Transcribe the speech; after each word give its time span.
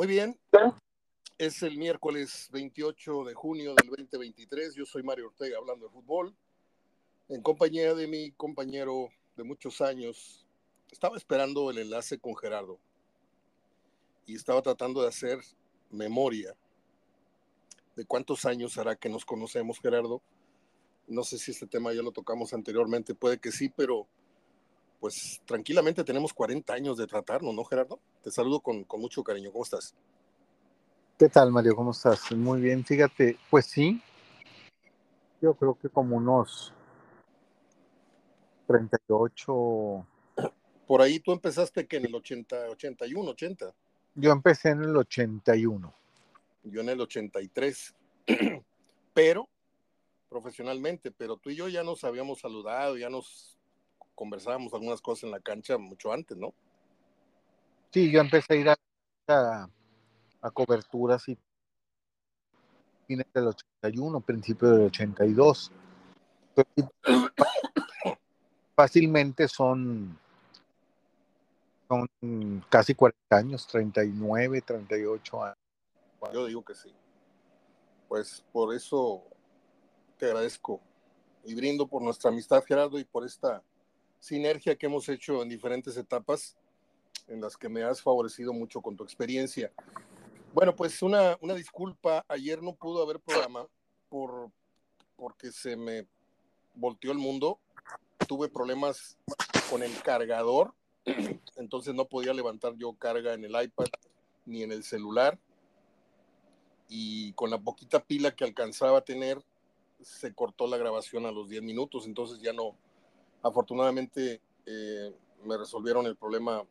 Muy 0.00 0.06
bien. 0.06 0.34
Es 1.36 1.62
el 1.62 1.76
miércoles 1.76 2.48
28 2.52 3.24
de 3.24 3.34
junio 3.34 3.74
del 3.74 3.86
2023. 3.86 4.74
Yo 4.74 4.86
soy 4.86 5.02
Mario 5.02 5.26
Ortega 5.26 5.58
hablando 5.58 5.88
de 5.88 5.92
fútbol. 5.92 6.34
En 7.28 7.42
compañía 7.42 7.92
de 7.92 8.06
mi 8.06 8.32
compañero 8.32 9.10
de 9.36 9.44
muchos 9.44 9.82
años. 9.82 10.46
Estaba 10.90 11.18
esperando 11.18 11.70
el 11.70 11.76
enlace 11.76 12.18
con 12.18 12.34
Gerardo. 12.34 12.78
Y 14.24 14.36
estaba 14.36 14.62
tratando 14.62 15.02
de 15.02 15.08
hacer 15.08 15.38
memoria 15.90 16.56
de 17.94 18.06
cuántos 18.06 18.46
años 18.46 18.78
hará 18.78 18.96
que 18.96 19.10
nos 19.10 19.26
conocemos, 19.26 19.80
Gerardo. 19.80 20.22
No 21.08 21.24
sé 21.24 21.36
si 21.36 21.50
este 21.50 21.66
tema 21.66 21.92
ya 21.92 22.00
lo 22.00 22.12
tocamos 22.12 22.54
anteriormente, 22.54 23.14
puede 23.14 23.36
que 23.36 23.52
sí, 23.52 23.68
pero 23.68 24.06
pues 25.00 25.40
tranquilamente 25.46 26.04
tenemos 26.04 26.32
40 26.32 26.72
años 26.72 26.98
de 26.98 27.06
tratarnos, 27.06 27.54
¿no, 27.54 27.64
Gerardo? 27.64 27.98
Te 28.22 28.30
saludo 28.30 28.60
con, 28.60 28.84
con 28.84 29.00
mucho 29.00 29.24
cariño. 29.24 29.50
¿Cómo 29.50 29.64
estás? 29.64 29.94
¿Qué 31.18 31.28
tal, 31.28 31.50
Mario? 31.50 31.74
¿Cómo 31.74 31.90
estás? 31.90 32.30
Muy 32.32 32.60
bien, 32.60 32.84
fíjate, 32.84 33.38
pues 33.50 33.66
sí, 33.66 34.00
yo 35.40 35.54
creo 35.54 35.78
que 35.78 35.88
como 35.88 36.16
unos 36.16 36.72
38. 38.66 40.06
Por 40.86 41.02
ahí 41.02 41.20
tú 41.20 41.32
empezaste 41.32 41.86
que 41.86 41.96
en 41.96 42.06
el 42.06 42.14
80, 42.14 42.70
81, 42.70 43.30
80. 43.30 43.74
Yo 44.14 44.32
empecé 44.32 44.70
en 44.70 44.82
el 44.82 44.96
81. 44.96 45.94
Yo 46.64 46.80
en 46.80 46.88
el 46.88 47.00
83. 47.00 47.94
pero, 49.14 49.48
profesionalmente, 50.28 51.10
pero 51.10 51.36
tú 51.36 51.50
y 51.50 51.56
yo 51.56 51.68
ya 51.68 51.82
nos 51.82 52.04
habíamos 52.04 52.40
saludado, 52.40 52.96
ya 52.96 53.08
nos 53.08 53.59
conversábamos 54.20 54.74
algunas 54.74 55.00
cosas 55.00 55.24
en 55.24 55.30
la 55.30 55.40
cancha 55.40 55.78
mucho 55.78 56.12
antes, 56.12 56.36
¿no? 56.36 56.52
Sí, 57.90 58.12
yo 58.12 58.20
empecé 58.20 58.52
a 58.52 58.56
ir 58.56 58.68
a, 58.68 59.66
a, 60.42 60.50
coberturas 60.50 61.26
y 61.26 61.38
fines 63.06 63.24
del 63.32 63.46
81, 63.46 64.20
principio 64.20 64.68
del 64.68 64.82
82. 64.88 65.72
fácilmente 68.76 69.48
son, 69.48 70.18
son 71.88 72.62
casi 72.68 72.94
40 72.94 73.18
años, 73.34 73.66
39, 73.68 74.60
38 74.60 75.44
años. 75.44 75.56
Yo 76.34 76.44
digo 76.44 76.62
que 76.62 76.74
sí. 76.74 76.94
Pues 78.06 78.44
por 78.52 78.74
eso 78.74 79.22
te 80.18 80.26
agradezco 80.26 80.78
y 81.42 81.54
brindo 81.54 81.86
por 81.86 82.02
nuestra 82.02 82.28
amistad, 82.28 82.62
Gerardo, 82.68 82.98
y 82.98 83.04
por 83.04 83.24
esta 83.24 83.62
sinergia 84.20 84.76
que 84.76 84.86
hemos 84.86 85.08
hecho 85.08 85.42
en 85.42 85.48
diferentes 85.48 85.96
etapas 85.96 86.56
en 87.26 87.40
las 87.40 87.56
que 87.56 87.68
me 87.68 87.82
has 87.82 88.02
favorecido 88.02 88.52
mucho 88.52 88.80
con 88.80 88.96
tu 88.96 89.02
experiencia. 89.02 89.72
Bueno, 90.52 90.76
pues 90.76 91.02
una, 91.02 91.36
una 91.40 91.54
disculpa, 91.54 92.24
ayer 92.28 92.62
no 92.62 92.74
pudo 92.74 93.02
haber 93.02 93.20
programa 93.20 93.66
por, 94.08 94.50
porque 95.16 95.50
se 95.50 95.76
me 95.76 96.06
volteó 96.74 97.12
el 97.12 97.18
mundo, 97.18 97.58
tuve 98.26 98.48
problemas 98.48 99.16
con 99.70 99.82
el 99.82 100.02
cargador, 100.02 100.74
entonces 101.56 101.94
no 101.94 102.04
podía 102.04 102.34
levantar 102.34 102.74
yo 102.76 102.92
carga 102.94 103.34
en 103.34 103.44
el 103.44 103.62
iPad 103.62 103.86
ni 104.44 104.62
en 104.62 104.72
el 104.72 104.82
celular, 104.82 105.38
y 106.88 107.32
con 107.34 107.50
la 107.50 107.58
poquita 107.58 108.04
pila 108.04 108.34
que 108.34 108.44
alcanzaba 108.44 108.98
a 108.98 109.04
tener, 109.04 109.40
se 110.02 110.34
cortó 110.34 110.66
la 110.66 110.76
grabación 110.76 111.24
a 111.26 111.30
los 111.30 111.48
10 111.48 111.62
minutos, 111.62 112.06
entonces 112.06 112.40
ya 112.40 112.52
no, 112.52 112.74
Afortunadamente 113.42 114.40
eh, 114.66 115.14
me 115.44 115.56
resolvieron 115.56 116.06
el 116.06 116.16
problema 116.16 116.64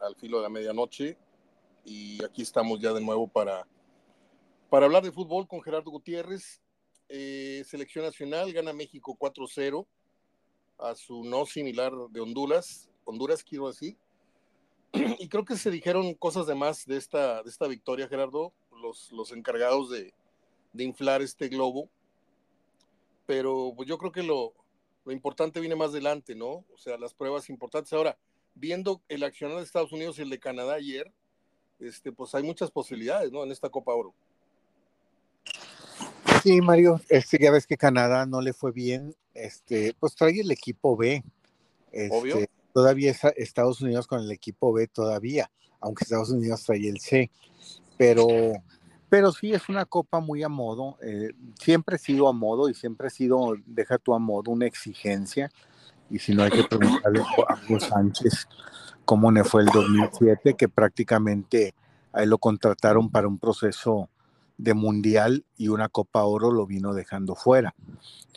al 0.00 0.14
filo 0.14 0.36
de 0.36 0.44
la 0.44 0.48
medianoche 0.48 1.18
y 1.84 2.22
aquí 2.24 2.42
estamos 2.42 2.80
ya 2.80 2.92
de 2.92 3.00
nuevo 3.00 3.26
para, 3.26 3.66
para 4.68 4.86
hablar 4.86 5.02
de 5.02 5.12
fútbol 5.12 5.48
con 5.48 5.62
Gerardo 5.62 5.90
Gutiérrez. 5.90 6.60
Eh, 7.08 7.64
selección 7.66 8.04
nacional 8.04 8.52
gana 8.52 8.72
México 8.72 9.16
4-0 9.18 9.84
a 10.78 10.94
su 10.94 11.24
no 11.24 11.44
similar 11.44 11.92
de 12.10 12.20
Honduras, 12.20 12.88
Honduras 13.04 13.42
quiero 13.42 13.68
decir. 13.68 13.96
Y 15.18 15.28
creo 15.28 15.44
que 15.44 15.56
se 15.56 15.70
dijeron 15.70 16.14
cosas 16.14 16.46
de 16.46 16.54
más 16.54 16.86
de 16.86 16.96
esta, 16.96 17.42
de 17.42 17.50
esta 17.50 17.66
victoria, 17.66 18.08
Gerardo, 18.08 18.52
los, 18.80 19.10
los 19.12 19.32
encargados 19.32 19.90
de, 19.90 20.14
de 20.72 20.84
inflar 20.84 21.22
este 21.22 21.48
globo. 21.48 21.88
Pero 23.26 23.72
pues 23.76 23.88
yo 23.88 23.98
creo 23.98 24.12
que 24.12 24.22
lo, 24.22 24.54
lo 25.04 25.12
importante 25.12 25.60
viene 25.60 25.76
más 25.76 25.90
adelante, 25.90 26.34
¿no? 26.34 26.64
O 26.72 26.78
sea, 26.78 26.98
las 26.98 27.14
pruebas 27.14 27.48
importantes. 27.48 27.92
Ahora, 27.92 28.18
viendo 28.54 29.02
el 29.08 29.22
accionar 29.24 29.56
de 29.56 29.64
Estados 29.64 29.92
Unidos 29.92 30.18
y 30.18 30.22
el 30.22 30.30
de 30.30 30.38
Canadá 30.38 30.74
ayer, 30.74 31.12
este, 31.78 32.12
pues 32.12 32.34
hay 32.34 32.42
muchas 32.42 32.70
posibilidades, 32.70 33.32
¿no? 33.32 33.42
En 33.42 33.50
esta 33.50 33.70
Copa 33.70 33.94
Oro. 33.94 34.14
Sí, 36.42 36.60
Mario, 36.60 37.00
este, 37.08 37.38
ya 37.38 37.50
ves 37.50 37.66
que 37.66 37.76
Canadá 37.76 38.26
no 38.26 38.40
le 38.40 38.52
fue 38.52 38.72
bien, 38.72 39.14
este, 39.34 39.94
pues 39.98 40.14
trae 40.14 40.40
el 40.40 40.50
equipo 40.50 40.96
B. 40.96 41.22
Este, 41.92 42.16
Obvio. 42.16 42.46
Todavía 42.72 43.10
está 43.10 43.30
Estados 43.30 43.80
Unidos 43.80 44.06
con 44.06 44.20
el 44.20 44.30
equipo 44.30 44.72
B 44.72 44.86
todavía, 44.86 45.50
aunque 45.80 46.04
Estados 46.04 46.30
Unidos 46.30 46.62
trae 46.64 46.88
el 46.88 47.00
C. 47.00 47.30
Pero 47.98 48.28
pero 49.10 49.32
sí 49.32 49.52
es 49.52 49.68
una 49.68 49.84
copa 49.84 50.20
muy 50.20 50.42
a 50.44 50.48
modo, 50.48 50.96
eh, 51.02 51.32
siempre 51.58 51.96
ha 51.96 51.98
sido 51.98 52.28
a 52.28 52.32
modo 52.32 52.68
y 52.68 52.74
siempre 52.74 53.08
ha 53.08 53.10
sido, 53.10 53.56
deja 53.66 53.98
tu 53.98 54.14
a 54.14 54.20
modo, 54.20 54.52
una 54.52 54.66
exigencia. 54.66 55.50
Y 56.08 56.20
si 56.20 56.34
no 56.34 56.44
hay 56.44 56.50
que 56.50 56.64
preguntarle 56.64 57.20
a 57.20 57.54
Hugo 57.68 57.80
Sánchez 57.80 58.48
cómo 59.04 59.32
le 59.32 59.42
fue 59.42 59.62
el 59.62 59.68
2007, 59.68 60.54
que 60.54 60.68
prácticamente 60.68 61.74
a 62.12 62.22
él 62.22 62.30
lo 62.30 62.38
contrataron 62.38 63.10
para 63.10 63.26
un 63.26 63.38
proceso 63.38 64.08
de 64.56 64.74
mundial 64.74 65.44
y 65.56 65.68
una 65.68 65.88
Copa 65.88 66.22
Oro 66.24 66.52
lo 66.52 66.66
vino 66.66 66.94
dejando 66.94 67.34
fuera. 67.34 67.74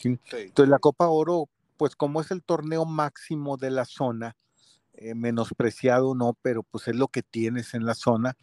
Entonces 0.04 0.70
la 0.70 0.80
Copa 0.80 1.08
Oro, 1.08 1.50
pues 1.78 1.96
como 1.96 2.20
es 2.22 2.32
el 2.32 2.42
torneo 2.42 2.86
máximo 2.86 3.58
de 3.58 3.70
la 3.70 3.86
zona, 3.86 4.36
eh, 4.96 5.16
menospreciado 5.16 6.16
no, 6.16 6.38
pero 6.42 6.64
pues 6.64 6.88
es 6.88 6.96
lo 6.96 7.08
que 7.08 7.24
tienes 7.24 7.74
en 7.74 7.86
la 7.86 7.96
zona, 7.96 8.38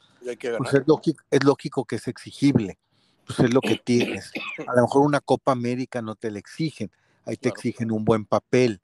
pues 0.58 0.74
es 0.74 0.86
lógico, 0.86 1.24
es 1.30 1.44
lógico 1.44 1.84
que 1.84 1.96
es 1.96 2.08
exigible, 2.08 2.78
pues 3.26 3.40
es 3.40 3.54
lo 3.54 3.60
que 3.60 3.76
tienes. 3.76 4.32
A 4.66 4.74
lo 4.74 4.82
mejor 4.82 5.06
una 5.06 5.20
Copa 5.20 5.52
América 5.52 6.02
no 6.02 6.16
te 6.16 6.30
la 6.30 6.38
exigen, 6.38 6.90
ahí 7.24 7.36
te 7.36 7.48
exigen 7.48 7.92
un 7.92 8.04
buen 8.04 8.24
papel, 8.24 8.80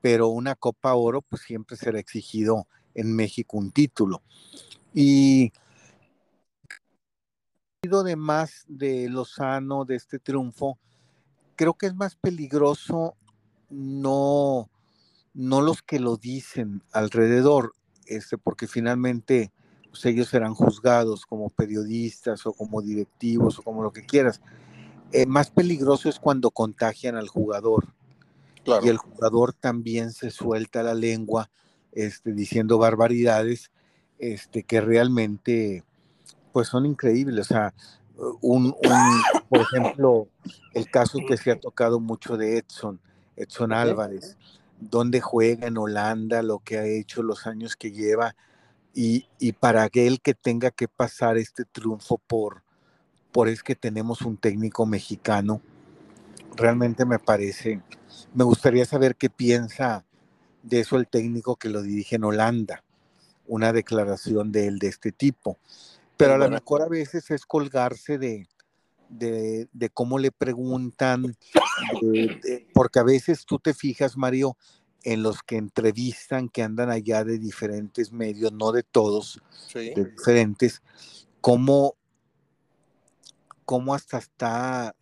pero 0.00 0.28
una 0.28 0.54
Copa 0.54 0.94
Oro 0.94 1.22
pues 1.22 1.42
siempre 1.42 1.76
será 1.76 1.98
exigido 1.98 2.66
en 2.94 3.14
México 3.14 3.56
un 3.56 3.70
título. 3.70 4.22
Y 4.92 5.52
de 7.82 8.16
más 8.16 8.64
de 8.66 9.08
Lozano, 9.08 9.84
de 9.84 9.96
este 9.96 10.18
triunfo, 10.18 10.78
creo 11.54 11.74
que 11.74 11.86
es 11.86 11.94
más 11.94 12.16
peligroso 12.16 13.14
no 13.68 14.70
no 15.34 15.60
los 15.60 15.82
que 15.82 15.98
lo 15.98 16.16
dicen 16.16 16.82
alrededor, 16.92 17.74
este, 18.06 18.38
porque 18.38 18.66
finalmente 18.66 19.52
pues, 19.90 20.06
ellos 20.06 20.28
serán 20.28 20.54
juzgados 20.54 21.26
como 21.26 21.50
periodistas 21.50 22.46
o 22.46 22.52
como 22.52 22.80
directivos 22.80 23.58
o 23.58 23.62
como 23.62 23.82
lo 23.82 23.92
que 23.92 24.06
quieras. 24.06 24.40
Eh, 25.12 25.26
más 25.26 25.50
peligroso 25.50 26.08
es 26.08 26.18
cuando 26.18 26.50
contagian 26.50 27.16
al 27.16 27.28
jugador. 27.28 27.92
Y 28.82 28.88
el 28.88 28.96
jugador 28.96 29.52
también 29.52 30.10
se 30.10 30.30
suelta 30.30 30.82
la 30.82 30.94
lengua 30.94 31.50
este, 31.92 32.32
diciendo 32.32 32.78
barbaridades 32.78 33.70
este, 34.18 34.62
que 34.62 34.80
realmente 34.80 35.84
pues 36.50 36.68
son 36.68 36.86
increíbles. 36.86 37.50
O 37.50 37.54
sea, 37.54 37.74
un, 38.40 38.74
por 39.50 39.60
ejemplo, 39.60 40.28
el 40.72 40.90
caso 40.90 41.18
que 41.28 41.36
se 41.36 41.50
ha 41.50 41.60
tocado 41.60 42.00
mucho 42.00 42.38
de 42.38 42.56
Edson, 42.56 42.98
Edson 43.36 43.72
Álvarez 43.72 44.38
dónde 44.90 45.20
juega 45.20 45.66
en 45.66 45.78
Holanda, 45.78 46.42
lo 46.42 46.60
que 46.60 46.78
ha 46.78 46.86
hecho, 46.86 47.22
los 47.22 47.46
años 47.46 47.76
que 47.76 47.92
lleva, 47.92 48.36
y, 48.94 49.26
y 49.38 49.52
para 49.52 49.82
aquel 49.82 50.20
que 50.20 50.34
tenga 50.34 50.70
que 50.70 50.88
pasar 50.88 51.36
este 51.36 51.64
triunfo 51.64 52.18
por, 52.18 52.62
por 53.32 53.48
es 53.48 53.62
que 53.62 53.74
tenemos 53.74 54.22
un 54.22 54.36
técnico 54.36 54.86
mexicano, 54.86 55.60
realmente 56.56 57.04
me 57.04 57.18
parece, 57.18 57.82
me 58.32 58.44
gustaría 58.44 58.84
saber 58.84 59.16
qué 59.16 59.30
piensa 59.30 60.04
de 60.62 60.80
eso 60.80 60.96
el 60.96 61.08
técnico 61.08 61.56
que 61.56 61.68
lo 61.68 61.82
dirige 61.82 62.16
en 62.16 62.24
Holanda, 62.24 62.84
una 63.46 63.72
declaración 63.72 64.52
de 64.52 64.68
él 64.68 64.78
de 64.78 64.88
este 64.88 65.12
tipo. 65.12 65.58
Pero 66.16 66.34
a 66.34 66.38
lo 66.38 66.48
mejor 66.48 66.82
a 66.82 66.88
veces 66.88 67.30
es 67.30 67.44
colgarse 67.44 68.18
de, 68.18 68.46
de, 69.08 69.68
cómo 69.92 70.18
le 70.18 70.32
preguntan, 70.32 71.36
porque 72.72 72.98
a 72.98 73.04
veces 73.04 73.44
tú 73.44 73.58
te 73.58 73.74
fijas, 73.74 74.16
Mario, 74.16 74.56
en 75.04 75.22
los 75.22 75.42
que 75.42 75.56
entrevistan, 75.56 76.48
que 76.48 76.62
andan 76.62 76.90
allá 76.90 77.24
de 77.24 77.38
diferentes 77.38 78.12
medios, 78.12 78.52
no 78.52 78.72
de 78.72 78.82
todos, 78.82 79.40
de 79.74 80.12
diferentes, 80.16 80.82
cómo, 81.40 81.96
cómo 83.64 83.94
hasta 83.94 84.18
está, 84.18 84.96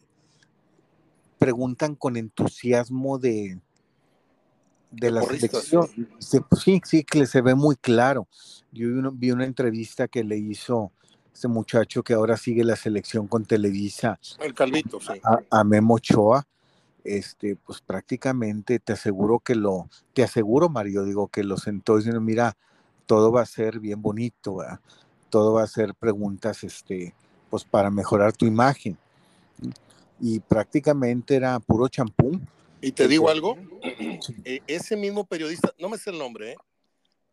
preguntan 1.39 1.95
con 1.95 2.17
entusiasmo 2.17 3.19
de, 3.19 3.61
de, 4.91 5.11
la 5.11 5.23
selección. 5.23 5.89
Sí. 6.19 6.81
sí, 6.85 7.05
que 7.05 7.27
se 7.27 7.41
ve 7.41 7.55
muy 7.55 7.77
claro. 7.77 8.29
Yo 8.73 8.89
vi, 9.13 9.31
una 9.31 9.45
entrevista 9.45 10.09
que 10.09 10.25
le 10.25 10.37
hizo 10.39 10.93
este 11.33 11.49
muchacho 11.49 12.03
que 12.03 12.15
ahora 12.15 12.37
sigue 12.37 12.65
la 12.65 12.77
selección 12.77 13.27
con 13.27 13.45
Televisa. 13.45 14.19
El 14.41 14.55
Calvito, 14.55 15.01
sí. 15.01 15.21
A, 15.51 15.65
Memo 15.65 15.95
Ochoa. 15.95 16.47
Este, 17.05 17.57
pues 17.57 17.81
prácticamente 17.81 18.79
te 18.79 18.93
aseguro 18.93 19.41
que 19.41 19.57
lo, 19.57 19.89
te 20.13 20.23
aseguro, 20.23 20.69
Mario, 20.69 21.05
digo 21.05 21.27
que 21.27 21.43
lo 21.43 21.57
sentó 21.57 21.97
diciendo, 21.97 22.21
mira, 22.21 22.57
todo 23.07 23.33
va 23.33 23.43
a 23.43 23.47
ser 23.47 23.81
bien 23.81 24.01
bonito, 24.01 24.59
todo 25.29 25.55
va 25.55 25.65
a 25.65 25.67
ser 25.67 25.97
preguntas, 25.97 26.63
este, 26.63 27.13
pues 27.51 27.65
para 27.65 27.91
mejorar 27.91 28.33
tu 28.35 28.47
imagen. 28.47 28.97
Y 30.21 30.39
prácticamente 30.39 31.35
era 31.35 31.59
puro 31.59 31.89
champú 31.89 32.41
y 32.85 32.91
te 32.91 33.07
digo 33.07 33.31
algo, 33.31 33.57
eh, 34.45 34.61
ese 34.67 34.97
mismo 34.97 35.25
periodista, 35.25 35.73
no 35.79 35.89
me 35.89 35.97
sé 35.97 36.11
el 36.11 36.19
nombre, 36.19 36.53
¿eh? 36.53 36.57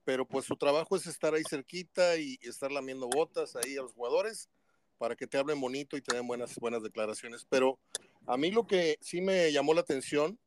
Pero 0.10 0.26
pues 0.26 0.46
su 0.46 0.56
trabajo 0.56 0.96
es 0.96 1.06
estar 1.06 1.36
ahí 1.36 1.44
cerquita 1.48 2.18
y 2.18 2.40
estar 2.42 2.72
lamiendo 2.72 3.08
botas 3.08 3.56
ahí 3.56 3.78
a 3.78 3.84
los 3.84 3.94
jugadores 3.94 4.50
para 4.98 5.16
que 5.16 5.28
te 5.28 5.38
hablen 5.38 5.62
bonito 5.62 5.96
y 5.98 6.02
te 6.02 6.16
den 6.16 6.26
buenas, 6.26 6.56
buenas 6.56 6.82
declaraciones. 6.82 7.46
Pero 7.48 7.78
a 8.26 8.36
mí 8.36 8.50
lo 8.50 8.66
que 8.66 8.98
sí 9.02 9.22
me 9.22 9.52
llamó 9.52 9.76
la 9.76 9.82
atención 9.82 10.40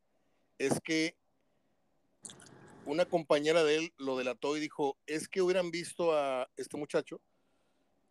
es 0.59 0.81
que 0.81 1.14
una 2.87 3.05
compañera 3.05 3.62
de 3.62 3.76
él 3.76 3.94
lo 3.99 4.19
delató 4.19 4.56
y 4.56 4.61
dijo, 4.61 4.97
es 5.06 5.29
que 5.29 5.43
hubieran 5.43 5.70
visto 5.70 6.12
a 6.12 6.50
este 6.56 6.76
muchacho, 6.76 7.20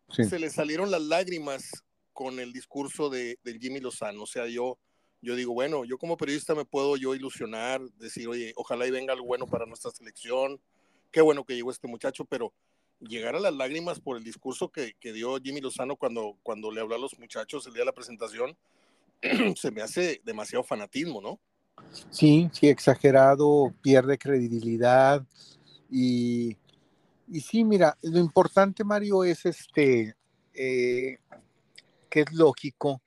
se 0.07 0.39
le 0.39 0.49
salieron 0.49 0.89
las 0.89 1.01
lágrimas 1.01 1.69
con 2.13 2.39
el 2.39 2.53
discurso 2.53 3.09
de, 3.09 3.39
de 3.43 3.59
Jimmy 3.59 3.81
Lozano. 3.81 4.23
O 4.23 4.25
sea, 4.25 4.47
yo 4.47 4.79
yo 5.21 5.35
digo, 5.35 5.53
bueno, 5.53 5.83
yo 5.83 5.97
como 5.97 6.15
periodista 6.15 6.55
me 6.55 6.63
puedo 6.63 6.95
yo 6.95 7.13
ilusionar, 7.13 7.81
decir, 7.97 8.29
oye, 8.29 8.53
ojalá 8.55 8.87
y 8.87 8.91
venga 8.91 9.11
algo 9.11 9.27
bueno 9.27 9.45
para 9.47 9.65
nuestra 9.65 9.91
selección, 9.91 10.61
qué 11.11 11.21
bueno 11.21 11.43
que 11.45 11.55
llegó 11.55 11.71
este 11.71 11.87
muchacho, 11.87 12.25
pero 12.25 12.53
llegar 12.99 13.35
a 13.35 13.39
las 13.39 13.53
lágrimas 13.53 13.99
por 13.99 14.17
el 14.17 14.23
discurso 14.23 14.69
que, 14.69 14.95
dio 15.01 15.37
Jimmy 15.37 15.61
Lozano 15.61 15.95
cuando, 15.95 16.37
cuando 16.43 16.71
le 16.71 16.81
habló 16.81 16.95
a 16.95 16.99
los 16.99 17.17
muchachos 17.19 17.65
el 17.67 17.73
día 17.73 17.81
de 17.81 17.87
la 17.87 17.93
presentación, 17.93 18.55
se 19.55 19.71
me 19.71 19.81
hace 19.81 20.21
demasiado 20.23 20.63
fanatismo, 20.63 21.21
¿no? 21.21 21.39
Sí, 22.09 22.49
sí, 22.53 22.67
exagerado, 22.67 23.73
pierde 23.81 24.17
credibilidad 24.17 25.25
y, 25.89 26.57
y 27.27 27.41
sí, 27.41 27.63
mira, 27.63 27.97
lo 28.01 28.19
importante, 28.19 28.83
Mario, 28.83 29.23
es 29.23 29.45
este, 29.45 30.15
eh, 30.53 31.17
que 32.09 32.21
es 32.21 32.31
lógico, 32.33 33.01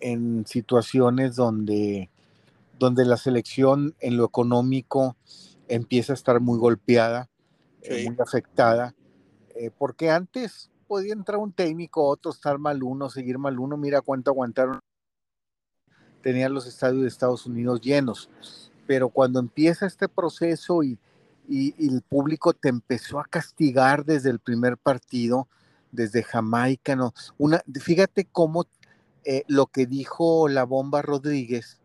en, 0.00 0.46
situaciones 0.46 1.36
donde, 1.36 2.10
donde 2.78 3.04
la 3.04 3.16
selección 3.16 3.94
en 4.00 4.16
lo 4.16 4.24
económico 4.24 5.16
empieza 5.68 6.12
a 6.12 6.14
estar 6.14 6.40
muy 6.40 6.58
golpeada, 6.58 7.28
eh, 7.82 8.08
muy 8.08 8.16
afectada, 8.18 8.94
eh, 9.54 9.70
porque 9.76 10.10
antes 10.10 10.70
podía 10.86 11.12
entrar 11.12 11.38
un 11.38 11.52
técnico, 11.52 12.04
otro 12.04 12.30
estar 12.30 12.58
mal 12.58 12.82
uno, 12.82 13.08
seguir 13.10 13.38
mal 13.38 13.58
uno, 13.58 13.76
mira 13.76 14.00
cuánto 14.00 14.30
aguantaron, 14.30 14.80
tenían 16.22 16.54
los 16.54 16.66
estadios 16.66 17.02
de 17.02 17.08
Estados 17.08 17.46
Unidos 17.46 17.80
llenos, 17.80 18.30
pero 18.86 19.08
cuando 19.08 19.40
empieza 19.40 19.86
este 19.86 20.08
proceso 20.08 20.82
y, 20.82 20.98
y, 21.48 21.74
y 21.78 21.94
el 21.94 22.02
público 22.02 22.52
te 22.52 22.68
empezó 22.68 23.18
a 23.18 23.24
castigar 23.24 24.04
desde 24.04 24.30
el 24.30 24.38
primer 24.38 24.76
partido, 24.76 25.48
desde 25.92 26.22
Jamaica, 26.22 26.96
no, 26.96 27.14
una, 27.38 27.62
fíjate 27.80 28.24
cómo 28.24 28.66
eh, 29.24 29.44
lo 29.46 29.66
que 29.66 29.86
dijo 29.86 30.48
la 30.48 30.64
bomba 30.64 31.00
Rodríguez, 31.00 31.80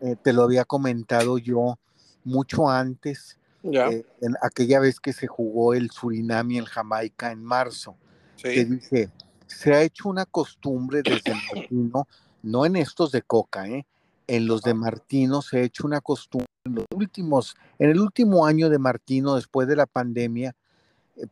eh, 0.00 0.16
te 0.20 0.32
lo 0.32 0.42
había 0.42 0.64
comentado 0.64 1.38
yo 1.38 1.78
mucho 2.28 2.68
antes, 2.68 3.38
eh, 3.64 4.04
en 4.20 4.34
aquella 4.42 4.78
vez 4.80 5.00
que 5.00 5.12
se 5.12 5.26
jugó 5.26 5.74
el 5.74 5.90
Surinam 5.90 6.50
y 6.52 6.58
el 6.58 6.66
Jamaica 6.66 7.32
en 7.32 7.42
marzo, 7.42 7.96
que 8.40 8.64
dije, 8.64 9.10
se 9.46 9.74
ha 9.74 9.82
hecho 9.82 10.08
una 10.08 10.26
costumbre 10.26 11.02
desde 11.02 11.34
Martino, 11.34 12.06
no 12.42 12.66
en 12.66 12.76
estos 12.76 13.10
de 13.10 13.22
Coca, 13.22 13.66
en 13.66 14.46
los 14.46 14.62
de 14.62 14.74
Martino 14.74 15.42
se 15.42 15.58
ha 15.58 15.62
hecho 15.62 15.86
una 15.86 16.00
costumbre, 16.00 16.46
en 16.64 16.76
los 16.76 16.84
últimos, 16.94 17.56
en 17.78 17.90
el 17.90 18.00
último 18.00 18.46
año 18.46 18.68
de 18.68 18.78
Martino, 18.78 19.34
después 19.34 19.66
de 19.66 19.76
la 19.76 19.86
pandemia, 19.86 20.54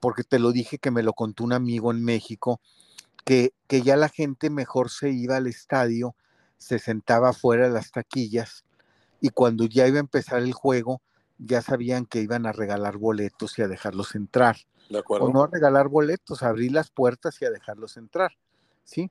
porque 0.01 0.25
te 0.25 0.39
lo 0.39 0.51
dije 0.51 0.79
que 0.79 0.91
me 0.91 1.03
lo 1.03 1.13
contó 1.13 1.45
un 1.45 1.53
amigo 1.53 1.93
en 1.93 2.03
México, 2.03 2.61
que, 3.25 3.53
ya 3.69 3.97
la 3.97 4.09
gente 4.09 4.51
mejor 4.51 4.91
se 4.91 5.11
iba 5.11 5.37
al 5.37 5.47
estadio, 5.47 6.15
se 6.59 6.79
sentaba 6.79 7.33
fuera 7.33 7.69
de 7.69 7.75
las 7.75 7.91
taquillas 7.91 8.66
y 9.21 9.31
cuando 9.31 9.65
ya 9.65 9.87
iba 9.87 9.97
a 9.99 10.01
empezar 10.01 10.43
el 10.43 10.53
juego, 10.53 11.01
ya 11.39 11.63
sabían 11.63 12.07
que 12.07 12.21
iban 12.21 12.47
a 12.47 12.53
regalar 12.53 12.97
boletos 12.97 13.59
y 13.59 13.63
a 13.63 13.69
dejarlos 13.69 14.15
entrar. 14.15 14.57
De 14.89 14.99
acuerdo. 14.99 15.27
O 15.27 15.33
no 15.33 15.43
a 15.43 15.49
regalar 15.49 15.89
boletos, 15.89 16.43
a 16.43 16.49
abrir 16.49 16.73
las 16.73 16.91
puertas 16.91 17.41
y 17.43 17.45
a 17.45 17.51
dejarlos 17.51 17.97
entrar. 17.97 18.33
¿Sí? 18.85 19.11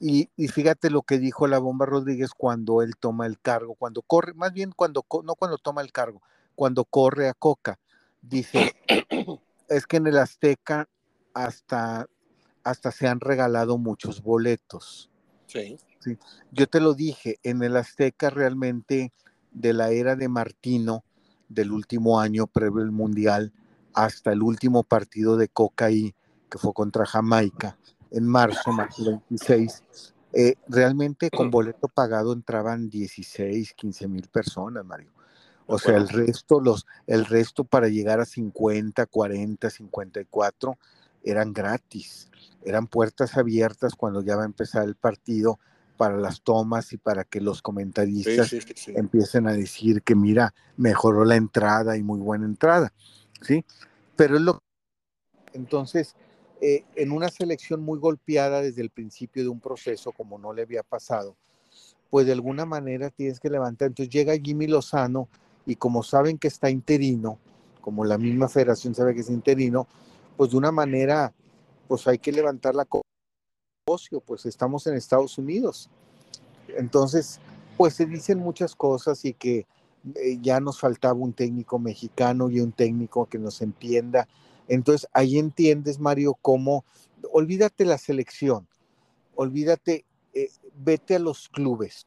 Y, 0.00 0.28
fíjate 0.48 0.90
lo 0.90 1.02
que 1.02 1.18
dijo 1.18 1.46
la 1.46 1.58
Bomba 1.58 1.86
Rodríguez 1.86 2.30
cuando 2.36 2.82
él 2.82 2.94
toma 2.98 3.26
el 3.26 3.38
cargo, 3.38 3.74
cuando 3.74 4.02
corre, 4.02 4.34
más 4.34 4.52
bien 4.52 4.72
cuando, 4.74 5.06
no 5.22 5.34
cuando 5.36 5.56
toma 5.58 5.82
el 5.82 5.92
cargo, 5.92 6.20
cuando 6.54 6.84
corre 6.84 7.28
a 7.28 7.34
Coca. 7.34 7.78
Dice, 8.20 8.74
es 9.68 9.86
que 9.86 9.98
en 9.98 10.08
el 10.08 10.18
Azteca 10.18 10.88
hasta 11.32 12.06
hasta 12.64 12.90
se 12.90 13.06
han 13.06 13.20
regalado 13.20 13.78
muchos 13.78 14.22
boletos. 14.22 15.10
Sí. 15.46 15.78
Sí. 16.04 16.18
Yo 16.52 16.66
te 16.66 16.80
lo 16.80 16.94
dije, 16.94 17.38
en 17.42 17.62
el 17.62 17.76
Azteca 17.76 18.30
realmente 18.30 19.12
de 19.52 19.72
la 19.72 19.90
era 19.90 20.16
de 20.16 20.28
Martino, 20.28 21.04
del 21.48 21.72
último 21.72 22.20
año 22.20 22.46
previo 22.46 22.82
al 22.82 22.90
Mundial, 22.90 23.52
hasta 23.94 24.32
el 24.32 24.42
último 24.42 24.82
partido 24.82 25.36
de 25.36 25.48
Cocaí, 25.48 26.14
que 26.50 26.58
fue 26.58 26.72
contra 26.72 27.06
Jamaica, 27.06 27.78
en 28.10 28.26
marzo, 28.26 28.72
marzo 28.72 29.04
26, 29.04 29.82
eh, 30.32 30.54
realmente 30.68 31.30
con 31.30 31.50
boleto 31.50 31.88
pagado 31.88 32.32
entraban 32.32 32.88
16, 32.88 33.74
15 33.74 34.08
mil 34.08 34.28
personas, 34.28 34.84
Mario. 34.84 35.10
O 35.66 35.78
sea, 35.78 35.96
el 35.96 36.08
resto, 36.08 36.60
los, 36.60 36.86
el 37.06 37.24
resto 37.24 37.64
para 37.64 37.88
llegar 37.88 38.20
a 38.20 38.26
50, 38.26 39.06
40, 39.06 39.70
54 39.70 40.78
eran 41.22 41.52
gratis 41.54 42.28
eran 42.64 42.86
puertas 42.86 43.36
abiertas 43.36 43.94
cuando 43.94 44.22
ya 44.22 44.36
va 44.36 44.42
a 44.42 44.46
empezar 44.46 44.84
el 44.84 44.96
partido 44.96 45.58
para 45.96 46.16
las 46.16 46.42
tomas 46.42 46.92
y 46.92 46.96
para 46.96 47.24
que 47.24 47.40
los 47.40 47.62
comentaristas 47.62 48.52
empiecen 48.88 49.46
a 49.46 49.52
decir 49.52 50.02
que 50.02 50.14
mira, 50.14 50.54
mejoró 50.76 51.24
la 51.24 51.36
entrada 51.36 51.96
y 51.96 52.02
muy 52.02 52.20
buena 52.20 52.46
entrada, 52.46 52.92
¿sí? 53.40 53.64
Pero 54.16 54.36
es 54.36 54.42
lo 54.42 54.58
entonces, 55.54 56.16
eh, 56.60 56.84
en 56.96 57.12
una 57.12 57.28
selección 57.28 57.80
muy 57.80 57.98
golpeada 57.98 58.60
desde 58.60 58.82
el 58.82 58.90
principio 58.90 59.42
de 59.42 59.48
un 59.48 59.60
proceso, 59.60 60.12
como 60.12 60.38
no 60.38 60.52
le 60.52 60.62
había 60.62 60.82
pasado, 60.82 61.36
pues 62.10 62.26
de 62.26 62.32
alguna 62.32 62.66
manera 62.66 63.10
tienes 63.10 63.40
que 63.40 63.48
levantar. 63.48 63.88
Entonces 63.88 64.12
llega 64.12 64.36
Jimmy 64.36 64.66
Lozano 64.66 65.28
y 65.64 65.76
como 65.76 66.02
saben 66.02 66.38
que 66.38 66.48
está 66.48 66.70
interino, 66.70 67.38
como 67.80 68.04
la 68.04 68.18
misma 68.18 68.48
federación 68.48 68.94
sabe 68.94 69.14
que 69.14 69.20
es 69.20 69.30
interino, 69.30 69.86
pues 70.36 70.50
de 70.50 70.56
una 70.56 70.72
manera 70.72 71.32
pues 71.86 72.06
hay 72.08 72.18
que 72.18 72.32
levantar 72.32 72.74
la 72.74 72.84
negocio, 73.86 74.20
pues 74.20 74.46
estamos 74.46 74.86
en 74.86 74.94
Estados 74.94 75.36
Unidos. 75.36 75.90
Entonces, 76.68 77.38
pues 77.76 77.92
se 77.92 78.06
dicen 78.06 78.38
muchas 78.38 78.74
cosas 78.74 79.22
y 79.26 79.34
que 79.34 79.66
eh, 80.14 80.38
ya 80.40 80.58
nos 80.58 80.80
faltaba 80.80 81.14
un 81.14 81.34
técnico 81.34 81.78
mexicano 81.78 82.48
y 82.48 82.60
un 82.60 82.72
técnico 82.72 83.26
que 83.26 83.38
nos 83.38 83.60
entienda. 83.60 84.26
Entonces, 84.68 85.06
ahí 85.12 85.38
entiendes, 85.38 85.98
Mario, 85.98 86.34
cómo, 86.40 86.86
olvídate 87.30 87.84
la 87.84 87.98
selección, 87.98 88.66
olvídate, 89.34 90.06
eh, 90.32 90.48
vete 90.74 91.16
a 91.16 91.18
los 91.18 91.50
clubes. 91.50 92.06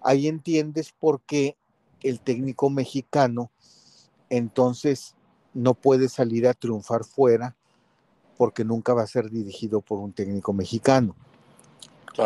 Ahí 0.00 0.28
entiendes 0.28 0.92
por 0.92 1.20
qué 1.20 1.58
el 2.02 2.20
técnico 2.20 2.70
mexicano 2.70 3.50
entonces 4.30 5.14
no 5.52 5.74
puede 5.74 6.08
salir 6.08 6.46
a 6.46 6.54
triunfar 6.54 7.04
fuera 7.04 7.54
porque 8.38 8.64
nunca 8.64 8.94
va 8.94 9.02
a 9.02 9.06
ser 9.06 9.30
dirigido 9.30 9.82
por 9.82 9.98
un 9.98 10.12
técnico 10.12 10.54
mexicano. 10.54 11.14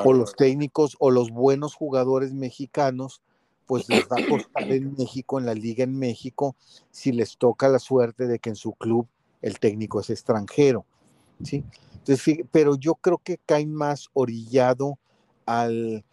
O 0.04 0.12
los 0.12 0.34
técnicos 0.34 0.96
o 1.00 1.10
los 1.10 1.30
buenos 1.30 1.74
jugadores 1.74 2.32
mexicanos, 2.32 3.20
pues 3.66 3.88
les 3.88 4.04
va 4.04 4.18
a 4.18 4.28
costar 4.28 4.70
en 4.70 4.94
México, 4.96 5.38
en 5.38 5.46
la 5.46 5.54
liga 5.54 5.84
en 5.84 5.98
México, 5.98 6.54
si 6.90 7.12
les 7.12 7.36
toca 7.36 7.68
la 7.68 7.78
suerte 7.78 8.26
de 8.26 8.38
que 8.38 8.50
en 8.50 8.56
su 8.56 8.72
club 8.72 9.06
el 9.42 9.58
técnico 9.58 10.00
es 10.00 10.08
extranjero. 10.08 10.86
¿sí? 11.42 11.64
Entonces, 11.94 12.38
pero 12.50 12.76
yo 12.76 12.94
creo 12.94 13.18
que 13.18 13.38
caen 13.44 13.74
más 13.74 14.08
orillado 14.14 14.98
al, 15.44 16.04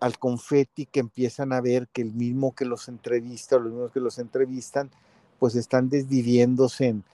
al 0.00 0.18
confeti 0.18 0.86
que 0.86 1.00
empiezan 1.00 1.52
a 1.52 1.60
ver 1.60 1.88
que 1.88 2.02
el 2.02 2.12
mismo 2.12 2.54
que 2.54 2.64
los 2.64 2.88
entrevista, 2.88 3.56
los 3.56 3.72
mismos 3.72 3.92
que 3.92 4.00
los 4.00 4.18
entrevistan, 4.18 4.90
pues 5.38 5.54
están 5.56 5.88
desviviéndose 5.88 6.88
en, 6.88 7.04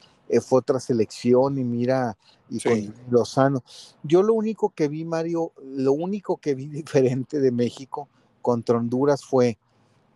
fue 0.41 0.59
otra 0.59 0.81
selección 0.81 1.59
y 1.59 1.65
mira, 1.65 2.17
y 2.51 2.61
con 2.61 2.95
Lozano. 3.11 3.63
Yo 4.03 4.23
lo 4.23 4.35
único 4.35 4.71
que 4.71 4.89
vi, 4.89 5.05
Mario, 5.05 5.53
lo 5.63 5.93
único 5.93 6.37
que 6.37 6.55
vi 6.55 6.67
diferente 6.69 7.41
de 7.41 7.51
México 7.51 8.09
contra 8.43 8.79
Honduras 8.79 9.25
fue 9.25 9.59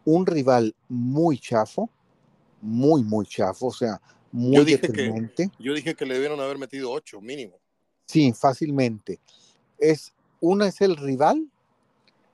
un 0.05 0.27
rival 0.27 0.75
muy 0.89 1.39
chafo, 1.39 1.89
muy, 2.61 3.03
muy 3.05 3.27
chafo, 3.27 3.67
o 3.67 3.73
sea, 3.73 4.01
muy 4.31 4.57
yo 4.57 4.65
dije 4.65 4.79
deprimente. 4.79 5.49
Que, 5.49 5.65
yo 5.65 5.75
dije 5.75 5.95
que 5.95 6.07
le 6.07 6.15
debieron 6.15 6.41
haber 6.41 6.59
metido 6.59 6.91
ocho, 6.91 7.21
mínimo. 7.21 7.59
Sí, 8.07 8.33
fácilmente. 8.33 9.21
Es, 9.79 10.13
una 10.41 10.69
es 10.69 10.81
el 10.81 10.97
rival 10.97 11.49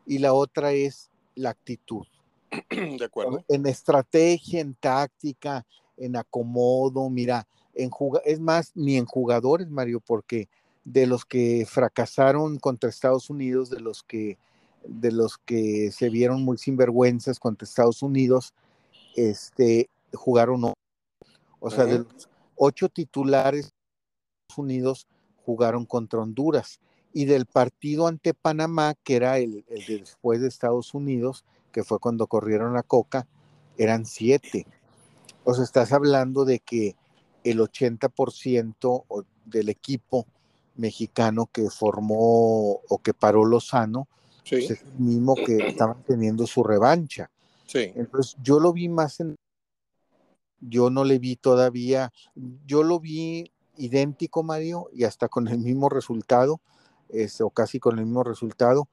y 0.06 0.18
la 0.18 0.32
otra 0.32 0.72
es 0.72 1.10
la 1.34 1.50
actitud. 1.50 2.06
De 2.70 3.04
acuerdo. 3.04 3.44
En 3.48 3.66
estrategia, 3.66 4.60
en 4.60 4.74
táctica, 4.74 5.66
en 5.96 6.16
acomodo, 6.16 7.08
mira, 7.10 7.46
en 7.78 7.90
es 8.24 8.40
más, 8.40 8.72
ni 8.74 8.96
en 8.96 9.06
jugadores, 9.06 9.70
Mario, 9.70 10.00
porque 10.04 10.48
de 10.84 11.06
los 11.06 11.24
que 11.24 11.66
fracasaron 11.66 12.58
contra 12.58 12.90
Estados 12.90 13.30
Unidos, 13.30 13.70
de 13.70 13.80
los 13.80 14.02
que, 14.02 14.38
de 14.84 15.12
los 15.12 15.38
que 15.38 15.90
se 15.92 16.10
vieron 16.10 16.42
muy 16.42 16.58
sinvergüenzas 16.58 17.38
contra 17.38 17.64
Estados 17.64 18.02
Unidos, 18.02 18.52
este, 19.14 19.88
jugaron, 20.12 20.72
o 21.60 21.70
sea, 21.70 21.84
de 21.84 22.00
los 22.00 22.28
ocho 22.56 22.88
titulares 22.88 23.66
de 23.66 23.70
Estados 24.48 24.58
Unidos 24.58 25.06
jugaron 25.44 25.86
contra 25.86 26.20
Honduras. 26.20 26.80
Y 27.12 27.24
del 27.24 27.46
partido 27.46 28.06
ante 28.06 28.34
Panamá, 28.34 28.94
que 29.02 29.16
era 29.16 29.38
el, 29.38 29.64
el 29.68 29.86
de 29.86 29.98
después 30.00 30.40
de 30.40 30.48
Estados 30.48 30.94
Unidos, 30.94 31.44
que 31.72 31.82
fue 31.82 31.98
cuando 31.98 32.26
corrieron 32.26 32.74
la 32.74 32.82
coca, 32.82 33.26
eran 33.76 34.04
siete. 34.04 34.66
O 35.44 35.54
sea, 35.54 35.64
estás 35.64 35.92
hablando 35.92 36.44
de 36.44 36.60
que 36.60 36.96
el 37.50 37.60
80% 37.60 39.26
del 39.44 39.68
equipo 39.68 40.26
mexicano 40.76 41.48
que 41.52 41.68
formó 41.70 42.80
o 42.88 42.98
que 43.02 43.14
paró 43.14 43.44
Lozano 43.44 44.08
pues, 44.48 44.70
es 44.70 44.82
el 44.82 44.94
mismo 44.98 45.34
que 45.34 45.68
estaban 45.68 46.02
teniendo 46.04 46.46
su 46.46 46.62
revancha. 46.62 47.30
Sí. 47.66 47.92
Entonces 47.94 48.36
yo 48.42 48.60
lo 48.60 48.72
vi 48.72 48.88
más 48.88 49.20
en... 49.20 49.36
Yo 50.60 50.90
no 50.90 51.04
le 51.04 51.20
vi 51.20 51.36
todavía, 51.36 52.12
yo 52.66 52.82
lo 52.82 52.98
vi 52.98 53.52
idéntico, 53.76 54.42
Mario, 54.42 54.88
y 54.92 55.04
hasta 55.04 55.28
con 55.28 55.46
el 55.46 55.58
mismo 55.58 55.88
resultado, 55.88 56.60
este, 57.10 57.44
o 57.44 57.50
casi 57.50 57.78
con 57.78 57.96
el 57.98 58.06
mismo 58.06 58.24
resultado, 58.24 58.88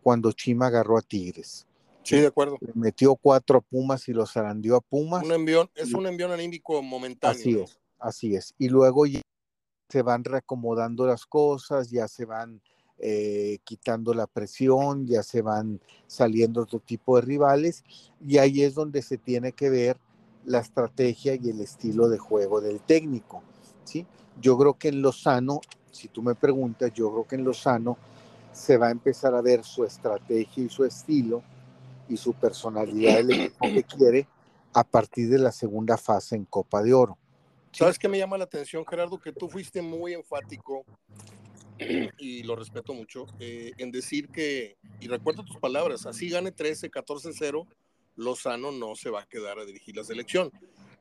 cuando 0.00 0.30
Chima 0.30 0.68
agarró 0.68 0.96
a 0.96 1.02
Tigres. 1.02 1.66
Sí, 2.04 2.16
de 2.16 2.28
acuerdo. 2.28 2.56
Le 2.60 2.72
metió 2.74 3.16
cuatro 3.16 3.58
a 3.58 3.60
Pumas 3.60 4.08
y 4.08 4.12
los 4.12 4.32
zarandió 4.32 4.76
a 4.76 4.80
Pumas. 4.80 5.24
Un 5.24 5.32
envión, 5.32 5.68
es 5.74 5.92
un 5.92 6.06
envión 6.06 6.30
anímico 6.30 6.80
momentáneo. 6.82 7.38
Así 7.38 7.58
es, 7.58 7.78
así 7.98 8.34
es. 8.34 8.54
Y 8.58 8.68
luego 8.68 9.04
se 9.88 10.02
van 10.02 10.24
reacomodando 10.24 11.06
las 11.06 11.26
cosas, 11.26 11.90
ya 11.90 12.08
se 12.08 12.24
van 12.24 12.60
eh, 12.98 13.58
quitando 13.64 14.12
la 14.12 14.26
presión, 14.26 15.06
ya 15.06 15.22
se 15.22 15.40
van 15.40 15.80
saliendo 16.06 16.62
otro 16.62 16.80
tipo 16.80 17.16
de 17.16 17.22
rivales, 17.22 17.84
y 18.26 18.38
ahí 18.38 18.62
es 18.62 18.74
donde 18.74 19.02
se 19.02 19.18
tiene 19.18 19.52
que 19.52 19.70
ver 19.70 19.98
la 20.44 20.58
estrategia 20.58 21.34
y 21.34 21.50
el 21.50 21.60
estilo 21.60 22.08
de 22.08 22.18
juego 22.18 22.60
del 22.60 22.80
técnico. 22.80 23.42
¿sí? 23.84 24.06
Yo 24.40 24.58
creo 24.58 24.74
que 24.74 24.88
en 24.88 25.02
Lozano, 25.02 25.60
si 25.92 26.08
tú 26.08 26.22
me 26.22 26.34
preguntas, 26.34 26.92
yo 26.92 27.10
creo 27.12 27.26
que 27.26 27.36
en 27.36 27.44
Lozano 27.44 27.96
se 28.52 28.76
va 28.76 28.88
a 28.88 28.90
empezar 28.90 29.34
a 29.34 29.42
ver 29.42 29.64
su 29.64 29.84
estrategia 29.84 30.64
y 30.64 30.68
su 30.68 30.84
estilo 30.84 31.42
y 32.08 32.16
su 32.16 32.32
personalidad 32.32 33.16
del 33.16 33.30
equipo 33.30 33.66
que 33.66 33.84
quiere 33.84 34.28
a 34.72 34.84
partir 34.84 35.28
de 35.28 35.38
la 35.38 35.52
segunda 35.52 35.96
fase 35.96 36.36
en 36.36 36.44
Copa 36.44 36.82
de 36.82 36.94
Oro. 36.94 37.18
¿Sabes 37.72 37.98
qué 37.98 38.08
me 38.08 38.18
llama 38.18 38.38
la 38.38 38.44
atención, 38.44 38.84
Gerardo? 38.86 39.18
Que 39.18 39.32
tú 39.32 39.48
fuiste 39.48 39.82
muy 39.82 40.14
enfático 40.14 40.84
y 42.18 42.42
lo 42.42 42.56
respeto 42.56 42.94
mucho 42.94 43.26
eh, 43.38 43.72
en 43.78 43.90
decir 43.90 44.28
que, 44.28 44.76
y 45.00 45.08
recuerdo 45.08 45.44
tus 45.44 45.58
palabras, 45.58 46.06
así 46.06 46.28
gane 46.28 46.50
13, 46.50 46.90
14-0, 46.90 47.66
Lozano 48.16 48.72
no 48.72 48.96
se 48.96 49.10
va 49.10 49.22
a 49.22 49.26
quedar 49.26 49.58
a 49.58 49.64
dirigir 49.64 49.96
la 49.96 50.04
selección. 50.04 50.50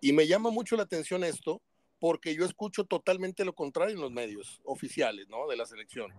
Y 0.01 0.13
me 0.13 0.27
llama 0.27 0.51
mucho 0.51 0.75
la 0.75 0.83
atención 0.83 1.23
esto 1.23 1.61
porque 1.99 2.35
yo 2.35 2.45
escucho 2.45 2.83
totalmente 2.83 3.43
lo 3.43 3.53
contrario 3.53 3.95
en 3.95 4.01
los 4.01 4.11
medios 4.11 4.61
oficiales, 4.63 5.27
¿no? 5.29 5.47
De 5.47 5.57
la 5.57 5.65
selección. 5.65 6.13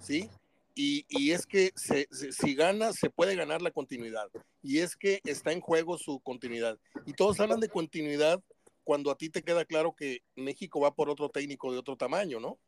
¿Sí? 0.00 0.28
Y, 0.74 1.30
es 1.30 1.46
que 1.46 1.72
si 1.76 2.54
gana, 2.56 2.92
se 2.92 3.08
puede 3.08 3.36
ganar 3.36 3.62
la 3.62 3.70
continuidad. 3.70 4.28
Y 4.60 4.78
es 4.80 4.96
que 4.96 5.20
está 5.24 5.52
en 5.52 5.60
juego 5.60 5.96
su 5.98 6.18
continuidad. 6.18 6.76
Y 7.06 7.12
todos 7.12 7.38
hablan 7.38 7.60
de 7.60 7.68
continuidad 7.68 8.42
cuando 8.84 9.10
a 9.10 9.16
ti 9.16 9.30
te 9.30 9.42
queda 9.42 9.64
claro 9.64 9.94
que 9.94 10.22
México 10.36 10.80
va 10.80 10.94
por 10.94 11.10
otro 11.10 11.30
técnico 11.30 11.72
de 11.72 11.78
otro 11.78 11.96
tamaño, 11.96 12.38
¿no? 12.38 12.58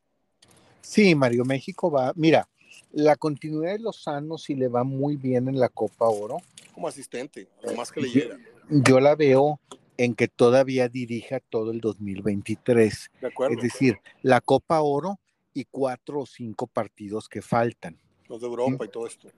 Sí, 0.80 1.14
Mario, 1.14 1.44
México 1.44 1.90
va. 1.90 2.12
Mira, 2.16 2.48
la 2.92 3.16
continuidad 3.16 3.72
de 3.72 3.80
Lozano 3.80 4.38
si 4.38 4.54
le 4.54 4.68
va 4.68 4.84
muy 4.84 5.16
bien 5.16 5.48
en 5.48 5.58
la 5.58 5.68
Copa 5.68 6.06
Oro. 6.08 6.38
Como 6.72 6.88
asistente, 6.88 7.48
lo 7.62 7.74
más 7.74 7.92
que 7.92 8.00
le 8.00 8.10
llega. 8.10 8.38
Yo 8.70 9.00
la 9.00 9.14
veo 9.14 9.60
en 9.96 10.14
que 10.14 10.28
todavía 10.28 10.88
dirija 10.88 11.40
todo 11.40 11.70
el 11.70 11.80
2023. 11.80 13.10
De 13.20 13.26
acuerdo. 13.26 13.56
Es 13.56 13.62
decir, 13.62 13.98
la 14.22 14.40
Copa 14.40 14.80
Oro 14.80 15.18
y 15.52 15.64
cuatro 15.64 16.20
o 16.20 16.26
cinco 16.26 16.66
partidos 16.66 17.28
que 17.28 17.42
faltan. 17.42 17.98
Los 18.28 18.40
de 18.40 18.46
Europa 18.46 18.84
y 18.84 18.88
todo 18.88 19.06
esto. 19.06 19.28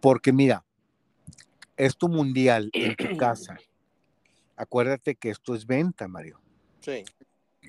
Porque 0.00 0.32
mira, 0.32 0.64
es 1.76 1.96
tu 1.96 2.08
mundial 2.08 2.70
en 2.72 2.94
tu 2.94 3.16
casa. 3.16 3.56
Acuérdate 4.56 5.14
que 5.14 5.30
esto 5.30 5.54
es 5.54 5.66
venta, 5.66 6.08
Mario. 6.08 6.40
Sí. 6.80 7.04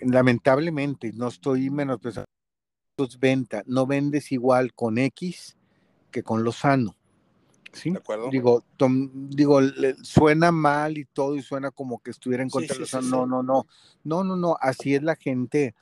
Lamentablemente, 0.01 1.11
no 1.13 1.27
estoy 1.27 1.69
menos 1.69 1.99
esto 2.03 2.25
es 2.97 3.19
venta. 3.19 3.63
No 3.65 3.85
vendes 3.87 4.31
igual 4.31 4.73
con 4.73 4.97
X 4.97 5.57
que 6.11 6.23
con 6.23 6.43
Lozano. 6.43 6.95
¿Sí? 7.71 7.89
De 7.89 7.97
acuerdo. 7.97 8.29
Digo, 8.29 8.63
digo, 9.13 9.59
suena 10.03 10.51
mal 10.51 10.97
y 10.97 11.05
todo, 11.05 11.35
y 11.35 11.41
suena 11.41 11.71
como 11.71 11.99
que 11.99 12.11
estuviera 12.11 12.43
en 12.43 12.49
contra 12.49 12.75
de 12.75 12.81
Lozano. 12.81 13.25
no, 13.25 13.25
no, 13.25 13.43
no. 13.43 13.67
No, 14.03 14.23
no, 14.23 14.35
no. 14.35 14.57
Así 14.59 14.93
es 14.93 15.01
la 15.01 15.15
gente 15.15 15.73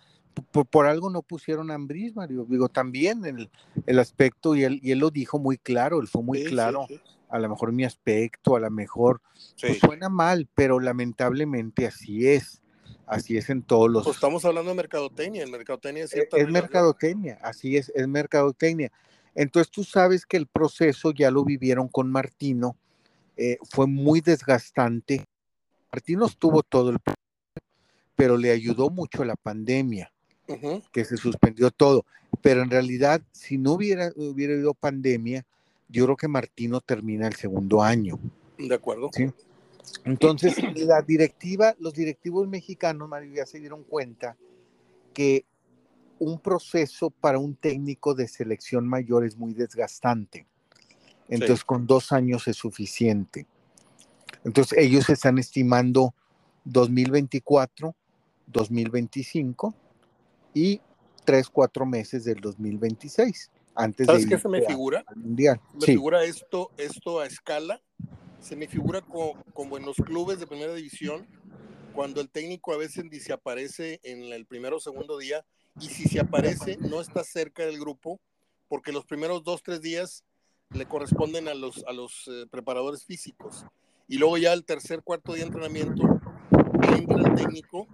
por, 0.52 0.86
algo 0.86 1.10
no 1.10 1.22
pusieron 1.22 1.72
a 1.72 1.76
Ambris, 1.76 2.16
Mario. 2.16 2.46
Digo, 2.48 2.70
también 2.70 3.26
el, 3.26 3.50
el 3.86 4.00
aspecto, 4.00 4.56
y 4.56 4.64
él, 4.64 4.80
y 4.82 4.92
él 4.92 5.00
lo 5.00 5.10
dijo 5.10 5.40
muy 5.40 5.58
claro, 5.58 6.00
él 6.00 6.08
fue 6.08 6.24
muy 6.24 6.44
claro. 6.46 6.88
A 7.32 7.40
lo 7.40 7.50
mejor 7.50 7.72
mi 7.72 7.84
aspecto, 7.86 8.56
a 8.56 8.60
lo 8.60 8.70
mejor 8.70 9.22
pues, 9.60 9.80
suena 9.80 10.10
mal, 10.10 10.48
pero 10.54 10.80
lamentablemente 10.80 11.88
así 11.88 12.28
es. 12.28 12.62
Así 13.08 13.38
es 13.38 13.50
en 13.50 13.62
todos 13.62 13.90
los. 13.90 14.04
Pues 14.04 14.16
estamos 14.16 14.46
hablando 14.46 14.70
de 14.70 14.76
mercadotecnia. 14.76 15.44
El 15.44 15.52
mercadotecnia 15.52 16.06
es, 16.06 16.14
e, 16.14 16.30
es 16.32 16.50
mercadotecnia, 16.50 17.40
así 17.42 17.76
es, 17.76 17.92
es 17.94 18.08
mercadotecnia. 18.08 18.92
Entonces 19.36 19.72
tú 19.72 19.84
sabes 19.84 20.26
que 20.26 20.38
el 20.38 20.48
proceso 20.48 21.12
ya 21.12 21.32
lo 21.32 21.44
vivieron 21.44 21.88
con 21.90 22.10
Martino, 22.10 22.78
eh, 23.36 23.58
fue 23.70 23.88
muy 23.88 24.22
desgastante. 24.22 25.26
Martino 25.92 26.26
estuvo 26.26 26.64
todo 26.64 26.92
el 26.92 27.00
pero 28.16 28.38
le 28.38 28.52
ayudó 28.52 28.92
mucho 28.92 29.26
la 29.26 29.36
pandemia 29.36 30.12
que 30.92 31.06
se 31.06 31.18
suspendió 31.18 31.72
todo. 31.72 32.06
Pero 32.42 32.62
en 32.62 32.70
realidad, 32.70 33.22
si 33.32 33.58
no 33.58 33.74
hubiera, 33.74 34.12
hubiera 34.16 34.54
habido 34.54 34.76
pandemia, 34.76 35.44
yo 35.92 36.06
creo 36.06 36.18
que 36.18 36.28
Martino 36.28 36.82
termina 36.82 37.28
el 37.28 37.36
segundo 37.36 37.84
año. 37.84 38.18
De 38.58 38.74
acuerdo. 38.74 39.10
¿sí? 39.14 39.30
Entonces, 40.06 40.56
la 40.76 41.02
directiva, 41.02 41.76
los 41.80 41.94
directivos 41.94 42.48
mexicanos, 42.48 43.08
Mario, 43.10 43.34
ya 43.36 43.46
se 43.46 43.60
dieron 43.60 43.84
cuenta 43.84 44.38
que 45.14 45.46
un 46.20 46.40
proceso 46.40 47.10
para 47.10 47.40
un 47.40 47.56
técnico 47.56 48.14
de 48.14 48.28
selección 48.28 48.88
mayor 48.88 49.26
es 49.26 49.38
muy 49.38 49.54
desgastante. 49.54 50.48
Entonces, 51.28 51.64
con 51.64 51.88
dos 51.88 52.12
años 52.12 52.48
es 52.48 52.58
suficiente. 52.58 53.48
Entonces, 54.44 54.78
ellos 54.78 55.10
están 55.10 55.38
estimando 55.38 56.14
2024, 56.66 57.96
2025 58.48 59.76
y 60.54 60.82
tres, 61.26 61.50
cuatro 61.50 61.86
meses 61.86 62.24
del 62.24 62.40
2026. 62.40 63.52
Antes 63.76 64.08
¿Sabes 64.08 64.24
de 64.24 64.30
qué 64.30 64.40
se 64.40 64.50
me 64.50 64.62
figura? 64.62 65.04
mundial. 65.16 65.60
Me 65.74 65.86
figura 65.86 66.24
esto, 66.24 66.72
esto 66.78 67.20
a 67.20 67.26
escala. 67.26 67.82
Se 68.40 68.56
me 68.56 68.68
figura 68.68 69.02
como, 69.02 69.78
en 69.78 69.86
los 69.86 69.98
clubes 69.98 70.40
de 70.40 70.48
primera 70.48 70.74
división, 70.74 71.28
cuando 71.94 72.22
el 72.22 72.30
técnico 72.30 72.74
a 72.74 72.78
veces 72.78 73.06
ni 73.06 73.20
se 73.20 73.34
aparece 73.34 74.00
en 74.04 74.24
el 74.34 74.46
primero 74.46 74.78
o 74.78 74.80
segundo 74.80 75.18
día, 75.18 75.46
y 75.80 75.90
si 75.90 76.04
se 76.06 76.20
aparece, 76.20 76.78
no 76.78 77.02
está 77.02 77.24
cerca 77.24 77.66
del 77.66 77.80
grupo, 77.80 78.20
porque 78.68 78.92
los 78.92 79.06
primeros 79.06 79.44
dos, 79.44 79.62
tres 79.64 79.82
días 79.82 80.24
le 80.74 80.86
corresponden 80.86 81.48
a 81.48 81.54
los, 81.54 81.84
a 81.86 81.94
los 81.94 82.28
eh, 82.28 82.46
preparadores 82.50 83.06
físicos. 83.06 83.66
Y 84.08 84.18
luego 84.18 84.38
ya 84.38 84.54
el 84.54 84.66
tercer, 84.66 85.04
cuarto 85.04 85.34
día 85.34 85.44
de 85.44 85.48
entrenamiento, 85.48 86.20
entra 86.98 87.18
el 87.18 87.36
técnico 87.36 87.88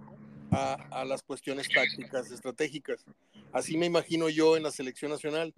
a, 0.50 1.04
las 1.04 1.22
cuestiones 1.22 1.68
tácticas, 1.68 2.30
estratégicas. 2.30 3.04
Así 3.52 3.76
me 3.76 3.86
imagino 3.86 4.28
yo 4.28 4.56
en 4.56 4.62
la 4.62 4.70
selección 4.70 5.10
nacional 5.10 5.54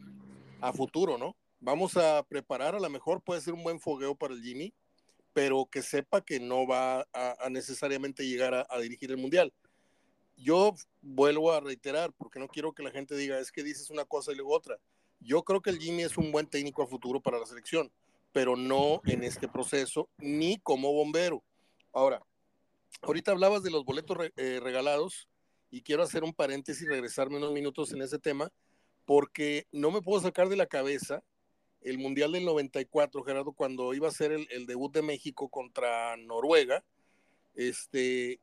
a 0.61 0.73
futuro, 0.73 1.19
¿no? 1.19 1.37
Vamos 1.59 1.97
a 1.97 2.23
preparar, 2.23 2.75
a 2.75 2.81
lo 2.81 2.89
mejor 2.89 3.21
puede 3.21 3.41
ser 3.41 3.53
un 3.53 3.63
buen 3.63 3.81
fogueo 3.81 4.15
para 4.15 4.33
el 4.33 4.43
Jimmy, 4.43 4.73
pero 5.33 5.67
que 5.67 5.83
sepa 5.83 6.21
que 6.21 6.41
no 6.41 6.67
va 6.67 7.07
a, 7.13 7.49
necesariamente 7.51 8.27
llegar 8.27 8.67
a, 8.69 8.79
dirigir 8.79 9.11
el 9.11 9.19
Mundial. 9.19 9.53
Yo 10.37 10.75
vuelvo 11.03 11.53
a 11.53 11.61
reiterar, 11.61 12.13
porque 12.13 12.39
no 12.39 12.49
quiero 12.49 12.73
que 12.73 12.83
la 12.83 12.91
gente 12.91 13.17
diga, 13.17 13.39
es 13.39 13.53
que 13.53 13.63
dices 13.63 13.91
una 13.91 14.05
cosa 14.05 14.33
y 14.33 14.37
luego 14.37 14.55
otra. 14.55 14.79
Yo 15.19 15.43
creo 15.43 15.61
que 15.61 15.71
el 15.71 15.79
Jimmy 15.79 16.03
es 16.03 16.17
un 16.17 16.33
buen 16.33 16.47
técnico 16.47 16.83
a 16.83 16.87
futuro 16.87 17.21
para 17.21 17.39
la 17.39 17.47
selección, 17.47 17.93
pero 18.33 18.57
no 18.57 19.03
en 19.05 19.23
este 19.23 19.49
proceso, 19.49 20.09
ni 20.17 20.59
como 20.61 20.93
bombero. 20.93 21.43
Ahora, 21.93 22.23
ahorita 23.03 23.33
hablabas 23.33 23.63
de 23.63 23.71
los 23.71 23.85
boletos 23.85 24.17
eh, 24.37 24.61
regalados 24.63 25.29
y 25.71 25.83
quiero 25.83 26.03
hacer 26.03 26.25
un 26.25 26.35
paréntesis 26.35 26.83
y 26.83 26.89
regresarme 26.89 27.37
unos 27.37 27.53
minutos 27.53 27.93
en 27.93 28.03
ese 28.03 28.19
tema, 28.19 28.51
porque 29.05 29.67
no 29.73 29.91
me 29.91 30.03
puedo 30.03 30.21
sacar 30.21 30.49
de 30.49 30.57
la 30.57 30.67
cabeza 30.67 31.23
el 31.83 31.99
Mundial 31.99 32.33
del 32.33 32.45
94, 32.45 33.23
Gerardo, 33.23 33.53
cuando 33.53 33.95
iba 33.95 34.09
a 34.09 34.13
ser 34.13 34.33
el, 34.33 34.47
el 34.51 34.67
debut 34.67 34.93
de 34.93 35.03
México 35.03 35.49
contra 35.49 36.17
Noruega. 36.17 36.85
Este, 37.55 38.39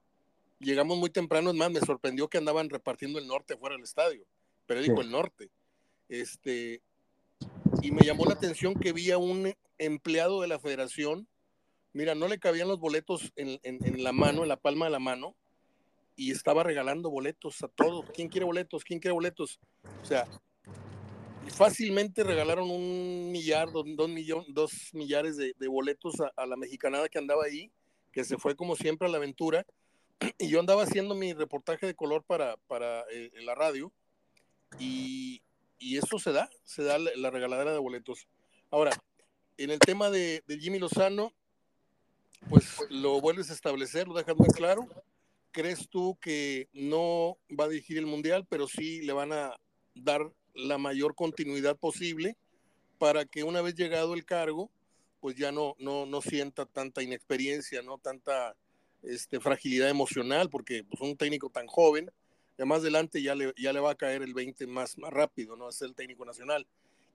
llegamos 0.59 0.97
muy 0.97 1.09
temprano, 1.09 1.51
es 1.51 1.55
más, 1.55 1.71
me 1.71 1.79
sorprendió 1.79 2.27
que 2.27 2.37
andaban 2.37 2.69
repartiendo 2.69 3.19
el 3.19 3.27
norte 3.27 3.57
fuera 3.57 3.75
del 3.75 3.83
estadio, 3.83 4.25
pero 4.65 4.81
digo 4.81 5.01
el 5.01 5.11
norte. 5.11 5.49
Este, 6.09 6.81
y 7.81 7.91
me 7.91 8.05
llamó 8.05 8.25
la 8.25 8.33
atención 8.33 8.75
que 8.75 8.93
vi 8.93 9.11
a 9.11 9.17
un 9.17 9.53
empleado 9.77 10.41
de 10.41 10.47
la 10.47 10.59
federación, 10.59 11.27
mira, 11.93 12.15
no 12.15 12.27
le 12.27 12.39
cabían 12.39 12.67
los 12.67 12.79
boletos 12.79 13.31
en, 13.35 13.59
en, 13.63 14.03
la 14.03 14.11
mano, 14.11 14.43
en 14.43 14.49
la 14.49 14.57
palma 14.57 14.85
de 14.85 14.91
la 14.91 14.99
mano, 14.99 15.35
y 16.17 16.31
estaba 16.31 16.63
regalando 16.63 17.09
boletos 17.11 17.63
a 17.63 17.67
todos. 17.69 18.09
¿Quién 18.13 18.27
quiere 18.27 18.45
boletos? 18.45 18.83
¿Quién 18.83 18.99
quiere 18.99 19.13
boletos? 19.13 19.59
O 20.01 20.05
sea, 20.05 20.27
fácilmente 21.51 22.23
regalaron 22.23 22.69
un 22.69 23.31
millar, 23.31 23.71
dos, 23.71 23.85
millón, 24.09 24.43
dos 24.49 24.71
millares 24.93 25.37
de, 25.37 25.67
boletos 25.67 26.15
a, 26.35 26.45
la 26.47 26.57
mexicanada 26.57 27.07
que 27.07 27.19
andaba 27.19 27.45
ahí, 27.45 27.71
que 28.11 28.23
se 28.23 28.37
fue 28.37 28.55
como 28.55 28.75
siempre 28.75 29.07
a 29.07 29.11
la 29.11 29.17
aventura. 29.17 29.65
Y 30.39 30.49
yo 30.49 30.59
andaba 30.59 30.83
haciendo 30.83 31.13
mi 31.13 31.33
reportaje 31.33 31.85
de 31.85 31.93
color 31.93 32.23
para, 32.23 32.57
para 32.67 33.01
eh, 33.11 33.29
la 33.43 33.53
radio 33.53 33.93
y, 34.79 35.43
y, 35.77 35.97
eso 35.97 36.17
se 36.17 36.31
da, 36.31 36.49
se 36.63 36.81
da 36.81 36.97
la, 36.97 37.29
regaladera 37.29 37.71
de 37.71 37.77
boletos. 37.77 38.27
Ahora, 38.71 38.91
en 39.57 39.69
el 39.69 39.77
tema 39.77 40.09
de, 40.09 40.43
de, 40.47 40.57
Jimmy 40.57 40.79
Lozano, 40.79 41.31
pues 42.49 42.79
lo 42.89 43.21
vuelves 43.21 43.51
a 43.51 43.53
establecer, 43.53 44.07
lo 44.07 44.15
dejas 44.15 44.35
muy 44.35 44.49
claro. 44.49 44.87
¿Crees 45.57 45.89
tú 45.89 46.19
que 46.21 46.69
no 46.71 47.39
va 47.59 47.63
a 47.63 47.67
dirigir 47.67 47.97
el 47.97 48.05
Mundial, 48.05 48.45
pero 48.47 48.67
sí 48.67 49.01
le 49.01 49.11
van 49.11 49.33
a 49.33 49.55
dar 49.95 50.31
la 50.53 50.77
mayor 50.77 51.15
continuidad 51.15 51.75
posible 51.75 52.37
para 52.99 53.25
que 53.25 53.41
una 53.43 53.63
vez 53.63 53.73
llegado 53.73 54.13
el 54.13 54.23
cargo, 54.23 54.69
pues 55.19 55.35
ya 55.35 55.51
no, 55.51 55.73
no, 55.79 56.05
no 56.05 56.21
sienta 56.21 56.67
tanta 56.67 57.01
inexperiencia, 57.01 57.81
no 57.81 57.97
tanta 57.97 58.55
este, 59.01 59.39
fragilidad 59.39 59.89
emocional, 59.89 60.47
porque 60.51 60.83
pues, 60.83 61.01
un 61.01 61.17
técnico 61.17 61.49
tan 61.49 61.65
joven, 61.65 62.11
ya 62.55 62.65
más 62.65 62.81
adelante 62.81 63.23
ya 63.23 63.33
le, 63.33 63.51
ya 63.57 63.73
le 63.73 63.79
va 63.79 63.89
a 63.89 63.97
caer 63.97 64.21
el 64.21 64.35
20 64.35 64.67
más, 64.67 64.95
más 64.99 65.11
rápido, 65.11 65.55
¿no? 65.55 65.69
Es 65.69 65.81
el 65.81 65.95
técnico 65.95 66.23
nacional. 66.23 66.67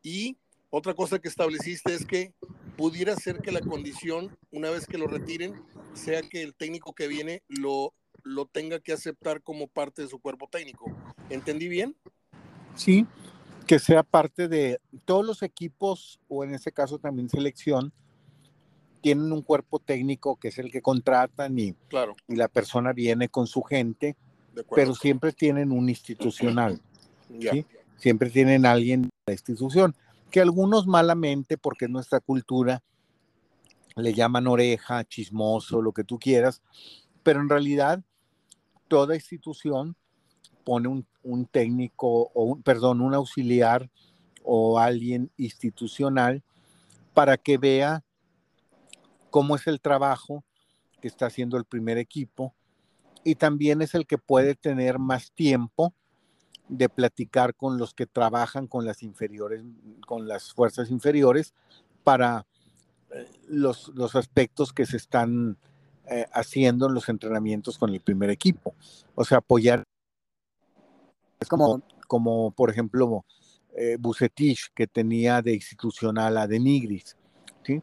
Y 0.02 0.36
otra 0.68 0.94
cosa 0.94 1.20
que 1.20 1.28
estableciste 1.28 1.94
es 1.94 2.04
que 2.04 2.34
pudiera 2.76 3.14
ser 3.14 3.38
que 3.38 3.52
la 3.52 3.60
condición, 3.60 4.36
una 4.50 4.68
vez 4.70 4.88
que 4.88 4.98
lo 4.98 5.06
retiren, 5.06 5.62
sea 5.94 6.22
que 6.22 6.42
el 6.42 6.56
técnico 6.56 6.92
que 6.92 7.06
viene 7.06 7.44
lo, 7.46 7.94
lo 8.22 8.46
tenga 8.46 8.80
que 8.80 8.92
aceptar 8.92 9.42
como 9.42 9.66
parte 9.66 10.02
de 10.02 10.08
su 10.08 10.18
cuerpo 10.18 10.48
técnico. 10.48 10.86
¿Entendí 11.30 11.68
bien? 11.68 11.96
Sí, 12.74 13.06
que 13.66 13.78
sea 13.78 14.02
parte 14.02 14.48
de 14.48 14.80
todos 15.04 15.24
los 15.24 15.42
equipos, 15.42 16.20
o 16.28 16.44
en 16.44 16.54
este 16.54 16.72
caso 16.72 16.98
también 16.98 17.28
selección, 17.28 17.92
tienen 19.00 19.32
un 19.32 19.42
cuerpo 19.42 19.78
técnico 19.80 20.36
que 20.36 20.48
es 20.48 20.58
el 20.58 20.70
que 20.70 20.80
contratan 20.80 21.58
y, 21.58 21.74
claro. 21.88 22.14
y 22.28 22.36
la 22.36 22.48
persona 22.48 22.92
viene 22.92 23.28
con 23.28 23.46
su 23.46 23.62
gente, 23.62 24.16
pero 24.74 24.94
siempre 24.94 25.32
tienen 25.32 25.72
un 25.72 25.88
institucional. 25.88 26.80
¿sí? 27.40 27.66
Siempre 27.96 28.30
tienen 28.30 28.64
alguien 28.64 29.02
de 29.02 29.10
la 29.26 29.32
institución, 29.32 29.94
que 30.30 30.40
algunos 30.40 30.86
malamente, 30.86 31.58
porque 31.58 31.86
es 31.86 31.90
nuestra 31.90 32.20
cultura, 32.20 32.82
le 33.96 34.14
llaman 34.14 34.46
oreja, 34.46 35.04
chismoso, 35.04 35.82
lo 35.82 35.92
que 35.92 36.04
tú 36.04 36.18
quieras, 36.18 36.62
pero 37.22 37.40
en 37.40 37.48
realidad 37.48 38.02
toda 38.92 39.14
institución 39.14 39.96
pone 40.64 40.86
un, 40.86 41.46
técnico, 41.46 42.30
o 42.34 42.44
un, 42.44 42.62
perdón, 42.62 43.00
un 43.00 43.14
auxiliar 43.14 43.88
o 44.44 44.78
alguien 44.78 45.30
institucional 45.38 46.42
para 47.14 47.38
que 47.38 47.56
vea 47.56 48.04
cómo 49.30 49.56
es 49.56 49.66
el 49.66 49.80
trabajo 49.80 50.44
que 51.00 51.08
está 51.08 51.24
haciendo 51.24 51.56
el 51.56 51.64
primer 51.64 51.96
equipo 51.96 52.54
y 53.24 53.36
también 53.36 53.80
es 53.80 53.94
el 53.94 54.06
que 54.06 54.18
puede 54.18 54.56
tener 54.56 54.98
más 54.98 55.32
tiempo 55.32 55.94
de 56.68 56.90
platicar 56.90 57.54
con 57.54 57.78
los 57.78 57.94
que 57.94 58.04
trabajan 58.06 58.66
con 58.66 58.84
las 58.84 59.02
inferiores, 59.02 59.64
con 60.06 60.28
las 60.28 60.52
fuerzas 60.52 60.90
inferiores 60.90 61.54
para 62.04 62.46
eh, 63.10 63.26
los, 63.48 63.88
los 63.94 64.16
aspectos 64.16 64.74
que 64.74 64.84
se 64.84 64.98
están 64.98 65.56
eh, 66.06 66.26
haciendo 66.32 66.86
en 66.86 66.94
los 66.94 67.08
entrenamientos 67.08 67.78
con 67.78 67.90
el 67.90 68.00
primer 68.00 68.30
equipo. 68.30 68.74
O 69.14 69.24
sea, 69.24 69.38
apoyar. 69.38 69.84
Es 71.40 71.48
como, 71.48 71.82
como 72.06 72.50
por 72.52 72.70
ejemplo, 72.70 73.24
eh, 73.74 73.96
Bucetich, 73.98 74.72
que 74.74 74.86
tenía 74.86 75.42
de 75.42 75.54
institucional 75.54 76.36
a 76.38 76.46
Denigris. 76.46 77.16
¿sí? 77.62 77.82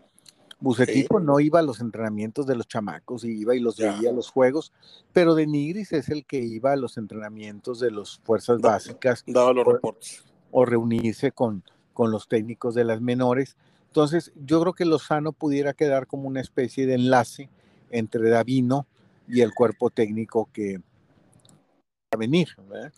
Bucetito 0.59 1.19
no 1.19 1.39
iba 1.39 1.59
a 1.59 1.63
los 1.63 1.79
entrenamientos 1.79 2.45
de 2.45 2.55
los 2.55 2.67
chamacos, 2.67 3.23
y 3.23 3.29
iba 3.39 3.55
y 3.55 3.59
los 3.59 3.77
veía 3.77 4.09
a 4.09 4.13
los 4.13 4.29
juegos, 4.29 4.73
pero 5.13 5.33
de 5.33 5.47
Nigris 5.47 5.93
es 5.93 6.09
el 6.09 6.25
que 6.25 6.39
iba 6.39 6.73
a 6.73 6.75
los 6.75 6.97
entrenamientos 6.97 7.79
de 7.79 7.91
las 7.91 8.19
fuerzas 8.19 8.59
básicas. 8.59 9.23
Daba 9.25 9.53
los 9.53 9.65
o, 9.65 9.71
reportes. 9.71 10.25
O 10.51 10.65
reunirse 10.65 11.31
con, 11.31 11.63
con 11.93 12.11
los 12.11 12.27
técnicos 12.27 12.75
de 12.75 12.83
las 12.83 12.99
menores. 12.99 13.55
Entonces, 13.87 14.33
yo 14.35 14.59
creo 14.61 14.73
que 14.73 14.85
Lozano 14.85 15.31
pudiera 15.31 15.73
quedar 15.73 16.07
como 16.07 16.27
una 16.27 16.41
especie 16.41 16.85
de 16.85 16.95
enlace 16.95 17.49
entre 17.91 18.29
Davino 18.29 18.87
y 19.27 19.41
el 19.41 19.53
cuerpo 19.53 19.89
técnico 19.89 20.49
que 20.51 20.77
va 20.77 20.83
a 22.11 22.17
venir. 22.17 22.49
¿verdad? 22.67 22.93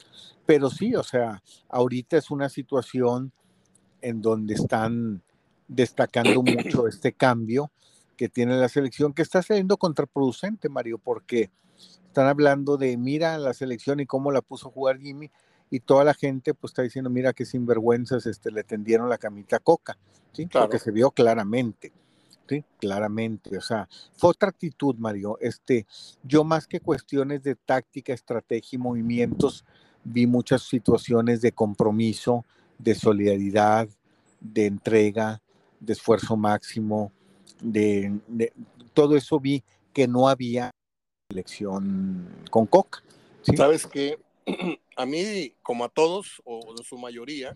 Pero 0.45 0.69
sí, 0.69 0.95
o 0.95 1.03
sea, 1.03 1.41
ahorita 1.69 2.17
es 2.17 2.31
una 2.31 2.49
situación 2.49 3.31
en 4.01 4.21
donde 4.21 4.53
están 4.53 5.21
destacando 5.67 6.41
mucho 6.43 6.87
este 6.87 7.13
cambio 7.13 7.71
que 8.17 8.29
tiene 8.29 8.55
la 8.57 8.69
selección, 8.69 9.13
que 9.13 9.23
está 9.23 9.41
siendo 9.41 9.77
contraproducente, 9.77 10.69
Mario, 10.69 10.99
porque 10.99 11.49
están 12.05 12.27
hablando 12.27 12.77
de, 12.77 12.95
mira 12.97 13.37
la 13.37 13.53
selección 13.53 13.99
y 13.99 14.05
cómo 14.05 14.31
la 14.31 14.41
puso 14.41 14.67
a 14.67 14.71
jugar 14.71 14.99
Jimmy, 14.99 15.31
y 15.71 15.79
toda 15.79 16.03
la 16.03 16.13
gente 16.13 16.53
pues 16.53 16.71
está 16.71 16.81
diciendo, 16.81 17.09
mira 17.09 17.33
qué 17.33 17.45
sinvergüenzas 17.45 18.25
este, 18.25 18.51
le 18.51 18.63
tendieron 18.63 19.09
la 19.09 19.17
camita 19.17 19.55
a 19.55 19.59
Coca, 19.59 19.97
¿sí? 20.33 20.45
Claro. 20.45 20.67
Porque 20.67 20.79
se 20.79 20.91
vio 20.91 21.11
claramente, 21.11 21.93
¿sí? 22.51 22.65
Claramente, 22.79 23.57
o 23.57 23.61
sea, 23.61 23.87
fue 24.17 24.31
otra 24.31 24.49
actitud, 24.49 24.95
Mario. 24.97 25.37
Este, 25.39 25.85
yo 26.21 26.43
más 26.43 26.67
que 26.67 26.81
cuestiones 26.81 27.43
de 27.43 27.55
táctica, 27.55 28.13
estrategia 28.13 28.75
y 28.75 28.79
movimientos, 28.79 29.63
vi 30.03 30.27
muchas 30.27 30.63
situaciones 30.63 31.39
de 31.39 31.53
compromiso, 31.53 32.43
de 32.77 32.93
solidaridad, 32.95 33.87
de 34.41 34.65
entrega, 34.65 35.41
de 35.79 35.93
esfuerzo 35.93 36.35
máximo, 36.35 37.13
de, 37.61 38.19
todo 38.93 39.15
eso 39.15 39.39
vi 39.39 39.63
que 39.93 40.07
no 40.07 40.27
había 40.27 40.71
elección 41.29 42.27
con 42.49 42.65
Coca. 42.65 43.01
Sabes 43.55 43.87
que 43.87 44.19
a 44.97 45.05
mí, 45.05 45.53
como 45.63 45.85
a 45.85 45.89
todos, 45.89 46.41
o 46.43 46.75
en 46.77 46.83
su 46.83 46.97
mayoría, 46.97 47.55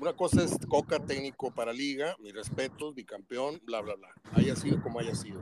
una 0.00 0.14
cosa 0.14 0.42
es 0.42 0.56
Coca 0.66 0.98
técnico 0.98 1.50
para 1.50 1.74
liga, 1.74 2.16
mi 2.20 2.32
respeto, 2.32 2.92
bicampeón, 2.94 3.60
bla, 3.64 3.82
bla, 3.82 3.96
bla, 3.96 4.08
haya 4.32 4.56
sido 4.56 4.82
como 4.82 4.98
haya 4.98 5.14
sido. 5.14 5.40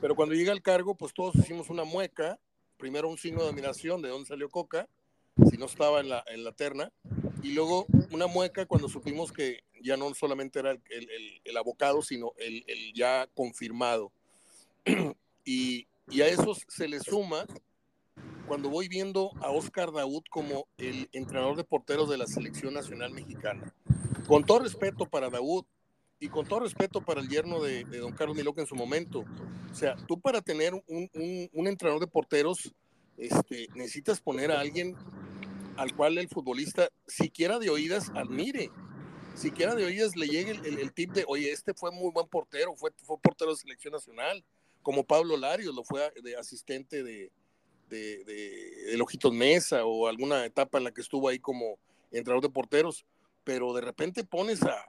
Pero 0.00 0.16
cuando 0.16 0.34
llega 0.34 0.52
al 0.52 0.62
cargo, 0.62 0.94
pues 0.94 1.12
todos 1.12 1.34
hicimos 1.36 1.68
una 1.68 1.84
mueca, 1.84 2.38
primero 2.78 3.08
un 3.08 3.18
signo 3.18 3.42
de 3.42 3.50
admiración 3.50 4.00
de 4.00 4.08
dónde 4.08 4.28
salió 4.28 4.48
Coca, 4.48 4.88
si 5.50 5.58
no 5.58 5.66
estaba 5.66 6.00
en 6.00 6.08
la, 6.08 6.24
en 6.28 6.42
la 6.42 6.52
terna, 6.52 6.90
y 7.42 7.52
luego 7.52 7.86
una 8.12 8.26
mueca 8.26 8.64
cuando 8.64 8.88
supimos 8.88 9.30
que 9.30 9.62
ya 9.82 9.98
no 9.98 10.14
solamente 10.14 10.58
era 10.58 10.70
el, 10.70 10.80
el, 10.88 11.40
el 11.44 11.56
abocado, 11.58 12.00
sino 12.00 12.32
el, 12.38 12.64
el, 12.66 12.94
ya 12.94 13.28
confirmado. 13.34 14.10
y, 15.44 15.86
y, 16.08 16.22
a 16.22 16.28
eso 16.28 16.56
se 16.66 16.88
le 16.88 16.98
suma 17.00 17.46
cuando 18.46 18.70
voy 18.70 18.88
viendo 18.88 19.32
a 19.40 19.50
Oscar 19.50 19.92
Daud 19.92 20.22
como 20.30 20.66
el 20.78 21.08
entrenador 21.12 21.56
de 21.56 21.64
porteros 21.64 22.08
de 22.08 22.18
la 22.18 22.26
selección 22.26 22.74
nacional 22.74 23.12
mexicana. 23.12 23.74
Con 24.26 24.44
todo 24.44 24.60
respeto 24.60 25.06
para 25.06 25.30
Daud 25.30 25.64
y 26.18 26.28
con 26.28 26.46
todo 26.46 26.60
respeto 26.60 27.00
para 27.00 27.20
el 27.20 27.28
yerno 27.28 27.62
de, 27.62 27.84
de 27.84 27.98
don 27.98 28.12
Carlos 28.12 28.36
Miloca 28.36 28.60
en 28.60 28.66
su 28.66 28.74
momento. 28.74 29.24
O 29.70 29.74
sea, 29.74 29.96
tú 30.06 30.20
para 30.20 30.40
tener 30.40 30.74
un, 30.74 31.10
un, 31.12 31.50
un 31.52 31.66
entrenador 31.66 32.00
de 32.00 32.06
porteros, 32.06 32.72
este, 33.18 33.68
necesitas 33.74 34.20
poner 34.20 34.50
a 34.50 34.60
alguien 34.60 34.96
al 35.76 35.94
cual 35.94 36.16
el 36.16 36.28
futbolista, 36.28 36.88
siquiera 37.06 37.58
de 37.58 37.70
oídas, 37.70 38.10
admire. 38.14 38.70
Siquiera 39.34 39.74
de 39.74 39.84
oídas 39.84 40.16
le 40.16 40.28
llegue 40.28 40.52
el, 40.52 40.64
el, 40.64 40.78
el, 40.78 40.92
tip 40.94 41.12
de, 41.12 41.24
oye, 41.28 41.52
este 41.52 41.74
fue 41.74 41.90
muy 41.90 42.10
buen 42.10 42.26
portero, 42.26 42.74
fue, 42.74 42.90
fue 43.02 43.18
portero 43.18 43.50
de 43.50 43.58
selección 43.58 43.92
nacional, 43.92 44.42
como 44.82 45.04
Pablo 45.04 45.36
Larios, 45.36 45.74
lo 45.74 45.84
fue 45.84 46.10
de 46.22 46.36
asistente 46.36 47.02
de, 47.02 47.30
de, 47.88 48.24
de, 48.24 48.96
Lojitos 48.96 49.32
Mesa 49.32 49.84
o 49.84 50.06
alguna 50.06 50.44
etapa 50.44 50.78
en 50.78 50.84
la 50.84 50.90
que 50.90 51.00
estuvo 51.00 51.28
ahí 51.28 51.38
como 51.38 51.78
entrenador 52.10 52.42
de 52.42 52.50
porteros, 52.50 53.04
pero 53.44 53.72
de 53.74 53.80
repente 53.80 54.24
pones 54.24 54.62
a, 54.62 54.86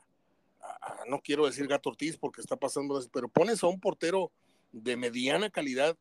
no 1.08 1.20
quiero 1.22 1.46
decir 1.46 1.68
Gato 1.68 1.90
Ortiz 1.90 2.18
porque 2.18 2.42
está 2.42 2.56
pasando, 2.56 3.02
pero 3.12 3.28
pones 3.28 3.64
a 3.64 3.68
un 3.68 3.80
portero 3.80 4.32
de 4.72 4.98
mediana 4.98 5.50
calidad 5.50 5.98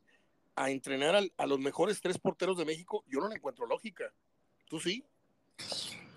a 0.55 0.71
entrenar 0.71 1.23
a 1.37 1.47
los 1.47 1.59
mejores 1.59 2.01
tres 2.01 2.19
porteros 2.19 2.57
de 2.57 2.65
México, 2.65 3.05
yo 3.09 3.21
no 3.21 3.29
le 3.29 3.37
encuentro 3.37 3.67
lógica. 3.67 4.13
¿Tú 4.67 4.81
sí? 4.81 5.05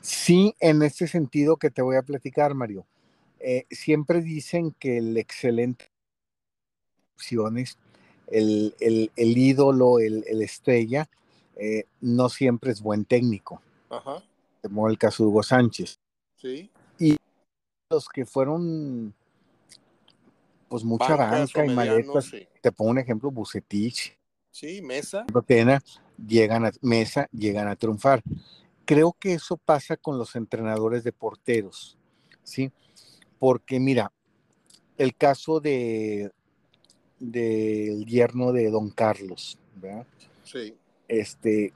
Sí, 0.01 0.55
en 0.59 0.81
este 0.81 1.07
sentido 1.07 1.57
que 1.57 1.69
te 1.69 1.81
voy 1.81 1.97
a 1.97 2.03
platicar, 2.03 2.53
Mario. 2.55 2.87
Eh, 3.39 3.65
siempre 3.69 4.21
dicen 4.21 4.71
que 4.71 4.97
el 4.97 5.17
excelente 5.17 5.91
opciones, 7.15 7.77
el, 8.31 8.75
el, 8.79 9.11
el 9.15 9.37
ídolo, 9.37 9.99
el, 9.99 10.23
el 10.27 10.41
estrella, 10.41 11.09
eh, 11.55 11.85
no 12.01 12.29
siempre 12.29 12.71
es 12.71 12.81
buen 12.81 13.05
técnico. 13.05 13.61
Ajá. 13.89 14.23
Como 14.61 14.89
el 14.89 14.97
caso 14.97 15.23
de 15.23 15.29
Hugo 15.29 15.43
Sánchez. 15.43 15.99
Sí. 16.35 16.69
Y 16.99 17.17
los 17.89 18.07
que 18.09 18.25
fueron, 18.25 19.13
pues 20.67 20.83
mucha 20.83 21.15
Bancas 21.15 21.53
banca 21.53 21.65
y 21.65 21.75
maletas. 21.75 22.25
sí. 22.25 22.47
Te 22.61 22.71
pongo 22.71 22.91
un 22.91 22.99
ejemplo, 22.99 23.31
Bucetich, 23.31 24.17
Sí, 24.51 24.81
Mesa. 24.81 25.25
Tena, 25.45 25.81
llegan 26.17 26.65
a 26.65 26.71
mesa, 26.81 27.29
llegan 27.31 27.67
a 27.67 27.75
triunfar. 27.75 28.21
Creo 28.83 29.15
que 29.17 29.33
eso 29.33 29.57
pasa 29.57 29.95
con 29.95 30.17
los 30.17 30.35
entrenadores 30.35 31.03
de 31.03 31.13
porteros, 31.13 31.97
¿sí? 32.43 32.71
Porque 33.37 33.79
mira, 33.79 34.11
el 34.97 35.15
caso 35.15 35.59
de 35.59 36.31
del 37.19 38.05
yerno 38.05 38.51
de 38.51 38.69
Don 38.69 38.89
Carlos, 38.89 39.57
¿verdad? 39.75 40.05
Sí. 40.43 40.75
Este, 41.07 41.73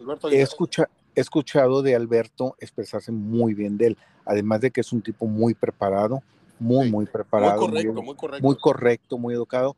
Alberto 0.00 0.28
he, 0.30 0.42
escucha- 0.42 0.88
he 1.14 1.20
escuchado 1.20 1.82
de 1.82 1.94
Alberto 1.94 2.56
expresarse 2.58 3.12
muy 3.12 3.54
bien 3.54 3.76
de 3.78 3.88
él, 3.88 3.98
además 4.24 4.60
de 4.60 4.70
que 4.70 4.80
es 4.80 4.92
un 4.92 5.02
tipo 5.02 5.26
muy 5.26 5.54
preparado, 5.54 6.22
muy, 6.58 6.86
Sí. 6.86 6.90
muy 6.92 7.04
Muy 7.04 7.12
preparado, 7.12 7.60
correcto, 7.60 7.92
muy, 7.92 8.02
muy 8.04 8.16
correcto. 8.16 8.46
muy 8.46 8.56
correcto, 8.56 9.18
muy 9.18 9.34
educado, 9.34 9.76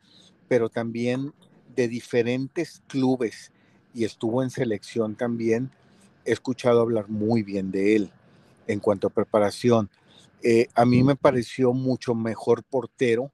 pero 0.48 0.68
también 0.68 1.32
de 1.74 1.88
diferentes 1.88 2.82
clubes 2.87 3.52
y 3.94 4.04
estuvo 4.04 4.42
en 4.42 4.50
selección 4.50 5.14
también. 5.14 5.70
He 6.24 6.32
escuchado 6.32 6.80
hablar 6.80 7.09
muy 7.09 7.42
bien 7.42 7.70
de 7.70 7.96
él 7.96 8.11
en 8.66 8.80
cuanto 8.80 9.06
a 9.06 9.11
preparación. 9.11 9.88
Eh, 10.42 10.68
a 10.74 10.85
mí 10.85 11.02
me 11.02 11.16
pareció 11.16 11.72
mucho 11.72 12.14
mejor 12.14 12.62
portero 12.62 13.30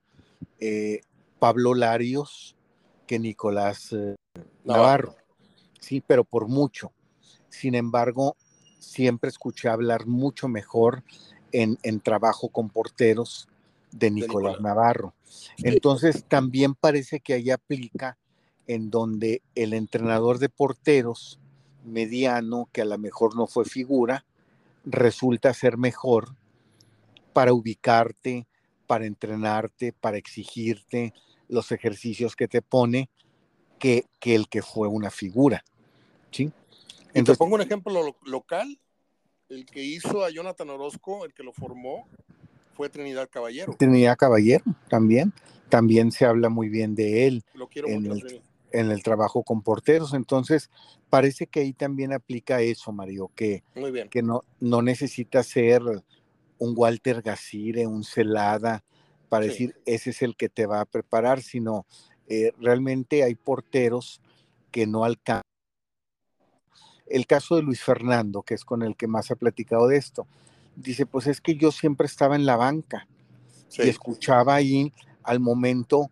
eh, 0.61 1.01
Pablo 1.43 1.75
Larios 1.75 2.55
que 3.05 3.19
Nicolás 3.19 3.93
eh, 3.93 4.15
Navarro. 4.63 5.17
Sí, 5.81 6.01
pero 6.01 6.23
por 6.23 6.47
mucho. 6.47 6.93
Sin 7.49 7.75
embargo, 7.75 8.37
siempre 8.79 9.29
escuché 9.29 9.69
hablar 9.69 10.07
mucho 10.07 10.47
mejor 10.47 11.03
en, 11.51 11.79
en 11.83 11.99
trabajo 11.99 12.49
con 12.51 12.71
porteros 12.71 13.49
de 13.91 14.13
Nicolás 14.13 14.53
Nicolás. 14.53 14.61
Navarro. 14.61 15.15
Entonces, 15.65 16.25
también 16.29 16.77
parece 16.77 17.19
que 17.19 17.35
ahí 17.35 17.51
aplica 17.51 18.19
en 18.69 18.91
donde 18.91 19.43
el 19.57 19.73
entrenador 19.73 20.39
de 20.39 20.49
porteros 20.49 21.41
mediano, 21.85 22.69
que 22.71 22.83
a 22.83 22.85
lo 22.85 22.99
mejor 22.99 23.35
no 23.35 23.49
fue 23.49 23.65
figura, 23.65 24.25
resulta 24.85 25.53
ser 25.55 25.77
mejor 25.77 26.37
para 27.33 27.53
ubicarte, 27.53 28.47
para 28.87 29.07
entrenarte, 29.07 29.93
para 29.93 30.19
exigirte 30.19 31.13
los 31.53 31.71
ejercicios 31.71 32.35
que 32.35 32.49
te 32.49 32.63
pone, 32.63 33.11
que, 33.79 34.07
que 34.19 34.35
el 34.35 34.49
que 34.49 34.63
fue 34.63 34.89
una 34.89 35.11
figura. 35.11 35.63
¿sí? 36.31 36.45
Y 36.45 36.49
te 36.49 37.19
Entonces, 37.19 37.39
pongo 37.39 37.57
un 37.57 37.61
ejemplo 37.61 37.93
lo- 38.03 38.17
local. 38.25 38.79
El 39.49 39.67
que 39.67 39.85
hizo 39.85 40.25
a 40.25 40.31
Jonathan 40.31 40.71
Orozco, 40.71 41.27
el 41.27 41.35
que 41.35 41.43
lo 41.43 41.53
formó, 41.53 42.09
fue 42.75 42.89
Trinidad 42.89 43.29
Caballero. 43.31 43.77
Trinidad 43.79 44.17
Caballero 44.17 44.65
también, 44.89 45.35
también 45.69 46.11
se 46.11 46.25
habla 46.25 46.49
muy 46.49 46.71
bien 46.71 46.95
de 46.95 47.27
él 47.27 47.45
Lo 47.53 47.69
quiero 47.69 47.89
en 47.89 48.05
mucho. 48.05 48.27
el- 48.27 48.43
en 48.73 48.91
el 48.91 49.03
trabajo 49.03 49.43
con 49.43 49.61
porteros. 49.61 50.15
Entonces, 50.15 50.71
parece 51.11 51.47
que 51.47 51.61
ahí 51.61 51.75
también 51.75 52.15
aplica 52.15 52.63
eso, 52.63 52.91
Mario, 52.93 53.31
que, 53.35 53.63
Muy 53.75 53.91
bien. 53.91 54.09
que 54.09 54.23
no, 54.23 54.41
no 54.61 54.81
necesita 54.81 55.43
ser 55.43 55.83
un 56.57 56.73
Walter 56.75 57.21
Gacire, 57.21 57.87
un 57.87 58.05
Celada, 58.05 58.83
para 59.33 59.45
Sí. 59.47 59.51
decir 59.51 59.77
ese 59.87 60.11
es 60.11 60.21
el 60.21 60.37
que 60.37 60.51
te 60.51 60.67
va 60.67 60.83
a 60.83 60.85
preparar, 60.85 61.41
sino 61.41 61.87
eh, 62.29 62.53
realmente 62.61 63.23
hay 63.23 63.35
porteros 63.35 64.21
que 64.71 64.87
no 64.87 65.05
alcanzan. 65.05 65.41
El 67.07 67.27
caso 67.27 67.57
de 67.57 67.63
Luis 67.63 67.83
Fernando, 67.83 68.43
que 68.43 68.53
es 68.53 68.63
con 68.63 68.83
el 68.83 68.95
que 68.95 69.07
más 69.07 69.31
ha 69.31 69.37
platicado 69.37 69.89
de 69.89 69.97
esto, 69.97 70.27
dice, 70.77 71.07
pues 71.07 71.27
es 71.29 71.41
que 71.41 71.57
yo 71.57 71.73
siempre 71.73 72.07
estaba 72.07 72.37
en 72.37 72.45
la 72.45 72.57
banca 72.57 73.09
y 73.79 73.89
escuchaba 73.89 74.55
ahí 74.55 74.93
al 75.23 75.41
momento, 75.41 76.11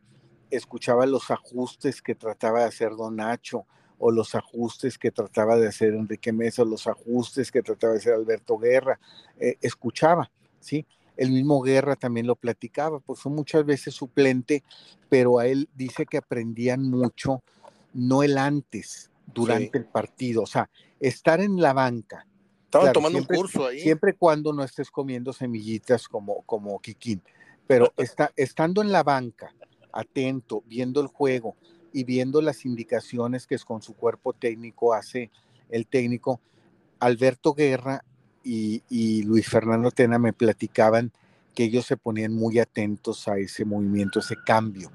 escuchaba 0.50 1.04
los 1.04 1.30
ajustes 1.30 2.00
que 2.00 2.14
trataba 2.14 2.60
de 2.60 2.68
hacer 2.68 2.96
Don 2.96 3.16
Nacho 3.16 3.66
o 3.98 4.10
los 4.10 4.34
ajustes 4.34 4.96
que 4.96 5.10
trataba 5.10 5.58
de 5.58 5.68
hacer 5.68 5.92
Enrique 5.92 6.32
Mesa, 6.32 6.62
o 6.62 6.64
los 6.64 6.86
ajustes 6.86 7.52
que 7.52 7.60
trataba 7.60 7.92
de 7.92 7.98
hacer 7.98 8.14
Alberto 8.14 8.56
Guerra, 8.56 8.98
eh, 9.38 9.58
escuchaba, 9.60 10.30
¿sí? 10.58 10.86
El 11.16 11.32
mismo 11.32 11.60
Guerra 11.60 11.96
también 11.96 12.26
lo 12.26 12.36
platicaba, 12.36 13.00
pues 13.00 13.20
fue 13.20 13.30
muchas 13.32 13.64
veces 13.64 13.94
suplente, 13.94 14.62
pero 15.08 15.38
a 15.38 15.46
él 15.46 15.68
dice 15.74 16.06
que 16.06 16.16
aprendían 16.18 16.88
mucho, 16.90 17.42
no 17.92 18.22
el 18.22 18.38
antes, 18.38 19.10
durante 19.32 19.66
Sí. 19.66 19.78
el 19.78 19.84
partido, 19.86 20.42
o 20.42 20.46
sea, 20.46 20.68
estar 20.98 21.40
en 21.40 21.60
la 21.60 21.72
banca, 21.72 22.26
Estaban 22.64 22.84
claro, 22.86 22.92
tomando 22.94 23.18
siempre- 23.18 23.36
un 23.36 23.42
curso 23.42 23.66
ahí. 23.66 23.80
siempre 23.80 24.14
cuando 24.14 24.52
no 24.52 24.62
estés 24.64 24.90
comiendo 24.90 25.32
semillitas 25.32 26.06
como, 26.08 26.42
como 26.42 26.78
Kikín. 26.80 27.20
Pero 27.66 27.92
está, 27.96 28.32
estando 28.36 28.80
en 28.82 28.92
la 28.92 29.02
banca, 29.02 29.52
atento, 29.92 30.62
viendo 30.66 31.00
el 31.00 31.08
juego 31.08 31.56
y 31.92 32.04
viendo 32.04 32.40
las 32.40 32.64
indicaciones 32.64 33.46
que 33.48 33.56
es 33.56 33.64
con 33.64 33.82
su 33.82 33.94
cuerpo 33.94 34.32
técnico 34.32 34.94
hace 34.94 35.30
el 35.68 35.86
técnico, 35.86 36.40
Alberto 37.00 37.54
Guerra 37.54 38.04
y, 38.44 38.82
y 38.88 39.22
Luis 39.22 39.48
Fernando 39.48 39.90
Tena 39.90 40.18
me 40.18 40.32
platicaban 40.32 41.12
que 41.54 41.64
ellos 41.64 41.84
se 41.86 41.96
ponían 41.96 42.32
muy 42.32 42.58
atentos 42.58 43.26
a 43.28 43.36
ese 43.38 43.64
movimiento, 43.64 44.20
ese 44.20 44.36
cambio. 44.46 44.90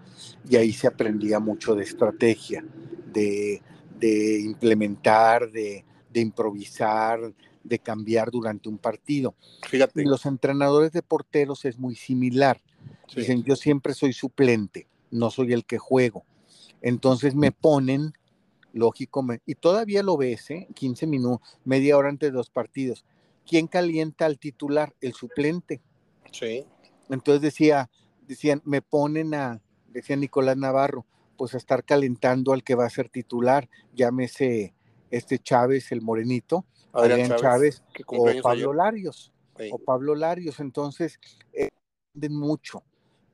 Y 0.49 0.55
ahí 0.55 0.71
se 0.71 0.88
aprendía 0.88 1.39
mucho 1.39 1.75
de 1.75 1.84
estrategia, 1.84 2.63
de, 3.12 3.62
de 3.99 4.39
implementar, 4.39 5.51
de, 5.51 5.84
de 6.12 6.19
improvisar, 6.21 7.19
de 7.63 7.79
cambiar 7.79 8.31
durante 8.31 8.69
un 8.69 8.77
partido. 8.77 9.36
Fíjate. 9.67 10.01
Y 10.01 10.05
los 10.05 10.25
entrenadores 10.25 10.91
de 10.91 11.01
porteros 11.01 11.65
es 11.65 11.77
muy 11.77 11.95
similar. 11.95 12.62
Sí. 13.08 13.21
Dicen, 13.21 13.43
yo 13.43 13.55
siempre 13.55 13.93
soy 13.93 14.13
suplente, 14.13 14.88
no 15.12 15.29
soy 15.31 15.53
el 15.53 15.65
que 15.65 15.77
juego. 15.77 16.23
Entonces 16.81 17.36
me 17.36 17.51
ponen, 17.51 18.13
lógico, 18.73 19.23
me- 19.23 19.41
y 19.45 19.55
todavía 19.55 20.03
lo 20.03 20.17
ves, 20.17 20.49
¿eh? 20.51 20.67
15 20.73 21.05
minutos, 21.08 21.58
media 21.65 21.97
hora 21.97 22.10
antes 22.10 22.29
de 22.31 22.34
los 22.38 22.49
partidos. 22.49 23.03
¿Quién 23.47 23.67
calienta 23.67 24.25
al 24.25 24.39
titular? 24.39 24.93
El 25.01 25.13
suplente. 25.13 25.81
Sí. 26.31 26.65
Entonces 27.10 27.41
decía, 27.41 27.89
decían, 28.27 28.62
me 28.65 28.81
ponen 28.81 29.34
a, 29.36 29.62
decía 29.88 30.15
Nicolás 30.15 30.58
Navarro, 30.58 31.05
pues 31.38 31.53
a 31.53 31.58
estar 31.58 31.84
calentando 31.84 32.53
al 32.53 32.63
que 32.63 32.75
va 32.75 32.86
a 32.86 32.89
ser 32.89 33.10
titular, 33.10 33.69
llámese 33.93 34.73
este 35.12 35.38
Chávez, 35.38 35.91
el 35.91 36.01
morenito, 36.01 36.65
Adrián, 36.91 37.21
Adrián 37.21 37.39
Chávez, 37.39 37.84
o 38.08 38.25
Pablo 38.41 38.71
ayer. 38.71 38.75
Larios 38.75 39.31
Sí. 39.58 39.69
o 39.71 39.79
Pablo 39.79 40.15
Larios. 40.15 40.60
Entonces, 40.60 41.19
eh, 41.53 41.69
mucho 42.29 42.84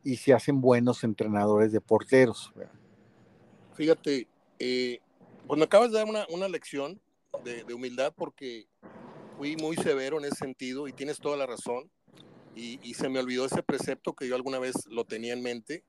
y 0.03 0.17
se 0.17 0.33
hacen 0.33 0.61
buenos 0.61 1.03
entrenadores 1.03 1.71
de 1.71 1.81
porteros. 1.81 2.51
Fíjate, 3.73 4.27
eh, 4.59 4.99
me 5.55 5.63
acabas 5.63 5.91
de 5.91 5.97
dar 5.97 6.07
una, 6.07 6.25
una 6.29 6.47
lección 6.47 6.99
de, 7.43 7.63
de 7.63 7.73
humildad 7.73 8.13
porque 8.15 8.67
fui 9.41 9.55
muy 9.55 9.75
severo 9.75 10.19
en 10.19 10.25
ese 10.25 10.35
sentido 10.35 10.87
y 10.87 10.93
tienes 10.93 11.17
toda 11.17 11.35
la 11.35 11.47
razón. 11.47 11.89
Y, 12.55 12.93
se 12.93 13.09
me 13.09 13.17
olvidó 13.17 13.43
ese 13.43 13.63
precepto 13.63 14.13
que 14.13 14.27
yo 14.27 14.35
alguna 14.35 14.59
vez 14.59 14.75
lo 14.85 15.03
tenía 15.03 15.33
en 15.33 15.41
mente, 15.41 15.83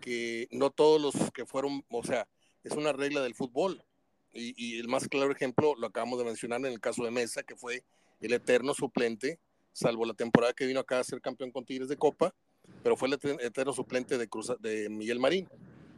que 0.00 0.46
no 0.52 0.70
todos 0.70 1.02
los 1.02 1.32
que 1.32 1.44
fueron, 1.44 1.84
o 1.90 2.04
sea, 2.04 2.28
es 2.62 2.70
una 2.74 2.92
regla 2.92 3.20
del 3.20 3.34
fútbol. 3.34 3.82
Y, 4.32 4.78
el 4.78 4.86
más 4.86 5.08
claro 5.08 5.32
ejemplo 5.32 5.74
lo 5.76 5.88
acabamos 5.88 6.20
de 6.20 6.24
mencionar 6.24 6.60
en 6.60 6.66
el 6.66 6.78
caso 6.78 7.02
de 7.02 7.10
Mesa, 7.10 7.42
que 7.42 7.56
fue 7.56 7.82
el 8.20 8.32
eterno 8.32 8.74
suplente, 8.74 9.40
salvo 9.72 10.04
la 10.04 10.14
temporada 10.14 10.52
que 10.52 10.66
vino 10.66 10.78
acá 10.78 11.00
a 11.00 11.04
ser 11.04 11.20
campeón 11.20 11.50
con 11.50 11.64
Tigres 11.64 11.88
de 11.88 11.96
Copa, 11.96 12.32
pero 12.84 12.96
fue 12.96 13.08
el 13.08 13.14
eter- 13.14 13.42
eterno 13.42 13.72
suplente 13.72 14.18
de, 14.18 14.28
Cruz, 14.28 14.52
de 14.60 14.88
Miguel 14.88 15.18
Marín. 15.18 15.48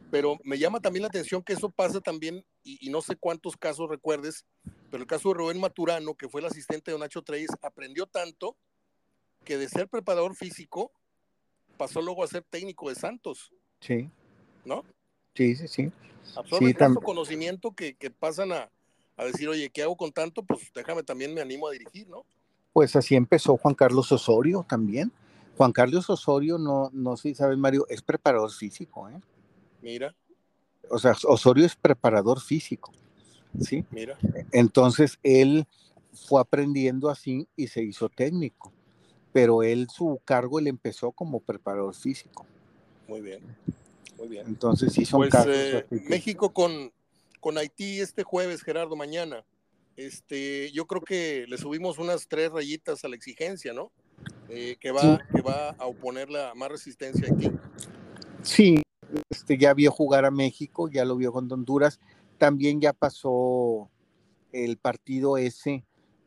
Pero 0.09 0.39
me 0.43 0.57
llama 0.57 0.79
también 0.79 1.03
la 1.03 1.09
atención 1.09 1.43
que 1.43 1.53
eso 1.53 1.69
pasa 1.69 2.01
también, 2.01 2.43
y 2.63 2.89
no 2.89 3.03
sé 3.03 3.15
cuántos 3.15 3.55
casos 3.55 3.87
recuerdes, 3.87 4.45
pero 4.89 5.03
el 5.03 5.07
caso 5.07 5.29
de 5.29 5.35
Rubén 5.35 5.59
Maturano, 5.59 6.15
que 6.15 6.29
fue 6.29 6.41
el 6.41 6.47
asistente 6.47 6.91
de 6.91 6.97
Nacho 6.99 7.21
Treyes, 7.21 7.49
aprendió 7.61 8.05
tanto 8.05 8.55
que 9.43 9.57
de 9.57 9.67
ser 9.69 9.87
preparador 9.87 10.35
físico 10.35 10.91
pasó 11.77 12.01
luego 12.01 12.23
a 12.23 12.27
ser 12.27 12.43
técnico 12.49 12.89
de 12.89 12.95
Santos, 12.95 13.51
Sí, 13.79 14.09
¿no? 14.65 14.83
sí, 15.35 15.55
sí, 15.55 15.67
sí. 15.67 15.91
Absorben 16.35 16.69
Sí, 16.69 16.73
tanto 16.73 17.01
conocimiento 17.01 17.71
que, 17.71 17.95
que 17.95 18.09
pasan 18.09 18.51
a, 18.51 18.69
a 19.15 19.25
decir, 19.25 19.47
oye, 19.47 19.69
¿qué 19.69 19.83
hago 19.83 19.95
con 19.95 20.11
tanto? 20.11 20.43
Pues 20.43 20.71
déjame 20.73 21.03
también 21.03 21.33
me 21.33 21.41
animo 21.41 21.67
a 21.67 21.71
dirigir, 21.71 22.07
¿no? 22.09 22.25
Pues 22.73 22.95
así 22.95 23.15
empezó 23.15 23.57
Juan 23.57 23.75
Carlos 23.75 24.11
Osorio 24.11 24.65
también. 24.67 25.11
Juan 25.57 25.71
Carlos 25.71 26.09
Osorio, 26.09 26.57
no, 26.57 26.89
no 26.93 27.17
sé 27.17 27.29
si 27.29 27.35
sabes, 27.35 27.57
Mario, 27.57 27.85
es 27.89 28.01
preparador 28.01 28.51
físico, 28.51 29.09
¿eh? 29.09 29.19
Mira, 29.81 30.15
o 30.89 30.99
sea, 30.99 31.15
Osorio 31.25 31.65
es 31.65 31.75
preparador 31.75 32.39
físico, 32.39 32.91
¿sí? 33.59 33.85
Mira. 33.91 34.17
Entonces 34.51 35.19
él 35.23 35.67
fue 36.13 36.41
aprendiendo 36.41 37.09
así 37.09 37.47
y 37.55 37.67
se 37.67 37.83
hizo 37.83 38.09
técnico, 38.09 38.71
pero 39.33 39.63
él 39.63 39.87
su 39.93 40.19
cargo 40.25 40.59
él 40.59 40.67
empezó 40.67 41.11
como 41.11 41.39
preparador 41.39 41.93
físico. 41.95 42.45
Muy 43.07 43.21
bien, 43.21 43.41
muy 44.17 44.27
bien. 44.27 44.47
Entonces 44.47 44.93
sí 44.93 45.05
son 45.05 45.21
Pues 45.21 45.31
casos 45.31 45.55
eh, 45.55 45.85
México 46.09 46.51
con, 46.53 46.91
con 47.39 47.57
Haití 47.57 47.99
este 47.99 48.23
jueves, 48.23 48.63
Gerardo, 48.63 48.95
mañana. 48.95 49.45
Este, 49.95 50.71
yo 50.71 50.85
creo 50.85 51.01
que 51.01 51.45
le 51.47 51.57
subimos 51.57 51.97
unas 51.97 52.27
tres 52.27 52.51
rayitas 52.51 53.03
a 53.03 53.07
la 53.07 53.15
exigencia, 53.15 53.73
¿no? 53.73 53.91
Eh, 54.49 54.77
que, 54.79 54.91
va, 54.91 55.01
Sí. 55.01 55.35
que 55.35 55.41
va 55.41 55.69
a 55.71 55.85
oponerle 55.87 56.43
a 56.43 56.53
más 56.53 56.69
resistencia 56.69 57.27
a 57.27 57.31
Haití. 57.31 57.51
Sí, 58.43 58.81
este, 59.29 59.57
ya 59.57 59.73
vio 59.73 59.91
jugar 59.91 60.25
a 60.25 60.31
México, 60.31 60.89
ya 60.89 61.03
lo 61.03 61.15
vio 61.15 61.31
con 61.31 61.51
Honduras. 61.51 61.99
También 62.37 62.81
ya 62.81 62.93
pasó 62.93 63.89
el 64.51 64.77
partido 64.77 65.37
ese 65.37 65.83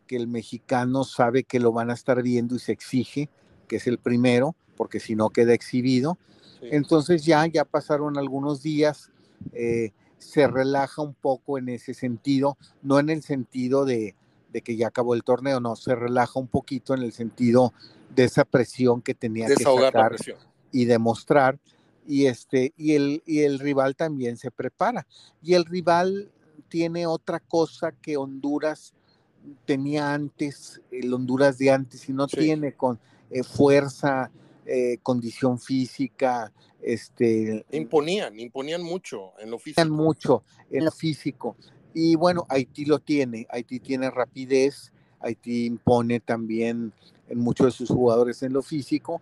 que 0.06 0.16
el 0.16 0.26
mexicano 0.26 1.04
sabe 1.04 1.44
que 1.44 1.60
lo 1.60 1.72
van 1.72 1.90
a 1.90 1.94
estar 1.94 2.22
viendo 2.22 2.56
y 2.56 2.58
se 2.58 2.72
exige, 2.72 3.28
que 3.68 3.76
es 3.76 3.86
el 3.86 3.98
primero, 3.98 4.56
porque 4.76 4.98
si 4.98 5.14
no 5.14 5.30
queda 5.30 5.54
exhibido. 5.54 6.18
Sí. 6.58 6.68
Entonces 6.72 7.24
ya, 7.24 7.46
ya 7.46 7.64
pasaron 7.64 8.18
algunos 8.18 8.62
días, 8.62 9.10
eh, 9.52 9.92
se 10.18 10.46
relaja 10.46 11.00
un 11.02 11.14
poco 11.14 11.58
en 11.58 11.68
ese 11.68 11.94
sentido, 11.94 12.58
no 12.82 12.98
en 12.98 13.08
el 13.08 13.22
sentido 13.22 13.84
de, 13.84 14.16
de 14.52 14.62
que 14.62 14.76
ya 14.76 14.88
acabó 14.88 15.14
el 15.14 15.22
torneo, 15.22 15.60
no, 15.60 15.76
se 15.76 15.94
relaja 15.94 16.38
un 16.38 16.48
poquito 16.48 16.94
en 16.94 17.02
el 17.02 17.12
sentido 17.12 17.72
de 18.14 18.24
esa 18.24 18.44
presión 18.44 19.02
que 19.02 19.14
tenía 19.14 19.46
que 19.46 19.62
la 19.62 19.86
sacar 19.86 20.08
presión. 20.10 20.38
y 20.72 20.84
demostrar 20.84 21.58
y 22.10 22.26
este 22.26 22.72
y 22.76 22.94
el 22.94 23.22
y 23.24 23.40
el 23.42 23.60
rival 23.60 23.94
también 23.94 24.36
se 24.36 24.50
prepara 24.50 25.06
y 25.42 25.54
el 25.54 25.64
rival 25.64 26.28
tiene 26.68 27.06
otra 27.06 27.38
cosa 27.38 27.92
que 27.92 28.16
Honduras 28.16 28.92
tenía 29.64 30.12
antes 30.12 30.80
el 30.90 31.14
Honduras 31.14 31.56
de 31.58 31.70
antes 31.70 32.08
y 32.08 32.12
no 32.12 32.26
Sí. 32.26 32.38
tiene 32.38 32.72
con 32.72 32.98
eh, 33.30 33.44
fuerza 33.44 34.30
eh, 34.66 34.98
condición 35.04 35.58
física 35.60 36.52
este 36.82 37.64
Imponían, 37.70 38.38
imponían 38.40 38.82
mucho 38.82 39.32
en 39.38 39.50
lo 39.52 39.58
físico. 39.60 39.88
mucho 39.88 40.42
en 40.70 40.84
lo 40.86 40.90
físico 40.90 41.56
y 41.94 42.16
bueno 42.16 42.44
Haití 42.48 42.86
lo 42.86 42.98
tiene 42.98 43.46
Haití 43.50 43.78
tiene 43.78 44.10
rapidez 44.10 44.92
Haití 45.20 45.66
impone 45.66 46.18
también 46.18 46.92
en 47.28 47.38
muchos 47.38 47.66
de 47.66 47.72
sus 47.72 47.88
jugadores 47.88 48.42
en 48.42 48.52
lo 48.52 48.62
físico 48.62 49.20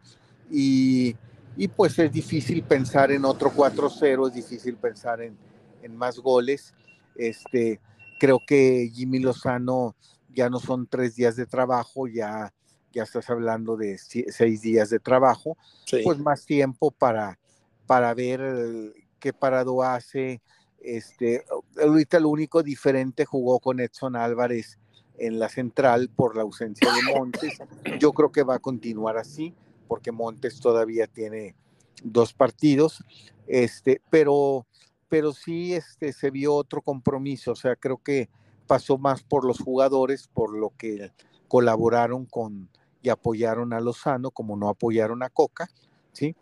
y, 0.51 1.15
y 1.59 1.69
pues 1.69 1.99
es 1.99 2.11
difícil 2.11 2.63
pensar 2.63 3.11
en 3.13 3.25
otro 3.27 3.53
4-0 3.53 4.29
es 4.29 4.35
difícil 4.35 4.77
pensar 4.77 5.21
en, 5.21 5.37
en 5.83 5.97
más 5.97 6.19
goles 6.19 6.73
este 7.17 7.81
creo 8.19 8.41
que 8.47 8.91
Jimmy 8.95 9.19
Lozano 9.19 9.95
ya 10.33 10.49
no 10.49 10.61
son 10.61 10.87
tres 10.87 11.17
días 11.17 11.37
de 11.37 11.45
trabajo 11.45 12.07
ya 12.07 12.55
ya 12.93 13.03
estás 13.03 13.29
hablando 13.29 13.77
de 13.77 13.99
seis 13.99 14.63
días 14.63 14.89
de 14.91 14.99
trabajo 14.99 15.57
Sí. 15.85 16.01
pues 16.05 16.19
más 16.19 16.45
tiempo 16.47 16.91
para, 16.91 17.39
para 17.87 18.13
ver 18.15 18.93
qué 19.19 19.33
parado 19.33 19.83
hace. 19.83 20.41
Este, 20.81 21.45
ahorita 21.81 22.21
lo 22.21 22.29
único 22.29 22.63
diferente 22.63 23.25
jugó 23.25 23.59
con 23.59 23.81
Edson 23.81 24.17
Álvarez 24.17 24.79
en 25.19 25.39
la 25.39 25.49
central 25.49 26.11
por 26.15 26.37
la 26.37 26.43
ausencia 26.43 26.89
de 26.93 27.15
Montes. 27.15 27.59
Yo 27.99 28.13
creo 28.13 28.31
que 28.31 28.43
va 28.43 28.57
a 28.57 28.59
continuar 28.61 29.17
así, 29.17 29.55
porque 29.89 30.13
Montes 30.13 30.61
todavía 30.61 31.07
tiene 31.07 31.57
dos 32.05 32.33
partidos, 32.33 33.03
este, 33.47 34.01
pero, 34.11 34.67
pero 35.09 35.33
sí 35.33 35.75
este, 35.75 36.13
se 36.13 36.31
vio 36.31 36.55
otro 36.55 36.83
compromiso, 36.83 37.53
o 37.53 37.57
sea, 37.57 37.75
creo 37.75 37.97
que 37.99 38.29
pasó 38.67 38.99
más 38.99 39.23
por 39.23 39.45
los 39.45 39.59
jugadores, 39.59 40.29
por 40.29 40.57
lo 40.57 40.71
que 40.77 41.11
colaboraron 41.49 42.27
con 42.27 42.69
y 43.03 43.09
apoyaron 43.09 43.73
a 43.73 43.81
Lozano, 43.81 44.31
como 44.31 44.57
no 44.57 44.69
apoyaron 44.69 45.23
a 45.23 45.31
Coca, 45.31 45.69
¿sí? 46.13 46.37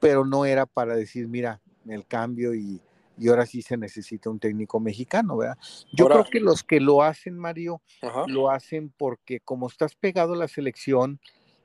Pero 0.00 0.24
no 0.26 0.44
era 0.44 0.66
para 0.66 0.94
decir, 0.96 1.28
mira, 1.28 1.60
el 1.86 2.04
cambio 2.06 2.52
y, 2.54 2.82
y 3.16 3.28
ahora 3.28 3.46
sí 3.46 3.62
se 3.62 3.76
necesita 3.76 4.28
un 4.28 4.38
técnico 4.38 4.80
mexicano, 4.80 5.36
¿verdad? 5.38 5.56
Yo 5.92 6.04
Ahora- 6.04 6.16
creo 6.16 6.30
que 6.30 6.40
los 6.40 6.62
que 6.62 6.80
lo 6.80 7.02
hacen, 7.02 7.38
Mario, 7.38 7.80
Ajá. 8.02 8.24
lo 8.26 8.50
hacen 8.50 8.92
porque 8.98 9.40
como 9.40 9.68
estás 9.68 9.94
pegado 9.94 10.34
a 10.34 10.36
la 10.36 10.48
selección, 10.48 11.20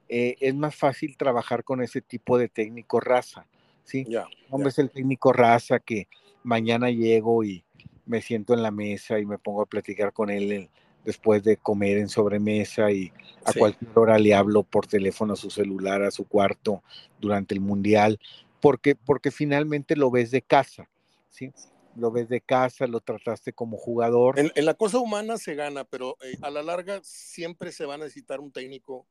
eh, 0.10 0.36
es 0.40 0.56
más 0.56 0.76
fácil 0.76 1.16
trabajar 1.18 1.64
con 1.64 1.82
ese 1.82 2.02
tipo 2.02 2.38
de 2.38 2.50
técnico 2.50 3.00
raza, 3.00 3.46
¿sí? 3.84 4.06
Ya. 4.10 4.28
Hombre, 4.50 4.70
es 4.70 4.80
el 4.80 4.90
técnico 4.90 5.32
raza 5.32 5.80
que 5.80 6.08
mañana 6.44 6.90
llego 6.90 7.44
y 7.44 7.64
me 8.06 8.22
siento 8.22 8.54
en 8.56 8.64
la 8.64 8.72
mesa 8.72 9.20
y 9.20 9.26
me 9.26 9.38
pongo 9.38 9.62
a 9.62 9.66
platicar 9.68 10.12
con 10.14 10.30
él 10.32 10.52
en- 10.52 10.70
después 11.06 11.44
de 11.44 11.58
comer 11.58 11.98
en 11.98 12.10
sobremesa 12.10 12.92
y 12.92 13.12
a 13.46 13.54
Sí. 13.54 13.60
cualquier 13.60 13.92
hora 13.98 14.20
le 14.20 14.34
hablo 14.34 14.64
por 14.64 14.86
teléfono 14.88 15.34
a 15.34 15.38
su 15.38 15.50
celular, 15.50 16.02
a 16.04 16.12
su 16.12 16.28
cuarto 16.28 16.84
durante 17.20 17.54
el 17.54 17.62
mundial, 17.62 18.20
porque, 18.60 18.96
porque 18.96 19.32
finalmente 19.32 19.96
lo 19.96 20.12
ves 20.12 20.32
de 20.32 20.42
casa, 20.42 20.90
¿sí? 21.30 21.52
Lo 21.96 22.12
ves 22.12 22.30
de 22.30 22.42
casa, 22.42 22.86
lo 22.88 23.00
trataste 23.00 23.54
como 23.54 23.78
jugador. 23.78 24.38
En, 24.40 24.52
en 24.56 24.66
la 24.66 24.74
cosa 24.74 25.00
humana 25.00 25.38
se 25.38 25.56
gana, 25.56 25.84
pero 25.86 26.18
eh, 26.22 26.36
a 26.42 26.50
la 26.50 26.64
larga 26.64 27.00
siempre 27.04 27.72
se 27.72 27.86
va 27.86 27.94
a 27.96 27.98
necesitar 27.98 28.40
un 28.40 28.52
técnico 28.52 29.06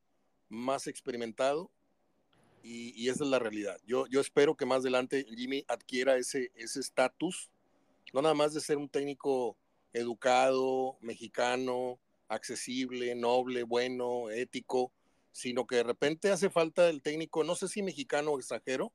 más 0.48 0.86
experimentado 0.86 1.70
y, 2.62 3.08
esa 3.08 3.24
es 3.24 3.30
la 3.30 3.38
realidad. 3.38 3.78
Yo, 3.86 4.06
yo 4.08 4.20
espero 4.20 4.56
que 4.56 4.66
más 4.66 4.80
adelante 4.80 5.24
Jimmy 5.34 5.64
adquiera 5.68 6.16
ese 6.16 6.50
ese 6.54 6.80
estatus, 6.80 7.50
no 8.12 8.20
nada 8.20 8.34
más 8.34 8.52
de 8.52 8.60
ser 8.60 8.76
un 8.76 8.88
técnico 8.88 9.56
educado, 9.92 10.98
mexicano, 11.00 11.98
accesible, 12.28 13.14
noble, 13.14 13.62
bueno, 13.62 14.30
ético, 14.30 14.92
sino 15.32 15.66
que 15.66 15.76
de 15.76 15.82
repente 15.82 16.30
hace 16.30 16.50
falta 16.50 16.88
el 16.88 17.00
técnico, 17.00 17.44
no 17.44 17.54
sé 17.54 17.68
si 17.68 17.82
mexicano 17.82 18.32
o 18.32 18.38
extranjero, 18.38 18.92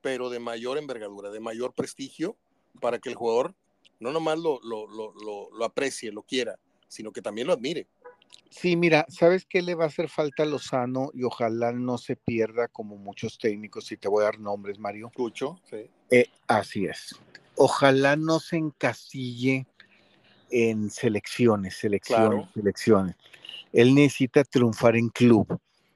pero 0.00 0.30
de 0.30 0.38
mayor 0.38 0.78
envergadura, 0.78 1.30
de 1.30 1.40
mayor 1.40 1.74
prestigio, 1.74 2.36
para 2.80 2.98
que 2.98 3.10
el 3.10 3.16
jugador 3.16 3.54
no 3.98 4.12
nomás 4.12 4.38
lo, 4.38 4.60
lo, 4.62 4.86
lo, 4.86 5.50
lo 5.50 5.64
aprecie, 5.64 6.10
lo 6.10 6.22
quiera, 6.22 6.58
sino 6.88 7.12
que 7.12 7.20
también 7.20 7.46
lo 7.46 7.52
admire. 7.52 7.86
Sí, 8.50 8.76
mira, 8.76 9.06
¿sabes 9.08 9.46
qué 9.46 9.62
le 9.62 9.74
va 9.74 9.84
a 9.84 9.86
hacer 9.88 10.08
falta 10.08 10.42
a 10.42 10.46
Lozano? 10.46 11.10
Y 11.14 11.22
ojalá 11.22 11.72
no 11.72 11.98
se 11.98 12.16
pierda 12.16 12.68
como 12.68 12.96
muchos 12.96 13.38
técnicos, 13.38 13.90
y 13.92 13.96
te 13.96 14.08
voy 14.08 14.22
a 14.22 14.24
dar 14.24 14.40
nombres, 14.40 14.78
Mario. 14.78 15.08
Escucho, 15.08 15.60
sí. 15.70 15.88
Eh, 16.10 16.26
así 16.48 16.86
es. 16.86 17.14
Ojalá 17.54 18.16
no 18.16 18.40
se 18.40 18.56
encasille 18.56 19.66
en 20.50 20.90
selecciones, 20.90 21.76
selecciones, 21.76 22.28
Claro. 22.28 22.48
selecciones. 22.54 23.16
Él 23.72 23.94
necesita 23.94 24.42
triunfar 24.42 24.96
en 24.96 25.08
club. 25.08 25.46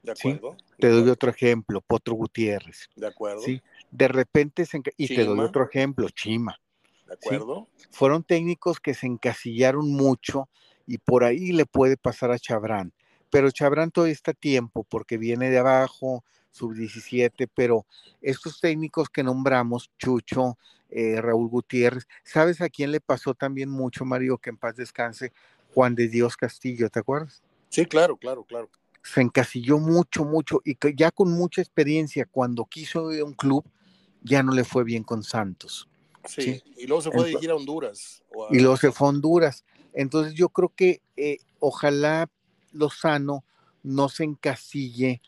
De 0.02 0.14
Sí, 0.14 0.28
acuerdo. 0.28 0.56
Te 0.78 0.88
doy 0.88 1.08
otro 1.08 1.30
ejemplo, 1.30 1.80
Potro 1.80 2.14
Gutiérrez. 2.14 2.88
De 2.94 3.06
acuerdo. 3.06 3.40
¿sí? 3.40 3.62
De 3.90 4.08
repente 4.08 4.66
se 4.66 4.80
y 4.96 5.08
te 5.08 5.24
doy 5.24 5.40
otro 5.40 5.64
ejemplo, 5.64 6.08
Chima. 6.10 6.56
De 7.06 7.14
acuerdo. 7.14 7.68
Fueron 7.90 8.22
técnicos 8.22 8.80
que 8.80 8.94
se 8.94 9.06
encasillaron 9.06 9.90
mucho 9.90 10.48
y 10.86 10.98
por 10.98 11.24
ahí 11.24 11.52
le 11.52 11.66
puede 11.66 11.96
pasar 11.96 12.30
a 12.30 12.38
Chabrán. 12.38 12.92
Pero 13.30 13.50
Chabrán 13.50 13.90
todavía 13.90 14.12
está 14.12 14.30
a 14.30 14.34
tiempo 14.34 14.84
porque 14.84 15.18
viene 15.18 15.50
de 15.50 15.58
abajo, 15.58 16.24
sub-17, 16.52 17.48
pero 17.54 17.84
estos 18.22 18.60
técnicos 18.60 19.08
que 19.08 19.22
nombramos, 19.22 19.90
Chucho, 19.98 20.56
eh, 20.90 21.20
Raúl 21.20 21.48
Gutiérrez, 21.48 22.06
¿sabes 22.22 22.60
a 22.60 22.68
quién 22.68 22.92
le 22.92 23.00
pasó 23.00 23.34
también 23.34 23.68
mucho, 23.68 24.04
Mario, 24.04 24.38
que 24.38 24.50
en 24.50 24.56
paz 24.56 24.76
descanse? 24.76 25.32
Juan 25.74 25.96
de 25.96 26.08
Dios 26.08 26.36
Castillo, 26.36 26.88
¿te 26.88 27.00
acuerdas? 27.00 27.42
Sí, 27.68 27.84
claro, 27.86 28.16
claro, 28.16 28.44
claro. 28.44 28.70
se 29.02 29.20
encasilló 29.20 29.78
mucho, 29.78 30.24
mucho, 30.24 30.62
y 30.64 30.76
que 30.76 30.94
ya 30.94 31.10
con 31.10 31.32
mucha 31.32 31.60
experiencia, 31.60 32.24
cuando 32.24 32.64
quiso 32.64 33.12
ir 33.12 33.22
a 33.22 33.24
un 33.24 33.34
club, 33.34 33.64
ya 34.22 34.42
no 34.44 34.52
le 34.52 34.64
fue 34.64 34.84
bien 34.84 35.02
con 35.02 35.24
Santos. 35.24 35.88
Sí. 36.26 36.42
Sí. 36.42 36.62
Y 36.76 36.86
luego 36.86 37.02
se 37.02 37.10
fue 37.10 37.22
a 37.22 37.26
dirigir 37.26 37.50
a 37.50 37.56
Honduras. 37.56 38.22
Y 38.50 38.60
luego 38.60 38.76
se 38.76 38.92
fue 38.92 39.06
a 39.06 39.10
Honduras. 39.10 39.64
Entonces 39.92 40.34
yo 40.34 40.48
creo 40.48 40.72
que 40.74 41.00
eh, 41.16 41.38
ojalá 41.60 42.28
Lozano 42.72 43.44
no 43.82 44.08
se 44.08 44.24
encasille 44.24 45.20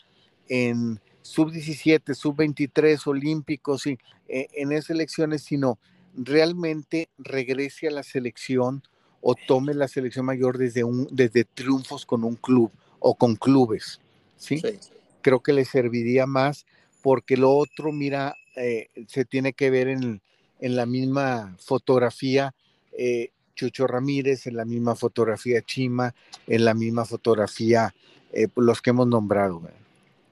en 0.49 1.01
sub-17, 1.23 2.15
sub-23, 2.15 3.07
olímpicos, 3.07 3.87
y, 3.87 3.99
eh, 4.29 4.49
en 4.53 4.73
esas 4.73 4.91
elecciones, 4.91 5.43
sino 5.43 5.79
realmente 6.15 7.11
regrese 7.19 7.89
a 7.89 7.91
la 7.91 8.03
selección 8.03 8.83
o 9.21 9.35
tome 9.35 9.75
la 9.75 9.89
selección 9.89 10.25
mayor 10.25 10.57
desde, 10.57 10.85
un, 10.85 11.09
desde 11.11 11.45
triunfos 11.45 12.07
con 12.07 12.25
un 12.25 12.37
club 12.37 12.71
o 13.01 13.15
con 13.15 13.37
clubes. 13.37 14.01
¿sí? 14.37 14.59
Sí. 14.59 14.79
creo 15.23 15.41
que 15.41 15.53
le 15.53 15.65
serviría 15.65 16.27
más 16.27 16.67
porque 17.03 17.37
lo 17.37 17.53
otro, 17.53 17.93
mira, 17.93 18.35
eh, 18.57 18.89
se 19.09 19.25
tiene 19.25 19.53
que 19.53 19.71
ver 19.71 19.89
en, 19.89 20.21
en 20.61 20.77
la 20.77 20.87
misma 20.87 21.57
fotografía 21.59 22.55
eh, 22.93 23.31
Chucho 23.55 23.87
Ramírez, 23.87 24.47
en 24.47 24.57
la 24.57 24.65
misma 24.65 24.95
fotografía 24.95 25.63
Chima, 25.63 26.15
en 26.47 26.65
la 26.65 26.75
misma 26.75 27.05
fotografía 27.05 27.95
eh, 28.33 28.49
los 28.57 28.83
que 28.83 28.91
hemos 28.91 29.07
nombrado. 29.07 29.63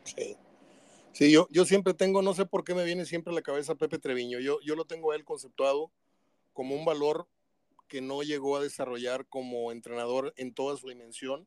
Sí. 0.04 0.36
Sí, 1.14 1.30
yo, 1.30 1.46
yo 1.52 1.64
siempre 1.64 1.94
tengo, 1.94 2.22
no 2.22 2.34
sé 2.34 2.44
por 2.44 2.64
qué 2.64 2.74
me 2.74 2.84
viene 2.84 3.04
siempre 3.04 3.32
a 3.32 3.36
la 3.36 3.42
cabeza 3.42 3.76
Pepe 3.76 4.00
Treviño. 4.00 4.40
Yo, 4.40 4.58
yo 4.62 4.74
lo 4.74 4.84
tengo 4.84 5.12
a 5.12 5.16
él 5.16 5.24
conceptuado 5.24 5.92
como 6.52 6.74
un 6.74 6.84
valor 6.84 7.28
que 7.86 8.00
no 8.00 8.24
llegó 8.24 8.56
a 8.56 8.62
desarrollar 8.62 9.24
como 9.28 9.70
entrenador 9.70 10.34
en 10.36 10.52
toda 10.52 10.76
su 10.76 10.88
dimensión, 10.88 11.46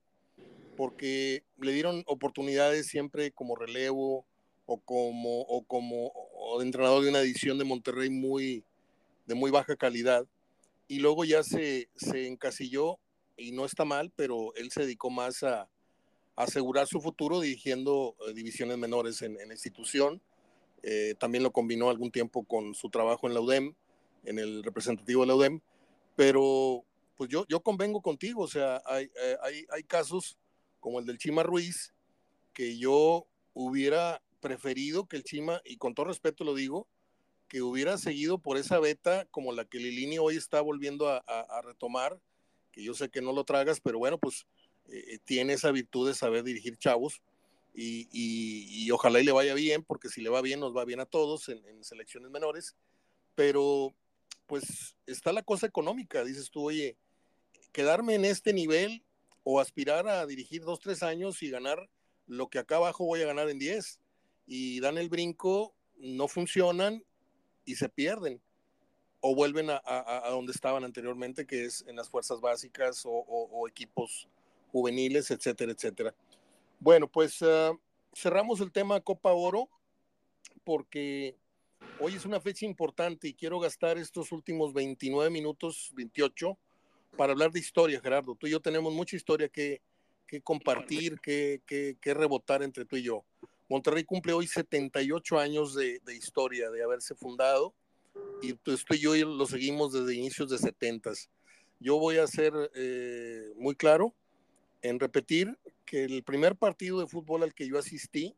porque 0.77 1.43
le 1.57 1.73
dieron 1.73 2.03
oportunidades 2.07 2.87
siempre 2.87 3.31
como 3.31 3.57
relevo 3.57 4.25
o 4.65 4.79
como, 4.79 5.41
o 5.41 5.65
como 5.65 6.13
entrenador 6.61 7.03
de 7.03 7.09
una 7.09 7.19
edición 7.19 7.57
de 7.57 7.65
Monterrey 7.65 8.09
muy, 8.09 8.63
de 9.25 9.35
muy 9.35 9.51
baja 9.51 9.75
calidad. 9.75 10.25
Y 10.87 10.99
luego 10.99 11.25
ya 11.25 11.43
se, 11.43 11.89
se 11.95 12.27
encasilló, 12.27 12.99
y 13.37 13.51
no 13.51 13.65
está 13.65 13.85
mal, 13.85 14.11
pero 14.15 14.53
él 14.55 14.71
se 14.71 14.81
dedicó 14.81 15.09
más 15.09 15.43
a, 15.43 15.69
asegurar 16.35 16.85
su 16.85 17.01
futuro 17.01 17.39
dirigiendo 17.39 18.15
eh, 18.27 18.33
divisiones 18.33 18.77
menores 18.77 19.23
en, 19.23 19.35
la 19.35 19.53
institución. 19.53 20.21
Eh, 20.83 21.15
también 21.19 21.43
lo 21.43 21.51
combinó 21.51 21.89
algún 21.89 22.11
tiempo 22.11 22.43
con 22.43 22.75
su 22.75 22.89
trabajo 22.89 23.27
en 23.27 23.33
la 23.33 23.41
UDEM, 23.41 23.73
en 24.23 24.39
el 24.39 24.63
representativo 24.63 25.21
de 25.21 25.27
la 25.27 25.35
UDEM, 25.35 25.61
pero 26.15 26.85
pues 27.15 27.29
yo, 27.31 27.45
yo 27.49 27.61
convengo 27.61 28.01
contigo, 28.01 28.43
o 28.43 28.47
sea, 28.47 28.81
hay, 28.85 29.05
eh, 29.05 29.37
hay, 29.41 29.65
hay 29.71 29.83
casos 29.83 30.37
como 30.79 30.99
el 30.99 31.07
del 31.07 31.17
Chima 31.17 31.41
Ruiz, 31.41 31.93
que 32.53 32.77
yo 32.77 33.25
hubiera 33.55 34.21
preferido 34.47 35.07
que 35.07 35.17
el 35.17 35.23
Chima, 35.23 35.61
y 35.65 35.77
con 35.77 35.93
todo 35.93 36.07
respeto 36.07 36.43
lo 36.43 36.55
digo, 36.55 36.87
que 37.47 37.61
hubiera 37.61 37.97
seguido 37.97 38.37
por 38.37 38.57
esa 38.57 38.79
beta 38.79 39.25
como 39.31 39.51
la 39.51 39.65
que 39.65 39.79
Lilini 39.79 40.19
hoy 40.19 40.37
está 40.37 40.61
volviendo 40.61 41.09
a, 41.09 41.17
a 41.17 41.61
retomar, 41.61 42.19
que 42.71 42.81
yo 42.83 42.93
sé 42.93 43.09
que 43.09 43.21
no 43.21 43.33
lo 43.33 43.43
tragas, 43.43 43.79
pero 43.81 43.99
bueno, 43.99 44.17
pues 44.17 44.45
eh, 44.89 45.19
tiene 45.25 45.53
esa 45.53 45.71
virtud 45.71 46.07
de 46.07 46.13
saber 46.13 46.43
dirigir 46.43 46.77
chavos 46.77 47.21
y, 47.73 48.07
y, 48.11 48.89
ojalá 48.89 49.19
y 49.19 49.23
le 49.25 49.31
vaya 49.31 49.53
bien, 49.53 49.83
porque 49.83 50.09
si 50.09 50.21
le 50.21 50.29
va 50.29 50.41
bien, 50.41 50.59
nos 50.59 50.75
va 50.75 50.85
bien 50.85 50.99
a 50.99 51.05
todos 51.05 51.49
en, 51.49 51.83
selecciones 51.83 52.31
menores, 52.31 52.75
pero 53.35 53.93
pues 54.47 54.95
está 55.05 55.31
la 55.31 55.43
cosa 55.43 55.67
económica, 55.67 56.23
dices 56.23 56.49
tú, 56.49 56.63
oye, 56.63 56.97
quedarme 57.73 58.15
en 58.15 58.25
este 58.25 58.53
nivel 58.53 59.03
o 59.43 59.59
aspirar 59.59 60.07
a 60.07 60.25
dirigir 60.25 60.63
dos, 60.63 60.79
tres 60.79 61.03
años 61.03 61.43
y 61.43 61.51
ganar 61.51 61.87
lo 62.25 62.49
que 62.49 62.59
acá 62.59 62.77
abajo 62.77 63.05
voy 63.05 63.21
a 63.21 63.27
ganar 63.27 63.49
en 63.49 63.59
diez 63.59 63.99
y 64.47 64.79
dan 64.79 64.97
el 64.97 65.09
brinco, 65.09 65.75
no 65.97 66.27
funcionan 66.27 67.03
y 67.65 67.75
se 67.75 67.89
pierden 67.89 68.41
o 69.19 69.35
vuelven 69.35 69.69
a, 69.69 69.81
a, 69.83 70.29
donde 70.29 70.51
estaban 70.51 70.83
anteriormente, 70.83 71.45
que 71.45 71.65
es 71.65 71.83
en 71.87 71.95
las 71.95 72.09
fuerzas 72.09 72.39
básicas 72.39 73.03
o, 73.05 73.67
equipos 73.67 74.27
juveniles, 74.71 75.31
etcétera, 75.31 75.71
etcétera. 75.71 76.15
Bueno, 76.79 77.07
pues 77.07 77.41
ah, 77.41 77.73
cerramos 78.13 78.61
el 78.61 78.71
tema 78.71 79.01
Copa 79.01 79.33
Oro 79.33 79.69
porque 80.63 81.35
hoy 81.99 82.13
es 82.13 82.25
una 82.25 82.39
fecha 82.39 82.65
importante 82.65 83.27
y 83.27 83.33
quiero 83.33 83.59
gastar 83.59 83.97
estos 83.97 84.31
últimos 84.31 84.73
29 84.73 85.29
minutos, 85.29 85.91
28, 85.95 86.57
para 87.17 87.33
hablar 87.33 87.51
de 87.51 87.59
historia, 87.59 87.99
Gerardo. 87.99 88.35
Tú 88.35 88.47
y 88.47 88.51
yo 88.51 88.59
tenemos 88.61 88.93
mucha 88.93 89.15
historia 89.15 89.49
que, 89.49 89.81
que 90.27 90.41
compartir, 90.41 91.19
que, 91.19 91.61
que, 91.65 91.97
que, 91.99 92.13
rebotar 92.13 92.61
entre 92.61 92.85
tú 92.85 92.95
y 92.97 93.03
yo. 93.03 93.25
Monterrey 93.69 94.03
cumple 94.03 94.33
hoy 94.33 94.47
78 94.47 95.39
años 95.39 95.75
de, 95.75 95.99
historia, 96.15 96.69
de 96.69 96.83
haberse 96.83 97.15
fundado, 97.15 97.73
y 98.41 98.53
pues 98.53 98.85
tú 98.85 98.93
y 98.93 98.99
yo 98.99 99.15
lo 99.15 99.45
seguimos 99.45 99.93
desde 99.93 100.15
inicios 100.15 100.49
de 100.49 100.57
70. 100.57 101.11
Yo 101.79 101.99
voy 101.99 102.17
a 102.17 102.27
ser 102.27 102.53
eh, 102.75 103.53
muy 103.57 103.75
claro, 103.75 104.13
en 104.81 104.99
repetir 104.99 105.57
que 105.85 106.03
el 106.03 106.23
primer 106.23 106.55
partido 106.55 106.99
de 106.99 107.07
fútbol 107.07 107.43
al 107.43 107.53
que 107.53 107.67
yo 107.67 107.77
asistí, 107.77 108.35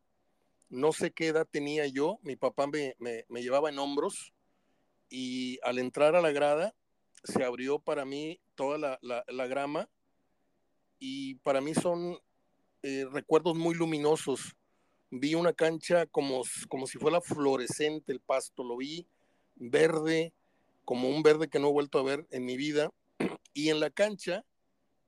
no 0.68 0.92
sé 0.92 1.10
qué 1.10 1.28
edad 1.28 1.46
tenía 1.50 1.86
yo, 1.86 2.18
mi 2.22 2.36
papá 2.36 2.66
me, 2.66 2.94
me, 2.98 3.42
llevaba 3.42 3.70
en 3.70 3.78
hombros 3.78 4.32
y 5.08 5.58
al 5.62 5.78
entrar 5.78 6.14
a 6.14 6.22
la 6.22 6.30
grada 6.30 6.74
se 7.24 7.44
abrió 7.44 7.80
para 7.80 8.04
mí 8.04 8.40
toda 8.54 8.78
la, 8.78 8.98
la, 9.02 9.46
grama 9.46 9.88
y 10.98 11.34
para 11.36 11.60
mí 11.60 11.74
son 11.74 12.18
eh, 12.82 13.06
recuerdos 13.10 13.56
muy 13.56 13.74
luminosos. 13.74 14.56
Vi 15.10 15.34
una 15.34 15.52
cancha 15.52 16.06
como, 16.06 16.42
como 16.68 16.86
si 16.86 16.98
fuera 16.98 17.20
fluorescente 17.20 18.12
el 18.12 18.20
pasto, 18.20 18.62
lo 18.62 18.76
vi 18.76 19.06
verde, 19.56 20.32
como 20.84 21.08
un 21.08 21.22
verde 21.22 21.48
que 21.48 21.58
no 21.58 21.68
he 21.68 21.72
vuelto 21.72 21.98
a 21.98 22.04
ver 22.04 22.26
en 22.30 22.44
mi 22.44 22.56
vida. 22.56 22.90
Y 23.52 23.70
en 23.70 23.80
la 23.80 23.90
cancha 23.90 24.44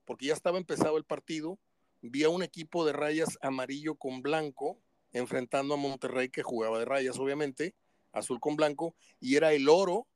porque 0.05 0.27
ya 0.27 0.33
estaba 0.33 0.57
empezado 0.57 0.97
el 0.97 1.05
partido, 1.05 1.59
vi 2.01 2.23
a 2.23 2.29
un 2.29 2.43
equipo 2.43 2.85
de 2.85 2.93
rayas 2.93 3.37
amarillo 3.41 3.95
con 3.95 4.21
blanco 4.21 4.79
enfrentando 5.11 5.75
a 5.75 5.77
Monterrey 5.77 6.29
que 6.29 6.43
jugaba 6.43 6.79
de 6.79 6.85
rayas, 6.85 7.19
obviamente, 7.19 7.75
azul 8.11 8.39
con 8.39 8.55
blanco, 8.55 8.95
y 9.19 9.35
era 9.35 9.53
el 9.53 9.69
oro 9.69 10.07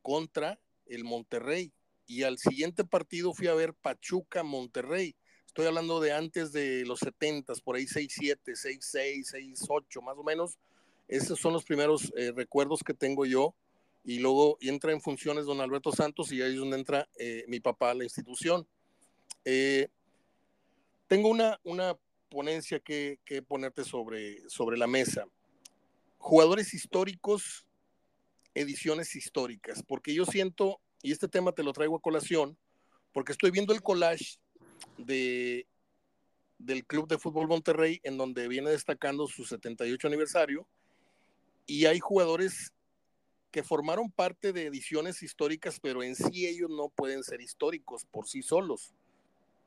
contra 0.00 0.60
el 0.86 1.02
Monterrey. 1.04 1.72
Y 2.06 2.22
al 2.22 2.38
siguiente 2.38 2.84
partido 2.84 3.34
fui 3.34 3.48
a 3.48 3.54
ver 3.54 3.74
Pachuca 3.74 4.44
Monterrey. 4.44 5.16
Estoy 5.54 5.66
hablando 5.66 6.00
de 6.00 6.10
antes 6.10 6.50
de 6.50 6.84
los 6.84 6.98
70, 6.98 7.52
por 7.62 7.76
ahí 7.76 7.84
6-7, 7.84 8.38
6-6, 8.44 9.54
6-8, 9.56 10.02
más 10.02 10.18
o 10.18 10.24
menos. 10.24 10.58
Esos 11.06 11.38
son 11.38 11.52
los 11.52 11.62
primeros 11.62 12.12
eh, 12.16 12.32
recuerdos 12.34 12.82
que 12.82 12.92
tengo 12.92 13.24
yo. 13.24 13.54
Y 14.04 14.18
luego 14.18 14.58
entra 14.60 14.90
en 14.90 15.00
funciones 15.00 15.44
don 15.44 15.60
Alberto 15.60 15.92
Santos 15.92 16.32
y 16.32 16.42
ahí 16.42 16.54
es 16.54 16.58
donde 16.58 16.76
entra 16.76 17.08
eh, 17.16 17.44
mi 17.46 17.60
papá 17.60 17.92
a 17.92 17.94
la 17.94 18.02
institución. 18.02 18.66
Eh, 19.44 19.86
tengo 21.06 21.28
una, 21.28 21.60
una 21.62 21.96
ponencia 22.30 22.80
que, 22.80 23.20
que, 23.24 23.40
ponerte 23.40 23.84
sobre, 23.84 24.42
sobre 24.50 24.76
la 24.76 24.88
mesa. 24.88 25.24
Jugadores 26.18 26.74
históricos, 26.74 27.64
ediciones 28.54 29.14
históricas, 29.14 29.84
porque 29.86 30.14
yo 30.14 30.26
siento, 30.26 30.80
y 31.00 31.12
este 31.12 31.28
tema 31.28 31.52
te 31.52 31.62
lo 31.62 31.72
traigo 31.72 31.94
a 31.94 32.02
colación, 32.02 32.58
porque 33.12 33.30
estoy 33.30 33.52
viendo 33.52 33.72
el 33.72 33.82
collage 33.82 34.40
de, 34.98 35.66
del 36.58 36.84
Club 36.84 37.08
de 37.08 37.18
Fútbol 37.18 37.48
Monterrey, 37.48 38.00
en 38.02 38.16
donde 38.16 38.48
viene 38.48 38.70
destacando 38.70 39.26
su 39.26 39.44
78 39.44 40.06
aniversario, 40.06 40.66
y 41.66 41.86
hay 41.86 42.00
jugadores 42.00 42.72
que 43.50 43.62
formaron 43.62 44.10
parte 44.10 44.52
de 44.52 44.66
ediciones 44.66 45.22
históricas, 45.22 45.78
pero 45.80 46.02
en 46.02 46.16
sí 46.16 46.46
ellos 46.46 46.70
no 46.70 46.88
pueden 46.88 47.22
ser 47.22 47.40
históricos 47.40 48.04
por 48.04 48.26
sí 48.26 48.42
solos. 48.42 48.92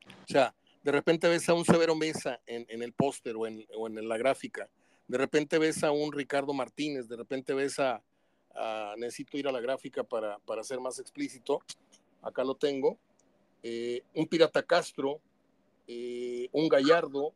O 0.06 0.27
sea, 0.27 0.53
de 0.84 0.91
repente 0.91 1.27
ves 1.27 1.47
a 1.49 1.53
un 1.53 1.63
Severo 1.63 1.95
Mesa 1.95 2.41
en, 2.45 2.82
el 2.82 2.93
póster 2.93 3.36
o 3.38 3.47
en, 3.47 4.08
la 4.10 4.17
gráfica, 4.17 4.69
de 5.08 5.17
repente 5.17 5.58
ves 5.58 5.84
a 5.84 5.91
un 5.91 6.12
Ricardo 6.12 6.53
Martínez, 6.53 7.08
de 7.08 7.15
repente 7.15 7.53
ves 7.53 7.80
a, 7.80 8.03
necesito 8.97 9.38
ir 9.38 9.47
a 9.47 9.51
la 9.51 9.62
gráfica 9.62 10.03
para, 10.03 10.63
ser 10.63 10.80
más 10.80 10.99
explícito, 10.99 11.62
acá 12.21 12.43
lo 12.43 12.56
tengo, 12.56 12.97
eh, 13.69 14.01
un 14.13 14.27
Pirata 14.27 14.63
Castro, 14.63 15.19
eh, 15.88 16.47
un 16.53 16.69
Gallardo, 16.69 17.34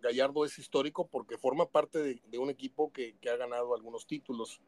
Gallardo 0.00 0.44
es 0.44 0.60
histórico 0.60 1.08
porque 1.08 1.38
forma 1.38 1.66
parte 1.66 1.98
de, 1.98 2.38
un 2.38 2.50
equipo 2.50 2.92
que, 2.92 3.16
ha 3.28 3.34
ganado 3.34 3.74
algunos 3.74 4.06
títulos. 4.06 4.60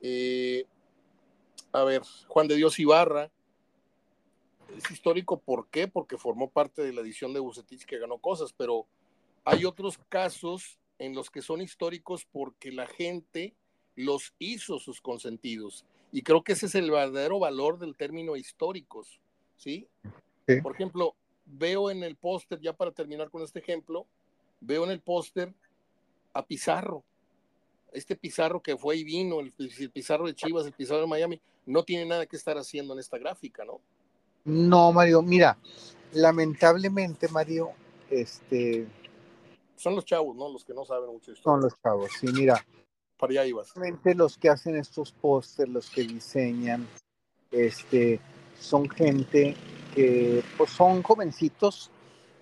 Eh, 0.00 0.64
a 1.70 1.84
ver, 1.84 2.00
Juan 2.28 2.48
de 2.48 2.56
Dios 2.56 2.78
Ibarra, 2.78 3.30
es 4.74 4.90
histórico, 4.90 5.38
¿por 5.38 5.68
qué? 5.68 5.86
Porque 5.86 6.16
formó 6.16 6.48
parte 6.48 6.80
de 6.80 6.94
la 6.94 7.02
edición 7.02 7.34
de 7.34 7.40
Bucetich 7.40 7.84
que 7.84 7.98
ganó 7.98 8.16
cosas, 8.16 8.54
pero 8.56 8.86
hay 9.44 9.66
otros 9.66 9.98
casos 10.08 10.78
en 10.98 11.14
los 11.14 11.28
que 11.30 11.42
son 11.42 11.60
históricos 11.60 12.24
porque 12.24 12.72
la 12.72 12.86
gente 12.86 13.54
los 13.96 14.32
hizo 14.38 14.78
sus 14.78 15.02
consentidos. 15.02 15.84
Y 16.10 16.22
creo 16.22 16.42
que 16.42 16.52
ese 16.52 16.66
es 16.66 16.74
el 16.74 16.90
verdadero 16.90 17.38
valor 17.38 17.78
del 17.78 17.98
término 17.98 18.34
históricos, 18.34 19.20
¿sí? 19.58 19.86
Por 20.56 20.74
ejemplo, 20.74 21.14
veo 21.44 21.90
en 21.90 22.02
el 22.02 22.16
póster, 22.16 22.60
ya 22.60 22.72
para 22.72 22.90
terminar 22.90 23.30
con 23.30 23.42
este 23.42 23.58
ejemplo, 23.58 24.06
veo 24.60 24.84
en 24.84 24.90
el 24.90 25.00
póster 25.00 25.52
a 26.32 26.44
Pizarro. 26.44 27.04
Este 27.92 28.16
Pizarro 28.16 28.62
que 28.62 28.76
fue 28.76 28.96
y 28.96 29.04
vino, 29.04 29.40
el, 29.40 29.52
el 29.58 29.90
Pizarro 29.90 30.26
de 30.26 30.34
Chivas, 30.34 30.66
el 30.66 30.72
Pizarro 30.72 31.02
de 31.02 31.06
Miami, 31.06 31.40
no 31.66 31.82
tiene 31.84 32.06
nada 32.06 32.26
que 32.26 32.36
estar 32.36 32.56
haciendo 32.56 32.94
en 32.94 33.00
esta 33.00 33.18
gráfica, 33.18 33.64
¿no? 33.64 33.80
No, 34.44 34.92
Mario, 34.92 35.22
mira, 35.22 35.58
lamentablemente, 36.12 37.28
Mario, 37.28 37.70
este... 38.10 38.86
Son 39.76 39.94
los 39.94 40.04
chavos, 40.04 40.34
¿no? 40.34 40.50
Los 40.50 40.64
que 40.64 40.74
no 40.74 40.84
saben 40.84 41.10
mucho 41.10 41.30
historia. 41.30 41.42
Son 41.44 41.60
los 41.60 41.80
chavos, 41.80 42.10
sí, 42.18 42.26
mira. 42.32 42.64
Para 43.16 43.32
allá 43.32 43.46
ibas. 43.46 43.72
Los 44.16 44.38
que 44.38 44.48
hacen 44.48 44.76
estos 44.76 45.12
pósters, 45.12 45.70
los 45.70 45.90
que 45.90 46.02
diseñan, 46.02 46.86
este, 47.50 48.20
son 48.58 48.88
gente 48.88 49.56
que 49.98 50.44
pues, 50.56 50.70
son 50.70 51.02
jovencitos 51.02 51.90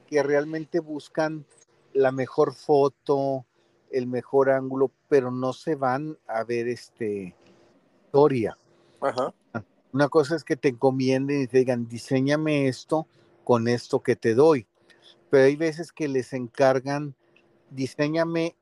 que 0.06 0.22
realmente 0.22 0.78
buscan 0.78 1.46
la 1.94 2.12
mejor 2.12 2.52
foto, 2.52 3.46
el 3.90 4.06
mejor 4.06 4.50
ángulo, 4.50 4.90
pero 5.08 5.30
no 5.30 5.54
se 5.54 5.74
van 5.74 6.18
a 6.28 6.44
ver 6.44 6.68
este 6.68 7.34
historia. 8.04 8.58
Ajá. 9.00 9.32
Una 9.90 10.10
cosa 10.10 10.36
es 10.36 10.44
que 10.44 10.56
te 10.56 10.68
encomienden 10.68 11.40
y 11.40 11.46
te 11.46 11.56
digan, 11.56 11.88
diseñame 11.88 12.68
esto 12.68 13.06
con 13.42 13.68
esto 13.68 14.00
que 14.00 14.16
te 14.16 14.34
doy. 14.34 14.66
Pero 15.30 15.44
hay 15.44 15.56
veces 15.56 15.92
que 15.92 16.08
les 16.08 16.34
encargan, 16.34 17.14
diseñame 17.70 18.54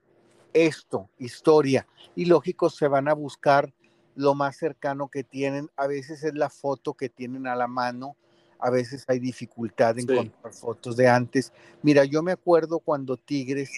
esto, 0.53 1.09
historia. 1.19 1.89
Y 2.15 2.27
lógico, 2.27 2.71
se 2.71 2.87
van 2.87 3.09
a 3.09 3.15
buscar 3.15 3.75
lo 4.15 4.37
más 4.37 4.57
cercano 4.57 5.09
que 5.09 5.25
tienen. 5.25 5.69
A 5.77 5.89
veces 5.89 6.23
es 6.23 6.35
la 6.35 6.49
foto 6.49 6.95
que 6.95 7.09
tienen 7.09 7.49
a 7.49 7.57
la 7.57 7.67
mano, 7.67 8.17
a 8.65 8.71
veces 8.71 9.05
hay 9.09 9.19
dificultad 9.19 9.99
en 9.99 10.11
encontrar 10.11 10.55
fotos 10.55 10.97
de 10.97 11.07
antes. 11.07 11.53
Mira, 11.83 12.07
yo 12.07 12.23
me 12.23 12.33
acuerdo 12.33 12.79
cuando 12.79 13.19
Tigres, 13.19 13.71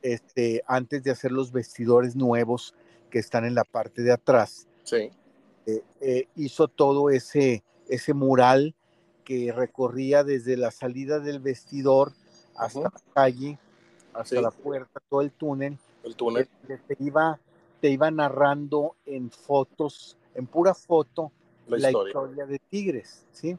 este, 0.00 0.62
antes 0.68 1.02
de 1.02 1.10
hacer 1.10 1.32
los 1.32 1.50
vestidores 1.50 2.14
nuevos 2.14 2.72
que 3.10 3.18
están 3.18 3.44
en 3.44 3.56
la 3.56 3.64
parte 3.64 4.02
de 4.02 4.12
atrás, 4.12 4.68
sí. 4.84 5.10
Eh, 5.66 5.82
eh, 6.00 6.28
hizo 6.36 6.68
todo 6.68 7.10
ese, 7.10 7.64
ese 7.88 8.14
mural 8.14 8.76
que 9.24 9.50
recorría 9.50 10.22
desde 10.22 10.56
la 10.56 10.70
salida 10.70 11.18
del 11.18 11.40
vestidor 11.40 12.12
hasta 12.54 12.80
la 12.80 13.02
calle, 13.12 13.58
hasta 14.14 14.40
la 14.40 14.52
puerta, 14.52 15.02
todo 15.08 15.22
el 15.22 15.32
túnel. 15.32 15.78
El 16.04 16.14
túnel. 16.14 16.48
Te, 16.68 16.96
iba, 17.00 17.40
te 17.80 17.90
iba 17.90 18.08
narrando 18.12 18.94
en 19.04 19.32
fotos, 19.32 20.16
en 20.36 20.46
pura 20.46 20.74
foto, 20.74 21.32
la, 21.66 21.90
historia. 21.90 22.46
de 22.46 22.60
Tigres, 22.60 23.26
¿sí? 23.32 23.58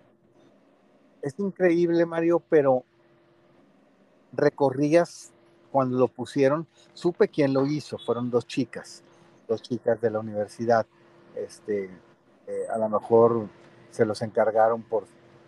Es 1.24 1.40
increíble, 1.40 2.06
Mario, 2.06 2.44
pero 2.50 2.84
recorrías 4.34 5.32
cuando 5.72 5.98
lo 5.98 6.10
pusieron, 6.10 6.68
supe 6.94 7.30
quién 7.30 7.54
lo 7.54 7.66
hizo, 7.66 7.98
fueron 7.98 8.30
dos 8.30 8.46
chicas, 8.46 9.04
dos 9.48 9.62
chicas 9.62 10.02
de 10.02 10.12
la 10.12 10.20
universidad. 10.20 10.86
Este, 11.34 11.90
eh, 12.46 12.66
a 12.70 12.78
lo 12.78 12.90
mejor 12.90 13.48
se 13.90 14.06
los 14.06 14.22
encargaron 14.22 14.84
por 14.84 15.06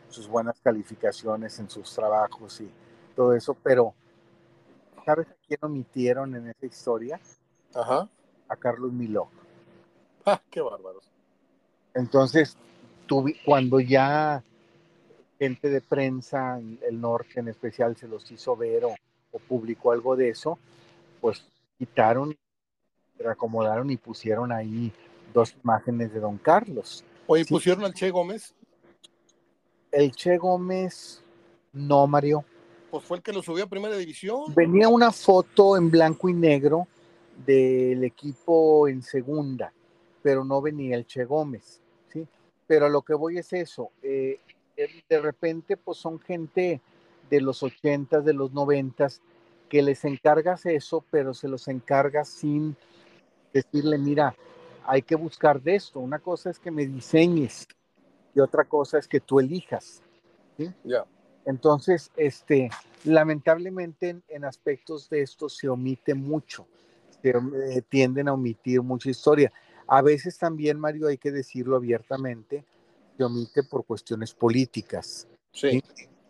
sus 0.07 0.29
buenas 0.29 0.61
calificaciones 0.61 1.59
en 1.59 1.69
sus 1.69 1.93
trabajos 1.93 2.61
y 2.61 2.71
todo 3.13 3.33
eso, 3.33 3.53
pero 3.61 3.93
¿sabes 5.05 5.27
a 5.27 5.35
quién 5.45 5.59
omitieron 5.61 6.35
en 6.35 6.47
esa 6.47 6.65
historia? 6.65 7.19
Ajá. 7.73 8.09
A 8.47 8.55
Carlos 8.55 8.93
Miló. 8.93 9.27
¡Ah, 10.25 10.41
qué 10.49 10.61
bárbaros! 10.61 11.11
Entonces, 11.93 12.55
cuando 13.45 13.81
ya 13.81 14.41
gente 15.37 15.69
de 15.69 15.81
prensa, 15.81 16.59
el 16.59 17.01
norte 17.01 17.39
en 17.39 17.47
especial, 17.47 17.95
se 17.95 18.07
los 18.07 18.29
hizo 18.31 18.55
ver 18.55 18.85
o, 18.85 18.95
o 19.31 19.39
publicó 19.39 19.91
algo 19.91 20.15
de 20.15 20.29
eso, 20.29 20.57
pues 21.21 21.45
quitaron, 21.77 22.35
reacomodaron 23.17 23.89
y 23.89 23.97
pusieron 23.97 24.51
ahí 24.51 24.91
dos 25.33 25.55
imágenes 25.63 26.13
de 26.13 26.19
Don 26.19 26.37
Carlos. 26.37 27.03
Oye, 27.27 27.45
¿pusieron 27.45 27.83
al 27.83 27.93
Che 27.93 28.09
Gómez? 28.11 28.53
El 29.91 30.11
Che 30.11 30.37
Gómez, 30.37 31.21
no, 31.73 32.07
Mario. 32.07 32.45
Pues 32.91 33.03
fue 33.03 33.17
el 33.17 33.23
que 33.23 33.33
lo 33.33 33.41
subió 33.41 33.65
a 33.65 33.67
primera 33.67 33.97
división. 33.97 34.53
Venía 34.55 34.87
una 34.87 35.11
foto 35.11 35.75
en 35.75 35.91
blanco 35.91 36.29
y 36.29 36.33
negro 36.33 36.87
del 37.45 38.03
equipo 38.03 38.87
en 38.87 39.01
segunda, 39.01 39.73
pero 40.21 40.45
no 40.45 40.61
venía 40.61 40.95
el 40.95 41.05
Che 41.05 41.25
Gómez, 41.25 41.81
¿sí? 42.11 42.25
Pero 42.67 42.85
a 42.85 42.89
lo 42.89 43.01
que 43.01 43.13
voy 43.13 43.37
es 43.37 43.51
eso, 43.51 43.91
eh, 44.01 44.39
de 44.75 45.21
repente 45.21 45.77
pues 45.77 45.97
son 45.97 46.19
gente 46.19 46.81
de 47.29 47.41
los 47.41 47.63
ochentas, 47.63 48.25
de 48.25 48.33
los 48.33 48.53
noventas, 48.53 49.21
que 49.69 49.81
les 49.81 50.05
encargas 50.05 50.65
eso, 50.65 51.03
pero 51.09 51.33
se 51.33 51.47
los 51.47 51.67
encargas 51.67 52.29
sin 52.29 52.75
decirle, 53.53 53.97
mira, 53.97 54.35
hay 54.85 55.01
que 55.01 55.15
buscar 55.15 55.61
de 55.61 55.75
esto. 55.75 55.99
Una 55.99 56.19
cosa 56.19 56.49
es 56.49 56.59
que 56.59 56.71
me 56.71 56.85
diseñes 56.85 57.67
y 58.33 58.39
otra 58.39 58.65
cosa 58.65 58.99
es 58.99 59.07
que 59.07 59.19
tú 59.19 59.39
elijas. 59.39 60.01
¿sí? 60.57 60.71
Entonces, 61.45 62.11
este, 62.17 62.69
lamentablemente 63.03 64.21
en, 64.27 64.45
aspectos 64.45 65.09
de 65.09 65.21
esto 65.21 65.47
se 65.47 65.69
omite 65.69 66.13
mucho, 66.13 66.67
se 67.21 67.29
eh, 67.29 67.81
tienden 67.87 68.27
a 68.27 68.33
omitir 68.33 68.81
mucha 68.81 69.09
historia. 69.09 69.51
A 69.87 70.01
veces 70.01 70.37
también, 70.37 70.79
Mario, 70.79 71.07
hay 71.07 71.17
que 71.17 71.31
decirlo 71.31 71.75
abiertamente, 71.75 72.65
se 73.17 73.23
omite 73.23 73.63
por 73.63 73.85
cuestiones 73.85 74.33
políticas. 74.33 75.27
Sí. 75.51 75.81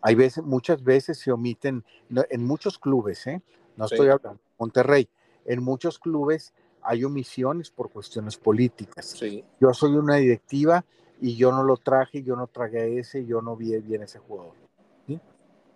Hay 0.02 0.14
veces, 0.14 0.44
muchas 0.44 0.82
veces 0.82 1.18
se 1.18 1.32
omiten, 1.32 1.84
en 2.30 2.44
muchos 2.44 2.78
clubes, 2.78 3.26
¿eh? 3.26 3.42
no 3.76 3.86
estoy 3.86 4.08
hablando 4.08 4.30
de 4.30 4.38
Monterrey, 4.58 5.08
en 5.44 5.62
muchos 5.62 5.98
clubes 5.98 6.52
hay 6.82 7.04
omisiones 7.04 7.70
por 7.70 7.90
cuestiones 7.90 8.36
políticas. 8.36 9.18
Yo 9.60 9.74
soy 9.74 9.96
una 9.96 10.16
directiva 10.16 10.84
y 11.20 11.36
yo 11.36 11.50
no 11.50 11.64
lo 11.64 11.76
traje, 11.76 12.22
yo 12.22 12.36
no 12.36 12.46
tragué 12.46 12.98
ese, 12.98 13.26
yo 13.26 13.42
no 13.42 13.56
vi 13.56 13.76
bien 13.78 14.02
ese 14.02 14.18
jugador. 14.18 14.54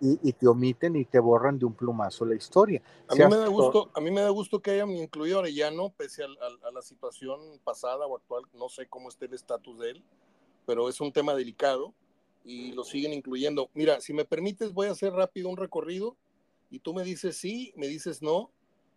Y, 0.02 0.32
te 0.32 0.48
omiten 0.48 0.96
y 0.96 1.04
te 1.04 1.18
borran 1.18 1.58
de 1.58 1.66
un 1.66 1.74
plumazo 1.74 2.24
la 2.24 2.34
historia. 2.34 2.80
A 3.06 3.14
mí, 3.14 3.22
me 3.22 3.36
da 3.36 3.48
gusto, 3.48 3.90
a 3.92 4.00
mí 4.00 4.10
me 4.10 4.22
da 4.22 4.30
gusto 4.30 4.62
que 4.62 4.70
hayan 4.70 4.90
incluido 4.92 5.36
a 5.36 5.40
Arellano, 5.40 5.90
pese 5.90 6.24
a, 6.24 6.70
la 6.72 6.80
situación 6.80 7.38
pasada 7.64 8.06
o 8.06 8.16
actual, 8.16 8.44
no 8.54 8.70
sé 8.70 8.86
cómo 8.86 9.10
esté 9.10 9.26
el 9.26 9.34
estatus 9.34 9.78
de 9.78 9.90
él, 9.90 10.04
pero 10.66 10.88
es 10.88 11.00
un 11.00 11.12
tema 11.12 11.34
delicado 11.34 11.94
y 12.44 12.72
lo 12.72 12.84
siguen 12.84 13.12
incluyendo. 13.12 13.70
Mira, 13.74 14.00
si 14.00 14.12
me 14.12 14.24
permites, 14.24 14.72
voy 14.72 14.88
a 14.88 14.92
hacer 14.92 15.12
rápido 15.12 15.48
un 15.48 15.56
recorrido 15.56 16.16
y 16.70 16.78
tú 16.80 16.94
me 16.94 17.02
dices 17.02 17.36
sí, 17.36 17.72
me 17.76 17.86
dices 17.88 18.22
no, 18.22 18.50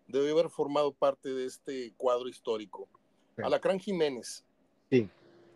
debe 0.08 0.32
haber 0.32 0.50
formado 0.50 0.92
parte 0.92 1.30
de 1.30 1.46
este 1.46 1.94
cuadro 1.98 2.30
histórico. 2.30 2.88
Alacrán 3.38 3.80
Jiménez. 3.80 4.44
Sí. 4.90 5.10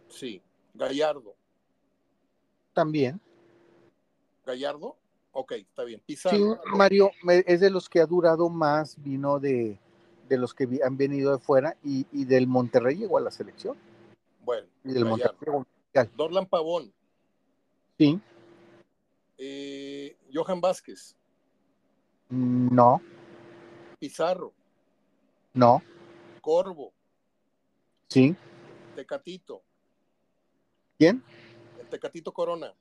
Sí. 0.09 0.41
Gallardo. 0.73 1.35
También. 2.73 3.19
Gallardo. 4.45 4.95
Ok, 5.31 5.51
está 5.53 5.83
bien. 5.83 6.01
Pizarro. 6.05 6.37
Sí, 6.37 6.69
Mario 6.75 7.11
es 7.45 7.59
de 7.59 7.69
los 7.69 7.89
que 7.89 7.99
ha 7.99 8.05
durado 8.05 8.49
más, 8.49 9.01
vino 9.03 9.39
de, 9.39 9.79
de 10.27 10.37
los 10.37 10.53
que 10.53 10.67
han 10.83 10.97
venido 10.97 11.31
de 11.31 11.39
fuera 11.39 11.77
y, 11.83 12.07
y, 12.11 12.25
del 12.25 12.47
Monterrey 12.47 12.95
llegó 12.95 13.17
a 13.17 13.21
la 13.21 13.31
selección. 13.31 13.77
Bueno. 14.43 14.67
Y 14.83 14.93
del 14.93 15.05
Monterrey 15.05 15.35
Dorlan 16.15 16.45
Pavón. 16.45 16.93
Sí. 17.97 18.19
Eh, 19.37 20.15
Johan 20.33 20.61
Vázquez. 20.61 21.15
No. 22.29 23.01
Pizarro. 23.99 24.53
No. 25.53 25.81
Corvo. 26.41 26.93
Sí. 28.09 28.35
Tecatito. 28.95 29.61
¿Quién? 30.97 31.23
El 31.79 31.87
Tecatito 31.87 32.31
Corona. 32.31 32.73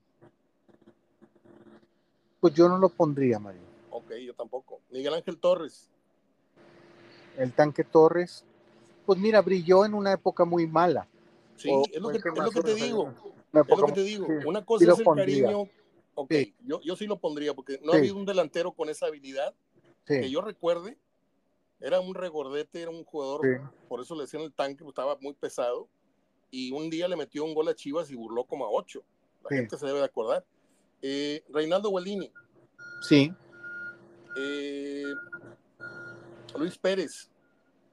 Pues 2.41 2.55
yo 2.55 2.69
no 2.69 2.79
lo 2.79 2.89
pondría, 2.89 3.39
Mario. 3.39 3.63
Ok, 3.91 4.13
yo 4.25 4.35
tampoco. 4.35 4.81
Miguel 4.91 5.15
Ángel 5.15 5.39
Torres. 5.39 5.91
El 7.37 7.53
tanque 7.53 7.85
Torres. 7.85 8.45
Pues 9.05 9.19
mira, 9.19 9.41
brilló 9.41 9.85
en 9.85 9.95
una 9.95 10.13
época 10.13 10.45
muy 10.45 10.67
mala. 10.67 11.07
Sí, 11.57 11.71
es, 11.93 12.01
lo 12.01 12.11
que, 12.11 12.19
te 12.19 12.75
digo. 12.75 13.13
Es 13.53 13.79
lo 13.79 13.87
que 13.87 13.93
te 13.93 14.03
digo. 14.03 14.27
Una 14.47 14.65
cosa 14.65 14.93
es 14.93 14.99
el 14.99 15.05
cariño. 15.05 15.69
Ok, 16.15 16.33
Yo, 16.65 16.81
yo 16.81 16.97
sí 16.97 17.07
lo 17.07 17.19
pondría 17.19 17.55
porque 17.55 17.79
no 17.83 17.93
ha 17.93 17.97
habido 17.97 18.17
un 18.17 18.25
delantero 18.25 18.73
con 18.73 18.89
esa 18.89 19.07
habilidad 19.07 19.55
que 20.05 20.31
yo 20.31 20.41
recuerde 20.41 20.99
era 21.81 22.01
un 22.01 22.15
regordete, 22.15 22.81
era 22.81 22.91
un 22.91 23.05
jugador, 23.05 23.43
por 23.89 24.01
eso 24.01 24.15
le 24.15 24.23
decían 24.23 24.43
el 24.43 24.53
tanque, 24.53 24.85
estaba 24.87 25.17
muy 25.21 25.35
pesado. 25.35 25.89
Y 26.51 26.73
un 26.73 26.89
día 26.89 27.09
le 27.09 27.17
metió 27.17 27.45
un 27.45 27.55
gol 27.55 27.69
a 27.69 27.75
Chivas 27.75 28.11
y 28.11 28.15
burló 28.15 28.45
como 28.45 28.65
a 28.65 28.71
ocho. 28.71 29.03
La 29.43 29.57
gente 29.57 29.77
se 29.77 29.87
debe 29.87 29.99
de 29.99 30.05
acordar. 30.05 30.45
Eh, 31.03 31.45
Reinaldo 31.51 31.91
Guellini. 31.91 32.33
Sí. 33.03 33.33
Eh, 34.39 35.13
Luis 36.57 36.79
Pérez. 36.79 37.29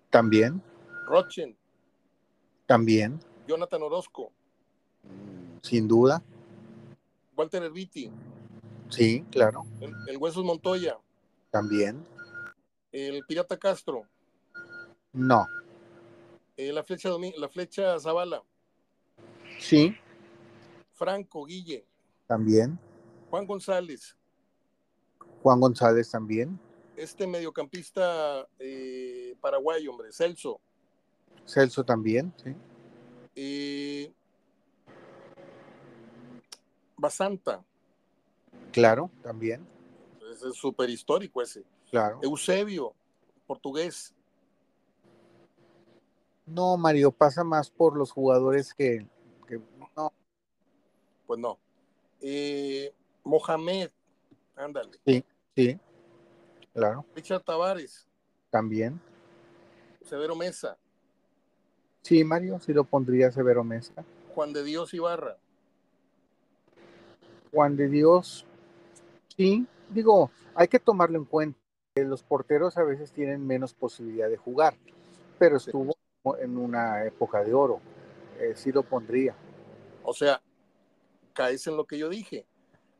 También. 0.10 0.62
Rochen. 1.08 1.58
También. 2.66 3.20
Jonathan 3.48 3.82
Orozco. 3.84 4.32
Sin 5.62 5.88
duda. 5.88 6.22
Walter 7.36 7.64
Erviti. 7.64 8.12
Sí, 8.90 9.26
claro. 9.32 9.64
El, 9.82 9.96
el 10.08 10.18
Huesos 10.18 10.44
Montoya. 10.44 10.98
También. 11.52 12.06
El 12.92 13.24
Pirata 13.26 13.58
Castro. 13.58 14.08
No. 15.14 15.48
Eh, 16.58 16.72
la 16.72 16.84
flecha 16.84 17.10
la 17.38 17.50
flecha 17.50 18.00
Zavala. 18.00 18.44
Sí. 19.60 19.96
Franco 20.94 21.46
Guille. 21.46 21.86
También. 22.28 22.80
Juan 23.30 23.48
González. 23.48 24.16
Juan 25.42 25.60
González 25.60 26.10
también. 26.10 26.60
Este 26.96 27.26
mediocampista 27.26 28.48
eh, 28.60 29.36
paraguayo, 29.42 29.92
hombre, 29.92 30.12
Celso. 30.12 30.62
Celso 31.46 31.84
también, 31.84 32.32
sí. 32.44 32.56
Eh, 33.36 34.14
Basanta. 36.98 37.64
Claro, 38.72 39.10
también. 39.22 39.68
es 40.22 40.56
súper 40.56 40.90
histórico 40.90 41.42
ese. 41.42 41.64
Eusebio, 42.22 42.94
portugués. 43.46 44.14
No, 46.46 46.76
Mario, 46.78 47.12
pasa 47.12 47.44
más 47.44 47.70
por 47.70 47.96
los 47.96 48.12
jugadores 48.12 48.74
que, 48.74 49.06
no. 49.96 50.12
Pues 51.28 51.40
no. 51.40 51.60
Eh, 52.20 52.94
Mohamed, 53.24 53.92
ándale. 54.56 55.00
Sí, 55.06 55.24
sí, 55.56 55.80
claro. 56.74 57.06
Richard 57.16 57.44
Tavares. 57.44 58.08
También. 58.50 59.00
Severo 60.04 60.36
Mesa. 60.36 60.78
Sí, 62.04 62.24
Mario, 62.24 62.60
sí 62.60 62.74
lo 62.74 62.84
pondría 62.84 63.32
Severo 63.32 63.64
Mesa. 63.64 64.04
Juan 64.36 64.54
de 64.54 64.64
Dios 64.64 64.94
Ibarra. 64.94 65.38
Juan 67.52 67.78
de 67.78 67.88
Dios, 67.88 68.46
sí, 69.38 69.66
digo, 69.90 70.32
hay 70.56 70.68
que 70.68 70.80
tomarlo 70.80 71.18
en 71.18 71.26
cuenta. 71.26 71.60
Los 71.96 72.24
porteros 72.24 72.78
a 72.78 72.84
veces 72.84 73.12
tienen 73.12 73.46
menos 73.46 73.74
posibilidad 73.74 74.28
de 74.28 74.38
jugar, 74.38 74.76
pero 75.38 75.58
estuvo 75.58 75.96
en 76.40 76.58
una 76.58 77.06
época 77.06 77.44
de 77.44 77.54
oro. 77.54 77.80
Eh, 78.40 78.54
sí 78.56 78.72
lo 78.72 78.84
pondría. 78.84 79.36
O 80.04 80.14
sea, 80.14 80.42
caes 81.34 81.68
en 81.68 81.78
lo 81.78 81.86
que 81.86 81.98
yo 81.98 82.10
dije. 82.10 82.46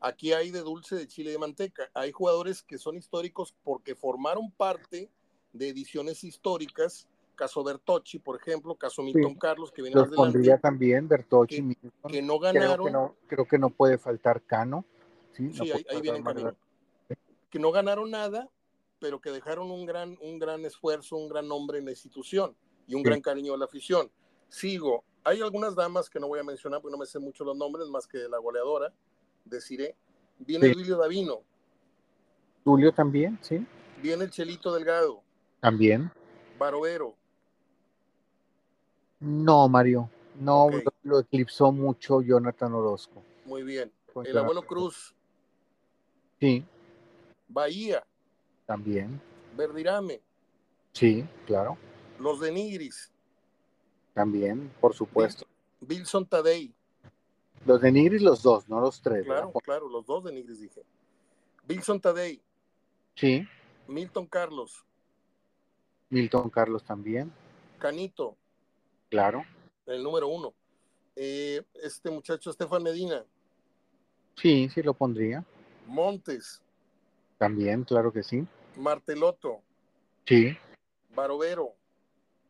Aquí 0.00 0.32
hay 0.32 0.50
de 0.50 0.60
dulce 0.60 0.96
de 0.96 1.08
chile 1.08 1.30
de 1.30 1.38
manteca. 1.38 1.90
Hay 1.94 2.12
jugadores 2.12 2.62
que 2.62 2.78
son 2.78 2.96
históricos 2.96 3.54
porque 3.64 3.94
formaron 3.94 4.50
parte 4.52 5.10
de 5.52 5.68
ediciones 5.68 6.22
históricas. 6.24 7.08
Caso 7.34 7.64
Bertocci, 7.64 8.18
por 8.18 8.36
ejemplo, 8.36 8.74
caso 8.76 9.02
Milton 9.02 9.34
Carlos, 9.34 9.72
que 9.72 9.82
viene 9.82 10.00
Los 10.00 10.08
pondría 10.10 10.58
también 10.58 11.08
Bertocci, 11.08 11.56
que, 11.56 11.62
Milton. 11.62 11.92
que 12.10 12.22
no 12.22 12.38
ganaron. 12.38 12.74
Creo 12.76 12.84
que 12.86 12.92
no, 12.92 13.16
creo 13.26 13.44
que 13.46 13.58
no 13.58 13.70
puede 13.70 13.98
faltar 13.98 14.42
Cano. 14.42 14.84
Sí, 15.32 15.52
Sí, 15.52 15.58
no 15.68 15.74
ahí, 15.90 16.00
viene. 16.00 16.22
Que 17.50 17.58
no 17.58 17.72
ganaron 17.72 18.10
nada, 18.10 18.48
pero 19.00 19.20
que 19.20 19.30
dejaron 19.30 19.70
un 19.70 19.84
gran, 19.84 20.16
un 20.20 20.38
gran 20.38 20.64
esfuerzo, 20.64 21.16
un 21.16 21.28
gran 21.28 21.48
nombre 21.48 21.78
en 21.78 21.84
la 21.84 21.90
institución 21.90 22.54
y 22.86 22.94
un 22.94 23.00
Sí. 23.02 23.04
gran 23.08 23.20
cariño 23.20 23.52
de 23.52 23.58
la 23.58 23.64
afición. 23.64 24.10
Sigo. 24.48 25.04
Hay 25.24 25.40
algunas 25.40 25.74
damas 25.74 26.08
que 26.10 26.20
no 26.20 26.28
voy 26.28 26.38
a 26.38 26.44
mencionar 26.44 26.80
porque 26.80 26.92
no 26.92 26.98
me 26.98 27.06
sé 27.06 27.18
mucho 27.18 27.44
los 27.44 27.56
nombres, 27.56 27.88
más 27.88 28.06
que 28.06 28.18
la 28.28 28.38
goleadora, 28.38 28.92
deciré. 29.44 29.96
Viene 30.38 30.68
Sí. 30.68 30.74
Duilio 30.74 30.96
Davino, 30.98 31.40
Julio 32.64 32.92
también, 32.92 33.38
sí, 33.42 33.64
viene 34.02 34.24
el 34.24 34.30
Chelito 34.30 34.72
Delgado, 34.74 35.22
también. 35.60 36.10
Barovero, 36.58 37.14
No, 39.24 39.68
Mario, 39.68 40.10
no 40.38 40.68
lo, 40.70 40.82
lo 41.02 41.18
eclipsó 41.20 41.72
mucho 41.72 42.20
Jonathan 42.20 42.74
Orozco. 42.74 43.22
muy 43.44 43.62
bien. 43.62 43.90
El 44.24 44.38
abuelo 44.38 44.62
Cruz, 44.62 45.14
Sí, 46.38 46.64
Bahía, 47.48 48.04
también. 48.66 49.20
Verdirame, 49.56 50.20
Sí, 50.92 51.26
claro, 51.46 51.76
los 52.20 52.38
de 52.40 52.52
Nigris, 52.52 53.10
también, 54.12 54.70
por 54.80 54.94
supuesto. 54.94 55.44
Wilson 55.80 56.26
Tadei, 56.26 56.72
Los 57.66 57.80
de 57.80 57.90
Nigris, 57.90 58.22
los 58.22 58.42
dos, 58.42 58.68
no 58.68 58.80
los 58.80 59.00
tres. 59.00 59.24
claro, 59.24 59.46
¿verdad? 59.48 59.60
claro, 59.64 59.88
los 59.88 60.06
dos 60.06 60.22
de 60.24 60.32
Nigris 60.32 60.60
dije. 60.60 60.82
Wilson 61.68 62.00
Tadei, 62.00 62.40
Sí, 63.16 63.46
Milton 63.88 64.26
Carlos, 64.26 64.84
Milton 66.10 66.50
Carlos 66.50 66.84
también, 66.84 67.32
Canito, 67.78 68.36
claro. 69.14 69.44
el 69.86 70.02
número 70.02 70.26
uno. 70.28 70.52
Eh, 71.16 71.62
este 71.74 72.10
muchacho 72.10 72.50
Estefan 72.50 72.82
Medina, 72.82 73.24
Sí, 74.36 74.68
sí 74.74 74.82
lo 74.82 74.94
pondría. 74.94 75.44
Montes, 75.86 76.60
También, 77.38 77.84
claro 77.84 78.12
que 78.12 78.22
sí. 78.24 78.44
Marteloto, 78.76 79.60
Sí. 80.26 80.56
Barovero. 81.14 81.74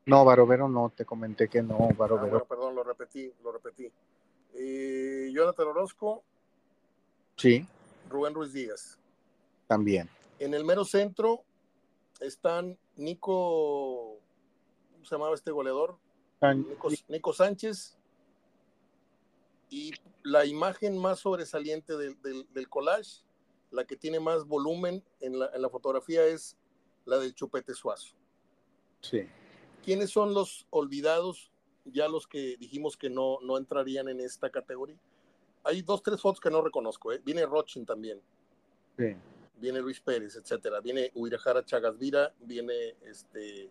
No, 0.06 0.24
Barovero 0.24 0.66
no, 0.68 0.90
te 0.96 1.04
comenté 1.04 1.48
que 1.48 1.62
no, 1.62 1.76
Ah, 1.90 1.94
Barovero. 1.94 2.30
bueno, 2.30 2.44
perdón, 2.46 2.74
lo 2.74 2.82
repetí, 2.84 3.30
lo 3.42 3.52
repetí. 3.52 3.90
Eh, 4.54 5.30
Jonathan 5.34 5.66
Orozco, 5.68 6.22
Sí, 7.36 7.66
Rubén 8.08 8.32
Ruiz 8.32 8.52
Díaz. 8.54 8.98
también. 9.66 10.08
En 10.38 10.54
el 10.54 10.64
mero 10.64 10.84
centro 10.86 11.42
están 12.20 12.78
Nico, 12.96 14.16
¿cómo 14.92 15.04
se 15.04 15.14
llamaba 15.14 15.34
este 15.34 15.50
goleador? 15.50 15.96
Nico, 16.43 16.89
Nico 17.09 17.32
Sánchez. 17.32 17.97
Y 19.70 19.93
la 20.22 20.45
imagen 20.45 20.99
más 20.99 21.20
sobresaliente 21.20 21.97
del, 21.97 22.20
del- 22.22 22.47
del 22.53 22.68
collage, 22.68 23.22
la 23.70 23.85
que 23.85 23.97
tiene 23.97 24.20
más 24.20 24.45
volumen 24.45 25.03
en 25.20 25.39
la, 25.39 25.51
en 25.55 25.62
la 25.62 25.68
fotografía 25.68 26.24
es 26.26 26.57
la 27.07 27.18
del 27.18 27.35
Chupete 27.35 27.74
Suazo. 27.74 28.14
Sí. 29.01 29.26
¿Quiénes 29.85 30.11
son 30.11 30.32
los 30.32 30.66
olvidados? 30.70 31.51
Ya 31.87 32.09
los 32.09 32.26
que 32.26 32.57
dijimos 32.59 32.97
que 32.97 33.11
no, 33.11 33.39
no 33.43 33.59
entrarían 33.59 34.09
en 34.09 34.20
esta 34.20 34.49
categoría. 34.51 34.97
Hay 35.64 35.82
dos, 35.82 36.03
tres 36.03 36.20
fotos 36.20 36.41
que 36.41 36.51
no 36.51 36.62
reconozco. 36.62 37.12
¿eh? 37.12 37.20
Viene 37.24 37.45
Rochin 37.45 37.85
también, 37.85 38.20
Sí. 38.97 39.16
viene 39.57 39.80
Luis 39.80 40.01
Pérez, 40.01 40.37
etcétera. 40.37 40.80
Viene 40.80 41.11
Uirajara 41.14 41.64
Chagasvira, 41.64 42.32
viene 42.41 42.95
este, 43.03 43.68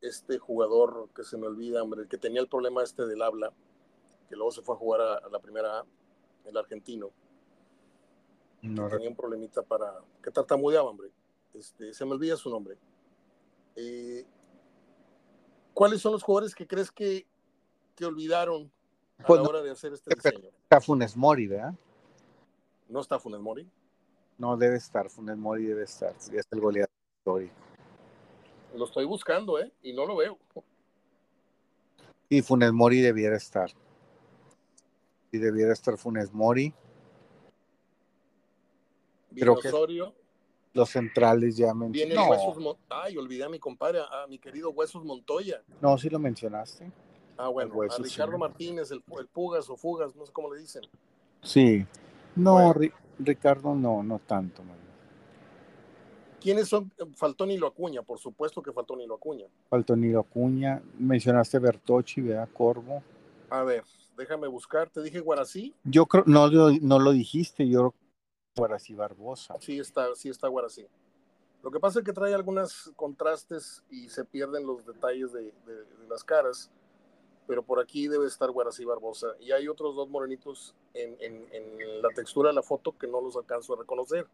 este 0.00 0.38
jugador 0.38 1.08
que 1.14 1.24
se 1.24 1.36
me 1.36 1.46
olvida, 1.46 1.82
hombre, 1.82 2.02
el 2.02 2.08
que 2.08 2.18
tenía 2.18 2.40
el 2.40 2.48
problema 2.48 2.82
este 2.82 3.06
del 3.06 3.22
habla, 3.22 3.52
que 4.28 4.36
luego 4.36 4.50
se 4.52 4.62
fue 4.62 4.74
a 4.74 4.78
jugar 4.78 5.00
a, 5.00 5.14
a 5.16 5.28
la 5.28 5.38
primera 5.40 5.80
A, 5.80 5.84
el 6.44 6.56
argentino. 6.56 7.10
No 8.62 8.88
tenía 8.88 9.08
un 9.08 9.16
problemita 9.16 9.62
para. 9.62 10.00
que 10.22 10.30
tartamudeaba, 10.30 10.88
hombre. 10.90 11.10
Este, 11.54 11.92
se 11.94 12.04
me 12.04 12.12
olvida 12.12 12.36
su 12.36 12.50
nombre. 12.50 12.76
Eh, 13.76 14.24
¿Cuáles 15.74 16.00
son 16.02 16.12
los 16.12 16.22
jugadores 16.22 16.54
que 16.54 16.66
crees 16.66 16.90
que, 16.90 17.26
que 17.94 18.04
olvidaron 18.04 18.70
a 19.18 19.24
Pues 19.24 19.38
la 19.38 19.44
no- 19.44 19.48
hora 19.50 19.62
de 19.62 19.70
hacer 19.70 19.92
este 19.94 20.14
diseño? 20.14 20.50
está 20.62 20.80
Funes 20.80 21.16
Mori, 21.16 21.46
¿verdad? 21.46 21.74
¿No 22.88 23.00
está 23.00 23.18
Funes 23.18 23.40
Mori? 23.40 23.68
No, 24.36 24.56
debe 24.56 24.76
estar, 24.76 25.08
Funes 25.08 25.36
Mori 25.36 25.64
debe 25.64 25.84
estar. 25.84 26.14
sí, 26.18 26.36
Es 26.36 26.46
el 26.50 26.60
goleador 26.60 26.90
histórico. 27.18 27.54
Lo 28.74 28.84
estoy 28.84 29.04
buscando, 29.04 29.58
¿eh? 29.58 29.70
Y 29.82 29.92
no 29.92 30.06
lo 30.06 30.16
veo. 30.16 30.38
Y 32.28 32.42
Funes 32.42 32.72
Mori 32.72 33.00
debiera 33.00 33.36
estar. 33.36 33.70
Y 35.32 35.38
debiera 35.38 35.72
estar 35.72 35.96
Funes 35.98 36.32
Mori. 36.32 36.72
Creo 39.34 39.56
que- 39.58 39.70
Los 40.72 40.90
centrales 40.90 41.56
ya 41.56 41.74
No, 42.14 42.54
Mon- 42.58 42.76
Ay, 42.88 43.16
olvidé 43.16 43.42
a 43.44 43.48
mi 43.48 43.58
compadre, 43.58 44.00
a 44.00 44.26
mi 44.28 44.38
querido 44.38 44.70
Huesos 44.70 45.04
Montoya. 45.04 45.62
no, 45.80 45.98
sí 45.98 46.08
lo 46.08 46.18
mencionaste. 46.20 46.90
Ah, 47.36 47.48
bueno, 47.48 47.74
Huesos, 47.74 47.98
a 47.98 48.02
Ricardo 48.04 48.32
sí. 48.34 48.38
Martínez, 48.38 48.90
el, 48.92 49.02
el 49.18 49.26
Pugas 49.26 49.68
o 49.70 49.76
Fugas, 49.76 50.14
no 50.14 50.26
sé 50.26 50.32
cómo 50.32 50.52
le 50.52 50.60
dicen. 50.60 50.82
Sí. 51.42 51.84
No, 52.36 52.52
Bueno. 52.54 52.74
Ri- 52.74 52.92
Ricardo 53.18 53.74
no, 53.74 54.02
no 54.04 54.18
tanto. 54.20 54.62
man. 54.62 54.76
¿Quiénes 56.40 56.68
son? 56.68 56.90
Faltó 57.14 57.44
Nilo 57.46 57.66
Acuña, 57.66 58.02
por 58.02 58.18
supuesto 58.18 58.62
que 58.62 58.72
faltó 58.72 58.96
Nilo 58.96 59.14
Acuña. 59.16 59.46
Faltó 59.68 59.94
Nilo 59.94 60.20
Acuña. 60.20 60.82
Mencionaste 60.98 61.58
Bertocci, 61.58 62.20
¿verdad? 62.22 62.48
Corvo. 62.52 63.02
A 63.50 63.62
ver, 63.62 63.84
déjame 64.16 64.48
buscar. 64.48 64.88
Te 64.90 65.02
dije 65.02 65.20
Guarací. 65.20 65.74
Yo 65.84 66.06
creo, 66.06 66.24
no, 66.26 66.48
lo- 66.48 66.70
no 66.80 66.98
lo 66.98 67.12
dijiste, 67.12 67.68
yo 67.68 67.94
que 68.54 68.94
Barbosa. 68.94 69.56
Sí 69.60 69.78
está, 69.78 70.14
sí 70.14 70.28
está 70.28 70.48
Guarací. 70.48 70.86
Lo 71.62 71.70
que 71.70 71.78
pasa 71.78 71.98
es 72.00 72.04
que 72.04 72.12
trae 72.12 72.34
algunos 72.34 72.90
contrastes 72.96 73.82
y 73.90 74.08
se 74.08 74.24
pierden 74.24 74.66
los 74.66 74.84
detalles 74.86 75.32
de, 75.32 75.42
de- 75.66 75.84
de 75.84 76.08
las 76.08 76.24
caras, 76.24 76.70
pero 77.46 77.62
por 77.62 77.80
aquí 77.80 78.08
debe 78.08 78.26
estar 78.26 78.50
Guarací 78.50 78.84
Barbosa. 78.84 79.28
Y 79.40 79.52
hay 79.52 79.68
otros 79.68 79.94
dos 79.94 80.08
morenitos 80.08 80.74
en, 80.94 81.16
en- 81.20 81.46
en 81.52 82.02
la 82.02 82.08
textura 82.10 82.48
de 82.50 82.54
la 82.54 82.62
foto 82.62 82.96
que 82.96 83.06
no 83.06 83.20
los 83.20 83.36
alcanzo 83.36 83.74
a 83.74 83.78
reconocer. 83.78 84.26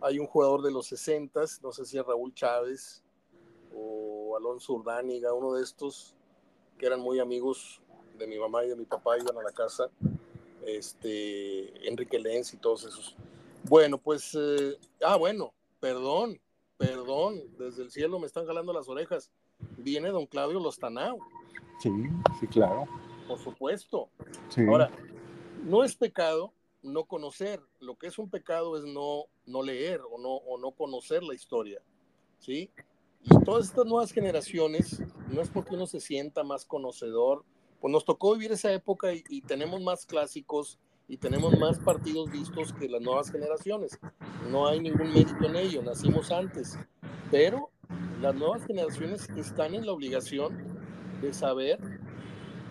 Hay 0.00 0.18
un 0.18 0.26
jugador 0.26 0.62
de 0.62 0.70
los 0.70 0.86
60, 0.86 1.40
no 1.62 1.72
sé 1.72 1.84
si 1.86 1.98
es 1.98 2.04
Raúl 2.06 2.34
Chávez 2.34 3.02
o 3.74 4.36
Alonso 4.36 4.74
Urdániga, 4.74 5.32
uno 5.32 5.54
de 5.54 5.62
estos 5.62 6.14
que 6.78 6.86
eran 6.86 7.00
muy 7.00 7.18
amigos 7.18 7.80
de 8.18 8.26
mi 8.26 8.38
mamá 8.38 8.64
y 8.64 8.68
de 8.68 8.76
mi 8.76 8.84
papá, 8.84 9.18
iban 9.18 9.36
a 9.38 9.42
la 9.42 9.52
casa, 9.52 9.90
este, 10.66 11.88
Enrique 11.88 12.18
Lenz 12.18 12.52
y 12.54 12.56
todos 12.56 12.84
esos. 12.84 13.16
Bueno, 13.64 13.98
pues, 13.98 14.36
eh, 14.38 14.76
ah, 15.02 15.16
bueno, 15.16 15.52
perdón, 15.80 16.38
perdón, 16.76 17.42
desde 17.58 17.82
el 17.82 17.90
cielo 17.90 18.18
me 18.18 18.26
están 18.26 18.46
jalando 18.46 18.72
las 18.72 18.88
orejas. 18.88 19.30
Viene 19.78 20.10
don 20.10 20.26
Claudio 20.26 20.60
Lostanao, 20.60 21.18
Sí, 21.80 21.90
sí, 22.40 22.46
claro. 22.46 22.84
por 23.26 23.38
supuesto. 23.38 24.08
Sí. 24.48 24.62
Ahora, 24.66 24.90
no 25.64 25.84
es 25.84 25.94
pecado 25.96 26.52
no 26.86 27.04
conocer, 27.04 27.60
lo 27.80 27.96
que 27.96 28.06
es 28.06 28.18
un 28.18 28.30
pecado 28.30 28.76
es 28.78 28.84
no, 28.84 29.24
no 29.46 29.62
leer 29.62 30.00
o 30.10 30.18
no, 30.18 30.34
o 30.34 30.58
no 30.58 30.72
conocer 30.72 31.22
la 31.22 31.34
historia, 31.34 31.80
¿sí? 32.38 32.70
Y 33.22 33.44
todas 33.44 33.66
estas 33.66 33.86
nuevas 33.86 34.12
generaciones, 34.12 35.02
no 35.28 35.40
es 35.40 35.48
porque 35.48 35.74
uno 35.74 35.86
se 35.86 36.00
sienta 36.00 36.44
más 36.44 36.64
conocedor, 36.64 37.44
pues 37.80 37.92
nos 37.92 38.04
tocó 38.04 38.34
vivir 38.34 38.52
esa 38.52 38.72
época 38.72 39.12
y, 39.12 39.24
y 39.28 39.42
tenemos 39.42 39.80
más 39.82 40.06
clásicos 40.06 40.78
y 41.08 41.18
tenemos 41.18 41.58
más 41.58 41.78
partidos 41.78 42.30
vistos 42.30 42.72
que 42.72 42.88
las 42.88 43.00
nuevas 43.00 43.30
generaciones. 43.30 43.98
No 44.50 44.66
hay 44.66 44.80
ningún 44.80 45.12
mérito 45.12 45.44
en 45.44 45.56
ello, 45.56 45.82
nacimos 45.82 46.30
antes, 46.30 46.78
pero 47.30 47.70
las 48.20 48.34
nuevas 48.34 48.64
generaciones 48.66 49.28
están 49.36 49.74
en 49.74 49.86
la 49.86 49.92
obligación 49.92 50.76
de 51.20 51.32
saber 51.32 51.78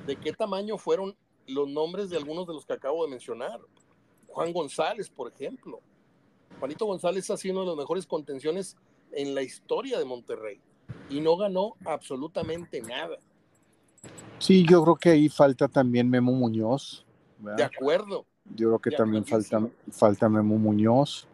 de 0.06 0.16
qué 0.16 0.34
tamaño 0.34 0.78
fueron 0.78 1.16
los 1.48 1.68
nombres 1.70 2.10
de 2.10 2.18
algunos 2.18 2.48
de 2.48 2.54
los 2.54 2.66
que 2.66 2.74
acabo 2.74 3.04
de 3.06 3.12
mencionar. 3.12 3.60
Juan 4.36 4.52
González, 4.52 5.10
por 5.10 5.32
ejemplo. 5.32 5.80
Juanito 6.60 6.86
González 6.86 7.30
ha 7.30 7.38
sido 7.38 7.54
uno 7.54 7.62
de 7.62 7.68
los 7.68 7.78
mejores 7.78 8.06
contenciones 8.06 8.76
en 9.14 9.34
la 9.34 9.42
historia 9.42 9.98
de 9.98 10.04
Monterrey 10.04 10.60
y 11.10 11.22
no 11.22 11.38
ganó 11.38 11.76
absolutamente 11.86 12.82
nada. 12.82 13.18
Sí, 14.40 14.66
yo 14.70 14.84
creo 14.84 14.96
que 14.98 15.10
ahí 15.10 15.30
falta 15.30 15.70
también 15.70 16.10
Memo 16.10 16.34
Muñoz. 16.34 17.06
De 17.40 17.64
acuerdo. 17.64 18.26
Yo 18.44 18.68
creo 18.68 18.80
que 18.80 18.92
también 18.92 19.26
falta, 19.26 19.66
falta 19.90 20.28
Memo 20.28 20.58
Muñoz. 20.58 21.28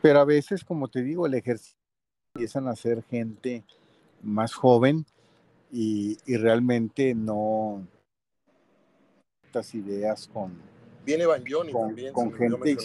Pero 0.00 0.18
a 0.18 0.24
veces, 0.24 0.64
como 0.64 0.88
te 0.88 1.02
digo, 1.02 1.26
el 1.26 1.34
ejercicio 1.34 1.78
empiezan 2.34 2.66
a 2.66 2.74
ser 2.74 3.04
gente 3.04 3.62
más 4.20 4.52
joven 4.52 5.06
y, 5.70 6.18
realmente 6.26 7.14
no 7.14 7.86
estas 9.44 9.74
ideas 9.76 10.28
con 10.32 10.71
viene 11.04 11.26
Van 11.26 11.44
también 11.72 12.12
con 12.12 12.32
gente 12.32 12.76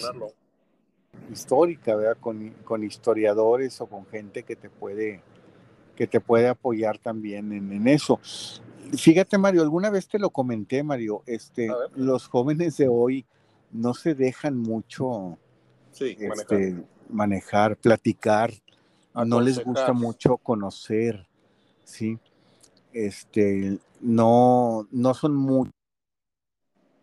histórica 1.30 1.96
¿verdad? 1.96 2.16
Con, 2.20 2.50
con, 2.64 2.84
historiadores 2.84 3.80
o 3.80 3.86
con 3.86 4.06
gente 4.06 4.42
que 4.42 4.56
te 4.56 4.70
puede 4.70 5.22
que 5.96 6.06
te 6.06 6.20
puede 6.20 6.48
apoyar 6.48 6.98
también 6.98 7.52
en, 7.52 7.72
en 7.72 7.88
eso 7.88 8.20
fíjate 8.22 9.36
Mario 9.38 9.62
alguna 9.62 9.90
vez 9.90 10.08
te 10.08 10.18
lo 10.18 10.30
comenté 10.30 10.82
Mario 10.82 11.22
este 11.26 11.68
los 11.94 12.28
jóvenes 12.28 12.76
de 12.76 12.88
hoy 12.88 13.26
no 13.72 13.94
se 13.94 14.14
dejan 14.14 14.56
mucho 14.56 15.38
este, 16.00 16.76
manejar. 17.08 17.76
platicar, 17.76 18.52
no 19.26 19.40
les 19.40 19.62
gusta 19.62 19.92
mucho 19.92 20.36
conocer, 20.36 21.26
¿sí? 21.84 22.18
Este, 22.92 23.78
no, 24.00 24.86
no 24.90 25.14
son 25.14 25.34
muy... 25.34 25.70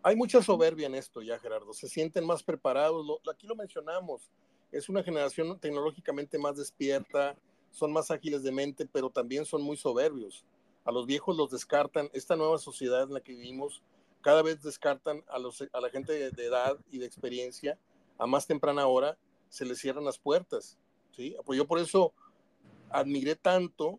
Hay 0.06 0.14
mucha 0.14 0.40
soberbia 0.40 0.86
en 0.86 0.94
esto 0.94 1.20
ya, 1.20 1.36
Gerardo. 1.36 1.72
Se 1.72 1.88
sienten 1.88 2.24
más 2.24 2.40
preparados. 2.40 3.04
aquí 3.28 3.44
lo 3.48 3.56
mencionamos. 3.56 4.30
Es 4.70 4.88
una 4.88 5.02
generación 5.02 5.58
tecnológicamente 5.58 6.38
más 6.38 6.56
despierta, 6.56 7.34
son 7.72 7.92
más 7.92 8.12
ágiles 8.12 8.44
de 8.44 8.52
mente, 8.52 8.86
pero 8.86 9.10
también 9.10 9.44
son 9.44 9.62
muy 9.62 9.76
soberbios. 9.76 10.44
A 10.84 10.92
los 10.92 11.06
viejos 11.06 11.36
los 11.36 11.50
descartan. 11.50 12.08
Esta 12.12 12.36
nueva 12.36 12.58
sociedad 12.58 13.02
en 13.02 13.14
la 13.14 13.20
que 13.20 13.32
vivimos 13.32 13.82
cada 14.20 14.42
vez 14.42 14.62
descartan 14.62 15.24
a, 15.26 15.40
la 15.40 15.90
gente 15.90 16.12
de, 16.30 16.44
edad 16.44 16.78
y 16.92 16.98
de 16.98 17.06
experiencia 17.06 17.76
a 18.16 18.28
más 18.28 18.46
temprana 18.46 18.86
hora, 18.86 19.18
se 19.48 19.64
les 19.64 19.80
cierran 19.80 20.04
las 20.04 20.18
puertas. 20.18 20.78
¿sí? 21.16 21.34
Pues 21.44 21.56
yo 21.56 21.66
por 21.66 21.80
eso 21.80 22.12
admiré 22.90 23.34
tanto 23.34 23.98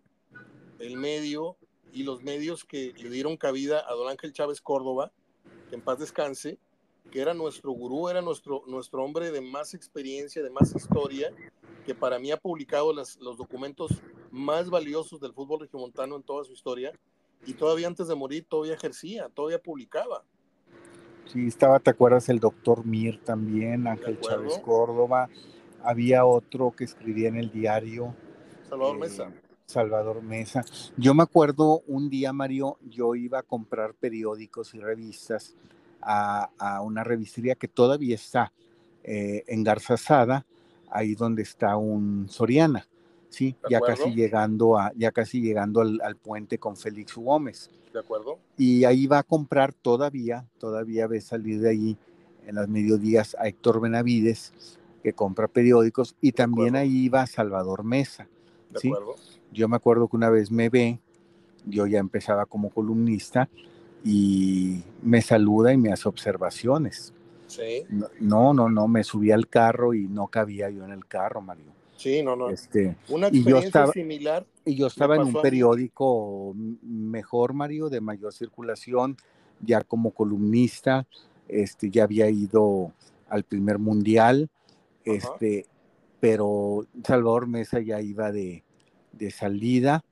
el 0.79 0.95
medio 0.95 1.57
y 1.91 2.03
los 2.03 2.23
medios 2.23 2.63
que 2.63 2.93
le 2.93 3.09
dieron 3.09 3.35
cabida 3.35 3.83
a 3.85 3.93
don 3.93 4.07
Ángel 4.07 4.31
Chávez 4.31 4.61
Córdoba, 4.61 5.11
que 5.69 5.75
en 5.75 5.81
paz 5.81 5.99
descanse, 5.99 6.57
que 7.11 7.21
era 7.21 7.33
nuestro 7.33 7.71
gurú, 7.71 8.09
era 8.09 8.21
nuestro, 8.21 8.63
nuestro 8.67 9.03
hombre 9.03 9.31
de 9.31 9.41
más 9.41 9.73
experiencia, 9.73 10.43
de 10.43 10.49
más 10.49 10.75
historia, 10.75 11.31
que 11.85 11.95
para 11.95 12.19
mí 12.19 12.31
ha 12.31 12.37
publicado 12.37 12.93
los 12.93 13.37
documentos 13.37 13.91
más 14.31 14.69
valiosos 14.69 15.19
del 15.19 15.33
fútbol 15.33 15.61
regiomontano 15.61 16.15
en 16.15 16.23
toda 16.23 16.43
su 16.43 16.51
historia, 16.51 16.91
y 17.45 17.53
todavía 17.53 17.87
antes 17.87 18.07
de 18.07 18.15
morir 18.15 18.45
todavía 18.47 18.73
ejercía, 18.73 19.29
todavía 19.29 19.59
publicaba. 19.59 20.23
Sí, 21.27 21.47
estaba, 21.47 21.79
¿te 21.79 21.89
acuerdas? 21.89 22.29
El 22.29 22.39
doctor 22.39 22.85
Mir 22.85 23.23
también, 23.23 23.87
Ángel 23.87 24.19
Chávez 24.19 24.59
Córdoba. 24.59 25.29
Había 25.83 26.25
otro 26.25 26.71
que 26.71 26.85
escribía 26.85 27.27
en 27.27 27.35
el 27.35 27.51
diario. 27.51 28.15
Salvador 28.69 28.95
eh, 28.95 28.99
Mesa. 28.99 29.33
Salvador 29.67 30.23
Mesa. 30.23 30.63
Yo 30.95 31.13
me 31.13 31.23
acuerdo 31.23 31.83
un 31.87 32.09
día, 32.09 32.31
Mario, 32.31 32.77
yo 32.89 33.15
iba 33.15 33.39
a 33.39 33.43
comprar 33.43 33.93
periódicos 33.93 34.73
y 34.73 34.79
revistas 34.79 35.55
a, 36.01 36.81
una 36.83 37.03
revistería 37.03 37.55
que 37.55 37.67
todavía 37.67 38.15
está 38.15 38.53
eh, 39.03 39.43
en 39.47 39.63
Garzazada, 39.63 40.45
ahí 40.89 41.15
donde 41.15 41.41
está 41.41 41.75
un 41.75 42.27
Soriana. 42.29 42.87
Sí, 43.29 43.57
ya 43.69 43.81
casi 43.81 44.15
llegando 44.15 44.77
a, 44.77 44.93
ya 44.95 45.11
casi 45.11 45.41
llegando 45.41 45.81
al, 45.81 46.15
puente 46.15 46.57
con 46.57 46.77
Félix 46.77 47.15
Gómez. 47.15 47.69
De 47.91 47.99
acuerdo. 47.99 48.39
Y 48.57 48.85
ahí 48.85 49.05
va 49.05 49.19
a 49.19 49.23
comprar 49.23 49.73
todavía, 49.73 50.47
todavía 50.59 51.07
ve 51.07 51.19
salir 51.19 51.59
de 51.59 51.69
ahí 51.69 51.97
en 52.45 52.55
las 52.55 52.69
mediodías 52.69 53.35
a 53.37 53.49
Héctor 53.49 53.81
Benavides, 53.81 54.79
que 55.03 55.11
compra 55.11 55.49
periódicos, 55.49 56.15
y 56.21 56.31
también 56.31 56.77
ahí 56.77 57.09
va 57.09 57.27
Salvador 57.27 57.83
Mesa. 57.83 58.29
De 58.71 58.79
acuerdo. 58.79 59.15
Yo 59.51 59.67
me 59.67 59.75
acuerdo 59.75 60.07
que 60.07 60.15
una 60.15 60.29
vez 60.29 60.51
me 60.51 60.69
ve, 60.69 60.99
yo 61.65 61.87
ya 61.87 61.99
empezaba 61.99 62.45
como 62.45 62.69
columnista, 62.69 63.49
y 64.03 64.83
me 65.01 65.21
saluda 65.21 65.73
y 65.73 65.77
me 65.77 65.91
hace 65.91 66.07
observaciones. 66.07 67.13
Sí. 67.47 67.83
No, 68.19 68.53
no, 68.53 68.69
no, 68.69 68.87
me 68.87 69.03
subí 69.03 69.31
al 69.31 69.47
carro 69.47 69.93
y 69.93 70.07
no 70.07 70.27
cabía 70.27 70.69
yo 70.69 70.85
en 70.85 70.91
el 70.91 71.05
carro, 71.05 71.41
Mario. 71.41 71.65
Sí, 71.95 72.21
no, 72.21 72.35
no. 72.35 72.49
Este, 72.49 72.95
Una 73.09 73.27
experiencia 73.27 73.87
similar. 73.87 74.45
Y 74.63 74.75
yo 74.75 74.87
estaba 74.87 75.15
en 75.15 75.23
un 75.23 75.41
periódico 75.41 76.53
mejor, 76.83 77.53
Mario, 77.53 77.89
de 77.89 78.01
mayor 78.01 78.33
circulación, 78.33 79.17
ya 79.61 79.81
como 79.81 80.11
columnista, 80.11 81.07
este, 81.47 81.89
ya 81.89 82.03
había 82.03 82.29
ido 82.29 82.91
al 83.29 83.43
primer 83.43 83.79
mundial, 83.79 84.49
este, 85.03 85.65
pero 86.19 86.85
Salvador 87.03 87.47
Mesa 87.47 87.79
ya 87.79 88.01
iba 88.01 88.31
de, 88.31 88.63
de 89.17 89.31
salida, 89.31 90.03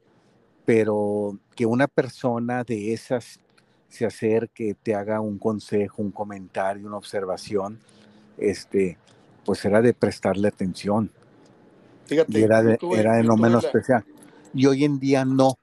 pero 0.65 1.39
que 1.55 1.65
una 1.65 1.87
persona 1.87 2.63
de 2.63 2.93
esas 2.93 3.39
se 3.87 4.05
acerque, 4.05 4.75
te 4.81 4.95
haga 4.95 5.21
un 5.21 5.37
consejo, 5.37 6.01
un 6.01 6.11
comentario, 6.11 6.87
una 6.87 6.97
observación, 6.97 7.79
este, 8.37 8.97
pues 9.45 9.63
era 9.63 9.81
de 9.81 9.93
prestarle 9.93 10.47
atención 10.47 11.11
era 12.09 12.61
de, 12.61 12.77
era 12.95 13.17
de 13.17 13.23
no 13.23 13.37
menos 13.37 13.63
especial. 13.63 14.05
Y 14.53 14.65
hoy 14.65 14.85
en 14.85 14.99
día 14.99 15.25
no. 15.25 15.57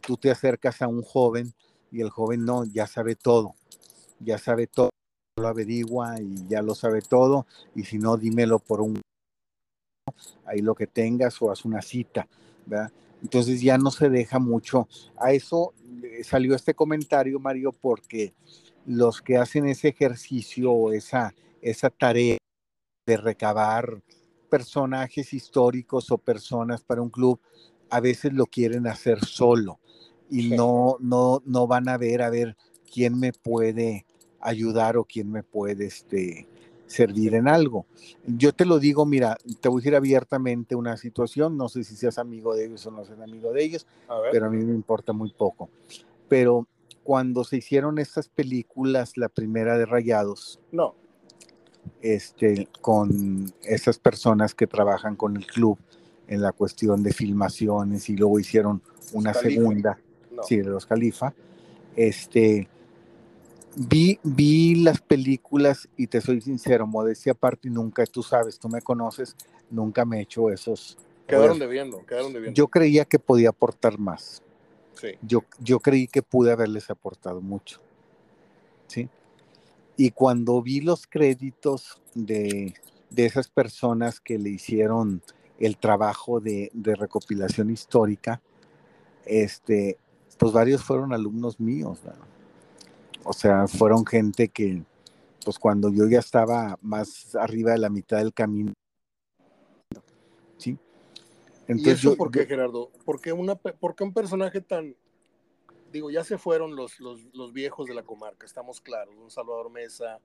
Tú 0.00 0.16
te 0.16 0.30
acercas 0.30 0.80
a 0.82 0.88
un 0.88 1.02
joven 1.02 1.52
y 1.90 2.00
el 2.00 2.10
joven 2.10 2.44
no, 2.44 2.64
ya 2.64 2.86
sabe 2.86 3.16
todo. 3.16 3.54
Ya 4.18 4.38
sabe 4.38 4.66
todo, 4.66 4.90
lo 5.36 5.48
averigua 5.48 6.20
y 6.20 6.46
ya 6.48 6.62
lo 6.62 6.74
sabe 6.74 7.02
todo. 7.02 7.46
Y 7.74 7.84
si 7.84 7.98
no, 7.98 8.16
dímelo 8.16 8.58
por 8.58 8.80
un 8.80 9.00
ahí 10.46 10.60
lo 10.60 10.74
que 10.74 10.86
tengas 10.86 11.40
o 11.42 11.50
haz 11.50 11.64
una 11.64 11.82
cita. 11.82 12.26
Entonces 13.22 13.60
ya 13.60 13.78
no 13.78 13.90
se 13.90 14.08
deja 14.08 14.38
mucho. 14.38 14.88
A 15.18 15.32
eso 15.32 15.74
salió 16.22 16.54
este 16.54 16.74
comentario, 16.74 17.38
Mario, 17.38 17.72
porque 17.72 18.34
los 18.86 19.20
que 19.20 19.36
hacen 19.36 19.66
ese 19.66 19.88
ejercicio 19.88 20.72
o 20.72 20.92
esa, 20.92 21.34
esa 21.60 21.90
tarea 21.90 22.38
de 23.06 23.16
recabar 23.16 24.02
personajes 24.48 25.32
históricos 25.32 26.10
o 26.10 26.18
personas 26.18 26.82
para 26.82 27.02
un 27.02 27.10
club 27.10 27.40
a 27.88 28.00
veces 28.00 28.32
lo 28.32 28.46
quieren 28.46 28.86
hacer 28.86 29.24
solo 29.24 29.78
y 30.30 30.50
no, 30.50 30.96
no, 31.00 31.42
no 31.44 31.66
van 31.66 31.88
a 31.88 31.98
ver 31.98 32.22
a 32.22 32.30
ver 32.30 32.56
quién 32.92 33.18
me 33.18 33.32
puede 33.32 34.06
ayudar 34.40 34.96
o 34.96 35.04
quién 35.04 35.30
me 35.30 35.42
puede 35.42 35.86
este, 35.86 36.48
servir 36.90 37.34
en 37.34 37.48
algo. 37.48 37.86
Yo 38.26 38.52
te 38.52 38.64
lo 38.64 38.78
digo, 38.78 39.06
mira, 39.06 39.38
te 39.60 39.68
voy 39.68 39.78
a 39.78 39.80
decir 39.80 39.94
abiertamente 39.94 40.74
una 40.74 40.96
situación, 40.96 41.56
no 41.56 41.68
sé 41.68 41.84
si 41.84 41.96
seas 41.96 42.18
amigo 42.18 42.54
de 42.54 42.66
ellos 42.66 42.84
o 42.86 42.90
no 42.90 43.04
seas 43.04 43.20
amigo 43.20 43.52
de 43.52 43.64
ellos, 43.64 43.86
pero 44.32 44.46
a 44.46 44.50
mí 44.50 44.64
me 44.64 44.74
importa 44.74 45.12
muy 45.12 45.32
poco. 45.32 45.70
Pero 46.28 46.66
cuando 47.04 47.44
se 47.44 47.58
hicieron 47.58 47.98
estas 47.98 48.28
películas, 48.28 49.16
la 49.16 49.28
primera 49.28 49.78
de 49.78 49.86
Rayados, 49.86 50.60
no 50.72 50.94
este, 52.02 52.68
con 52.80 53.52
esas 53.62 53.98
personas 53.98 54.54
que 54.54 54.66
trabajan 54.66 55.16
con 55.16 55.36
el 55.36 55.46
club 55.46 55.78
en 56.28 56.42
la 56.42 56.52
cuestión 56.52 57.02
de 57.02 57.12
filmaciones 57.12 58.08
y 58.08 58.16
luego 58.16 58.38
hicieron 58.38 58.82
una 59.12 59.34
segunda, 59.34 59.98
sí, 60.46 60.58
de 60.58 60.64
los 60.64 60.86
Califa. 60.86 61.34
Este, 61.96 62.68
vi, 63.76 64.18
vi 64.22 64.74
las 64.76 65.00
películas 65.00 65.88
y 65.96 66.06
te 66.06 66.20
soy 66.20 66.40
sincero, 66.40 66.86
modestia 66.86 67.32
aparte, 67.32 67.70
nunca, 67.70 68.04
tú 68.06 68.22
sabes, 68.22 68.58
tú 68.58 68.68
me 68.68 68.82
conoces, 68.82 69.36
nunca 69.70 70.04
me 70.04 70.18
he 70.18 70.22
hecho 70.22 70.50
esos. 70.50 70.98
Quedaron 71.26 71.58
debiendo, 71.58 72.04
quedaron 72.04 72.32
debiendo. 72.32 72.56
Yo 72.56 72.68
creía 72.68 73.04
que 73.04 73.18
podía 73.18 73.50
aportar 73.50 73.98
más. 73.98 74.42
Sí. 74.94 75.12
Yo, 75.22 75.44
yo 75.60 75.80
creí 75.80 76.08
que 76.08 76.22
pude 76.22 76.52
haberles 76.52 76.90
aportado 76.90 77.40
mucho. 77.40 77.80
¿Sí? 78.88 79.08
Y 79.96 80.10
cuando 80.10 80.60
vi 80.62 80.80
los 80.80 81.06
créditos 81.06 82.00
de, 82.14 82.74
esas 83.16 83.48
personas 83.48 84.18
que 84.18 84.38
le 84.38 84.50
hicieron 84.50 85.22
el 85.58 85.76
trabajo 85.76 86.40
de, 86.40 86.70
recopilación 86.74 87.70
histórica, 87.70 88.40
este, 89.26 89.98
pues 90.38 90.52
varios 90.52 90.82
fueron 90.82 91.12
alumnos 91.12 91.60
míos. 91.60 92.00
O 93.24 93.32
sea, 93.32 93.68
fueron 93.68 94.06
gente 94.06 94.48
que, 94.48 94.82
pues 95.44 95.58
cuando 95.58 95.90
yo 95.90 96.06
ya 96.08 96.18
estaba 96.18 96.78
más 96.80 97.34
arriba 97.34 97.72
de 97.72 97.78
la 97.78 97.90
mitad 97.90 98.18
del 98.18 98.32
camino. 98.32 98.72
¿sí? 100.56 100.78
Entonces, 101.68 102.04
¿Y 102.04 102.08
eso 102.08 102.16
por 102.16 102.30
qué, 102.30 102.46
Gerardo? 102.46 102.90
¿Por 103.04 103.20
qué, 103.20 103.32
una, 103.32 103.54
¿Por 103.54 103.94
qué 103.94 104.04
un 104.04 104.12
personaje 104.12 104.60
tan, 104.60 104.96
digo, 105.92 106.10
ya 106.10 106.24
se 106.24 106.38
fueron 106.38 106.74
los, 106.76 106.98
los, 107.00 107.52
viejos 107.52 107.86
de 107.86 107.94
la 107.94 108.02
comarca, 108.02 108.46
estamos 108.46 108.80
claros, 108.80 109.14
un 109.16 109.30
Salvador 109.30 109.70
Mesa, 109.70 110.18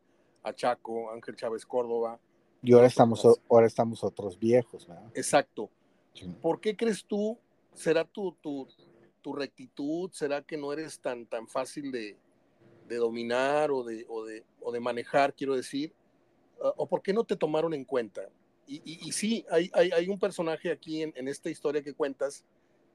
Achaco, 0.43 1.11
Ángel 1.11 1.35
Chávez 1.35 1.65
Córdoba. 1.65 2.19
Y 2.61 2.73
ahora 2.73 2.87
estamos, 2.87 3.25
ahora 3.49 3.67
estamos 3.67 4.03
otros 4.03 4.39
viejos, 4.39 4.87
¿verdad? 4.87 5.11
Exacto. 5.13 5.69
¿Por 6.41 6.59
qué 6.61 6.75
crees 6.75 7.03
tú, 7.05 7.37
será 7.73 8.05
tu, 8.05 8.31
tu, 8.41 8.67
tu 9.21 9.33
rectitud? 9.33 10.09
¿Será 10.13 10.41
que 10.41 10.57
no 10.57 10.71
eres 10.71 10.99
tan, 10.99 11.25
tan 11.25 11.47
fácil 11.47 11.91
de, 11.91 12.17
dominar 12.87 13.71
o 13.71 13.83
de, 13.83 14.05
o, 14.07 14.71
de, 14.71 14.79
manejar, 14.79 15.33
quiero 15.33 15.55
decir? 15.55 15.93
Ah, 16.63 16.73
¿O 16.77 16.87
por 16.87 17.01
qué 17.01 17.13
no 17.13 17.23
te 17.23 17.35
tomaron 17.35 17.73
en 17.73 17.85
cuenta? 17.85 18.29
Y, 18.67 18.81
y, 18.85 19.11
sí, 19.11 19.45
hay, 19.51 19.69
hay, 19.73 20.07
un 20.07 20.17
personaje 20.17 20.71
aquí 20.71 21.03
en, 21.03 21.13
en, 21.15 21.27
esta 21.27 21.51
historia 21.51 21.83
que 21.83 21.93
cuentas, 21.93 22.43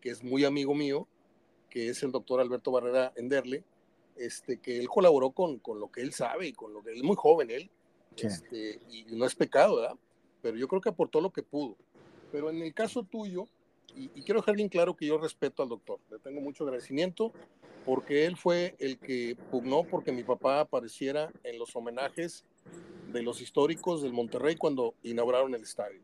que 0.01 0.11
es 0.11 0.23
muy 0.25 0.45
amigo 0.45 0.75
mío, 0.75 1.07
que 1.69 1.89
es 1.89 2.03
el 2.03 2.11
doctor 2.11 2.41
Alberto 2.41 2.73
Barrera 2.73 3.13
Enderle, 3.15 3.63
este, 4.17 4.59
que 4.59 4.79
él 4.79 4.89
colaboró 4.89 5.31
con, 5.31 5.59
con 5.59 5.79
lo 5.79 5.91
que 5.91 6.03
él 6.03 6.13
sabe 6.13 6.49
y 6.49 6.53
con 6.53 6.73
lo 6.73 6.83
que 6.83 6.91
él 6.91 6.99
es 6.99 7.03
muy 7.05 7.17
joven, 7.17 7.51
él, 7.51 7.71
este, 8.17 8.81
y 8.91 9.05
no 9.17 9.25
es 9.25 9.35
pecado, 9.35 9.77
¿verdad? 9.77 9.97
Pero 10.43 10.57
yo 10.57 10.69
creo 10.69 10.81
que 10.81 10.89
aportó 10.89 11.21
lo 11.21 11.31
que 11.31 11.43
pudo. 11.43 11.77
Pero 12.33 12.51
en 12.51 12.63
el 12.63 12.75
caso 12.75 13.03
tuyo, 13.03 13.47
y, 13.97 14.09
quiero 14.23 14.41
dejar 14.41 14.57
bien 14.57 14.69
claro 14.69 14.97
que 14.97 15.07
yo 15.07 15.19
respeto 15.19 15.63
al 15.63 15.69
doctor, 15.69 15.99
le 16.11 16.19
tengo 16.19 16.41
mucho 16.41 16.65
agradecimiento 16.65 17.33
porque 17.91 18.25
él 18.25 18.37
fue 18.37 18.77
el 18.79 19.01
que 19.01 19.37
pugnó 19.51 19.83
porque 19.83 20.13
mi 20.13 20.23
papá 20.23 20.61
apareciera 20.61 21.33
en 21.43 21.59
los 21.59 21.75
homenajes 21.75 22.45
de 23.13 23.21
los 23.21 23.41
históricos 23.41 24.01
del 24.01 24.13
Monterrey 24.13 24.55
cuando 24.55 24.95
inauguraron 25.03 25.53
el 25.57 25.63
estadio. 25.63 26.01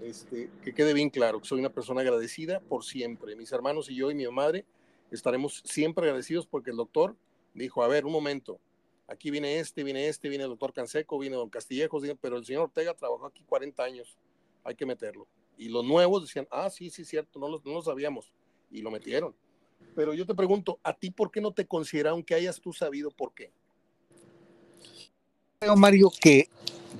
Este, 0.00 0.50
que 0.64 0.74
quede 0.74 0.92
bien 0.92 1.10
claro 1.10 1.40
que 1.40 1.46
soy 1.46 1.60
una 1.60 1.70
persona 1.70 2.00
agradecida 2.00 2.58
por 2.58 2.82
siempre. 2.82 3.36
Mis 3.36 3.52
hermanos 3.52 3.88
y 3.88 3.94
yo 3.94 4.10
y 4.10 4.16
mi 4.16 4.26
madre 4.26 4.64
estaremos 5.12 5.62
siempre 5.64 6.06
agradecidos 6.06 6.44
porque 6.44 6.72
el 6.72 6.76
doctor 6.76 7.14
dijo, 7.54 7.84
a 7.84 7.86
ver, 7.86 8.04
un 8.04 8.10
momento, 8.10 8.58
aquí 9.06 9.30
viene 9.30 9.60
este, 9.60 9.84
viene 9.84 10.08
este, 10.08 10.28
viene 10.28 10.42
el 10.42 10.50
doctor 10.50 10.72
Canseco, 10.72 11.20
viene 11.20 11.36
don 11.36 11.50
Castillejos, 11.50 12.02
pero 12.20 12.36
el 12.36 12.44
señor 12.44 12.64
Ortega 12.64 12.94
trabajó 12.94 13.26
aquí 13.26 13.44
40 13.44 13.80
años, 13.80 14.18
hay 14.64 14.74
que 14.74 14.86
meterlo. 14.86 15.28
Y 15.56 15.68
los 15.68 15.84
nuevos 15.84 16.22
decían, 16.22 16.48
ah, 16.50 16.68
sí, 16.68 16.90
sí, 16.90 17.04
cierto, 17.04 17.38
no 17.38 17.48
lo, 17.48 17.62
no 17.64 17.74
lo 17.74 17.82
sabíamos, 17.82 18.32
y 18.72 18.82
lo 18.82 18.90
metieron. 18.90 19.36
Pero 19.94 20.14
yo 20.14 20.26
te 20.26 20.34
pregunto, 20.34 20.78
¿a 20.82 20.94
ti 20.94 21.10
por 21.10 21.30
qué 21.30 21.40
no 21.40 21.52
te 21.52 21.66
consideraron 21.66 22.22
que 22.22 22.34
hayas 22.34 22.60
tú 22.60 22.72
sabido 22.72 23.10
por 23.10 23.34
qué? 23.34 23.52
Creo, 25.58 25.76
Mario, 25.76 26.10
que, 26.20 26.48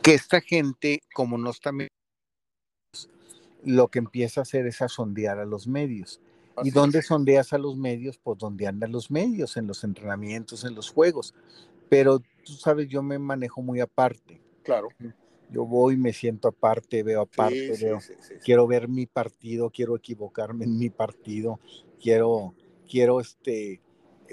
que 0.03 0.15
esta 0.15 0.41
gente, 0.41 1.03
como 1.15 1.39
no 1.39 1.51
está 1.51 1.73
lo 3.65 3.89
que 3.89 3.99
empieza 3.99 4.41
a 4.41 4.43
hacer 4.43 4.67
es 4.67 4.83
a 4.83 4.89
sondear 4.89 5.39
a 5.39 5.45
los 5.45 5.67
medios. 5.67 6.21
¿Y 6.63 6.71
dónde 6.71 7.03
sondeas 7.03 7.53
a 7.53 7.59
los 7.59 7.77
medios? 7.77 8.19
Pues 8.23 8.39
donde 8.39 8.67
andan 8.67 8.93
los 8.93 9.11
medios, 9.11 9.57
en 9.57 9.67
los 9.67 9.85
entrenamientos, 9.85 10.65
en 10.65 10.75
los 10.75 10.91
juegos. 10.91 11.35
Pero 11.89 12.21
tú 12.45 12.53
sabes, 12.53 12.89
yo 12.89 13.03
me 13.03 13.19
manejo 13.19 13.63
muy 13.63 13.81
aparte. 13.81 14.41
Claro. 14.63 14.89
Yo 15.51 15.65
voy, 15.67 15.97
me 15.97 16.13
siento 16.13 16.49
aparte, 16.49 17.03
veo 17.03 17.23
aparte, 17.23 17.77
veo, 17.81 17.99
quiero 18.43 18.67
ver 18.67 18.89
mi 18.89 19.07
partido, 19.07 19.71
quiero 19.71 19.97
equivocarme 19.97 20.65
en 20.65 20.79
mi 20.79 20.89
partido, 20.89 21.61
quiero, 22.01 22.55
quiero 22.89 23.21
este, 23.21 23.81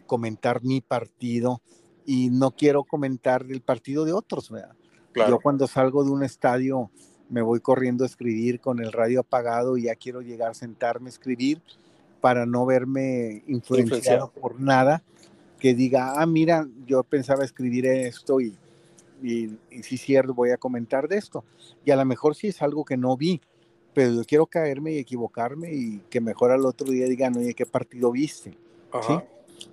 comentar 0.05 0.63
mi 0.63 0.81
partido 0.81 1.61
y 2.05 2.29
no 2.29 2.51
quiero 2.51 2.83
comentar 2.83 3.45
el 3.49 3.61
partido 3.61 4.05
de 4.05 4.13
otros. 4.13 4.51
Claro. 5.11 5.31
Yo 5.31 5.39
cuando 5.39 5.67
salgo 5.67 6.03
de 6.03 6.11
un 6.11 6.23
estadio 6.23 6.89
me 7.29 7.41
voy 7.41 7.59
corriendo 7.59 8.03
a 8.03 8.07
escribir 8.07 8.59
con 8.59 8.79
el 8.79 8.91
radio 8.91 9.21
apagado 9.21 9.77
y 9.77 9.83
ya 9.83 9.95
quiero 9.95 10.21
llegar, 10.21 10.55
sentarme 10.55 11.07
a 11.07 11.09
escribir 11.09 11.61
para 12.21 12.45
no 12.45 12.65
verme 12.65 13.43
influenciado, 13.47 14.31
por 14.31 14.59
nada 14.59 15.03
que 15.59 15.73
diga, 15.73 16.13
ah, 16.19 16.25
mira, 16.25 16.67
yo 16.85 17.03
pensaba 17.03 17.43
escribir 17.43 17.85
esto 17.85 18.39
y, 18.41 18.57
y, 19.21 19.57
si 19.83 19.95
es 19.95 20.01
cierto, 20.01 20.33
voy 20.33 20.51
a 20.51 20.57
comentar 20.57 21.07
de 21.07 21.17
esto. 21.17 21.43
Y 21.85 21.91
a 21.91 21.97
lo 21.97 22.05
mejor 22.05 22.35
sí 22.35 22.47
es 22.47 22.61
algo 22.61 22.85
que 22.85 22.97
no 22.97 23.15
vi, 23.17 23.41
pero 23.93 24.13
yo 24.13 24.23
quiero 24.23 24.45
caerme 24.45 24.93
y 24.93 24.97
equivocarme 24.99 25.73
y 25.73 25.99
que 26.09 26.21
mejor 26.21 26.51
al 26.51 26.65
otro 26.65 26.89
día 26.91 27.05
digan, 27.05 27.35
oye, 27.37 27.53
¿qué 27.53 27.65
partido 27.65 28.11
viste? 28.11 28.57
¿Sí? 29.07 29.13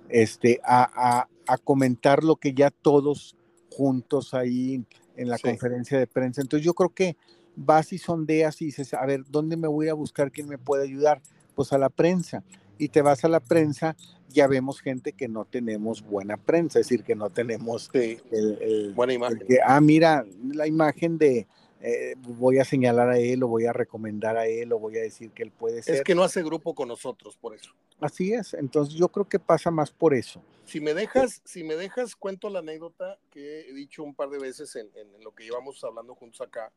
Este, 0.09 0.59
a, 0.63 0.89
a, 1.19 1.27
a, 1.47 1.57
comentar 1.57 2.23
lo 2.23 2.35
que 2.35 2.53
ya 2.53 2.71
todos 2.71 3.35
juntos 3.71 4.33
ahí 4.33 4.83
en 5.15 5.29
la 5.29 5.37
conferencia 5.39 5.97
de 5.97 6.07
prensa. 6.07 6.41
Entonces 6.41 6.65
yo 6.65 6.73
creo 6.73 6.89
que 6.89 7.15
vas 7.55 7.93
y 7.93 7.97
sondeas 7.97 8.61
y 8.61 8.65
dices, 8.65 8.93
a 8.93 9.05
ver, 9.05 9.23
¿dónde 9.29 9.57
me 9.57 9.67
voy 9.67 9.87
a 9.87 9.93
buscar 9.93 10.31
quién 10.31 10.47
me 10.47 10.57
puede 10.57 10.83
ayudar? 10.83 11.21
pues 11.57 11.73
a 11.73 11.79
la 11.79 11.89
prensa. 11.89 12.43
Y 12.77 12.89
te 12.89 13.01
vas 13.01 13.25
a 13.25 13.27
la 13.27 13.39
prensa, 13.39 13.95
ya 14.29 14.45
vemos 14.45 14.79
gente 14.79 15.11
que 15.11 15.27
no 15.27 15.45
tenemos 15.45 16.03
buena 16.03 16.37
prensa, 16.37 16.79
es 16.79 16.85
decir, 16.85 17.03
que 17.03 17.15
no 17.15 17.31
tenemos 17.31 17.89
el, 17.93 18.93
buena 18.95 19.13
imagen. 19.13 19.39
que, 19.39 19.57
ah, 19.65 19.81
mira, 19.81 20.23
la 20.53 20.67
imagen 20.67 21.17
de 21.17 21.47
eh, 21.81 22.15
voy 22.17 22.59
a 22.59 22.65
señalar 22.65 23.09
a 23.09 23.19
él 23.19 23.43
o 23.43 23.47
voy 23.47 23.65
a 23.65 23.73
recomendar 23.73 24.37
a 24.37 24.47
él 24.47 24.73
o 24.73 24.79
voy 24.79 24.97
a 24.97 25.01
decir 25.01 25.31
que 25.31 25.43
él 25.43 25.51
puede 25.51 25.83
ser. 25.83 25.95
Es 25.95 26.03
que 26.03 26.15
no 26.15 26.23
hace 26.23 26.41
grupo 26.43 26.73
con 26.73 26.87
nosotros, 26.87 27.37
por 27.37 27.55
eso. 27.55 27.71
Así 27.99 28.33
es, 28.33 28.53
entonces 28.53 28.95
yo 28.95 29.09
creo 29.09 29.27
que 29.27 29.39
pasa 29.39 29.71
más 29.71 29.91
por 29.91 30.13
eso. 30.13 30.41
Si 30.65 30.81
me 30.81 30.93
dejas, 30.93 31.41
si 31.45 31.63
me 31.63 31.75
dejas, 31.75 32.15
cuento 32.15 32.49
la 32.49 32.59
anécdota 32.59 33.17
que 33.31 33.69
he 33.69 33.73
dicho 33.73 34.03
un 34.03 34.13
par 34.13 34.29
de 34.29 34.39
veces 34.39 34.75
en, 34.75 34.89
en 34.95 35.23
lo 35.23 35.33
que 35.33 35.43
llevamos 35.43 35.83
hablando 35.83 36.13
juntos 36.15 36.41
acá, 36.41 36.71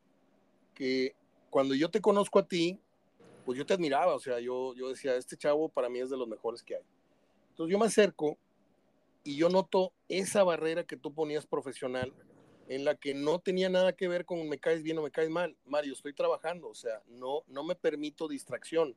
que 0.74 1.14
cuando 1.50 1.74
yo 1.74 1.90
te 1.90 2.00
conozco 2.00 2.38
a 2.38 2.46
ti, 2.46 2.78
pues 3.44 3.58
yo 3.58 3.66
te 3.66 3.74
admiraba, 3.74 4.14
o 4.14 4.20
sea, 4.20 4.38
yo, 4.38 4.74
yo 4.74 4.88
decía, 4.88 5.16
este 5.16 5.36
chavo 5.36 5.68
para 5.68 5.88
mí 5.88 5.98
es 5.98 6.10
de 6.10 6.16
los 6.16 6.28
mejores 6.28 6.62
que 6.62 6.76
hay. 6.76 6.82
Entonces 7.50 7.72
yo 7.72 7.78
me 7.78 7.86
acerco 7.86 8.38
y 9.24 9.36
yo 9.36 9.48
noto 9.48 9.92
esa 10.08 10.44
barrera 10.44 10.84
que 10.84 10.96
tú 10.96 11.12
ponías 11.12 11.46
profesional, 11.46 12.12
en 12.70 12.84
la 12.84 12.94
que 12.94 13.14
no 13.14 13.40
tenía 13.40 13.68
nada 13.68 13.92
que 13.94 14.06
ver 14.06 14.24
con 14.24 14.48
me 14.48 14.60
caes 14.60 14.84
bien 14.84 14.96
o 14.96 15.02
me 15.02 15.10
caes 15.10 15.28
mal. 15.28 15.56
Mario, 15.66 15.92
estoy 15.92 16.14
trabajando, 16.14 16.68
o 16.68 16.74
sea, 16.74 17.02
no, 17.08 17.42
no 17.48 17.64
me 17.64 17.74
permito 17.74 18.28
distracción, 18.28 18.94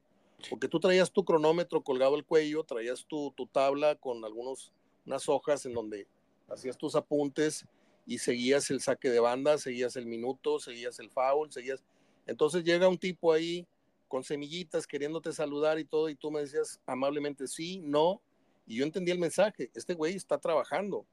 porque 0.47 0.67
tú 0.67 0.79
traías 0.79 1.11
tu 1.11 1.25
cronómetro 1.25 1.81
colgado 1.81 2.13
al 2.13 2.23
cuello, 2.23 2.63
traías 2.63 3.03
tu, 3.07 3.31
tu 3.31 3.47
tabla 3.47 3.95
con 3.95 4.23
algunos, 4.23 4.71
unas 5.07 5.27
hojas 5.27 5.65
en 5.65 5.73
donde 5.73 6.05
hacías 6.47 6.77
tus 6.77 6.93
apuntes 6.93 7.65
y 8.05 8.19
seguías 8.19 8.69
el 8.69 8.79
saque 8.79 9.09
de 9.09 9.19
banda, 9.19 9.57
seguías 9.57 9.95
el 9.95 10.05
minuto, 10.05 10.59
seguías 10.59 10.99
el 10.99 11.09
foul, 11.09 11.51
seguías... 11.51 11.83
Entonces 12.27 12.63
llega 12.63 12.87
un 12.87 12.99
tipo 12.99 13.33
ahí 13.33 13.65
con 14.07 14.23
semillitas 14.23 14.85
queriéndote 14.85 15.33
saludar 15.33 15.79
y 15.79 15.85
todo, 15.85 16.09
y 16.09 16.15
tú 16.15 16.29
me 16.29 16.41
decías 16.41 16.79
amablemente 16.85 17.47
sí, 17.47 17.79
no, 17.79 18.21
y 18.67 18.75
yo 18.77 18.85
entendí 18.85 19.11
el 19.11 19.17
mensaje, 19.17 19.71
este 19.73 19.95
güey 19.95 20.15
está 20.15 20.37
trabajando. 20.37 21.07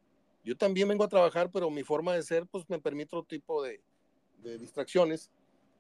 Yo 0.45 0.57
también 0.57 0.89
vengo 0.89 1.05
a 1.05 1.09
trabajar, 1.09 1.51
pero 1.51 1.71
mi 1.71 1.83
forma 1.83 2.15
de 2.15 2.23
ser, 2.23 2.47
pues 2.47 2.69
me 2.69 2.79
permite 2.79 3.17
otro 3.17 3.25
tipo 3.25 3.63
de, 3.63 3.81
de 4.43 4.59
distracciones. 4.59 5.31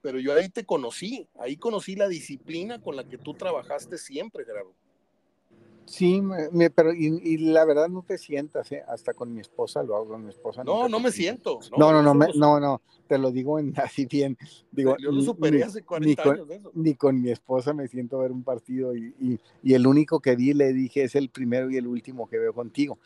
Pero 0.02 0.18
yo 0.18 0.32
ahí 0.32 0.48
te 0.48 0.64
conocí, 0.64 1.28
ahí 1.38 1.56
conocí 1.56 1.94
la 1.94 2.08
disciplina 2.08 2.80
con 2.80 2.96
la 2.96 3.04
que 3.04 3.18
tú 3.18 3.34
trabajaste 3.34 3.98
siempre, 3.98 4.44
Gerardo. 4.44 4.74
Sí, 5.90 6.22
me, 6.22 6.70
pero 6.70 6.94
y, 6.94 7.36
la 7.38 7.64
verdad 7.64 7.88
no 7.88 8.04
te 8.06 8.16
sientas, 8.16 8.70
¿eh? 8.70 8.84
hasta 8.86 9.12
con 9.12 9.34
mi 9.34 9.40
esposa 9.40 9.82
lo 9.82 9.96
hago 9.96 10.11
con 10.11 10.22
mi 10.22 10.30
esposa. 10.30 10.62
No, 10.62 10.88
no 10.88 11.00
me 11.00 11.11
siento. 11.11 11.58
No, 11.76 11.90
no, 11.90 12.00
no, 12.00 12.14
no, 12.14 12.61
no, 12.61 12.80
te 13.08 13.18
lo 13.18 13.32
digo 13.32 13.58
en, 13.58 13.74
así 13.76 14.06
bien. 14.06 14.38
Digo, 14.70 14.96
yo 14.98 15.11
lo 15.11 15.20
superé 15.20 15.64
hace 15.64 15.82
40 15.82 16.22
con, 16.22 16.34
años 16.34 16.48
de 16.48 16.54
eso. 16.54 16.70
Ni 16.74 16.94
con 16.94 17.20
mi 17.20 17.32
esposa 17.32 17.72
me 17.72 17.88
siento 17.88 18.20
a 18.20 18.22
ver 18.22 18.30
un 18.30 18.44
partido 18.44 18.94
y, 18.94 19.12
y, 19.18 19.40
y, 19.64 19.74
el 19.74 19.84
único 19.84 20.20
que 20.20 20.36
vi 20.36 20.54
le 20.54 20.72
dije 20.72 21.02
es 21.02 21.16
el 21.16 21.28
primero 21.28 21.68
y 21.72 21.76
el 21.76 21.88
último 21.88 22.28
que 22.28 22.38
veo 22.38 22.54
contigo, 22.54 22.96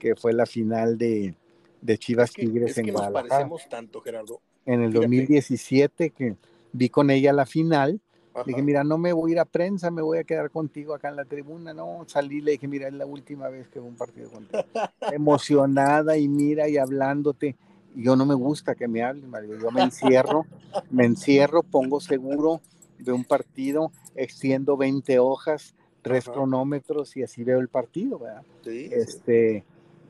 que 0.00 0.16
fue 0.16 0.32
la 0.32 0.46
final 0.46 0.98
de, 0.98 1.34
de 1.80 1.98
Chivas 1.98 2.32
Tigres 2.32 2.76
en 2.78 2.90
Guadalajara. 2.90 3.22
Nos 3.22 3.28
parecemos 3.28 3.68
tanto, 3.68 4.00
Gerardo. 4.00 4.40
En 4.66 4.82
el 4.82 4.92
2017 4.92 6.10
que 6.10 6.34
vi 6.72 6.88
con 6.88 7.10
ella 7.10 7.32
la 7.32 7.46
final 7.46 8.00
dije, 8.46 8.62
mira, 8.62 8.84
no 8.84 8.98
me 8.98 9.12
voy 9.12 9.30
a 9.30 9.34
ir 9.34 9.40
a 9.40 9.44
prensa, 9.44 9.90
me 9.90 10.02
voy 10.02 10.18
a 10.18 10.24
quedar 10.24 10.50
contigo 10.50 10.94
acá 10.94 11.08
en 11.08 11.16
la 11.16 11.24
tribuna. 11.24 11.74
No, 11.74 12.04
salí, 12.06 12.40
le 12.40 12.52
dije, 12.52 12.68
mira, 12.68 12.88
es 12.88 12.94
la 12.94 13.06
última 13.06 13.48
vez 13.48 13.68
que 13.68 13.78
veo 13.78 13.88
un 13.88 13.96
partido 13.96 14.30
contigo. 14.30 14.62
Emocionada 15.12 16.16
y 16.16 16.28
mira 16.28 16.68
y 16.68 16.76
hablándote. 16.76 17.56
Yo 17.94 18.14
no 18.14 18.24
me 18.24 18.34
gusta 18.34 18.74
que 18.74 18.86
me 18.86 19.02
hablen, 19.02 19.28
Mario. 19.28 19.58
Yo 19.58 19.70
me 19.70 19.82
encierro, 19.82 20.46
me 20.90 21.04
encierro, 21.04 21.62
pongo 21.62 22.00
seguro 22.00 22.60
de 22.98 23.12
un 23.12 23.24
partido, 23.24 23.90
extiendo 24.14 24.76
20 24.76 25.18
hojas, 25.18 25.74
tres 26.02 26.26
cronómetros 26.26 27.16
y 27.16 27.22
así 27.24 27.42
veo 27.42 27.58
el 27.58 27.68
partido, 27.68 28.18
¿verdad? 28.20 28.42
Sí, 28.62 28.88
este, 28.92 29.64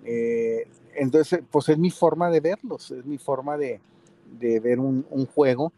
eh, 0.05 0.67
entonces, 0.95 1.41
pues 1.51 1.69
es 1.69 1.79
mi 1.79 1.91
forma 1.91 2.31
de 2.31 2.41
verlos, 2.41 2.91
es 2.91 3.05
mi 3.05 3.19
forma 3.19 3.57
de, 3.57 3.81
de 4.39 4.61
ver 4.61 4.79
un, 4.79 5.07
un, 5.11 5.27
juego 5.27 5.73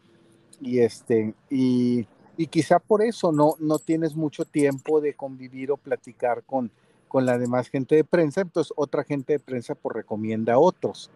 y 0.59 0.79
este, 0.79 1.33
y 1.49 2.07
y 2.37 2.47
quizá 2.47 2.79
por 2.79 3.03
eso 3.03 3.31
no, 3.31 3.55
no 3.59 3.79
tienes 3.79 4.15
mucho 4.15 4.45
tiempo 4.45 5.01
de 5.01 5.13
convivir 5.13 5.71
o 5.71 5.77
platicar 5.77 6.43
con, 6.43 6.71
con 7.07 7.25
la 7.25 7.37
demás 7.37 7.69
gente 7.69 7.95
de 7.95 8.03
prensa, 8.03 8.41
entonces 8.41 8.73
otra 8.75 9.03
gente 9.03 9.33
de 9.33 9.39
prensa 9.39 9.75
pues 9.75 9.95
recomienda 9.95 10.53
a 10.53 10.59
otros. 10.59 11.11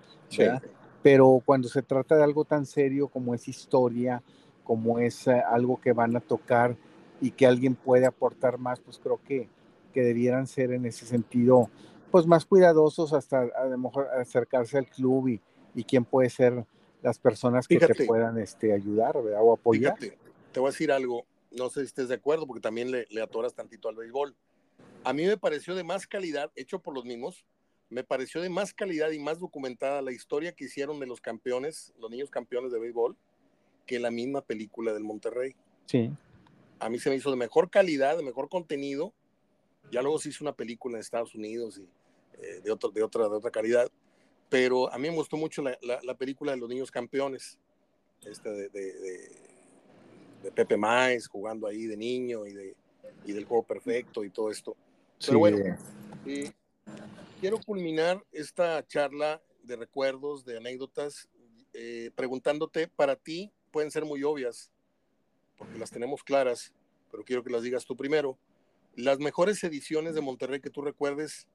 Pero 1.01 1.41
cuando 1.43 1.69
se 1.69 1.81
trata 1.81 2.15
de 2.15 2.23
algo 2.23 2.43
tan 2.45 2.65
serio 2.65 3.07
como 3.07 3.33
es 3.33 3.47
historia, 3.47 4.21
como 4.63 4.99
es 4.99 5.27
eh, 5.27 5.41
algo 5.49 5.79
que 5.79 5.93
van 5.93 6.15
a 6.15 6.19
tocar 6.19 6.75
y 7.21 7.31
que 7.31 7.47
alguien 7.47 7.75
puede 7.75 8.05
aportar 8.05 8.57
más, 8.57 8.79
pues 8.79 8.99
creo 8.99 9.19
que, 9.25 9.47
que 9.93 10.01
debieran 10.01 10.45
ser 10.45 10.71
en 10.71 10.85
ese 10.85 11.05
sentido 11.05 11.69
pues 12.11 12.25
más 12.25 12.45
cuidadosos 12.45 13.13
hasta 13.13 13.41
a 13.41 13.65
lo 13.65 13.77
mejor 13.77 14.07
acercarse 14.09 14.77
al 14.77 14.87
club 14.87 15.27
y, 15.27 15.41
y 15.75 15.83
quién 15.83 16.05
puede 16.05 16.29
ser 16.29 16.65
las 17.01 17.19
personas 17.19 17.67
que 17.67 17.77
te 17.79 18.05
puedan 18.05 18.37
este, 18.37 18.73
ayudar 18.73 19.17
o 19.17 19.53
apoyar 19.53 19.95
te 20.57 20.59
voy 20.59 20.69
a 20.69 20.71
decir 20.71 20.91
algo, 20.91 21.27
no 21.51 21.69
sé 21.69 21.81
si 21.81 21.85
estés 21.85 22.07
de 22.07 22.15
acuerdo, 22.15 22.47
porque 22.47 22.61
también 22.61 22.89
le, 22.89 23.05
le 23.11 23.21
atoras 23.21 23.53
tantito 23.53 23.89
al 23.89 23.95
béisbol. 23.95 24.35
A 25.03 25.13
mí 25.13 25.23
me 25.23 25.37
pareció 25.37 25.75
de 25.75 25.83
más 25.83 26.07
calidad, 26.07 26.51
hecho 26.55 26.79
por 26.79 26.95
los 26.95 27.05
mismos, 27.05 27.45
me 27.89 28.03
pareció 28.03 28.41
de 28.41 28.49
más 28.49 28.73
calidad 28.73 29.11
y 29.11 29.19
más 29.19 29.37
documentada 29.37 30.01
la 30.01 30.11
historia 30.11 30.53
que 30.53 30.65
hicieron 30.65 30.99
de 30.99 31.05
los 31.05 31.21
campeones, 31.21 31.93
los 31.99 32.09
niños 32.09 32.31
campeones 32.31 32.71
de 32.71 32.79
béisbol, 32.79 33.15
que 33.85 33.99
la 33.99 34.09
misma 34.09 34.41
película 34.41 34.93
del 34.93 35.03
Monterrey. 35.03 35.55
Sí. 35.85 36.11
A 36.79 36.89
mí 36.89 36.97
se 36.97 37.11
me 37.11 37.15
hizo 37.15 37.29
de 37.29 37.37
mejor 37.37 37.69
calidad, 37.69 38.17
de 38.17 38.23
mejor 38.23 38.49
contenido. 38.49 39.13
Ya 39.91 40.01
luego 40.01 40.17
se 40.17 40.29
hizo 40.29 40.43
una 40.43 40.55
película 40.55 40.95
en 40.95 41.01
Estados 41.01 41.35
Unidos 41.35 41.77
y 41.77 41.87
eh, 42.41 42.61
de, 42.63 42.71
otro, 42.71 42.89
de, 42.89 43.03
otra, 43.03 43.27
de 43.27 43.35
otra 43.35 43.51
calidad. 43.51 43.89
Pero 44.49 44.91
a 44.91 44.97
mí 44.97 45.09
me 45.09 45.15
gustó 45.15 45.37
mucho 45.37 45.61
la, 45.61 45.77
la, 45.81 46.13
película 46.17 46.53
de 46.53 46.57
los 46.57 46.69
niños 46.69 46.89
campeones, 46.89 47.57
este 48.25 48.49
de, 48.49 48.69
de, 48.69 49.29
de 50.43 50.51
Pepe 50.51 50.77
Maes 50.77 51.27
jugando 51.27 51.67
ahí 51.67 51.85
de 51.85 51.97
niño 51.97 52.45
y, 52.45 52.53
de, 52.53 52.75
y 53.25 53.33
del 53.33 53.45
juego 53.45 53.63
perfecto 53.63 54.23
y 54.23 54.29
todo 54.29 54.49
esto. 54.49 54.75
Pero 55.25 55.39
bueno, 55.39 55.57
sí, 56.23 56.51
quiero 57.41 57.59
culminar 57.59 58.23
esta 58.31 58.85
charla 58.87 59.41
de 59.63 59.75
recuerdos, 59.75 60.45
de 60.45 60.57
anécdotas, 60.57 61.27
eh, 61.73 62.11
preguntándote, 62.15 62.87
para 62.87 63.15
ti 63.15 63.51
pueden 63.71 63.91
ser 63.91 64.05
muy 64.05 64.23
obvias, 64.23 64.71
porque 65.57 65.77
las 65.77 65.91
tenemos 65.91 66.23
claras, 66.23 66.73
pero 67.11 67.23
quiero 67.23 67.43
que 67.43 67.49
las 67.49 67.63
digas 67.63 67.85
tú 67.85 67.95
primero. 67.95 68.37
Las 68.95 69.19
mejores 69.19 69.63
ediciones 69.63 70.15
de 70.15 70.21
Monterrey 70.21 70.59
que 70.59 70.69
tú 70.69 70.81
recuerdes, 70.81 71.47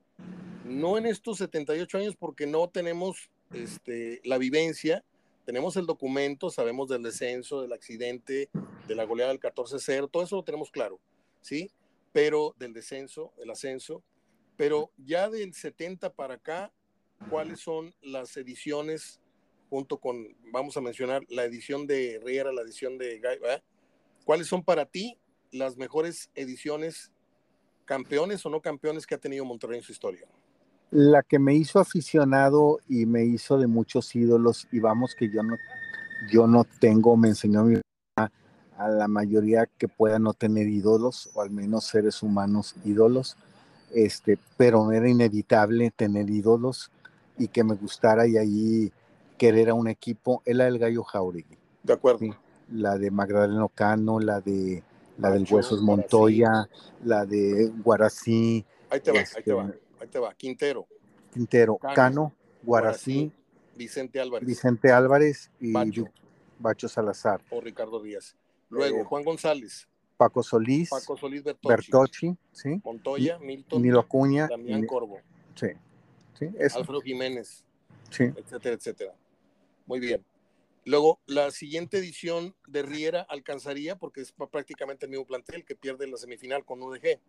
no 0.72 0.98
en 0.98 1.06
estos 1.06 1.38
78 1.38 1.98
años, 1.98 2.16
porque 2.16 2.46
no 2.46 2.68
tenemos 2.68 3.30
este, 3.52 4.20
la 4.24 4.38
vivencia, 4.38 5.04
tenemos 5.44 5.76
el 5.76 5.86
documento, 5.86 6.50
sabemos 6.50 6.88
del 6.88 7.02
descenso, 7.02 7.62
del 7.62 7.72
accidente, 7.72 8.48
de 8.86 8.94
la 8.94 9.04
goleada 9.04 9.32
del 9.32 9.40
14-0, 9.40 10.10
todo 10.10 10.22
eso 10.22 10.36
lo 10.36 10.44
tenemos 10.44 10.70
claro, 10.70 11.00
¿sí? 11.40 11.70
Pero 12.12 12.54
del 12.58 12.72
descenso, 12.72 13.32
el 13.38 13.50
ascenso, 13.50 14.02
pero 14.56 14.90
ya 14.96 15.28
del 15.28 15.54
70 15.54 16.12
para 16.12 16.34
acá, 16.34 16.72
¿cuáles 17.28 17.60
son 17.60 17.94
las 18.02 18.36
ediciones 18.36 19.20
junto 19.72 19.98
con, 19.98 20.36
vamos 20.52 20.76
a 20.76 20.82
mencionar, 20.82 21.24
la 21.28 21.44
edición 21.44 21.86
de 21.86 22.20
Riera, 22.22 22.52
la 22.52 22.60
edición 22.60 22.98
de 22.98 23.18
Guy, 23.18 23.38
¿cuáles 24.24 24.46
son 24.46 24.62
para 24.62 24.84
ti 24.84 25.18
las 25.50 25.76
mejores 25.76 26.30
ediciones, 26.34 27.10
campeones 27.86 28.44
o 28.44 28.50
no 28.50 28.60
campeones 28.60 29.06
que 29.06 29.14
ha 29.14 29.18
tenido 29.18 29.46
Monterrey 29.46 29.78
en 29.78 29.82
su 29.82 29.92
historia? 29.92 30.28
La 30.92 31.22
que 31.22 31.38
me 31.38 31.54
hizo 31.54 31.80
aficionado 31.80 32.78
y 32.88 33.06
me 33.06 33.24
hizo 33.24 33.58
de 33.58 33.66
muchos 33.66 34.14
ídolos, 34.14 34.68
y 34.70 34.78
vamos 34.78 35.14
que 35.14 35.28
yo 35.28 35.42
no, 35.42 35.56
yo 36.30 36.46
no 36.46 36.64
tengo, 36.64 37.16
me 37.16 37.28
enseñó 37.28 37.64
mi 37.64 37.80
a 38.82 38.88
la 38.88 39.08
mayoría 39.08 39.66
que 39.78 39.88
pueda 39.88 40.18
no 40.18 40.34
tener 40.34 40.68
ídolos, 40.68 41.30
o 41.34 41.42
al 41.42 41.50
menos 41.50 41.84
seres 41.84 42.22
humanos 42.22 42.74
ídolos, 42.84 43.36
este, 43.94 44.38
pero 44.56 44.92
era 44.92 45.08
inevitable 45.08 45.90
tener 45.94 46.28
ídolos 46.28 46.90
y 47.38 47.48
que 47.48 47.64
me 47.64 47.74
gustara 47.74 48.26
y 48.26 48.36
ahí 48.36 48.92
querer 49.38 49.70
a 49.70 49.74
un 49.74 49.88
equipo, 49.88 50.42
era 50.44 50.66
el 50.66 50.78
Gallo 50.78 51.04
Jauregui. 51.04 51.56
De 51.82 51.92
acuerdo. 51.94 52.36
La 52.70 52.98
de 52.98 53.10
Magdaleno 53.10 53.68
Cano, 53.68 54.20
la 54.20 54.40
de 54.40 54.82
la 55.18 55.30
del 55.30 55.46
Huesos 55.48 55.82
Montoya, 55.82 56.68
la 57.04 57.26
de 57.26 57.70
Guarací. 57.82 58.64
Ahí 58.90 59.00
te 59.00 59.10
va, 59.10 59.18
ahí 59.18 59.24
te 59.24 59.38
este, 59.38 59.52
va, 59.52 59.72
ahí 60.02 60.08
te 60.08 60.18
va. 60.18 60.34
Quintero. 60.34 60.86
Quintero, 61.32 61.78
Cano, 61.78 62.34
Guarací, 62.62 63.32
Vicente 63.74 64.20
Álvarez. 64.20 64.46
Vicente 64.46 64.92
Álvarez 64.92 65.50
y 65.60 65.72
Bacho, 66.58 66.88
Salazar. 66.88 67.40
O 67.50 67.60
Ricardo 67.60 68.02
Díaz. 68.02 68.36
Luego, 68.68 68.98
eh, 69.00 69.04
Juan 69.04 69.24
González. 69.24 69.88
Paco 70.16 70.42
Solís, 70.42 70.90
Paco 70.90 71.16
Solís 71.16 71.42
Bertocci, 71.42 72.36
¿sí? 72.52 72.80
Montoya, 72.84 73.38
Milton, 73.40 73.82
Nilo 73.82 74.00
Acuña, 74.00 74.46
Damián 74.46 74.86
Corvo, 74.86 75.18
sí, 75.56 75.68
sí 76.38 76.46
Alfredo 76.76 77.00
Jiménez, 77.00 77.64
sí. 78.10 78.24
etcétera, 78.36 78.76
etcétera. 78.76 79.14
Muy 79.86 79.98
bien. 79.98 80.24
Luego, 80.84 81.20
la 81.26 81.50
siguiente 81.50 81.98
edición 81.98 82.54
de 82.66 82.82
Riera 82.82 83.26
alcanzaría, 83.28 83.96
porque 83.96 84.20
es 84.20 84.32
prácticamente 84.32 85.06
el 85.06 85.10
mismo 85.10 85.26
plantel 85.26 85.64
que 85.64 85.76
pierde 85.76 86.06
la 86.06 86.16
semifinal 86.16 86.64
con 86.64 86.82
UDG. 86.82 87.20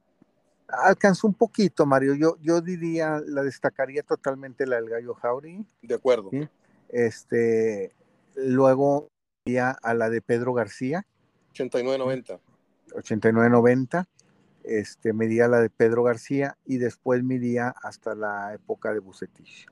Alcanzó 0.68 1.28
un 1.28 1.34
poquito, 1.34 1.86
Mario. 1.86 2.16
Yo, 2.16 2.38
yo 2.42 2.62
diría, 2.62 3.22
la 3.26 3.44
destacaría 3.44 4.04
totalmente 4.04 4.66
la 4.66 4.78
del 4.78 4.90
Gallo 4.90 5.14
Jauri. 5.14 5.66
De 5.82 5.96
acuerdo. 5.96 6.32
Este, 6.90 7.94
luego 8.36 9.10
iría 9.46 9.72
a 9.72 9.94
la 9.94 10.10
de 10.10 10.22
Pedro 10.22 10.54
García. 10.54 11.06
89-90. 11.54 12.40
89-90, 12.94 14.06
este, 14.64 15.14
me 15.14 15.28
la 15.28 15.60
de 15.60 15.70
Pedro 15.70 16.04
García 16.04 16.58
y 16.66 16.78
después 16.78 17.24
me 17.24 17.40
hasta 17.82 18.16
la 18.16 18.54
época 18.54 18.94
de 18.94 19.00
Bucetich. 19.00 19.68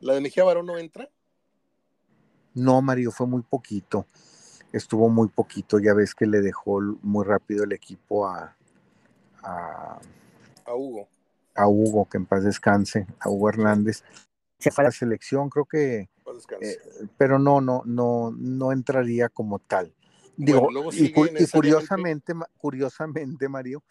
¿La 0.00 0.14
de 0.14 0.20
Mejía 0.20 0.44
Barón 0.44 0.66
no 0.66 0.78
entra? 0.78 1.08
No, 2.54 2.82
Mario, 2.82 3.10
fue 3.10 3.26
muy 3.26 3.42
poquito. 3.42 4.06
Estuvo 4.72 5.08
muy 5.08 5.28
poquito, 5.28 5.78
ya 5.78 5.94
ves 5.94 6.14
que 6.14 6.26
le 6.26 6.40
dejó 6.40 6.80
muy 7.02 7.24
rápido 7.24 7.64
el 7.64 7.72
equipo 7.72 8.26
a, 8.26 8.56
a, 9.42 9.98
Hugo. 10.74 11.08
A 11.54 11.68
Hugo, 11.68 12.08
que 12.08 12.18
en 12.18 12.26
paz 12.26 12.44
descanse, 12.44 13.06
a 13.18 13.28
Hugo 13.28 13.48
Hernández. 13.48 14.02
Se 14.58 14.70
fue 14.70 14.84
a 14.84 14.88
la 14.88 14.92
selección, 14.92 15.48
creo 15.48 15.64
que. 15.64 16.08
Eh, 16.60 16.78
pero 17.18 17.38
no, 17.38 17.60
no, 17.60 17.82
no, 17.84 18.32
no 18.36 18.72
entraría 18.72 19.28
como 19.28 19.58
tal. 19.58 19.92
Digo, 20.36 20.68
y, 20.92 21.12
curiosamente, 21.12 22.32
curiosamente, 22.56 23.48
Mario, 23.48 23.82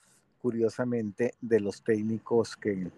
curiosamente, 0.42 1.36
de 1.40 1.60
los 1.60 1.84
técnicos 1.84 2.58
que, 2.58 2.90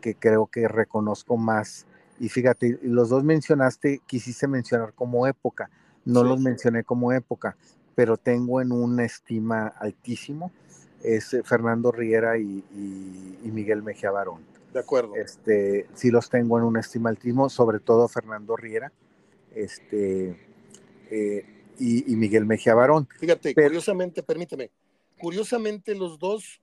que 0.00 0.14
creo 0.14 0.46
que 0.46 0.66
reconozco 0.66 1.36
más, 1.36 1.86
y 2.18 2.28
fíjate, 2.28 2.78
los 2.82 3.10
dos 3.10 3.22
mencionaste, 3.22 4.00
quisiste 4.06 4.48
mencionar 4.48 4.94
como 4.94 5.26
época, 5.26 5.70
no 6.04 6.22
los 6.22 6.40
mencioné 6.40 6.84
como 6.84 7.12
época, 7.12 7.56
pero 7.94 8.16
tengo 8.16 8.60
en 8.60 8.72
una 8.72 9.04
estima 9.04 9.66
altísimo, 9.66 10.52
es 11.06 11.32
eh, 11.34 11.42
Fernando 11.44 11.92
Riera 11.92 12.36
y, 12.36 12.64
Miguel 13.44 13.82
Mejía 13.82 14.10
Barón. 14.10 14.44
De 14.72 14.80
acuerdo. 14.80 15.14
Este, 15.14 15.86
sí 15.94 16.10
los 16.10 16.28
tengo 16.28 16.58
en 16.58 16.64
una 16.64 16.80
estima 16.80 17.08
altísimo, 17.08 17.48
sobre 17.48 17.78
todo 17.78 18.08
Fernando 18.08 18.56
Riera. 18.56 18.92
Este, 19.54 20.36
eh, 21.10 21.46
y, 21.78 22.16
Miguel 22.16 22.44
Mejía 22.44 22.74
Barón. 22.74 23.08
Fíjate, 23.18 23.54
curiosamente, 23.54 24.22
permíteme, 24.22 24.70
curiosamente 25.18 25.94
los 25.94 26.18
dos 26.18 26.60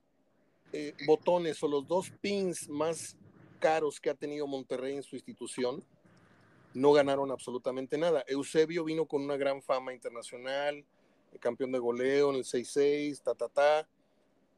eh, 0.72 0.94
botones 1.06 1.62
o 1.62 1.68
los 1.68 1.88
dos 1.88 2.10
pins 2.20 2.68
más 2.68 3.16
caros 3.58 3.98
que 3.98 4.10
ha 4.10 4.14
tenido 4.14 4.46
Monterrey 4.46 4.96
en 4.96 5.02
su 5.02 5.16
institución 5.16 5.82
no 6.74 6.92
ganaron 6.92 7.30
absolutamente 7.30 7.96
nada. 7.96 8.24
Eusebio 8.26 8.84
vino 8.84 9.06
con 9.06 9.22
una 9.22 9.36
gran 9.36 9.62
fama 9.62 9.94
internacional, 9.94 10.84
campeón 11.40 11.72
de 11.72 11.78
goleo 11.78 12.30
en 12.30 12.36
el 12.36 12.44
6-6, 12.44 13.22
ta, 13.22 13.34
ta, 13.34 13.48
ta, 13.48 13.88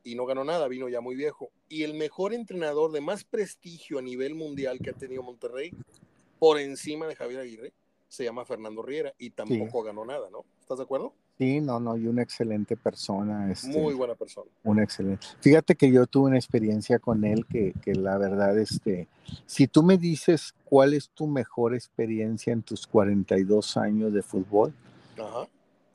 y 0.06 0.14
no 0.14 0.24
ganó 0.24 0.44
nada, 0.44 0.68
vino 0.68 0.88
ya 0.88 1.00
muy 1.00 1.16
viejo. 1.16 1.50
Y 1.68 1.82
el 1.82 1.94
mejor 1.94 2.32
entrenador 2.32 2.92
de 2.92 3.00
más 3.00 3.24
prestigio 3.24 3.98
a 3.98 4.02
nivel 4.02 4.36
mundial 4.36 4.78
que 4.78 4.90
ha 4.90 4.92
tenido 4.92 5.24
Monterrey, 5.24 5.72
por 6.38 6.60
encima 6.60 7.08
de 7.08 7.16
Javier 7.16 7.40
Aguirre, 7.40 7.72
se 8.06 8.22
llama 8.22 8.44
Fernando 8.44 8.82
Riera 8.82 9.12
y 9.18 9.30
tampoco 9.30 9.82
ganó 9.82 10.04
nada, 10.04 10.30
¿no? 10.30 10.44
¿Estás 10.60 10.78
de 10.78 10.84
acuerdo? 10.84 11.12
Sí, 11.38 11.60
no, 11.60 11.80
no, 11.80 11.96
y 11.96 12.06
una 12.06 12.22
excelente 12.22 12.76
persona. 12.76 13.50
Este, 13.50 13.66
Muy 13.66 13.94
buena 13.94 14.14
persona. 14.14 14.48
Una 14.62 14.84
excelente. 14.84 15.26
Fíjate 15.40 15.74
que 15.74 15.90
yo 15.90 16.06
tuve 16.06 16.28
una 16.28 16.38
experiencia 16.38 17.00
con 17.00 17.24
él 17.24 17.44
que, 17.44 17.74
que, 17.82 17.94
la 17.96 18.16
verdad, 18.16 18.56
este, 18.56 19.08
si 19.44 19.66
tú 19.66 19.82
me 19.82 19.98
dices 19.98 20.54
cuál 20.64 20.94
es 20.94 21.10
tu 21.10 21.26
mejor 21.26 21.74
experiencia 21.74 22.52
en 22.52 22.62
tus 22.62 22.86
42 22.86 23.76
años 23.76 24.12
de 24.12 24.22
fútbol, 24.22 24.72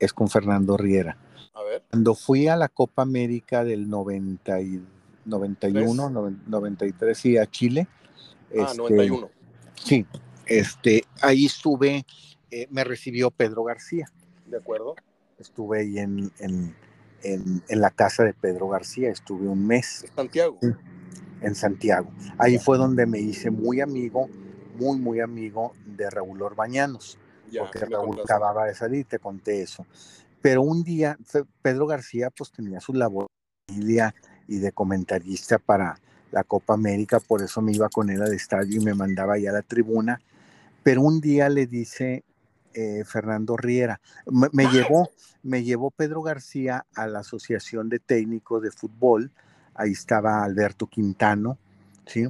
es 0.02 0.14
con 0.14 0.30
Fernando 0.30 0.76
Riera. 0.76 1.18
A 1.54 1.64
ver. 1.64 1.84
Cuando 1.90 2.16
fui 2.16 2.48
a 2.48 2.56
la 2.56 2.68
Copa 2.68 3.04
América 3.04 3.64
del 3.64 3.90
90 3.90 4.62
y, 4.62 4.84
91, 5.26 6.10
93 6.48 7.26
y 7.26 7.38
a 7.38 7.46
Chile. 7.46 7.88
Ah, 8.58 8.74
91. 8.76 9.30
Este, 9.76 9.82
sí, 9.84 10.06
este, 10.46 11.04
ahí 11.22 11.46
estuve, 11.46 12.06
eh, 12.50 12.68
me 12.70 12.84
recibió 12.84 13.32
Pedro 13.32 13.64
García. 13.64 14.08
De 14.46 14.58
acuerdo. 14.58 14.96
Estuve 15.40 15.80
ahí 15.80 16.00
en, 16.00 16.76
la 17.70 17.90
casa 17.92 18.24
de 18.24 18.34
Pedro 18.34 18.68
García, 18.68 19.10
estuve 19.10 19.48
un 19.48 19.66
mes. 19.66 20.04
¿En 20.04 20.16
Santiago? 20.16 20.60
En 21.42 21.56
Santiago. 21.56 22.12
Ahí 22.38 22.60
fue 22.60 22.78
donde 22.78 23.06
me 23.06 23.20
hice 23.20 23.50
muy 23.50 23.82
amigo, 23.82 24.30
muy, 24.78 25.00
muy 25.00 25.20
amigo 25.20 25.74
de 25.86 26.10
Raúl 26.10 26.42
Orbañanos. 26.42 27.18
Porque 27.60 27.86
Raúl 27.86 28.20
acababa 28.22 28.66
de 28.66 28.76
salir, 28.76 29.06
te 29.06 29.20
conté 29.20 29.62
eso. 29.62 29.86
Pero 30.42 30.64
un 30.64 30.84
día, 30.84 31.18
Pedro 31.62 31.86
García 31.88 32.30
pues 32.30 32.52
tenía 32.52 32.80
su 32.80 32.94
labor 32.94 33.28
y 34.48 34.60
de 34.60 34.72
comentarista 34.72 35.60
para 35.60 35.98
la 36.32 36.44
Copa 36.44 36.74
América, 36.74 37.20
por 37.20 37.42
eso 37.42 37.62
me 37.62 37.74
iba 37.74 37.90
con 37.90 38.10
él 38.10 38.22
al 38.22 38.34
estadio 38.34 38.82
y 38.82 38.84
me 38.84 38.94
mandaba 38.94 39.34
allá 39.34 39.50
a 39.52 39.54
la 39.54 39.62
tribuna. 39.62 40.22
Pero 40.84 41.02
un 41.02 41.22
día 41.22 41.50
le 41.50 41.68
dice 41.68 42.24
eh, 42.74 43.04
Fernando 43.06 43.58
Riera, 43.58 44.00
me, 44.26 44.66
llevó, 44.68 45.10
me 45.44 45.64
llevó 45.64 45.92
Pedro 45.92 46.22
García 46.22 46.86
a 46.96 47.08
la 47.08 47.20
Asociación 47.20 47.90
de 47.90 48.00
Técnicos 48.00 48.62
de 48.62 48.72
Fútbol. 48.72 49.32
Ahí 49.76 49.92
estaba 49.92 50.44
Alberto 50.44 50.88
Quintano, 50.88 51.58
¿sí? 52.06 52.28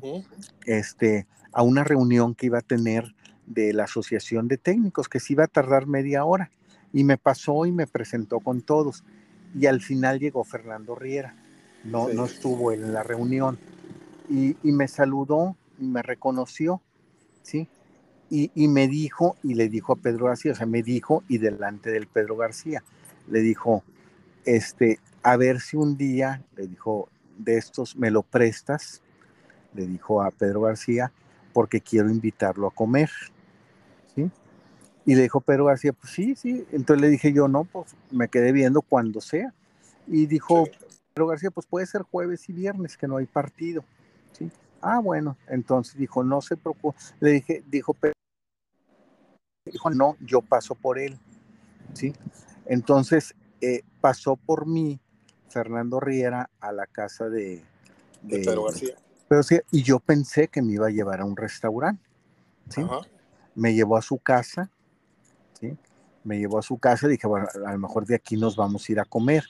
Este, 0.65 1.28
a 1.53 1.63
una 1.63 1.84
reunión 1.84 2.36
que 2.36 2.47
iba 2.47 2.59
a 2.59 2.63
tener 2.63 3.15
de 3.54 3.74
la 3.74 3.84
Asociación 3.84 4.47
de 4.47 4.58
Técnicos, 4.58 5.10
que 5.10 5.20
se 5.20 5.34
iba 5.34 5.45
a 5.45 5.47
tardar 5.47 5.88
media 5.88 6.26
hora. 6.26 6.52
Y 6.93 7.04
me 7.04 7.18
pasó 7.18 7.66
y 7.66 7.72
me 7.72 7.88
presentó 7.88 8.39
con 8.39 8.62
todos. 8.62 9.04
Y 9.58 9.66
al 9.66 9.82
final 9.82 10.20
llegó 10.20 10.43
Fernando 10.43 10.95
Riera. 10.95 11.36
No, 11.84 12.10
no 12.10 12.26
estuvo 12.26 12.72
en 12.72 12.93
la 12.93 13.04
reunión. 13.04 13.58
Y, 14.30 14.56
me 14.64 14.88
saludó 14.88 15.56
y 15.80 15.86
me 15.86 16.02
reconoció, 16.02 16.82
¿sí? 17.43 17.68
Y, 18.30 18.49
y, 18.56 18.70
me 18.70 18.88
dijo, 18.88 19.36
y 19.43 19.56
le 19.56 19.68
dijo 19.68 19.93
a 19.93 19.95
Pedro 19.97 20.28
García, 20.28 20.54
o 20.54 20.56
sea, 20.56 20.66
me 20.66 20.84
dijo, 20.84 21.24
y 21.28 21.38
delante 21.38 21.91
del 21.91 22.08
Pedro 22.08 22.38
García, 22.38 22.82
le 23.28 23.41
dijo, 23.41 23.84
este, 24.45 24.99
a 25.22 25.36
ver 25.36 25.60
si 25.60 25.76
un 25.76 25.97
día, 25.97 26.41
le 26.56 26.68
dijo, 26.68 27.10
de 27.38 27.58
estos 27.58 27.95
me 27.95 28.10
lo 28.10 28.24
prestas, 28.24 29.02
le 29.74 29.86
dijo 29.88 30.22
a 30.22 30.32
Pedro 30.32 30.62
García, 30.62 31.12
porque 31.54 31.82
quiero 31.82 32.10
invitarlo 32.10 32.68
a 32.68 32.72
comer. 32.72 33.10
¿Sí? 35.06 35.12
Y 35.12 35.16
le 35.16 35.24
dijo 35.24 35.41
Pedro 35.41 35.66
García, 35.66 35.93
pues 35.93 36.14
sí, 36.14 36.36
sí. 36.36 36.66
Entonces 36.72 37.02
le 37.02 37.10
dije 37.10 37.34
yo, 37.34 37.47
no, 37.47 37.64
pues 37.64 37.95
me 38.12 38.28
quedé 38.28 38.52
viendo 38.52 38.82
cuando 38.82 39.22
sea. 39.22 39.54
Y 40.08 40.26
dijo 40.26 40.68
Pedro 41.14 41.28
García, 41.28 41.52
pues 41.52 41.68
puede 41.68 41.86
ser 41.86 42.04
jueves 42.04 42.47
y 42.49 42.54
viernes, 42.54 42.97
que 42.97 43.08
no 43.08 43.18
hay 43.18 43.26
partido. 43.26 43.84
¿sí? 44.32 44.52
Ah, 44.82 44.99
bueno, 44.99 45.38
entonces 45.47 45.97
dijo, 45.97 46.24
no 46.24 46.41
se 46.41 46.58
preocupe. 46.58 46.97
Le 47.20 47.32
dije, 47.32 47.64
dijo 47.68 47.93
Pedro, 47.93 48.14
dijo, 49.66 49.89
no, 49.89 50.18
yo 50.22 50.41
paso 50.41 50.76
por 50.76 50.99
él. 50.99 51.18
¿sí? 51.93 52.14
Entonces 52.66 53.36
eh, 53.62 53.82
pasó 53.99 54.36
por 54.36 54.66
mí 54.66 54.99
Fernando 55.49 55.99
Riera 55.99 56.49
a 56.60 56.72
la 56.72 56.88
casa 56.88 57.30
de, 57.30 57.64
de, 58.22 58.39
Pedro 58.39 58.66
García. 58.66 58.95
Pero 59.28 59.43
sí, 59.43 59.60
y 59.72 59.84
yo 59.84 59.99
pensé 59.99 60.47
que 60.47 60.62
me 60.62 60.74
iba 60.74 60.88
a 60.88 60.91
llevar 60.91 61.22
a 61.22 61.26
un 61.26 61.36
restaurante. 61.36 62.04
¿sí? 62.70 62.82
Me 63.56 63.74
llevó 63.74 63.97
a 63.97 64.02
su 64.02 64.18
casa, 64.18 64.70
¿sí? 65.62 65.78
Me 66.24 66.38
llevó 66.38 66.59
a 66.59 66.62
su 66.62 66.78
casa 66.78 67.07
y 67.07 67.12
dije, 67.12 67.28
bueno, 67.28 67.47
a 67.66 67.72
lo 67.72 67.78
mejor 67.78 68.05
de 68.05 68.16
aquí 68.16 68.36
nos 68.36 68.57
vamos 68.57 68.88
a 68.88 68.91
ir 68.91 68.99
a 68.99 69.05
comer. 69.05 69.45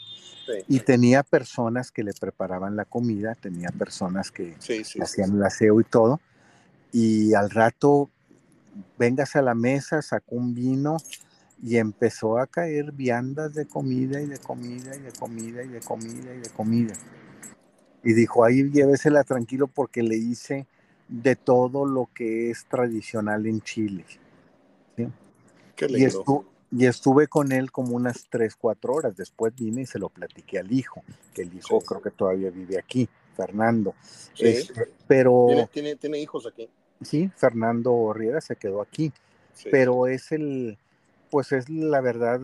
Y 0.67 0.79
tenía 0.81 1.23
personas 1.23 1.91
que 1.91 2.03
le 2.03 2.13
preparaban 2.13 2.75
la 2.75 2.85
comida, 2.85 3.35
tenía 3.35 3.69
personas 3.69 4.31
que 4.31 4.55
hacían 5.01 5.35
el 5.35 5.43
aseo 5.43 5.79
y 5.79 5.85
todo. 5.85 6.19
Y 6.91 7.33
al 7.33 7.49
rato, 7.49 8.09
vengas 8.97 9.35
a 9.35 9.41
la 9.41 9.55
mesa, 9.55 10.01
sacó 10.01 10.35
un 10.35 10.53
vino 10.53 10.97
y 11.63 11.77
empezó 11.77 12.37
a 12.37 12.47
caer 12.47 12.91
viandas 12.91 13.53
de 13.53 13.65
comida 13.65 14.19
y 14.19 14.25
de 14.25 14.39
comida 14.39 14.95
y 14.95 14.99
de 14.99 15.11
comida 15.11 15.63
y 15.63 15.69
de 15.69 15.79
comida 15.79 16.33
y 16.33 16.39
de 16.39 16.49
comida 16.49 16.93
y 18.03 18.13
dijo, 18.13 18.43
ahí 18.43 18.69
llévesela 18.69 19.23
tranquilo 19.23 19.67
porque 19.67 20.01
le 20.01 20.17
hice 20.17 20.65
de 21.07 21.35
todo 21.35 21.85
lo 21.85 22.09
que 22.13 22.49
es 22.49 22.65
tradicional 22.65 23.45
en 23.45 23.61
Chile. 23.61 24.05
Qué 25.87 25.99
y, 25.99 26.83
y, 26.83 26.85
estuve 26.85 27.27
con 27.27 27.51
él 27.51 27.71
como 27.71 27.95
unas 27.95 28.27
tres, 28.29 28.55
cuatro 28.55 28.93
horas. 28.93 29.15
Después 29.15 29.53
vine 29.55 29.81
y 29.81 29.85
se 29.85 29.99
lo 29.99 30.09
platiqué 30.09 30.59
al 30.59 30.71
hijo, 30.71 31.03
que 31.33 31.41
el 31.41 31.53
hijo 31.53 31.81
creo 31.81 32.01
que 32.01 32.11
todavía 32.11 32.49
vive 32.49 32.77
aquí, 32.77 33.09
Fernando. 33.35 33.95
Este, 34.37 34.89
pero... 35.07 35.47
¿Tiene, 35.71 35.95
¿Tiene, 35.95 36.19
hijos 36.19 36.47
aquí. 36.47 36.69
Sí, 37.01 37.31
Fernando 37.35 38.13
Riera 38.13 38.41
se 38.41 38.55
quedó 38.55 38.81
aquí. 38.81 39.11
Pero 39.69 40.07
es 40.07 40.31
el, 40.31 40.77
pues 41.29 41.51
es 41.51 41.69
la 41.69 42.01
verdad 42.01 42.39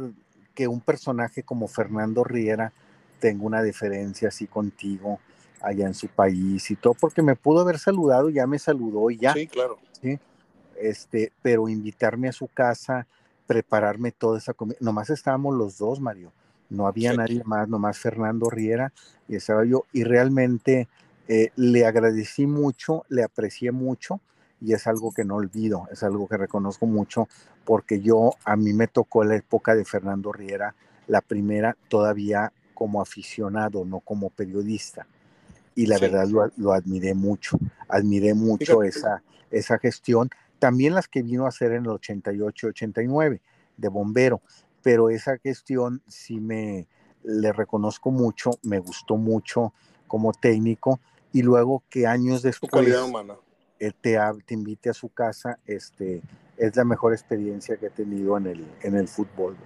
que 0.53 0.67
un 0.67 0.81
personaje 0.81 1.43
como 1.43 1.67
Fernando 1.67 2.23
Riera 2.23 2.73
tenga 3.19 3.43
una 3.43 3.63
diferencia 3.63 4.29
así 4.29 4.47
contigo 4.47 5.19
allá 5.61 5.87
en 5.87 5.93
su 5.93 6.07
país 6.07 6.69
y 6.69 6.75
todo, 6.75 6.93
porque 6.93 7.21
me 7.21 7.35
pudo 7.35 7.61
haber 7.61 7.79
saludado, 7.79 8.29
ya 8.29 8.45
me 8.45 8.59
saludó 8.59 9.09
y 9.09 9.17
ya. 9.17 9.33
Sí, 9.33 9.47
claro. 9.47 9.79
¿sí? 10.01 10.19
Este, 10.79 11.31
pero 11.41 11.67
invitarme 11.67 12.27
a 12.29 12.31
su 12.31 12.47
casa, 12.47 13.07
prepararme 13.47 14.11
toda 14.11 14.37
esa 14.37 14.53
comida, 14.53 14.77
nomás 14.81 15.09
estábamos 15.09 15.55
los 15.55 15.77
dos, 15.77 15.99
Mario, 15.99 16.31
no 16.69 16.87
había 16.87 17.13
nadie 17.13 17.43
más, 17.45 17.67
nomás 17.67 17.97
Fernando 17.97 18.49
Riera 18.49 18.91
y 19.27 19.35
estaba 19.35 19.65
yo, 19.65 19.85
y 19.93 20.03
realmente 20.03 20.87
eh, 21.27 21.51
le 21.55 21.85
agradecí 21.85 22.45
mucho, 22.45 23.05
le 23.09 23.23
aprecié 23.23 23.71
mucho 23.71 24.19
y 24.59 24.73
es 24.73 24.85
algo 24.87 25.13
que 25.13 25.23
no 25.23 25.35
olvido, 25.35 25.87
es 25.91 26.03
algo 26.03 26.27
que 26.27 26.37
reconozco 26.37 26.85
mucho 26.85 27.27
porque 27.63 28.01
yo, 28.01 28.31
a 28.45 28.55
mí 28.55 28.73
me 28.73 28.87
tocó 28.87 29.23
la 29.23 29.35
época 29.35 29.75
de 29.75 29.85
Fernando 29.85 30.31
Riera, 30.31 30.75
la 31.07 31.21
primera 31.21 31.75
todavía 31.89 32.51
como 32.73 33.01
aficionado, 33.01 33.85
no 33.85 33.99
como 34.01 34.29
periodista 34.29 35.07
y 35.77 35.85
la 35.85 35.99
verdad 35.99 36.27
lo, 36.57 36.73
admiré 36.73 37.13
mucho, 37.13 37.59
admiré 37.87 38.33
mucho 38.33 38.81
esa, 38.81 39.21
esa 39.51 39.77
gestión, 39.77 40.27
también 40.59 40.93
las 40.93 41.07
que 41.07 41.21
vino 41.21 41.45
a 41.45 41.49
hacer 41.49 41.71
en 41.71 41.83
el 41.83 41.89
88, 41.89 42.67
89 42.67 43.41
de 43.77 43.87
bombero, 43.87 44.41
pero 44.81 45.09
esa 45.09 45.37
gestión 45.37 46.01
sí 46.07 46.39
me 46.39 46.87
le 47.23 47.51
reconozco 47.51 48.11
mucho, 48.11 48.51
me 48.63 48.79
gustó 48.79 49.17
mucho 49.17 49.73
como 50.07 50.31
técnico. 50.31 50.99
Y 51.33 51.41
luego 51.41 51.83
que 51.89 52.07
años 52.07 52.41
después 52.41 52.87
eh, 53.79 53.91
te, 54.01 54.17
te 54.45 54.53
invite 54.53 54.89
a 54.89 54.93
su 54.93 55.09
casa, 55.09 55.59
este, 55.65 56.21
es 56.55 56.75
la 56.75 56.85
mejor 56.85 57.13
experiencia 57.13 57.77
que 57.77 57.87
he 57.87 57.89
tenido 57.89 58.37
en 58.37 58.47
el, 58.47 58.71
en 58.81 58.95
el 58.95 59.07
fútbol. 59.07 59.57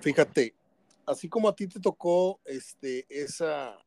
Fíjate, 0.00 0.54
así 1.06 1.28
como 1.28 1.48
a 1.48 1.54
ti 1.54 1.66
te 1.66 1.78
tocó 1.78 2.40
este, 2.46 3.04
esa, 3.10 3.78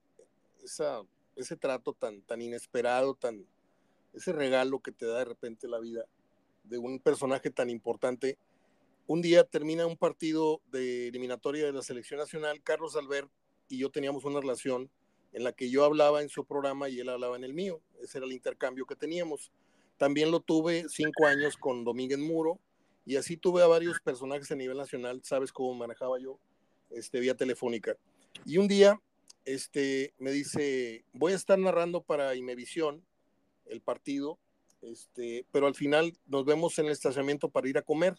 esa 0.64 1.01
ese 1.36 1.55
trato 1.55 1.93
tan, 1.93 2.22
tan 2.22 2.41
inesperado, 2.41 3.16
tan, 3.16 3.45
ese 4.14 4.32
regalo 4.32 4.80
que 4.80 4.91
te 4.91 5.05
da 5.05 5.20
de 5.20 5.26
repente 5.26 5.68
la 5.68 5.80
vida 5.80 6.05
de 6.64 6.78
un 6.78 6.99
personaje 6.99 7.49
tan 7.49 7.70
importante. 7.70 8.38
Un 9.07 9.22
día 9.22 9.43
termina 9.43 9.86
un 9.86 9.97
partido 9.97 10.61
de 10.72 11.07
eliminatoria 11.09 11.66
de 11.66 11.74
la 11.74 11.82
selección 11.82 12.20
nacional, 12.20 12.61
Carlos 12.64 12.95
Albert 12.95 13.30
y 13.68 13.80
yo 13.80 13.89
teníamos 13.89 14.24
una 14.26 14.39
relación 14.39 14.89
en 15.34 15.43
la 15.43 15.51
que 15.51 15.70
yo 15.70 15.84
hablaba 15.84 16.22
en 16.22 16.30
su 16.30 16.45
programa 16.45 16.89
y 16.89 16.99
él 16.99 17.09
hablaba 17.09 17.36
en 17.36 17.43
el 17.43 17.53
mío. 17.53 17.82
Ese 18.01 18.20
era 18.20 18.28
el 18.28 18.34
intercambio 18.34 18.86
que 18.86 18.95
teníamos. 18.95 19.51
También 19.97 20.32
lo 20.32 20.39
tuve 20.39 20.86
cinco 20.89 21.26
años 21.26 21.57
con 21.57 21.84
Domínguez 21.84 22.20
Muro 22.20 22.59
y 23.05 23.16
así 23.16 23.36
tuve 23.36 23.64
a 23.64 23.68
varios 23.68 23.99
personajes 23.99 24.51
a 24.51 24.55
nivel 24.55 24.78
nacional. 24.78 25.22
Sabes 25.24 25.51
cómo 25.51 25.74
manejaba 25.74 26.20
yo 26.20 26.39
este, 26.91 27.20
vía 27.20 27.36
telefónica. 27.36 27.97
Y 28.45 28.57
un 28.57 28.68
día 28.68 29.01
este, 29.45 30.14
me 30.20 30.32
dice, 30.32 31.03
voy 31.14 31.34
a 31.34 31.36
estar 31.36 31.57
narrando 31.57 32.01
para 32.01 32.36
Imevisión 32.36 33.03
el 33.66 33.82
partido, 33.82 34.38
este, 34.84 35.45
pero 35.51 35.67
al 35.67 35.75
final 35.75 36.13
nos 36.27 36.45
vemos 36.45 36.77
en 36.79 36.86
el 36.86 36.91
estacionamiento 36.91 37.49
para 37.49 37.67
ir 37.69 37.77
a 37.77 37.81
comer. 37.81 38.15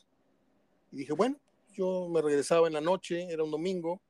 Y 0.90 0.98
dije, 0.98 1.12
bueno, 1.12 1.38
yo 1.72 2.08
me 2.08 2.22
regresaba 2.22 2.66
en 2.66 2.72
la 2.72 2.80
noche, 2.80 3.26
era 3.30 3.44
un 3.44 3.50
domingo, 3.50 4.00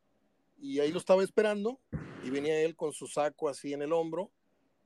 y 0.58 0.80
ahí 0.80 0.92
lo 0.92 0.98
estaba 0.98 1.22
esperando, 1.22 1.80
y 2.22 2.30
venía 2.30 2.60
él 2.62 2.76
con 2.76 2.92
su 2.92 3.06
saco 3.06 3.48
así 3.48 3.72
en 3.72 3.82
el 3.82 3.92
hombro 3.92 4.30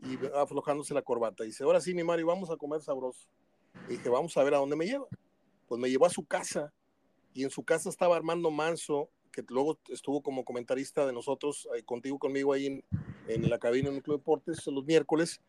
y 0.01 0.17
aflojándose 0.35 0.95
la 0.95 1.03
corbata. 1.03 1.45
Y 1.45 1.49
dice, 1.49 1.65
ahora 1.65 1.81
sí, 1.81 1.95
mi 1.95 2.05
Mario, 2.05 2.27
vamos 2.27 2.51
a 2.51 2.57
comer 2.57 2.83
sabroso. 2.83 3.29
Y 3.89 3.93
dije, 3.93 4.09
vamos 4.09 4.37
a 4.37 4.43
ver 4.45 4.55
a 4.55 4.59
dónde 4.59 4.77
me 4.77 4.87
lleva. 4.87 5.07
Pues 5.67 5.81
me 5.81 5.91
llevó 5.91 6.07
a 6.07 6.11
su 6.11 6.25
casa, 6.25 6.73
y 7.35 7.45
en 7.45 7.51
su 7.51 7.63
casa 7.63 7.89
estaba 7.89 8.17
Armando 8.17 8.51
Manso, 8.51 9.11
que 9.31 9.45
luego 9.49 9.79
estuvo 9.89 10.23
como 10.23 10.45
comentarista 10.45 11.07
de 11.07 11.13
nosotros, 11.13 11.69
eh, 11.77 11.83
contigo, 11.85 12.19
conmigo 12.19 12.53
ahí 12.53 12.67
en, 12.67 12.85
en, 13.29 13.49
la 13.49 13.59
cabina 13.59 13.91
en 13.91 13.97
el 13.97 14.03
Club 14.03 14.19
Deportes 14.19 14.67
los 14.67 14.85
miércoles, 14.85 15.41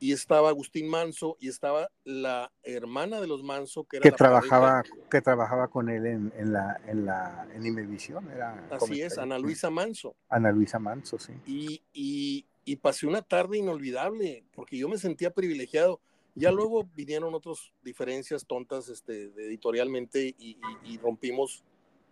y 0.00 0.12
estaba 0.12 0.48
Agustín 0.48 0.88
Manso 0.88 1.36
y 1.40 1.48
estaba 1.48 1.90
la 2.04 2.52
hermana 2.62 3.20
de 3.20 3.26
los 3.26 3.42
Manso 3.42 3.84
que, 3.84 3.98
era 3.98 4.04
que 4.04 4.12
trabajaba 4.12 4.82
que 5.10 5.20
trabajaba 5.20 5.68
con 5.68 5.88
él 5.88 6.06
en, 6.06 6.32
en 6.36 6.52
la 6.52 6.80
en 6.86 7.04
la 7.04 7.48
en 7.54 7.66
Imevisión 7.66 8.30
era 8.30 8.66
así 8.70 9.02
es 9.02 9.18
Ana 9.18 9.38
Luisa 9.38 9.70
Manso. 9.70 10.14
Ana 10.28 10.52
Luisa 10.52 10.78
Manso 10.78 11.18
sí. 11.18 11.32
Y, 11.46 11.82
y, 11.92 12.46
y, 12.64 12.76
pasé 12.76 13.06
una 13.06 13.22
tarde 13.22 13.58
inolvidable 13.58 14.44
porque 14.54 14.76
yo 14.78 14.88
me 14.88 14.98
sentía 14.98 15.30
privilegiado. 15.30 16.00
Ya 16.34 16.52
luego 16.52 16.88
vinieron 16.94 17.34
otras 17.34 17.72
diferencias 17.82 18.46
tontas 18.46 18.88
este, 18.88 19.32
editorialmente 19.36 20.36
y, 20.38 20.56
y 20.84 20.98
rompimos 20.98 21.64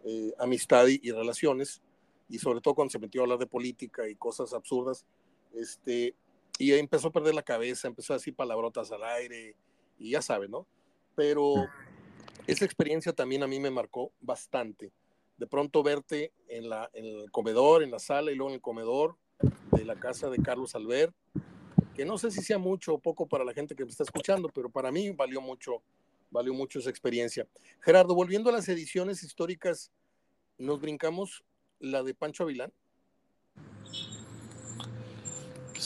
eh, 0.09 0.33
amistad 0.39 0.87
y, 0.87 1.11
relaciones, 1.11 1.83
y 2.29 2.39
sobre 2.39 2.61
todo 2.61 2.77
cuando 2.77 2.93
se 2.93 3.01
metió 3.01 3.21
a 3.21 3.25
hablar 3.25 3.41
de 3.41 3.49
política 3.49 4.09
y 4.09 4.15
cosas 4.15 4.53
absurdas, 4.53 5.05
este, 5.53 6.15
y 6.59 6.73
empezó 6.73 7.09
a 7.09 7.13
perder 7.13 7.35
la 7.35 7.43
cabeza, 7.43 7.89
empezó 7.89 8.13
a 8.13 8.17
decir 8.17 8.35
palabrotas 8.35 8.91
al 8.93 9.05
aire, 9.05 9.57
y 9.99 10.11
ya 10.11 10.23
sabe, 10.23 10.49
¿no? 10.49 10.67
Pero 11.15 11.55
esa 12.47 12.65
experiencia 12.65 13.13
también 13.13 13.43
a 13.43 13.47
mí 13.47 13.59
me 13.61 13.71
marcó 13.71 14.13
bastante. 14.21 14.93
De 15.37 15.47
pronto 15.47 15.83
verte 15.83 16.33
en, 16.49 16.69
la, 16.69 16.91
en 16.95 17.05
el 17.05 17.31
comedor, 17.31 17.83
en 17.83 17.91
la 17.91 17.99
sala 17.99 18.33
y 18.33 18.35
luego 18.35 18.51
en 18.51 18.55
el 18.55 18.63
comedor 18.63 19.17
de 19.73 19.85
la 19.85 19.97
casa 19.97 20.31
de 20.31 20.39
Carlos 20.39 20.75
Albert, 20.75 21.15
que 21.95 22.05
no 22.05 22.19
sé 22.19 22.31
si 22.31 22.43
sea 22.43 22.59
mucho 22.59 22.95
o 22.95 22.99
poco 22.99 23.27
para 23.27 23.45
la 23.45 23.53
gente 23.53 23.75
que 23.75 23.85
me 23.85 23.91
está 23.91 24.03
escuchando, 24.03 24.51
pero 24.55 24.71
para 24.71 24.91
mí 24.91 25.11
valió 25.11 25.41
mucho 25.41 25.83
valió 26.31 26.53
mucho 26.53 26.79
esa 26.79 26.91
experiencia. 26.91 27.47
Gerardo, 27.81 28.15
volviendo 28.15 28.51
a 28.51 28.53
las 28.53 28.69
ediciones 28.69 29.23
históricas, 29.23 29.91
¿nos 30.59 30.81
brincamos 30.81 31.45
la 31.79 32.03
de 32.03 32.15
Pancho 32.15 32.45
Avilán? 32.45 32.73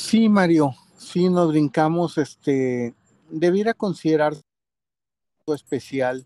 Sí, 0.03 0.28
Mario, 0.28 0.74
sí 0.96 1.28
nos 1.28 1.53
brincamos, 1.53 2.16
este, 2.16 2.94
debiera 3.28 3.74
considerar 3.74 4.34
especial 5.46 6.24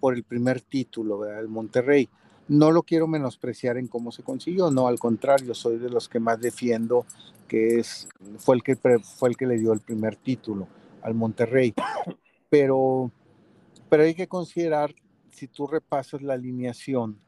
por 0.00 0.14
el 0.14 0.22
primer 0.22 0.62
título, 0.62 1.18
¿verdad? 1.18 1.40
el 1.40 1.48
Monterrey. 1.48 2.08
No 2.48 2.70
lo 2.70 2.84
quiero 2.84 3.08
menospreciar 3.08 3.78
en 3.78 3.88
cómo 3.88 4.12
se 4.12 4.22
consiguió, 4.22 4.70
no, 4.70 4.86
al 4.86 4.98
contrario, 5.00 5.54
soy 5.54 5.76
de 5.78 5.90
los 5.90 6.08
que 6.08 6.20
más 6.20 6.40
defiendo 6.40 7.04
que 7.48 7.80
es, 7.80 8.08
fue 8.38 8.56
el 8.56 8.62
que, 8.62 8.76
fue 8.76 9.28
el 9.28 9.36
que 9.36 9.46
le 9.46 9.58
dio 9.58 9.72
el 9.72 9.80
primer 9.80 10.16
título 10.16 10.68
al 11.02 11.14
Monterrey. 11.14 11.74
Pero, 12.48 13.10
pero 13.90 14.04
hay 14.04 14.14
que 14.14 14.28
considerar, 14.28 14.94
si 15.30 15.48
tú 15.48 15.66
repasas 15.66 16.22
la 16.22 16.34
alineación 16.34 17.18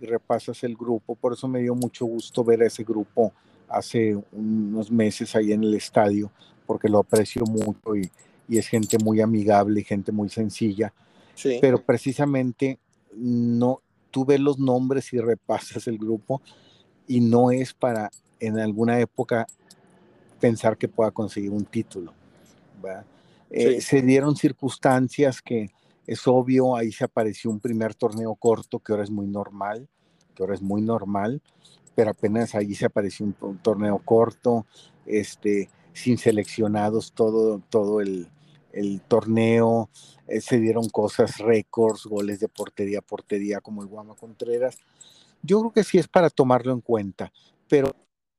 y 0.00 0.06
repasas 0.06 0.64
el 0.64 0.76
grupo, 0.76 1.14
por 1.14 1.32
eso 1.32 1.46
me 1.46 1.60
dio 1.60 1.76
mucho 1.76 2.04
gusto 2.06 2.44
ver 2.44 2.62
a 2.62 2.66
ese 2.66 2.82
grupo 2.82 3.32
hace 3.68 4.18
unos 4.32 4.90
meses 4.90 5.34
ahí 5.36 5.52
en 5.52 5.62
el 5.62 5.74
estadio, 5.74 6.30
porque 6.66 6.88
lo 6.88 6.98
aprecio 6.98 7.42
mucho 7.44 7.96
y, 7.96 8.10
y 8.48 8.58
es 8.58 8.68
gente 8.68 8.98
muy 8.98 9.20
amigable 9.20 9.80
y 9.80 9.84
gente 9.84 10.12
muy 10.12 10.28
sencilla. 10.28 10.92
Sí. 11.34 11.58
Pero 11.60 11.82
precisamente 11.82 12.78
no, 13.14 13.80
tú 14.10 14.24
ves 14.24 14.40
los 14.40 14.58
nombres 14.58 15.12
y 15.12 15.18
repasas 15.18 15.86
el 15.86 15.98
grupo 15.98 16.42
y 17.06 17.20
no 17.20 17.50
es 17.50 17.72
para 17.72 18.10
en 18.40 18.58
alguna 18.58 19.00
época 19.00 19.46
pensar 20.40 20.76
que 20.76 20.88
pueda 20.88 21.10
conseguir 21.10 21.50
un 21.50 21.64
título. 21.64 22.12
Eh, 23.50 23.80
se 23.80 24.02
dieron 24.02 24.36
circunstancias 24.36 25.42
que 25.42 25.70
es 26.06 26.26
obvio, 26.26 26.76
ahí 26.76 26.92
se 26.92 27.04
apareció 27.04 27.50
un 27.50 27.60
primer 27.60 27.94
torneo 27.94 28.34
corto 28.34 28.78
que 28.78 28.92
ahora 28.92 29.04
es 29.04 29.10
muy 29.10 29.26
normal, 29.26 29.88
que 30.34 30.42
ahora 30.42 30.54
es 30.54 30.62
muy 30.62 30.80
normal, 30.80 31.42
pero 31.98 32.12
apenas 32.12 32.54
ahí 32.54 32.76
se 32.76 32.86
apareció 32.86 33.26
un, 33.26 33.58
torneo 33.58 33.98
corto, 34.04 34.66
este, 35.04 35.68
sin 35.92 36.16
seleccionados 36.16 37.10
todo, 37.10 37.60
todo 37.70 38.00
el, 38.00 38.28
el 38.72 39.00
torneo, 39.00 39.90
eh, 40.28 40.40
se 40.40 40.60
dieron 40.60 40.88
cosas 40.90 41.38
récords, 41.38 42.04
goles 42.04 42.38
de 42.38 42.46
portería 42.46 43.00
a 43.00 43.02
portería 43.02 43.60
como 43.60 43.82
el 43.82 43.88
Guama 43.88 44.14
Contreras. 44.14 44.78
Yo 45.42 45.58
creo 45.58 45.72
que 45.72 45.82
sí 45.82 45.98
es 45.98 46.06
para 46.06 46.30
tomarlo 46.30 46.72
en 46.72 46.82
cuenta, 46.82 47.32
pero 47.68 47.90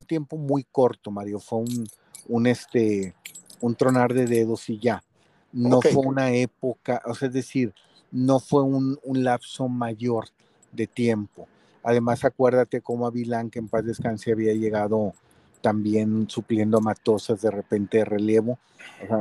tiempo 0.07 0.37
muy 0.37 0.63
corto, 0.63 1.11
Mario, 1.11 1.41
fue 1.41 1.59
un, 1.59 1.85
un, 2.29 2.47
este, 2.47 3.13
un 3.59 3.75
tronar 3.75 4.13
de 4.13 4.25
dedos 4.25 4.69
y 4.69 4.79
ya. 4.79 5.03
No 5.51 5.81
fue 5.81 5.97
una 6.05 6.31
época, 6.31 7.01
o 7.05 7.13
sea, 7.13 7.27
es 7.27 7.33
decir, 7.33 7.73
no 8.09 8.39
fue 8.39 8.63
un, 8.63 8.97
un 9.03 9.25
lapso 9.25 9.67
mayor 9.67 10.29
de 10.71 10.87
tiempo. 10.87 11.49
Además, 11.83 12.25
acuérdate 12.25 12.81
cómo 12.81 13.07
Avilán, 13.07 13.49
que 13.49 13.59
en 13.59 13.67
paz 13.67 13.85
descanse, 13.85 14.31
había 14.31 14.53
llegado 14.53 15.13
también 15.61 16.29
supliendo 16.29 16.77
a 16.77 16.81
Matosas 16.81 17.41
de 17.41 17.51
repente 17.51 17.99
de 17.99 18.05
relevo, 18.05 18.59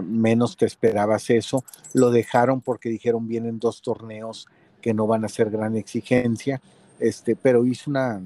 menos 0.02 0.56
te 0.56 0.66
esperabas 0.66 1.30
eso, 1.30 1.64
lo 1.94 2.10
dejaron 2.10 2.60
porque 2.60 2.88
dijeron 2.88 3.26
vienen 3.26 3.58
dos 3.58 3.82
torneos 3.82 4.46
que 4.80 4.94
no 4.94 5.06
van 5.06 5.24
a 5.24 5.28
ser 5.28 5.50
gran 5.50 5.76
exigencia, 5.76 6.60
este, 7.00 7.34
pero 7.34 7.66
hizo 7.66 7.90
una 7.90 8.24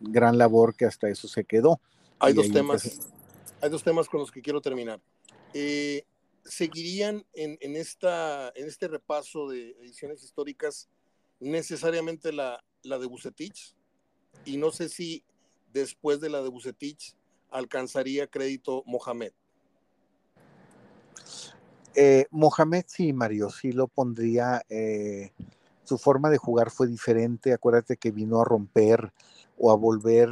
gran 0.00 0.38
labor 0.38 0.74
que 0.74 0.84
hasta 0.84 1.08
eso 1.08 1.28
se 1.28 1.44
quedó. 1.44 1.80
Hay 2.18 2.32
dos 2.32 2.50
temas, 2.50 3.10
hay 3.60 3.70
dos 3.70 3.82
temas 3.82 4.08
con 4.08 4.20
los 4.20 4.30
que 4.30 4.42
quiero 4.42 4.60
terminar. 4.60 5.00
Eh, 5.52 6.04
¿Seguirían 6.44 7.24
en, 7.34 7.58
en, 7.60 7.76
esta, 7.76 8.52
en 8.54 8.66
este 8.66 8.88
repaso 8.88 9.48
de 9.48 9.72
ediciones 9.80 10.22
históricas 10.22 10.88
necesariamente 11.38 12.32
la, 12.32 12.62
la 12.82 12.98
de 12.98 13.06
Bucetich? 13.06 13.74
Y 14.44 14.56
no 14.56 14.70
sé 14.70 14.88
si 14.88 15.24
después 15.72 16.20
de 16.20 16.30
la 16.30 16.42
de 16.42 16.48
Bucetich 16.48 17.14
alcanzaría 17.50 18.26
crédito 18.26 18.82
Mohamed. 18.86 19.32
Eh, 21.94 22.26
Mohamed 22.30 22.84
sí, 22.86 23.12
Mario, 23.12 23.50
sí 23.50 23.72
lo 23.72 23.88
pondría. 23.88 24.62
Eh, 24.68 25.32
su 25.84 25.98
forma 25.98 26.30
de 26.30 26.38
jugar 26.38 26.70
fue 26.70 26.86
diferente. 26.86 27.52
Acuérdate 27.52 27.96
que 27.96 28.10
vino 28.10 28.40
a 28.40 28.44
romper 28.44 29.12
o 29.58 29.70
a 29.70 29.76
volver 29.76 30.30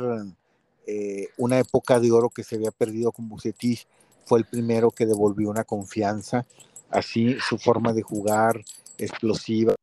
eh, 0.86 1.28
una 1.36 1.59
época 1.59 2.01
de 2.01 2.12
oro 2.12 2.30
que 2.30 2.44
se 2.44 2.57
había 2.57 2.70
perdido 2.70 3.12
con 3.12 3.28
Bucetich. 3.28 3.86
Fue 4.24 4.38
el 4.38 4.44
primero 4.44 4.90
que 4.90 5.07
devolvió 5.07 5.51
una 5.51 5.64
confianza. 5.64 6.46
Así 6.90 7.36
su 7.40 7.59
forma 7.59 7.92
de 7.92 8.03
jugar 8.03 8.62
explosiva, 8.96 9.74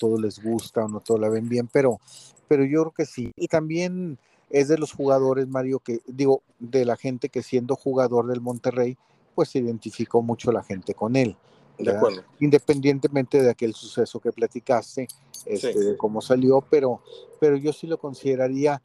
todo 0.00 0.18
les 0.18 0.42
gusta 0.42 0.86
o 0.86 0.88
no 0.88 1.00
todo 1.00 1.18
la 1.18 1.28
ven 1.28 1.48
bien, 1.48 1.68
pero, 1.70 2.00
pero 2.48 2.64
yo 2.64 2.80
creo 2.80 2.92
que 2.92 3.04
sí. 3.04 3.32
Y 3.36 3.48
también 3.48 4.18
es 4.48 4.68
de 4.68 4.78
los 4.78 4.92
jugadores, 4.92 5.46
Mario, 5.46 5.80
que 5.80 6.00
digo, 6.06 6.42
de 6.58 6.86
la 6.86 6.96
gente 6.96 7.28
que 7.28 7.42
siendo 7.42 7.76
jugador 7.76 8.26
del 8.26 8.40
Monterrey, 8.40 8.96
pues 9.34 9.50
se 9.50 9.58
identificó 9.58 10.22
mucho 10.22 10.50
la 10.50 10.62
gente 10.62 10.94
con 10.94 11.14
él. 11.14 11.36
De 11.78 11.92
acuerdo. 11.92 12.22
Independientemente 12.40 13.42
de 13.42 13.50
aquel 13.50 13.74
suceso 13.74 14.20
que 14.20 14.32
platicaste, 14.32 15.06
este, 15.46 15.78
de 15.78 15.96
cómo 15.96 16.20
salió, 16.20 16.62
pero, 16.62 17.02
pero 17.38 17.56
yo 17.56 17.72
sí 17.72 17.86
lo 17.86 17.98
consideraría 17.98 18.82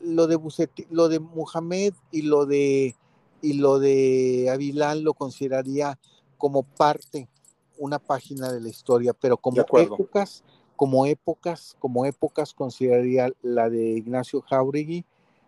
lo 0.00 0.26
de 0.26 0.38
lo 0.90 1.08
de 1.08 1.20
Muhammad 1.20 1.92
y 2.10 2.22
lo 2.22 2.46
de 2.46 2.96
y 3.40 3.52
lo 3.54 3.78
de 3.78 4.48
Avilán 4.52 5.04
lo 5.04 5.14
consideraría 5.14 5.98
como 6.36 6.62
parte, 6.62 7.28
una 7.78 7.98
página 7.98 8.52
de 8.52 8.60
la 8.60 8.68
historia, 8.68 9.12
pero 9.12 9.36
como 9.36 9.60
épocas, 9.60 10.44
como 10.76 11.06
épocas, 11.06 11.76
como 11.78 12.04
épocas 12.06 12.54
consideraría 12.54 13.32
la 13.42 13.70
de 13.70 13.90
Ignacio 13.90 14.42
Jauregui, 14.42 15.04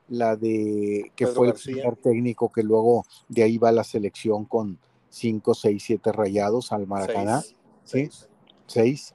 la 0.08 0.36
de 0.36 1.12
que 1.14 1.26
fue 1.26 1.48
el 1.48 1.54
primer 1.54 1.96
técnico 1.96 2.50
que 2.50 2.62
luego 2.62 3.04
de 3.28 3.44
ahí 3.44 3.58
va 3.58 3.70
la 3.70 3.84
selección 3.84 4.44
con 4.44 4.78
5, 5.10 5.54
6, 5.54 5.82
7 5.82 6.12
rayados 6.12 6.72
al 6.72 6.86
Maracaná. 6.86 7.42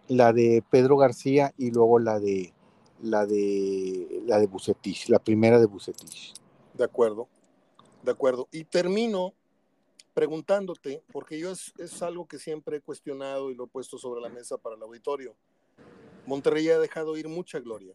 La 0.07 0.33
de 0.33 0.63
Pedro 0.69 0.97
García 0.97 1.53
y 1.57 1.71
luego 1.71 1.99
la 1.99 2.19
de 2.19 2.53
la 3.01 3.25
de 3.25 4.21
la 4.25 4.39
de 4.39 4.47
Bucetich, 4.47 5.09
la 5.09 5.19
primera 5.19 5.59
de 5.59 5.65
Bucetich. 5.65 6.33
De 6.73 6.83
acuerdo, 6.83 7.27
de 8.03 8.11
acuerdo. 8.11 8.47
Y 8.51 8.65
termino 8.65 9.33
preguntándote, 10.15 11.03
porque 11.11 11.37
yo 11.37 11.51
es, 11.51 11.73
es 11.77 12.01
algo 12.01 12.25
que 12.25 12.39
siempre 12.39 12.77
he 12.77 12.81
cuestionado 12.81 13.51
y 13.51 13.55
lo 13.55 13.65
he 13.65 13.67
puesto 13.67 13.97
sobre 13.97 14.21
la 14.21 14.29
mesa 14.29 14.57
para 14.57 14.77
el 14.77 14.81
auditorio. 14.81 15.35
Monterrey 16.25 16.69
ha 16.69 16.79
dejado 16.79 17.17
ir 17.17 17.27
mucha 17.27 17.59
gloria, 17.59 17.93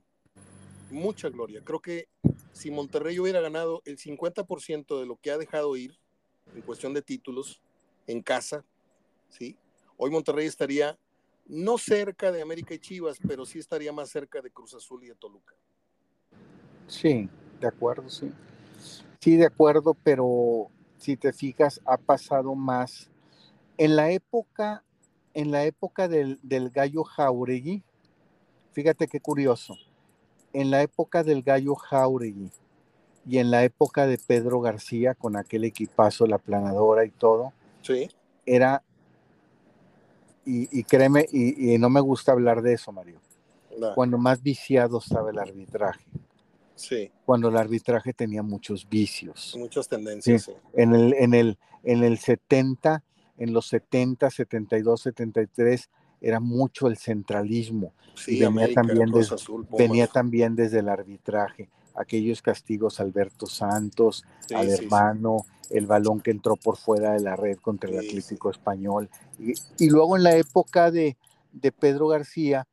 mucha 0.91 1.31
gloria. 1.31 1.63
Creo 1.65 1.81
que 1.81 2.09
si 2.53 2.71
Monterrey 2.71 3.19
hubiera 3.19 3.41
ganado 3.41 3.81
el 3.87 3.97
50% 3.97 5.01
de 5.01 5.07
lo 5.07 5.17
que 5.17 5.31
ha 5.31 5.39
dejado 5.39 5.75
ir 5.77 5.99
en 6.55 6.61
cuestión 6.61 6.93
de 6.93 7.01
títulos 7.01 7.63
en 8.07 8.21
casa, 8.21 8.67
¿sí? 9.31 9.57
Hoy 9.97 10.11
Monterrey 10.11 10.47
estaría 10.47 10.99
no 11.47 11.79
cerca 11.79 12.31
de 12.31 12.43
América 12.43 12.75
y 12.75 12.79
Chivas, 12.79 13.19
pero 13.27 13.47
sí 13.47 13.59
estaría 13.59 13.95
más 13.95 14.11
cerca 14.11 14.43
de 14.43 14.51
Cruz 14.51 14.75
Azul 14.75 15.03
y 15.05 15.09
de 15.09 15.15
Toluca. 15.15 15.55
Sí, 16.87 17.31
de 17.61 17.67
acuerdo, 17.67 18.11
sí. 18.11 18.31
Sí, 19.21 19.37
de 19.37 19.47
acuerdo, 19.47 19.95
pero 20.05 20.71
si 21.01 21.17
te 21.17 21.33
fijas, 21.33 21.81
ha 21.85 21.97
pasado 21.97 22.55
más. 22.55 23.11
En 23.77 23.97
la 23.97 24.11
época, 24.11 24.85
en 25.35 25.51
la 25.51 25.65
época 25.65 26.07
del, 26.07 26.39
del 26.43 26.71
gallo 26.71 27.03
Jauregui, 27.03 27.83
Fíjate 28.73 29.09
qué 29.09 29.21
curioso. 29.21 29.77
En 30.53 30.71
la 30.71 30.83
época 30.83 31.23
del 31.23 31.43
Gallo 31.43 31.75
Jauregui 31.75 32.51
y 33.27 33.39
en 33.39 33.51
la 33.51 33.65
época 33.65 34.07
de 34.07 34.19
Pedro 34.19 34.61
García, 34.61 35.15
con 35.15 35.37
aquel 35.37 35.65
equipazo, 35.65 36.27
la 36.27 36.39
planadora 36.39 37.05
y 37.05 37.11
todo, 37.11 37.53
sí. 37.83 38.09
era, 38.47 38.83
y, 40.45 40.83
créeme, 40.85 41.27
y, 41.31 41.79
no 41.79 41.91
me 41.91 42.01
gusta 42.01 42.33
hablar 42.33 42.63
de 42.63 42.73
eso, 42.73 42.91
Mario, 42.91 43.21
cuando 43.95 44.19
más 44.19 44.43
viciado 44.43 44.99
estaba 44.99 45.31
el 45.31 45.39
arbitraje. 45.39 46.05
Sí. 46.81 47.13
Cuando 47.27 47.49
el 47.49 47.57
arbitraje 47.59 48.15
tenía 48.15 48.43
muchos 48.43 48.89
vicios. 48.89 49.55
Muchas 49.59 49.87
tendencias. 49.87 50.45
Sí. 50.45 50.53
En, 50.73 50.95
el, 50.95 51.13
en, 51.13 51.35
el, 51.35 51.59
en 51.83 52.03
el 52.03 52.19
70, 52.19 53.05
en 53.37 53.53
los 53.53 53.67
70, 53.67 54.31
72, 54.31 55.03
73, 55.03 55.91
era 56.23 56.41
mucho 56.41 56.87
el 56.87 56.97
centralismo. 56.97 57.93
y 58.27 58.41
venía, 58.41 58.73
también 58.73 59.11
desde, 59.11 59.37
venía 59.77 60.07
también 60.07 60.57
desde 60.57 60.79
el 60.79 60.89
arbitraje. 60.89 61.69
Aquellos 61.95 62.41
castigos 62.41 62.99
Alberto 62.99 63.47
Santos, 63.47 64.25
al 64.55 64.71
hermano, 64.71 65.45
el 65.69 65.87
balón 65.87 66.21
que 66.21 66.31
entró 66.31 66.57
por 66.57 66.79
fuera 66.79 67.13
de 67.13 67.21
la 67.21 67.37
red 67.37 67.59
contra 67.59 67.91
el 67.91 67.99
Atlético 67.99 68.51
Español. 68.51 69.11
Y, 69.39 69.91
luego 69.91 70.17
en 70.17 70.23
la 70.23 70.35
época 70.37 70.91
de, 70.91 71.19
de 71.53 71.73
Pedro 71.73 72.09
García 72.09 72.67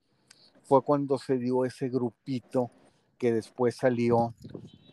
fue 0.63 0.81
cuando 0.81 1.17
se 1.17 1.37
dio 1.37 1.65
ese 1.65 1.89
grupito 1.89 2.71
que 3.17 3.33
después 3.33 3.75
salió 3.75 4.33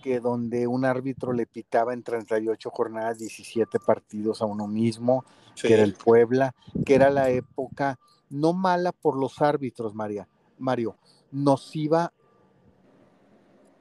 que 0.03 0.21
donde 0.21 0.67
un 0.67 0.85
árbitro 0.85 1.33
le 1.33 1.47
pitaba 1.47 1.95
en 1.95 2.03
38 2.03 2.71
jornadas 2.71 3.19
17 3.19 3.79
partidos 3.81 4.43
a 4.43 4.45
uno 4.45 4.67
mismo, 4.67 5.25
que 5.61 5.73
era 5.73 5.83
el 5.83 5.95
Puebla, 5.95 6.55
que 6.85 6.95
era 6.95 7.11
la 7.11 7.31
época 7.31 7.99
no 8.29 8.53
mala 8.53 8.93
por 8.93 9.17
los 9.17 9.41
árbitros, 9.41 9.95
María, 9.95 10.29
Mario, 10.59 10.97
nociva 11.31 12.13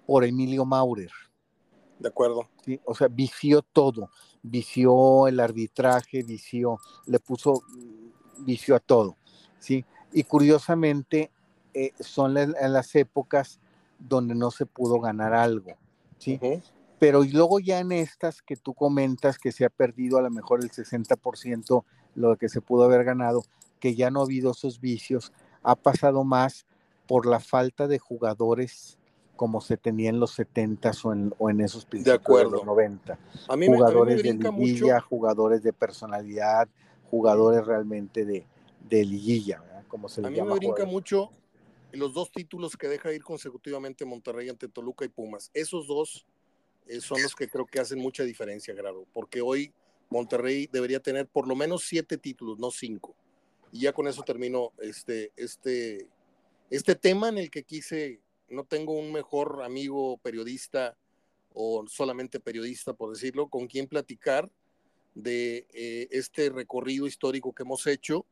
por 0.05 0.23
Emilio 0.23 0.63
Maurer. 0.65 1.11
De 1.99 2.09
acuerdo. 2.09 2.49
¿sí? 2.63 2.79
O 2.85 2.93
sea, 2.95 3.07
vició 3.07 3.61
todo, 3.61 4.09
vició 4.41 5.27
el 5.27 5.39
arbitraje, 5.39 6.23
vició, 6.23 6.79
le 7.07 7.19
puso 7.19 7.63
vicio 8.39 8.75
a 8.75 8.79
todo, 8.79 9.17
¿sí? 9.59 9.85
Y 10.11 10.23
curiosamente 10.23 11.31
eh, 11.73 11.91
son 11.99 12.33
las 12.33 12.95
épocas 12.95 13.59
donde 14.07 14.35
no 14.35 14.51
se 14.51 14.65
pudo 14.65 14.99
ganar 14.99 15.33
algo, 15.33 15.77
¿sí? 16.17 16.39
Pero 16.99 17.23
y 17.23 17.31
luego 17.31 17.59
ya 17.59 17.79
en 17.79 17.91
estas 17.91 18.41
que 18.41 18.55
tú 18.55 18.73
comentas 18.73 19.37
que 19.37 19.51
se 19.51 19.65
ha 19.65 19.69
perdido 19.69 20.17
a 20.17 20.21
lo 20.21 20.29
mejor 20.29 20.63
el 20.63 20.71
60% 20.71 21.83
lo 22.15 22.37
que 22.37 22.49
se 22.49 22.61
pudo 22.61 22.83
haber 22.83 23.03
ganado, 23.03 23.43
que 23.79 23.95
ya 23.95 24.11
no 24.11 24.21
ha 24.21 24.23
habido 24.23 24.51
esos 24.51 24.79
vicios, 24.79 25.31
ha 25.63 25.75
pasado 25.75 26.23
más 26.23 26.65
por 27.07 27.25
la 27.25 27.39
falta 27.39 27.87
de 27.87 27.99
jugadores 27.99 28.97
como 29.35 29.61
se 29.61 29.77
tenía 29.77 30.09
en 30.09 30.19
los 30.19 30.31
70 30.31 30.91
o 31.03 31.13
en, 31.13 31.33
o 31.37 31.49
en 31.49 31.61
esos 31.61 31.85
principios 31.85 32.21
de, 32.23 32.49
los 32.49 32.65
90. 32.65 33.17
A 33.49 33.57
mí 33.57 33.67
jugadores 33.67 34.21
de 34.21 34.33
liguilla, 34.33 35.01
jugadores 35.01 35.63
de 35.63 35.73
personalidad, 35.73 36.69
jugadores 37.09 37.65
realmente 37.65 38.25
de, 38.25 38.45
de 38.87 39.03
liguilla, 39.03 39.61
como 39.87 40.07
se 40.07 40.25
A 40.25 40.29
mí 40.29 40.41
me 40.41 40.55
brinca 40.55 40.85
mucho 40.85 41.31
los 41.93 42.13
dos 42.13 42.31
títulos 42.31 42.75
que 42.75 42.87
deja 42.87 43.13
ir 43.13 43.23
consecutivamente 43.23 44.05
Monterrey 44.05 44.49
ante 44.49 44.67
Toluca 44.67 45.05
y 45.05 45.09
Pumas. 45.09 45.51
Esos 45.53 45.87
dos 45.87 46.25
eh, 46.87 46.99
son 46.99 47.21
los 47.21 47.35
que 47.35 47.47
creo 47.47 47.65
que 47.65 47.79
hacen 47.79 47.99
mucha 47.99 48.23
diferencia, 48.23 48.73
Grado, 48.73 49.05
porque 49.13 49.41
hoy 49.41 49.73
Monterrey 50.09 50.67
debería 50.71 50.99
tener 50.99 51.27
por 51.27 51.47
lo 51.47 51.55
menos 51.55 51.83
siete 51.85 52.17
títulos, 52.17 52.59
no 52.59 52.71
cinco. 52.71 53.15
Y 53.71 53.81
ya 53.81 53.93
con 53.93 54.07
eso 54.07 54.21
termino 54.23 54.71
este, 54.79 55.31
este, 55.35 56.07
este 56.69 56.95
tema 56.95 57.29
en 57.29 57.37
el 57.37 57.49
que 57.49 57.63
quise, 57.63 58.19
no 58.49 58.63
tengo 58.65 58.93
un 58.93 59.11
mejor 59.11 59.61
amigo 59.63 60.17
periodista 60.17 60.95
o 61.53 61.85
solamente 61.87 62.39
periodista, 62.39 62.93
por 62.93 63.11
decirlo, 63.11 63.47
con 63.47 63.67
quien 63.67 63.87
platicar 63.87 64.51
de 65.15 65.67
eh, 65.73 66.07
este 66.11 66.49
recorrido 66.49 67.07
histórico 67.07 67.53
que 67.53 67.63
hemos 67.63 67.85
hecho, 67.87 68.25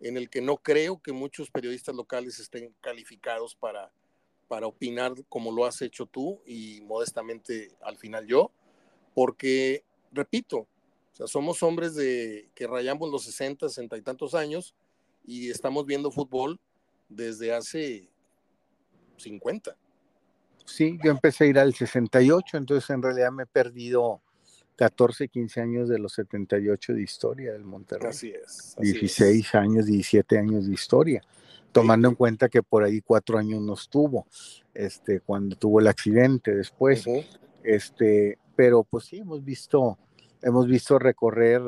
en 0.00 0.16
el 0.16 0.30
que 0.30 0.40
no 0.40 0.56
creo 0.56 1.00
que 1.00 1.12
muchos 1.12 1.50
periodistas 1.50 1.94
locales 1.94 2.38
estén 2.38 2.74
calificados 2.80 3.54
para, 3.54 3.90
para 4.46 4.66
opinar 4.66 5.12
como 5.28 5.52
lo 5.52 5.64
has 5.64 5.82
hecho 5.82 6.06
tú 6.06 6.40
y 6.46 6.80
modestamente 6.82 7.72
al 7.82 7.96
final 7.96 8.26
yo, 8.26 8.50
porque, 9.14 9.84
repito, 10.12 10.58
o 10.58 10.68
sea, 11.12 11.26
somos 11.26 11.62
hombres 11.62 11.94
de 11.94 12.48
que 12.54 12.66
rayamos 12.66 13.10
los 13.10 13.24
60, 13.24 13.68
60 13.68 13.96
y 13.96 14.02
tantos 14.02 14.34
años 14.34 14.74
y 15.24 15.50
estamos 15.50 15.84
viendo 15.84 16.10
fútbol 16.10 16.60
desde 17.08 17.52
hace 17.52 18.08
50. 19.16 19.76
Sí, 20.64 20.98
yo 21.02 21.10
empecé 21.10 21.44
a 21.44 21.46
ir 21.48 21.58
al 21.58 21.74
68, 21.74 22.56
entonces 22.56 22.88
en 22.90 23.02
realidad 23.02 23.32
me 23.32 23.44
he 23.44 23.46
perdido 23.46 24.22
14, 24.78 25.26
15 25.26 25.60
años 25.60 25.88
de 25.88 25.98
los 25.98 26.12
78 26.12 26.94
de 26.94 27.02
historia 27.02 27.52
del 27.52 27.64
Monterrey. 27.64 28.10
Así 28.10 28.30
es. 28.30 28.76
16 28.78 29.52
años, 29.56 29.86
17 29.86 30.38
años 30.38 30.68
de 30.68 30.72
historia, 30.72 31.20
tomando 31.72 32.08
en 32.08 32.14
cuenta 32.14 32.48
que 32.48 32.62
por 32.62 32.84
ahí 32.84 33.00
cuatro 33.00 33.38
años 33.38 33.60
no 33.60 33.74
estuvo, 33.74 34.28
este, 34.74 35.18
cuando 35.18 35.56
tuvo 35.56 35.80
el 35.80 35.88
accidente 35.88 36.54
después. 36.54 37.04
este, 37.64 38.38
pero 38.54 38.84
pues 38.84 39.06
sí, 39.06 39.18
hemos 39.18 39.44
visto, 39.44 39.98
hemos 40.42 40.68
visto 40.68 40.96
recorrer 41.00 41.60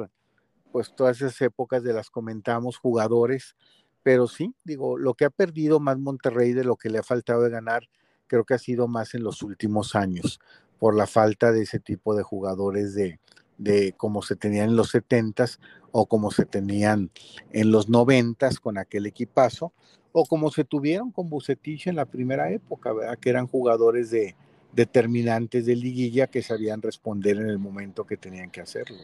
pues 0.70 0.94
todas 0.94 1.16
esas 1.16 1.40
épocas 1.40 1.82
de 1.82 1.92
las 1.92 2.10
comentamos, 2.10 2.76
jugadores, 2.76 3.56
pero 4.04 4.28
sí, 4.28 4.54
digo, 4.62 4.96
lo 4.96 5.14
que 5.14 5.24
ha 5.24 5.30
perdido 5.30 5.80
más 5.80 5.98
Monterrey 5.98 6.52
de 6.52 6.62
lo 6.62 6.76
que 6.76 6.90
le 6.90 6.98
ha 6.98 7.02
faltado 7.02 7.42
de 7.42 7.50
ganar, 7.50 7.88
creo 8.28 8.44
que 8.44 8.54
ha 8.54 8.58
sido 8.58 8.86
más 8.86 9.16
en 9.16 9.24
los 9.24 9.42
últimos 9.42 9.96
años 9.96 10.38
por 10.80 10.96
la 10.96 11.06
falta 11.06 11.52
de 11.52 11.62
ese 11.62 11.78
tipo 11.78 12.16
de 12.16 12.24
jugadores 12.24 12.94
de, 12.94 13.20
de 13.58 13.92
como 13.92 14.22
se 14.22 14.34
tenían 14.34 14.70
en 14.70 14.76
los 14.76 14.94
70s 14.94 15.60
o 15.92 16.06
como 16.06 16.30
se 16.30 16.46
tenían 16.46 17.10
en 17.52 17.70
los 17.70 17.88
90s 17.88 18.58
con 18.58 18.78
aquel 18.78 19.06
equipazo, 19.06 19.72
o 20.12 20.24
como 20.26 20.50
se 20.50 20.64
tuvieron 20.64 21.12
con 21.12 21.28
Bucetich 21.28 21.86
en 21.86 21.96
la 21.96 22.06
primera 22.06 22.50
época, 22.50 22.92
que 23.20 23.30
eran 23.30 23.46
jugadores 23.46 24.10
de 24.10 24.34
determinantes 24.72 25.66
de 25.66 25.76
liguilla 25.76 26.28
que 26.28 26.42
sabían 26.42 26.82
responder 26.82 27.36
en 27.36 27.48
el 27.48 27.58
momento 27.58 28.06
que 28.06 28.16
tenían 28.16 28.50
que 28.50 28.60
hacerlo. 28.60 28.96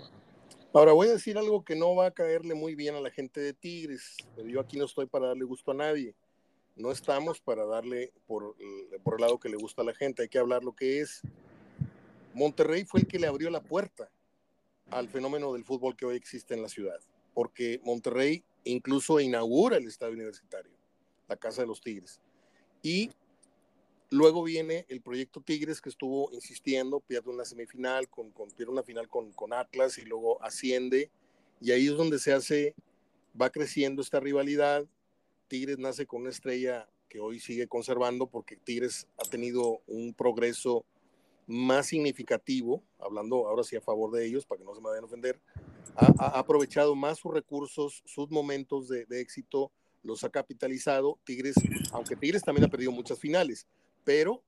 Ahora 0.73 0.93
voy 0.93 1.09
a 1.09 1.13
decir 1.13 1.39
algo 1.39 1.65
que 1.65 1.77
no 1.77 1.95
va 1.95 2.07
a 2.07 2.11
caerle 2.11 2.55
muy 2.55 2.75
bien 2.75 2.95
a 2.95 3.01
la 3.01 3.11
gente 3.11 3.41
de 3.41 3.53
Tigres, 3.53 4.17
pero 4.35 4.49
yo 4.49 4.61
aquí 4.61 4.79
no 4.79 4.85
estoy 4.85 5.07
para 5.07 5.29
darle 5.29 5.45
gusto 5.45 5.71
a 5.71 5.75
nadie. 5.75 6.15
No 6.77 6.93
estamos 6.93 7.41
para 7.41 7.65
darle 7.65 8.13
por, 8.27 8.55
por 9.03 9.15
el 9.15 9.21
lado 9.23 9.39
que 9.39 9.49
le 9.49 9.57
gusta 9.57 9.83
a 9.83 9.85
la 9.87 9.95
gente, 9.95 10.23
hay 10.23 10.29
que 10.29 10.39
hablar 10.39 10.65
lo 10.65 10.75
que 10.75 11.01
es. 11.01 11.23
Monterrey 12.37 12.85
fue 12.85 13.01
el 13.01 13.07
que 13.07 13.19
le 13.19 13.27
abrió 13.27 13.49
la 13.49 13.63
puerta 13.63 14.11
al 14.91 15.09
fenómeno 15.09 15.55
del 15.55 15.65
fútbol 15.65 15.97
que 15.97 16.05
hoy 16.05 16.17
existe 16.17 16.53
en 16.53 16.61
la 16.61 16.69
ciudad, 16.69 17.01
porque 17.33 17.81
Monterrey 17.83 18.45
incluso 18.65 19.21
inaugura 19.21 19.79
el 19.79 19.87
estadio 19.87 20.13
universitario, 20.13 20.71
la 21.29 21.37
Casa 21.37 21.63
de 21.63 21.69
los 21.69 21.81
Tigres. 21.81 22.21
Y 22.83 23.11
luego 24.11 24.43
viene 24.43 24.85
el 24.91 25.01
proyecto 25.01 25.41
Tigres 25.41 25.81
que 25.81 25.89
estuvo 25.89 26.31
insistiendo, 26.31 27.01
pierde 27.01 27.31
una 27.31 27.47
semifinal, 27.47 28.07
con, 28.11 28.31
pierde 28.55 28.71
una 28.71 28.83
final 28.83 29.09
con, 29.09 29.33
con 29.33 29.55
Atlas 29.55 29.97
y 29.97 30.03
luego 30.03 30.43
asciende. 30.45 31.11
Y 31.63 31.71
ahí 31.71 31.87
es 31.87 31.95
donde 31.95 32.19
se 32.19 32.35
hace, 32.35 32.75
va 33.41 33.49
creciendo 33.49 34.03
esta 34.03 34.21
rivalidad. 34.21 34.85
Tigres 35.49 35.79
nace 35.79 36.05
con 36.05 36.21
una 36.21 36.31
estrella 36.31 36.87
que 37.09 37.19
hoy 37.19 37.41
sigue 37.41 37.67
conservando 37.67 38.27
porque 38.27 38.57
Tigres 38.57 39.09
ha 39.17 39.27
tenido 39.27 39.81
un 39.87 40.13
progreso 40.13 40.85
más 41.47 41.87
significativo, 41.87 42.83
hablando 42.99 43.47
ahora 43.47 43.63
sí 43.63 43.77
a 43.77 43.81
favor 43.81 44.11
de 44.11 44.27
ellos, 44.27 44.45
para 44.45 44.59
que 44.59 44.65
no 44.65 44.75
se 44.75 44.81
me 44.81 44.89
vayan 44.89 45.05
a 45.05 45.07
ofender, 45.07 45.41
ha, 45.95 46.39
aprovechado 46.39 46.95
más 46.95 47.19
sus 47.19 47.33
recursos, 47.33 48.03
sus 48.05 48.31
momentos 48.31 48.89
de, 48.89 49.07
éxito, 49.21 49.71
los 50.03 50.25
ha 50.25 50.31
capitalizado. 50.31 51.19
Tigres, 51.25 51.55
aunque 51.93 52.17
Tigres 52.17 52.43
también 52.43 52.67
ha 52.67 52.71
perdido 52.71 52.93
muchas 52.93 53.19
finales, 53.19 53.67
pero 54.05 54.43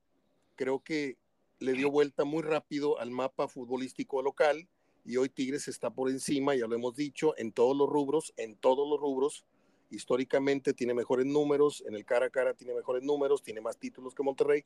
creo 0.55 0.79
que 0.79 1.17
le 1.59 1.73
dio 1.73 1.89
vuelta 1.89 2.25
muy 2.25 2.43
rápido 2.43 2.99
al 2.99 3.11
mapa 3.11 3.47
futbolístico 3.47 4.21
local 4.21 4.67
y 5.05 5.17
hoy 5.17 5.29
Tigres 5.29 5.67
está 5.67 5.89
por 5.89 6.09
encima, 6.09 6.55
ya 6.55 6.67
lo 6.67 6.75
hemos 6.75 6.95
dicho, 6.95 7.33
en 7.37 7.51
todos 7.51 7.75
los 7.75 7.89
rubros, 7.89 8.33
en 8.37 8.55
todos 8.55 8.87
los 8.87 8.99
rubros. 8.99 9.45
Históricamente 9.89 10.73
tiene 10.73 10.93
mejores 10.93 11.25
números, 11.25 11.83
en 11.87 11.95
el 11.95 12.05
cara 12.05 12.27
a 12.27 12.29
cara 12.29 12.53
tiene 12.53 12.75
mejores 12.75 13.03
números, 13.03 13.41
tiene 13.41 13.61
más 13.61 13.77
títulos 13.77 14.13
que 14.13 14.21
Monterrey. 14.21 14.65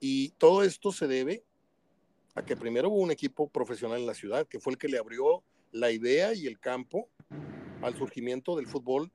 Y 0.00 0.30
todo 0.30 0.62
esto 0.62 0.90
se 0.90 1.06
debe 1.06 1.44
a 2.36 2.44
que 2.44 2.54
primero 2.54 2.90
hubo 2.90 2.98
un 2.98 3.10
equipo 3.10 3.48
profesional 3.48 3.98
en 3.98 4.06
la 4.06 4.14
ciudad, 4.14 4.46
que 4.46 4.60
fue 4.60 4.74
el 4.74 4.78
que 4.78 4.88
le 4.88 4.98
abrió 4.98 5.42
la 5.72 5.90
idea 5.90 6.34
y 6.34 6.46
el 6.46 6.60
campo 6.60 7.08
al 7.82 7.96
surgimiento 7.96 8.56
del 8.56 8.66
fútbol 8.66 9.10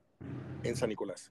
en 0.63 0.75
San 0.75 0.89
Nicolás. 0.89 1.29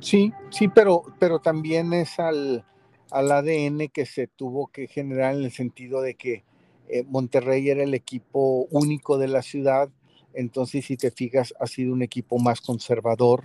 Sí, 0.00 0.32
sí, 0.50 0.68
pero, 0.68 1.02
pero 1.18 1.40
también 1.40 1.92
es 1.92 2.18
al, 2.18 2.64
al 3.10 3.32
ADN 3.32 3.88
que 3.88 4.06
se 4.06 4.28
tuvo 4.28 4.68
que 4.68 4.86
generar 4.86 5.34
en 5.34 5.44
el 5.44 5.52
sentido 5.52 6.00
de 6.00 6.14
que 6.14 6.44
eh, 6.88 7.04
Monterrey 7.04 7.68
era 7.68 7.82
el 7.82 7.94
equipo 7.94 8.66
único 8.70 9.18
de 9.18 9.28
la 9.28 9.42
ciudad, 9.42 9.90
entonces 10.32 10.86
si 10.86 10.96
te 10.96 11.10
fijas 11.10 11.52
ha 11.58 11.66
sido 11.66 11.92
un 11.92 12.02
equipo 12.02 12.38
más 12.38 12.60
conservador, 12.60 13.44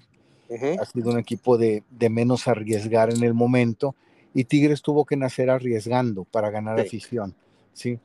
ha 0.80 0.85
sido 0.85 1.10
un 1.10 1.18
equipo 1.18 1.57
de, 1.57 1.81
de 1.89 2.10
menos 2.11 2.47
arriesgar 2.47 3.11
en 3.11 3.23
el 3.23 3.34
momento, 3.34 3.95
y 4.34 4.45
Tigres 4.45 4.81
tuvo 4.81 5.05
que 5.05 5.15
nacer 5.15 5.49
arriesgando 5.49 6.23
para 6.26 6.49
ganar 6.49 6.80
afición. 6.80 7.35
¿sí? 7.73 7.99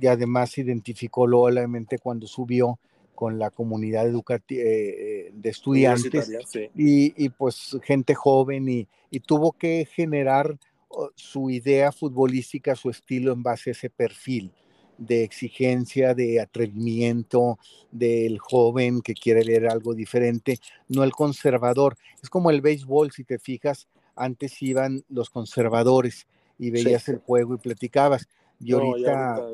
Y 0.00 0.06
además 0.06 0.56
identificó 0.58 1.22
obviamente 1.22 1.98
cuando 1.98 2.26
subió 2.26 2.78
con 3.14 3.38
la 3.38 3.50
comunidad 3.50 4.06
educativa 4.06 4.62
eh, 4.62 4.68
eh, 4.68 5.32
de 5.34 5.48
estudiantes 5.50 6.30
y, 6.74 7.28
pues 7.30 7.76
gente 7.82 8.14
joven 8.14 8.68
y, 8.68 8.86
y 9.10 9.20
tuvo 9.20 9.52
que 9.52 9.88
generar 9.90 10.58
oh, 10.88 11.10
su 11.14 11.50
idea 11.50 11.92
futbolística, 11.92 12.76
su 12.76 12.90
estilo 12.90 13.32
en 13.32 13.42
base 13.42 13.70
a 13.70 13.72
ese 13.72 13.88
perfil 13.88 14.52
de 14.98 15.24
exigencia, 15.24 16.14
de 16.14 16.40
atrevimiento 16.40 17.58
del 17.90 18.38
joven 18.38 19.02
que 19.02 19.14
quiere 19.14 19.44
leer 19.44 19.68
algo 19.68 19.94
diferente, 19.94 20.58
no 20.88 21.04
el 21.04 21.12
conservador. 21.12 21.96
Es 22.22 22.30
como 22.30 22.50
el 22.50 22.60
béisbol, 22.60 23.12
si 23.12 23.24
te 23.24 23.38
fijas, 23.38 23.88
antes 24.16 24.60
iban 24.62 25.04
los 25.08 25.30
conservadores 25.30 26.26
y 26.58 26.70
veías 26.70 27.08
el 27.08 27.18
juego 27.18 27.54
y 27.54 27.58
platicabas. 27.58 28.26
Y 28.58 28.72
ahorita, 28.72 29.50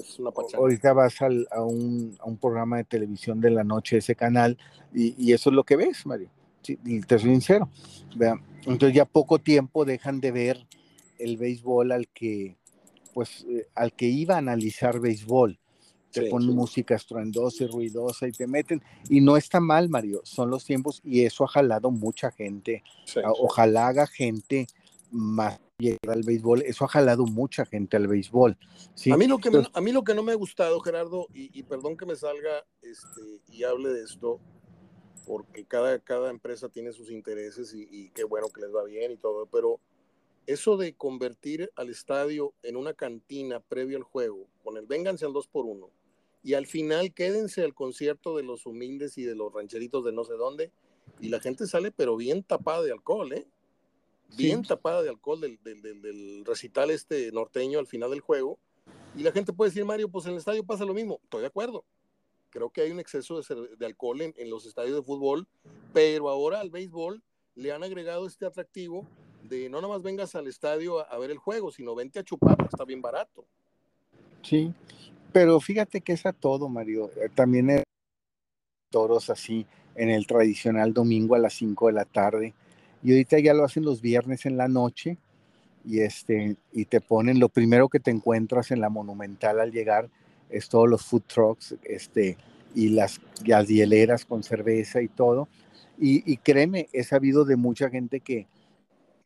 ahorita, 0.54 0.92
vas 0.92 1.20
a, 1.22 1.60
un, 1.62 2.16
programa 2.40 2.76
de 2.76 2.84
televisión 2.84 3.40
de 3.40 3.50
la 3.50 3.64
noche, 3.64 3.96
ese 3.96 4.14
canal, 4.14 4.56
y, 4.94 5.32
eso 5.32 5.50
es 5.50 5.56
lo 5.56 5.64
que 5.64 5.76
ves, 5.76 6.06
Mario. 6.06 6.30
y 6.64 7.00
te 7.00 7.18
soy 7.18 7.30
sincero. 7.30 7.68
Entonces 8.64 8.94
ya 8.94 9.04
poco 9.04 9.38
tiempo 9.38 9.84
dejan 9.84 10.20
de 10.20 10.30
ver 10.30 10.66
el 11.18 11.36
béisbol 11.36 11.92
al 11.92 12.08
que, 12.08 12.56
pues, 13.12 13.44
eh, 13.48 13.66
al 13.74 13.92
que 13.92 14.06
iba 14.06 14.36
a 14.36 14.38
analizar 14.38 15.00
béisbol. 15.00 15.58
Te 16.12 16.28
ponen 16.28 16.54
música 16.54 16.94
estruendosa 16.94 17.64
y 17.64 17.66
ruidosa 17.66 18.28
y 18.28 18.32
te 18.32 18.46
meten. 18.46 18.82
Y 19.08 19.20
no 19.20 19.36
está 19.36 19.60
mal, 19.60 19.88
Mario, 19.88 20.20
son 20.24 20.50
los 20.50 20.64
tiempos 20.64 21.00
y 21.04 21.24
eso 21.24 21.44
ha 21.44 21.48
jalado 21.48 21.90
mucha 21.90 22.30
gente. 22.30 22.82
Ojalá 23.38 23.88
haga 23.88 24.06
gente 24.06 24.66
más 25.10 25.60
llegar 25.78 26.16
al 26.16 26.22
béisbol, 26.22 26.62
eso 26.62 26.84
ha 26.84 26.88
jalado 26.88 27.26
mucha 27.26 27.66
gente 27.66 27.96
al 27.96 28.06
béisbol. 28.06 28.56
A, 29.10 29.16
mí 29.16 29.26
lo 29.26 29.38
que 29.38 29.50
a 29.72 29.80
mí 29.80 29.92
lo 29.92 30.04
que 30.04 30.14
no 30.14 30.22
me 30.22 30.32
ha 30.32 30.36
gustado, 30.36 30.80
Gerardo, 30.80 31.26
y, 31.34 31.62
perdón 31.64 31.96
que 31.96 32.06
me 32.06 32.16
salga 32.16 32.64
este, 32.80 33.40
y 33.48 33.64
hable 33.64 33.90
de 33.90 34.04
esto, 34.04 34.40
porque 35.26 35.64
cada, 35.64 35.98
cada 35.98 36.30
empresa 36.30 36.68
tiene 36.68 36.92
sus 36.92 37.10
intereses 37.10 37.74
y, 37.74 37.88
y 37.90 38.10
qué 38.10 38.24
bueno 38.24 38.48
que 38.48 38.60
les 38.60 38.74
va 38.74 38.84
bien 38.84 39.12
y 39.12 39.16
todo, 39.16 39.46
pero 39.46 39.80
eso 40.46 40.76
de 40.76 40.94
convertir 40.94 41.70
al 41.76 41.90
estadio 41.90 42.54
en 42.62 42.76
una 42.76 42.94
cantina 42.94 43.60
previo 43.60 43.96
al 43.96 44.04
juego, 44.04 44.46
con 44.62 44.76
el 44.76 44.86
vénganse 44.86 45.24
al 45.24 45.32
2 45.32 45.48
por 45.48 45.66
1 45.66 45.90
y 46.42 46.54
al 46.54 46.66
final 46.66 47.12
quédense 47.12 47.62
al 47.62 47.74
concierto 47.74 48.36
de 48.36 48.42
los 48.42 48.66
humildes 48.66 49.18
y 49.18 49.22
de 49.22 49.34
los 49.34 49.52
rancheritos 49.52 50.04
de 50.04 50.12
no 50.12 50.24
sé 50.24 50.34
dónde, 50.34 50.70
y 51.20 51.28
la 51.28 51.40
gente 51.40 51.66
sale 51.66 51.90
pero 51.90 52.16
bien 52.16 52.42
tapada 52.42 52.82
de 52.82 52.92
alcohol, 52.92 53.32
¿eh? 53.32 53.46
Bien 54.36 54.62
tapada 54.62 55.02
de 55.02 55.10
alcohol 55.10 55.40
del, 55.40 55.58
del, 55.62 56.44
recital 56.44 56.90
este 56.90 57.30
norteño 57.32 57.78
al 57.78 57.86
final 57.86 58.10
del 58.10 58.20
juego, 58.20 58.58
y 59.14 59.22
la 59.22 59.32
gente 59.32 59.52
puede 59.52 59.70
decir, 59.70 59.84
Mario, 59.84 60.08
pues 60.08 60.24
en 60.26 60.32
el 60.32 60.38
estadio 60.38 60.64
pasa 60.64 60.84
lo 60.84 60.94
mismo, 60.94 61.20
estoy 61.22 61.42
de 61.42 61.48
acuerdo. 61.48 61.84
Creo 62.50 62.70
que 62.70 62.82
hay 62.82 62.90
un 62.90 63.00
exceso 63.00 63.40
de, 63.40 63.76
de 63.76 63.86
alcohol 63.86 64.20
en, 64.20 64.34
en 64.36 64.50
los 64.50 64.66
estadios 64.66 64.96
de 64.96 65.02
fútbol, 65.02 65.46
pero 65.92 66.28
ahora 66.28 66.60
al 66.60 66.70
béisbol 66.70 67.22
le 67.54 67.72
han 67.72 67.82
agregado 67.82 68.26
este 68.26 68.46
atractivo 68.46 69.06
de 69.42 69.68
no 69.68 69.80
nomás 69.80 70.02
vengas 70.02 70.34
al 70.34 70.46
estadio 70.46 71.00
a, 71.00 71.18
ver 71.18 71.30
el 71.30 71.38
juego, 71.38 71.70
sino 71.70 71.94
vente 71.94 72.18
a 72.18 72.24
chupar, 72.24 72.56
está 72.70 72.84
bien 72.84 73.02
barato. 73.02 73.44
Sí, 74.42 74.72
pero 75.32 75.60
fíjate 75.60 76.00
que 76.00 76.12
es 76.12 76.26
a 76.26 76.32
todo, 76.32 76.68
Mario. 76.68 77.10
Eh, 77.16 77.28
también 77.34 77.70
hay 77.70 77.82
toros 78.90 79.30
así 79.30 79.66
en 79.94 80.10
el 80.10 80.26
tradicional 80.26 80.92
domingo 80.92 81.34
a 81.34 81.38
las 81.38 81.54
5 81.54 81.88
de 81.88 81.92
la 81.92 82.04
tarde. 82.04 82.54
Y 83.02 83.12
ahorita 83.12 83.38
ya 83.40 83.54
lo 83.54 83.64
hacen 83.64 83.84
los 83.84 84.00
viernes 84.00 84.46
en 84.46 84.56
la 84.56 84.68
noche 84.68 85.18
y 85.84 86.00
este 86.00 86.56
y 86.72 86.84
te 86.84 87.00
ponen 87.00 87.40
lo 87.40 87.48
primero 87.48 87.88
que 87.88 87.98
te 87.98 88.12
encuentras 88.12 88.70
en 88.70 88.80
la 88.80 88.88
Monumental 88.88 89.58
al 89.58 89.72
llegar 89.72 90.08
es 90.48 90.68
todos 90.68 90.88
los 90.88 91.04
food 91.04 91.22
trucks 91.22 91.74
este 91.82 92.36
y 92.74 92.90
las, 92.90 93.20
las 93.44 93.66
hieleras 93.68 94.24
con 94.24 94.42
cerveza 94.42 95.02
y 95.02 95.08
todo. 95.08 95.48
Y, 95.98 96.30
y 96.30 96.36
créeme, 96.38 96.88
he 96.92 97.04
sabido 97.04 97.44
de 97.44 97.56
mucha 97.56 97.90
gente 97.90 98.20
que, 98.20 98.46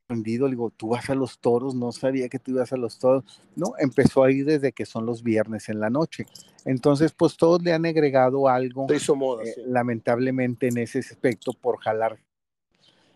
le 0.09 0.23
digo, 0.23 0.71
tú 0.71 0.89
vas 0.89 1.11
a 1.11 1.15
los 1.15 1.41
toros, 1.41 1.75
no 1.75 1.91
sabía 1.91 2.29
que 2.29 2.39
tú 2.39 2.53
ibas 2.53 2.73
a 2.73 2.77
los 2.77 2.99
toros, 2.99 3.25
no, 3.57 3.73
empezó 3.79 4.23
ahí 4.23 4.43
desde 4.43 4.73
que 4.73 4.87
son 4.87 5.05
los 5.05 5.23
viernes 5.23 5.69
en 5.69 5.81
la 5.81 5.91
noche. 5.91 6.27
Entonces, 6.65 7.13
pues 7.13 7.37
todos 7.37 7.63
le 7.63 7.73
han 7.73 7.87
agregado 7.87 8.49
algo, 8.49 8.87
eh, 8.89 9.55
lamentablemente 9.67 10.69
en 10.69 10.79
ese 10.79 11.01
aspecto, 11.01 11.53
por 11.53 11.79
jalar. 11.79 12.19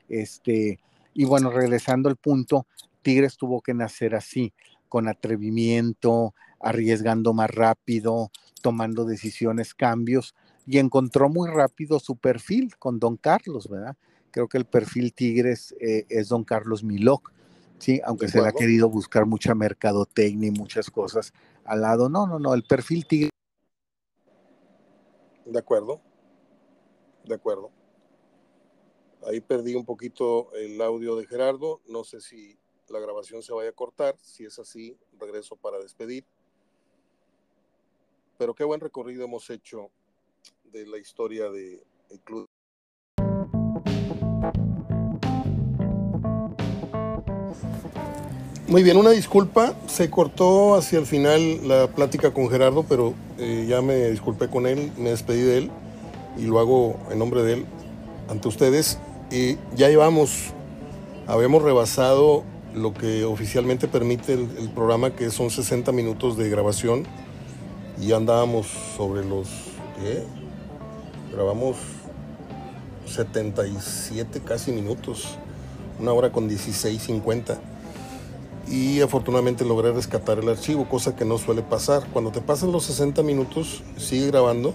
Este, 0.09 0.81
y 1.15 1.25
bueno, 1.25 1.51
regresando 1.51 2.09
al 2.09 2.17
punto, 2.17 2.67
Tigres 3.03 3.37
tuvo 3.37 3.61
que 3.61 3.73
nacer 3.73 4.17
así, 4.17 4.53
con 4.89 5.07
atrevimiento, 5.07 6.35
arriesgando 6.59 7.33
más 7.33 7.51
rápido, 7.51 8.33
tomando 8.63 9.05
decisiones, 9.05 9.75
cambios, 9.75 10.35
y 10.67 10.79
encontró 10.79 11.29
muy 11.29 11.49
rápido 11.49 12.01
su 12.01 12.17
perfil 12.17 12.77
con 12.77 12.99
Don 12.99 13.17
Carlos, 13.17 13.69
¿verdad? 13.69 13.97
Creo 14.31 14.49
que 14.49 14.59
el 14.59 14.65
perfil 14.65 15.13
Tigres 15.13 15.75
eh, 15.81 16.07
es 16.09 16.29
don 16.29 16.45
Carlos 16.45 16.85
Miloc, 16.85 17.33
¿sí? 17.79 18.01
aunque 18.05 18.29
se 18.29 18.41
le 18.41 18.49
ha 18.49 18.53
querido 18.53 18.89
buscar 18.89 19.27
mucha 19.27 19.55
mercadotecnia 19.55 20.49
y 20.49 20.53
muchas 20.53 20.91
cosas 20.91 21.33
al 21.65 21.81
lado. 21.83 22.09
No, 22.09 22.27
no, 22.27 22.39
no, 22.39 22.55
el 22.55 22.63
perfil 22.63 23.07
Tigres. 23.07 23.31
De 25.45 25.59
acuerdo, 25.59 26.01
de 27.25 27.35
acuerdo. 27.35 27.71
Ahí 29.27 29.41
perdí 29.41 29.75
un 29.75 29.85
poquito 29.85 30.53
el 30.55 30.81
audio 30.81 31.17
de 31.17 31.27
Gerardo. 31.27 31.81
No 31.87 32.05
sé 32.05 32.21
si 32.21 32.59
la 32.89 33.01
grabación 33.01 33.43
se 33.43 33.53
vaya 33.53 33.71
a 33.71 33.73
cortar. 33.73 34.17
Si 34.21 34.45
es 34.45 34.59
así, 34.59 34.97
regreso 35.19 35.57
para 35.57 35.79
despedir. 35.79 36.25
Pero 38.39 38.55
qué 38.55 38.65
buen 38.65 38.81
recorrido 38.81 39.25
hemos 39.25 39.51
hecho 39.51 39.91
de 40.65 40.87
la 40.87 40.99
historia 40.99 41.51
del 41.51 41.81
club. 42.25 42.50
Muy 48.71 48.85
bien, 48.85 48.97
una 48.97 49.11
disculpa. 49.11 49.75
Se 49.89 50.11
cortó 50.11 50.77
hacia 50.77 51.01
el 51.01 51.05
final 51.05 51.67
la 51.67 51.89
plática 51.89 52.33
con 52.33 52.49
Gerardo, 52.49 52.85
pero 52.89 53.15
eh, 53.37 53.67
ya 53.69 53.83
me 53.83 54.11
disculpé 54.11 54.47
con 54.47 54.65
él, 54.69 54.93
me 54.97 55.11
despedí 55.11 55.41
de 55.41 55.59
él 55.59 55.71
y 56.39 56.43
lo 56.43 56.61
hago 56.61 56.97
en 57.11 57.19
nombre 57.19 57.43
de 57.43 57.55
él 57.55 57.67
ante 58.29 58.47
ustedes. 58.47 59.01
Y 59.29 59.57
ya 59.75 59.89
llevamos, 59.89 60.53
habíamos 61.27 61.65
rebasado 61.65 62.45
lo 62.73 62.95
que 62.95 63.25
oficialmente 63.25 63.89
permite 63.89 64.35
el, 64.35 64.71
programa, 64.73 65.17
que 65.17 65.31
son 65.31 65.51
60 65.51 65.91
minutos 65.91 66.37
de 66.37 66.49
grabación. 66.49 67.09
Y 68.01 68.13
andábamos 68.13 68.69
sobre 68.97 69.25
los. 69.25 69.49
¿qué? 70.01 70.23
Grabamos 71.35 71.77
77 73.05 74.43
casi 74.45 74.71
minutos, 74.71 75.39
una 75.99 76.13
hora 76.13 76.31
con 76.31 76.49
16.50 76.49 77.59
y 78.71 79.01
afortunadamente 79.01 79.65
logré 79.65 79.93
rescatar 79.93 80.39
el 80.39 80.49
archivo, 80.49 80.89
cosa 80.89 81.17
que 81.17 81.25
no 81.25 81.39
suele 81.39 81.61
pasar. 81.61 82.07
Cuando 82.13 82.31
te 82.31 82.41
pasan 82.41 82.71
los 82.71 82.85
60 82.85 83.23
minutos, 83.25 83.83
sigue 83.97 84.29
grabando 84.29 84.75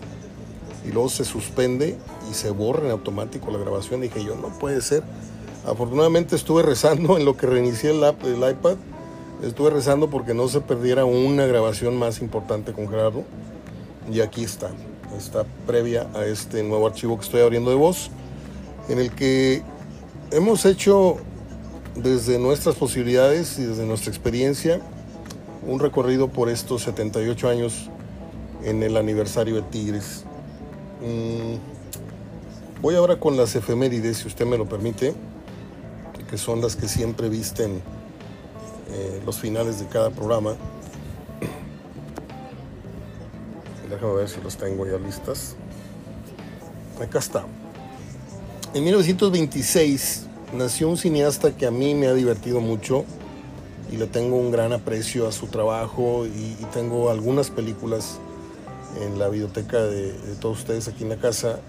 y 0.86 0.92
luego 0.92 1.08
se 1.08 1.24
suspende 1.24 1.98
y 2.30 2.34
se 2.34 2.50
borra 2.50 2.86
en 2.86 2.92
automático 2.92 3.52
la 3.52 3.58
grabación. 3.58 4.02
Dije 4.02 4.24
yo, 4.24 4.36
no 4.36 4.50
puede 4.60 4.82
ser. 4.82 5.02
Afortunadamente 5.66 6.36
estuve 6.36 6.62
rezando 6.62 7.18
en 7.18 7.24
lo 7.24 7.38
que 7.38 7.48
reinicié 7.48 7.92
el, 7.92 8.04
el 8.04 8.52
iPad. 8.52 8.76
Estuve 9.42 9.70
rezando 9.70 10.10
porque 10.10 10.34
no 10.34 10.50
se 10.50 10.60
perdiera 10.60 11.06
una 11.06 11.46
grabación 11.46 11.98
más 11.98 12.22
importante 12.22 12.74
con 12.74 12.90
Gerardo. 12.90 13.24
Y 14.12 14.20
aquí 14.20 14.44
está. 14.44 14.72
Está 15.18 15.46
previa 15.66 16.08
a 16.14 16.26
este 16.26 16.64
nuevo 16.64 16.86
archivo 16.86 17.18
que 17.18 17.24
estoy 17.24 17.42
abriendo 17.42 17.70
de 17.70 17.78
voz, 17.78 18.12
en 18.90 19.00
el 19.00 19.12
que 19.12 19.64
hemos 20.32 20.66
hecho 20.66 21.18
desde 21.96 22.38
nuestras 22.40 22.76
posibilidades 22.76 23.58
y 23.58 23.64
desde 23.64 23.86
nuestra 23.86 24.10
experiencia, 24.10 24.82
un 25.66 25.80
recorrido 25.80 26.28
por 26.28 26.50
estos 26.50 26.84
78 26.84 27.50
años 27.50 27.90
en 28.64 28.84
el 28.84 28.98
aniversario 28.98 29.56
de 29.56 29.62
Tigres. 29.64 30.26
Mm, 31.02 32.82
voy 32.82 32.96
ahora 32.96 33.20
con 33.20 33.38
las 33.38 33.56
efemérides, 33.56 34.18
si 34.18 34.28
usted 34.28 34.46
me 34.46 34.58
lo 34.58 34.68
permite, 34.68 35.14
que 36.30 36.38
son 36.38 36.62
las 36.62 36.76
que 36.76 36.88
siempre 36.88 37.30
visten 37.30 37.82
eh, 38.92 39.22
los 39.26 39.40
finales 39.40 39.80
de 39.80 39.88
cada 39.88 40.10
programa. 40.10 40.52
Déjame 43.90 44.14
ver 44.14 44.30
si 44.30 44.42
los 44.42 44.58
tengo 44.58 44.86
ya 44.86 44.98
listas. 44.98 45.56
Acá 47.02 47.20
está. 47.20 47.46
En 48.74 48.84
1926 48.84 50.26
nació 50.56 50.90
un 50.90 50.98
cineasta 50.98 51.56
que 51.56 51.66
a 51.66 51.72
mí 51.72 51.94
me 51.94 52.08
ha 52.08 52.14
divertido 52.14 52.62
mucho 52.62 53.06
y 53.92 53.98
le 53.98 54.08
tengo 54.08 54.38
un 54.38 54.52
gran 54.52 54.74
aprecio 54.74 55.28
a 55.28 55.32
su 55.32 55.48
trabajo 55.48 56.26
y, 56.26 56.56
tengo 56.74 57.10
algunas 57.10 57.52
películas 57.52 58.18
en 59.02 59.20
la 59.20 59.30
biblioteca 59.30 59.82
de, 59.82 60.14
todos 60.42 60.60
ustedes 60.60 60.88
aquí 60.88 61.04
en 61.04 61.10
la 61.10 61.18
casa, 61.18 61.60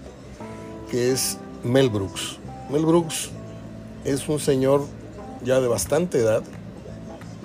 que 0.89 1.11
es 1.11 1.37
Mel 1.63 1.89
Brooks. 1.89 2.39
Mel 2.69 2.85
Brooks 2.85 3.29
es 4.03 4.27
un 4.27 4.39
señor 4.39 4.85
ya 5.43 5.61
de 5.61 5.67
bastante 5.67 6.19
edad, 6.19 6.43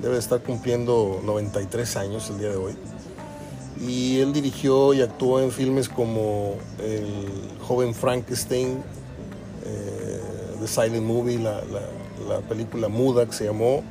debe 0.01 0.19
estar 0.19 0.43
cumpliendo 0.43 1.21
93 1.25 1.97
años 1.97 2.31
el 2.31 2.39
día 2.39 2.51
de 2.51 2.57
hoy. 2.57 2.75
Y 3.81 4.21
él 4.21 4.33
dirigió 4.33 4.95
y 4.95 5.03
actuó 5.03 5.41
en 5.41 5.51
filmes 5.51 5.89
como 5.89 6.55
El 6.79 7.07
joven 7.61 7.95
Frankenstein, 7.95 8.83
The 10.63 10.69
Silent 10.69 11.03
Movie, 11.03 11.39
la, 11.39 11.61
película 12.49 12.89
muda 12.89 13.27
que 13.27 13.33
se 13.33 13.45
llamó, 13.47 13.83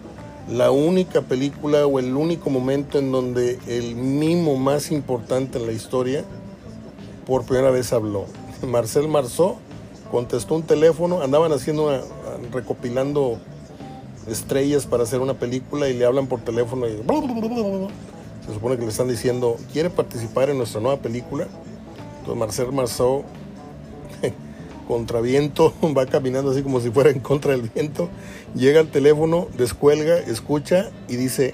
la 0.50 0.72
única 0.72 1.22
película 1.22 1.86
o 1.86 2.00
el 2.00 2.16
único 2.16 2.50
momento 2.50 2.98
en 2.98 3.12
donde 3.12 3.60
el 3.68 3.96
mimo 3.96 4.56
más 4.56 4.90
importante 4.90 5.60
en 5.60 5.68
la 5.68 5.74
historia 5.74 6.24
por 7.28 7.44
primera 7.44 7.72
vez 7.72 7.92
habló. 7.92 8.26
Marcel 8.68 9.10
Marceau 9.10 9.58
contestó 10.12 10.56
un 10.56 10.64
teléfono, 10.64 11.22
andaban 11.22 11.52
haciendo 11.52 11.90
recopilando 12.54 13.38
estrellas 14.28 14.86
para 14.86 15.04
hacer 15.04 15.20
una 15.20 15.34
película 15.34 15.90
y 15.90 15.94
le 15.94 16.06
hablan 16.06 16.28
por 16.28 16.40
teléfono 16.40 16.88
y 16.88 16.92
se 16.92 18.54
supone 18.54 18.78
que 18.78 18.84
le 18.84 18.90
están 18.90 19.10
diciendo, 19.10 19.58
¿quiere 19.74 19.90
participar 19.90 20.50
en 20.50 20.58
nuestra 20.58 20.80
nueva 20.80 21.02
película? 21.02 21.48
Entonces 22.20 22.40
Marcel 22.40 22.72
Marceau 22.72 23.26
contraviento, 24.92 25.74
va 25.98 26.06
caminando 26.06 26.52
así 26.52 26.64
como 26.64 26.82
si 26.82 26.92
fuera 26.92 27.12
en 27.12 27.22
contra 27.22 27.52
del 27.52 27.62
viento, 27.62 28.10
llega 28.54 28.82
al 28.82 28.92
teléfono, 28.92 29.48
descuelga, 29.58 30.18
escucha 30.18 30.92
y 31.08 31.16
dice, 31.16 31.54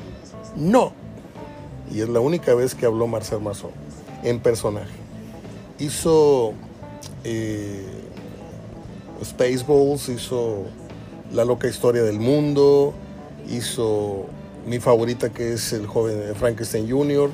no. 0.55 0.91
Y 1.93 2.01
es 2.01 2.09
la 2.09 2.19
única 2.19 2.55
vez 2.55 2.73
que 2.73 2.87
habló 2.87 3.05
Marcel 3.05 3.39
Marceau 3.39 3.69
en 4.23 4.39
personaje. 4.39 4.89
Hizo 5.77 6.53
eh, 7.23 7.85
Spaceballs, 9.23 10.09
hizo 10.09 10.63
La 11.31 11.45
loca 11.45 11.67
historia 11.67 12.01
del 12.01 12.19
mundo, 12.19 12.95
hizo 13.47 14.25
mi 14.65 14.79
favorita 14.79 15.29
que 15.29 15.53
es 15.53 15.73
el 15.73 15.85
joven 15.85 16.33
Frankenstein 16.35 16.89
Jr., 16.89 17.29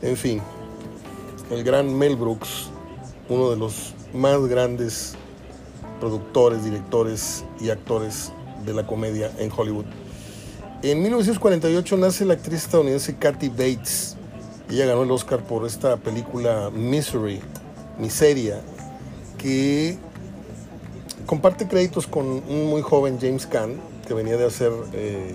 en 0.00 0.16
fin, 0.16 0.40
el 1.50 1.64
gran 1.64 1.92
Mel 1.92 2.14
Brooks, 2.14 2.68
uno 3.28 3.50
de 3.50 3.56
los 3.56 3.94
más 4.12 4.46
grandes 4.46 5.16
productores, 6.04 6.62
directores 6.62 7.46
y 7.58 7.70
actores 7.70 8.30
de 8.66 8.74
la 8.74 8.86
comedia 8.86 9.32
en 9.38 9.50
Hollywood. 9.50 9.86
En 10.82 11.00
1948 11.00 11.96
nace 11.96 12.26
la 12.26 12.34
actriz 12.34 12.64
estadounidense 12.64 13.16
Kathy 13.16 13.48
Bates. 13.48 14.14
Ella 14.68 14.84
ganó 14.84 15.04
el 15.04 15.10
Oscar 15.10 15.42
por 15.44 15.66
esta 15.66 15.96
película 15.96 16.70
Misery, 16.70 17.40
Miseria, 17.98 18.60
que 19.38 19.96
comparte 21.24 21.66
créditos 21.66 22.06
con 22.06 22.26
un 22.26 22.66
muy 22.68 22.82
joven 22.82 23.16
James 23.18 23.46
Caan, 23.46 23.80
que 24.06 24.12
venía 24.12 24.36
de 24.36 24.44
hacer 24.44 24.72
eh, 24.92 25.34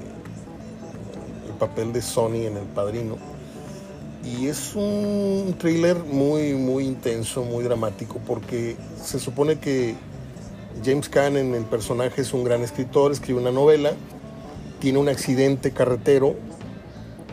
el 1.48 1.56
papel 1.56 1.94
de 1.94 2.04
Sony 2.04 2.46
en 2.46 2.58
El 2.58 2.66
Padrino. 2.76 3.18
Y 4.24 4.46
es 4.46 4.76
un 4.76 5.56
thriller 5.58 5.98
muy, 5.98 6.54
muy 6.54 6.86
intenso, 6.86 7.42
muy 7.42 7.64
dramático, 7.64 8.20
porque 8.28 8.78
se 9.04 9.18
supone 9.18 9.58
que 9.58 9.96
James 10.84 11.10
Caan 11.10 11.36
en 11.36 11.56
el 11.56 11.66
personaje 11.66 12.22
es 12.22 12.34
un 12.34 12.44
gran 12.44 12.62
escritor, 12.62 13.12
escribe 13.12 13.40
una 13.40 13.52
novela, 13.52 13.94
tiene 14.80 15.00
un 15.00 15.10
accidente 15.10 15.72
carretero 15.72 16.36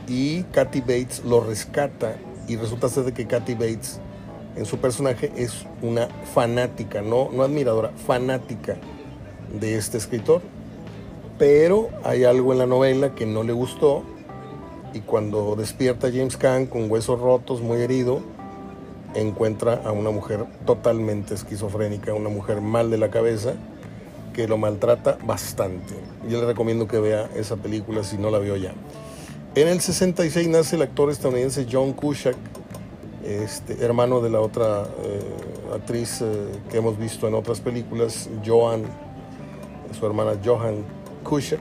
y 0.08 0.42
Kathy 0.44 0.80
Bates 0.80 1.24
lo 1.24 1.40
rescata 1.40 2.16
y 2.48 2.56
resulta 2.56 2.88
ser 2.88 3.04
de 3.04 3.12
que 3.12 3.26
Kathy 3.26 3.54
Bates 3.54 4.00
en 4.56 4.64
su 4.64 4.78
personaje 4.78 5.32
es 5.36 5.66
una 5.82 6.08
fanática, 6.34 7.02
no, 7.02 7.30
no 7.30 7.42
admiradora, 7.42 7.90
fanática 8.06 8.76
de 9.60 9.76
este 9.76 9.98
escritor. 9.98 10.40
Pero 11.38 11.90
hay 12.02 12.24
algo 12.24 12.52
en 12.52 12.58
la 12.58 12.66
novela 12.66 13.14
que 13.14 13.26
no 13.26 13.42
le 13.42 13.52
gustó 13.52 14.02
y 14.94 15.00
cuando 15.00 15.54
despierta 15.56 16.08
James 16.10 16.38
Caan 16.38 16.66
con 16.66 16.90
huesos 16.90 17.20
rotos, 17.20 17.60
muy 17.60 17.82
herido, 17.82 18.22
encuentra 19.16 19.82
a 19.84 19.92
una 19.92 20.10
mujer 20.10 20.44
totalmente 20.64 21.34
esquizofrénica, 21.34 22.12
una 22.14 22.28
mujer 22.28 22.60
mal 22.60 22.90
de 22.90 22.98
la 22.98 23.10
cabeza, 23.10 23.54
que 24.32 24.46
lo 24.46 24.58
maltrata 24.58 25.18
bastante. 25.24 25.94
Yo 26.28 26.40
le 26.40 26.46
recomiendo 26.46 26.86
que 26.86 27.00
vea 27.00 27.28
esa 27.34 27.56
película 27.56 28.04
si 28.04 28.18
no 28.18 28.30
la 28.30 28.38
vio 28.38 28.56
ya. 28.56 28.74
En 29.54 29.68
el 29.68 29.80
66 29.80 30.48
nace 30.48 30.76
el 30.76 30.82
actor 30.82 31.10
estadounidense 31.10 31.66
John 31.70 31.94
Cusack, 31.94 32.36
este, 33.24 33.82
hermano 33.82 34.20
de 34.20 34.30
la 34.30 34.40
otra 34.40 34.82
eh, 35.02 35.74
actriz 35.74 36.20
eh, 36.20 36.26
que 36.70 36.78
hemos 36.78 36.98
visto 36.98 37.26
en 37.26 37.34
otras 37.34 37.60
películas, 37.60 38.28
Joan, 38.44 38.82
su 39.98 40.04
hermana 40.04 40.32
Johan 40.44 40.84
Cusack. 41.24 41.60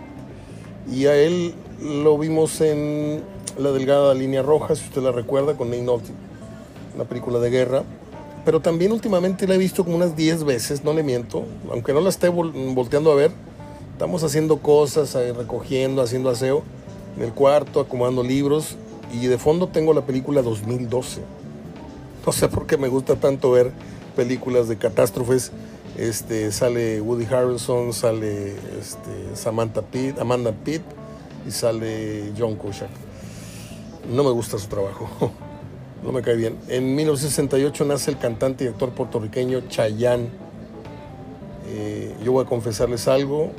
Y 0.91 1.06
a 1.06 1.15
él 1.15 1.56
lo 1.82 2.18
vimos 2.18 2.60
en 2.60 3.23
La 3.57 3.72
Delgada 3.72 4.14
Línea 4.14 4.41
Roja, 4.41 4.76
si 4.76 4.84
usted 4.84 5.02
la 5.02 5.11
recuerda, 5.11 5.56
con 5.56 5.72
Nick 5.72 5.82
Nolte 5.82 6.25
una 6.96 7.06
película 7.06 7.40
de 7.40 7.50
guerra, 7.50 7.84
pero 8.44 8.60
también 8.60 8.92
últimamente 8.92 9.48
la 9.48 9.56
he 9.56 9.58
visto 9.58 9.84
como 9.84 9.96
unas 9.96 10.16
10 10.16 10.44
veces, 10.44 10.84
no 10.84 10.94
le 10.94 11.04
miento, 11.04 11.44
aunque 11.72 11.94
no 11.94 12.02
la 12.02 12.10
esté 12.10 12.30
volteando 12.30 13.12
a 13.12 13.16
ver, 13.16 13.32
estamos 13.92 14.24
haciendo 14.24 14.58
cosas, 14.58 15.14
recogiendo, 15.14 16.02
haciendo 16.02 16.30
aseo 16.30 16.64
en 17.18 17.24
el 17.24 17.34
cuarto, 17.34 17.80
acomodando 17.80 18.24
libros 18.24 18.76
y 19.14 19.28
de 19.28 19.38
fondo 19.38 19.68
tengo 19.68 19.94
la 19.94 20.06
película 20.06 20.42
2012. 20.42 21.22
No 22.26 22.32
sé 22.32 22.48
por 22.48 22.66
qué 22.66 22.78
me 22.78 22.88
gusta 22.88 23.16
tanto 23.16 23.52
ver 23.52 23.72
películas 24.16 24.68
de 24.68 24.78
catástrofes. 24.78 25.52
Este, 25.98 26.52
sale 26.52 27.00
Woody 27.00 27.26
Harrelson, 27.26 27.94
sale 27.94 28.56
este, 28.80 29.36
Samantha 29.36 29.82
Pitt, 29.82 30.20
Amanda 30.20 30.52
Pitt 30.52 30.82
y 31.48 31.52
sale 31.52 32.34
John 32.38 32.56
Cusack. 32.56 32.90
No 34.12 34.24
me 34.24 34.32
gusta 34.32 34.58
su 34.58 34.68
trabajo. 34.68 35.32
no 36.06 36.11
me 36.11 36.22
cae 36.22 36.36
bien. 36.36 36.57
En 36.68 36.95
1968 36.95 37.84
nace 37.86 38.11
el 38.11 38.19
cantante 38.19 38.64
y 38.64 38.68
actor 38.68 38.91
puertorriqueño 38.91 39.61
Chayanne. 39.68 40.30
Eh, 41.68 42.15
yo 42.23 42.32
voy 42.32 42.45
a 42.45 42.48
confesarles 42.48 43.07
algo, 43.07 43.52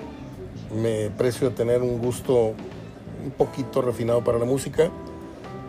me 0.81 1.11
precio 1.11 1.51
tener 1.51 1.83
un 1.83 1.99
gusto 1.99 2.55
un 3.25 3.31
poquito 3.37 3.83
refinado 3.83 4.23
para 4.23 4.39
la 4.39 4.45
música, 4.45 4.91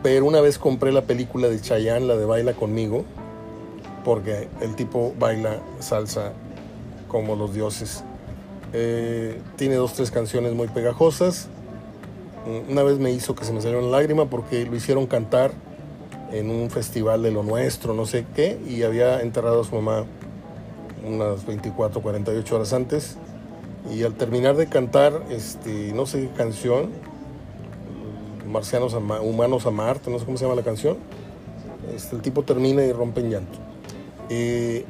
pero 0.03 0.25
una 0.25 0.39
vez 0.39 0.59
compré 0.59 0.91
la 0.91 1.01
película 1.01 1.47
de 1.47 1.59
Chayanne, 1.59 2.05
la 2.05 2.15
de 2.15 2.25
Baila 2.25 2.53
conmigo, 2.53 3.05
porque 4.05 4.47
el 4.61 4.75
tipo 4.75 5.15
baila 5.17 5.59
salsa 5.79 6.33
como 7.07 7.35
los 7.35 7.55
dioses. 7.55 8.03
Eh, 8.73 9.41
tiene 9.55 9.75
dos, 9.75 9.93
tres 9.93 10.11
canciones 10.11 10.53
muy 10.53 10.67
pegajosas. 10.67 11.47
Una 12.69 12.83
vez 12.83 12.99
me 12.99 13.11
hizo 13.11 13.33
que 13.33 13.45
se 13.45 13.51
me 13.51 13.61
salió 13.61 13.79
una 13.79 13.89
lágrima 13.89 14.29
porque 14.29 14.65
lo 14.65 14.75
hicieron 14.75 15.07
cantar 15.07 15.51
en 16.31 16.49
un 16.49 16.69
festival 16.69 17.23
de 17.23 17.31
lo 17.31 17.43
nuestro, 17.43 17.93
no 17.93 18.05
sé 18.05 18.25
qué, 18.35 18.59
y 18.67 18.83
había 18.83 19.21
enterrado 19.21 19.61
a 19.61 19.63
su 19.63 19.75
mamá 19.75 20.05
unas 21.05 21.45
24, 21.45 22.01
48 22.01 22.55
horas 22.55 22.73
antes. 22.73 23.17
Y 23.93 24.03
al 24.03 24.15
terminar 24.15 24.55
de 24.57 24.67
cantar, 24.67 25.23
este, 25.29 25.93
no 25.93 26.05
sé 26.05 26.21
qué 26.21 26.29
canción, 26.29 26.91
Marcianos 28.45 28.93
Humanos 28.93 29.65
a 29.65 29.71
Marte, 29.71 30.09
no 30.09 30.19
sé 30.19 30.25
cómo 30.25 30.37
se 30.37 30.45
llama 30.45 30.55
la 30.55 30.63
canción, 30.63 30.97
este, 31.95 32.15
el 32.15 32.21
tipo 32.21 32.43
termina 32.43 32.83
y 32.83 32.91
rompe 32.91 33.21
en 33.21 33.29
llanto. 33.29 33.59
Eh, 34.29 34.85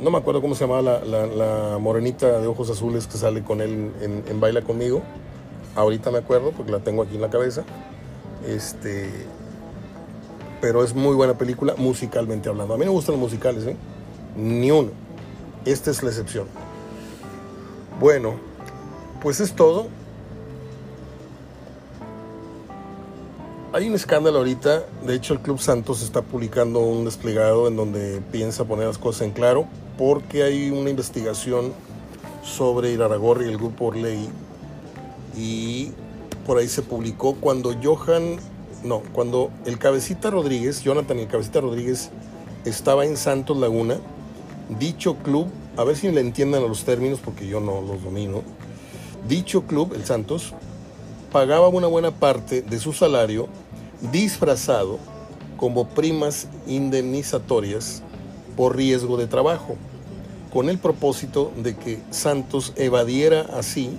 no 0.00 0.10
me 0.10 0.18
acuerdo 0.18 0.40
cómo 0.40 0.54
se 0.54 0.66
llamaba 0.66 1.00
la, 1.04 1.78
morenita 1.78 2.40
de 2.40 2.46
ojos 2.46 2.70
azules 2.70 3.06
que 3.06 3.16
sale 3.18 3.42
con 3.42 3.60
él 3.60 3.92
en, 4.00 4.24
en, 4.26 4.40
Baila 4.40 4.62
conmigo. 4.62 5.02
Ahorita 5.74 6.10
me 6.10 6.18
acuerdo 6.18 6.52
porque 6.52 6.72
la 6.72 6.80
tengo 6.80 7.02
aquí 7.02 7.16
en 7.16 7.22
la 7.22 7.30
cabeza. 7.30 7.64
Este, 8.46 9.10
pero 10.60 10.84
es 10.84 10.94
muy 10.94 11.14
buena 11.14 11.34
película 11.34 11.74
musicalmente 11.76 12.48
hablando. 12.48 12.74
A 12.74 12.76
mí 12.76 12.84
no 12.84 12.90
me 12.90 12.96
gustan 12.96 13.14
los 13.14 13.22
musicales, 13.22 13.66
¿eh? 13.66 13.76
Ni 14.36 14.70
uno. 14.70 14.90
Esta 15.64 15.90
es 15.90 16.02
la 16.02 16.10
excepción. 16.10 16.46
Bueno, 18.00 18.34
pues 19.20 19.40
es 19.40 19.54
todo. 19.54 19.88
Hay 23.72 23.88
un 23.88 23.94
escándalo 23.94 24.38
ahorita, 24.38 24.84
de 25.06 25.14
hecho 25.14 25.34
el 25.34 25.40
Club 25.40 25.58
Santos 25.58 26.02
está 26.02 26.22
publicando 26.22 26.80
un 26.80 27.04
desplegado 27.04 27.68
en 27.68 27.76
donde 27.76 28.22
piensa 28.32 28.64
poner 28.64 28.86
las 28.86 28.96
cosas 28.96 29.22
en 29.22 29.32
claro, 29.32 29.66
porque 29.98 30.44
hay 30.44 30.70
una 30.70 30.88
investigación 30.88 31.74
sobre 32.42 32.92
Iraragorri 32.92 33.44
y 33.44 33.48
el 33.50 33.58
grupo 33.58 33.86
Orley, 33.86 34.30
y 35.36 35.92
por 36.46 36.56
ahí 36.56 36.68
se 36.68 36.80
publicó 36.80 37.34
cuando 37.34 37.74
Johan 37.82 38.38
no, 38.84 39.00
cuando 39.12 39.50
el 39.64 39.78
Cabecita 39.78 40.30
Rodríguez, 40.30 40.82
Jonathan 40.82 41.18
el 41.18 41.28
Cabecita 41.28 41.60
Rodríguez, 41.60 42.10
estaba 42.64 43.04
en 43.04 43.16
Santos 43.16 43.56
Laguna, 43.56 43.98
dicho 44.78 45.16
club, 45.16 45.48
a 45.76 45.84
ver 45.84 45.96
si 45.96 46.10
le 46.10 46.20
entiendan 46.20 46.62
los 46.62 46.84
términos 46.84 47.20
porque 47.24 47.46
yo 47.46 47.60
no 47.60 47.80
los 47.80 48.02
domino, 48.02 48.42
dicho 49.28 49.62
club, 49.62 49.94
el 49.94 50.04
Santos, 50.04 50.54
pagaba 51.32 51.68
una 51.68 51.86
buena 51.86 52.10
parte 52.12 52.62
de 52.62 52.78
su 52.78 52.92
salario 52.92 53.48
disfrazado 54.12 54.98
como 55.56 55.88
primas 55.88 56.48
indemnizatorias 56.66 58.02
por 58.56 58.76
riesgo 58.76 59.16
de 59.16 59.26
trabajo, 59.26 59.76
con 60.52 60.68
el 60.68 60.78
propósito 60.78 61.52
de 61.56 61.76
que 61.76 62.00
Santos 62.10 62.72
evadiera 62.76 63.42
así 63.58 63.98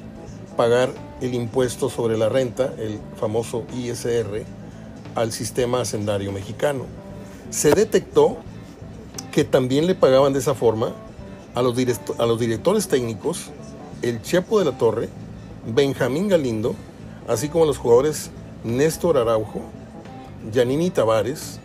pagar 0.56 0.90
el 1.22 1.34
impuesto 1.34 1.90
sobre 1.90 2.18
la 2.18 2.30
renta, 2.30 2.74
el 2.78 3.00
famoso 3.20 3.64
ISR, 3.76 4.46
al 5.18 5.32
sistema 5.32 5.82
hacendario 5.82 6.32
mexicano. 6.32 6.86
Se 7.50 7.74
detectó 7.74 8.38
que 9.32 9.44
también 9.44 9.88
le 9.88 9.96
pagaban 9.96 10.32
de 10.32 10.40
esa 10.40 10.54
forma 10.54 10.94
a 11.56 11.62
los, 11.64 11.76
a 12.20 12.26
los 12.28 12.40
directores 12.40 12.88
técnicos, 12.88 13.50
el 14.04 14.22
Chepo 14.22 14.60
de 14.60 14.66
la 14.66 14.78
Torre, 14.78 15.10
Benjamín 15.66 16.28
Galindo, 16.28 16.76
así 17.28 17.50
como 17.50 17.66
los 17.66 17.80
jugadores 17.80 18.30
Néstor 18.64 19.18
Araujo, 19.18 19.62
Yanini 20.52 20.92
Tavares, 20.92 21.60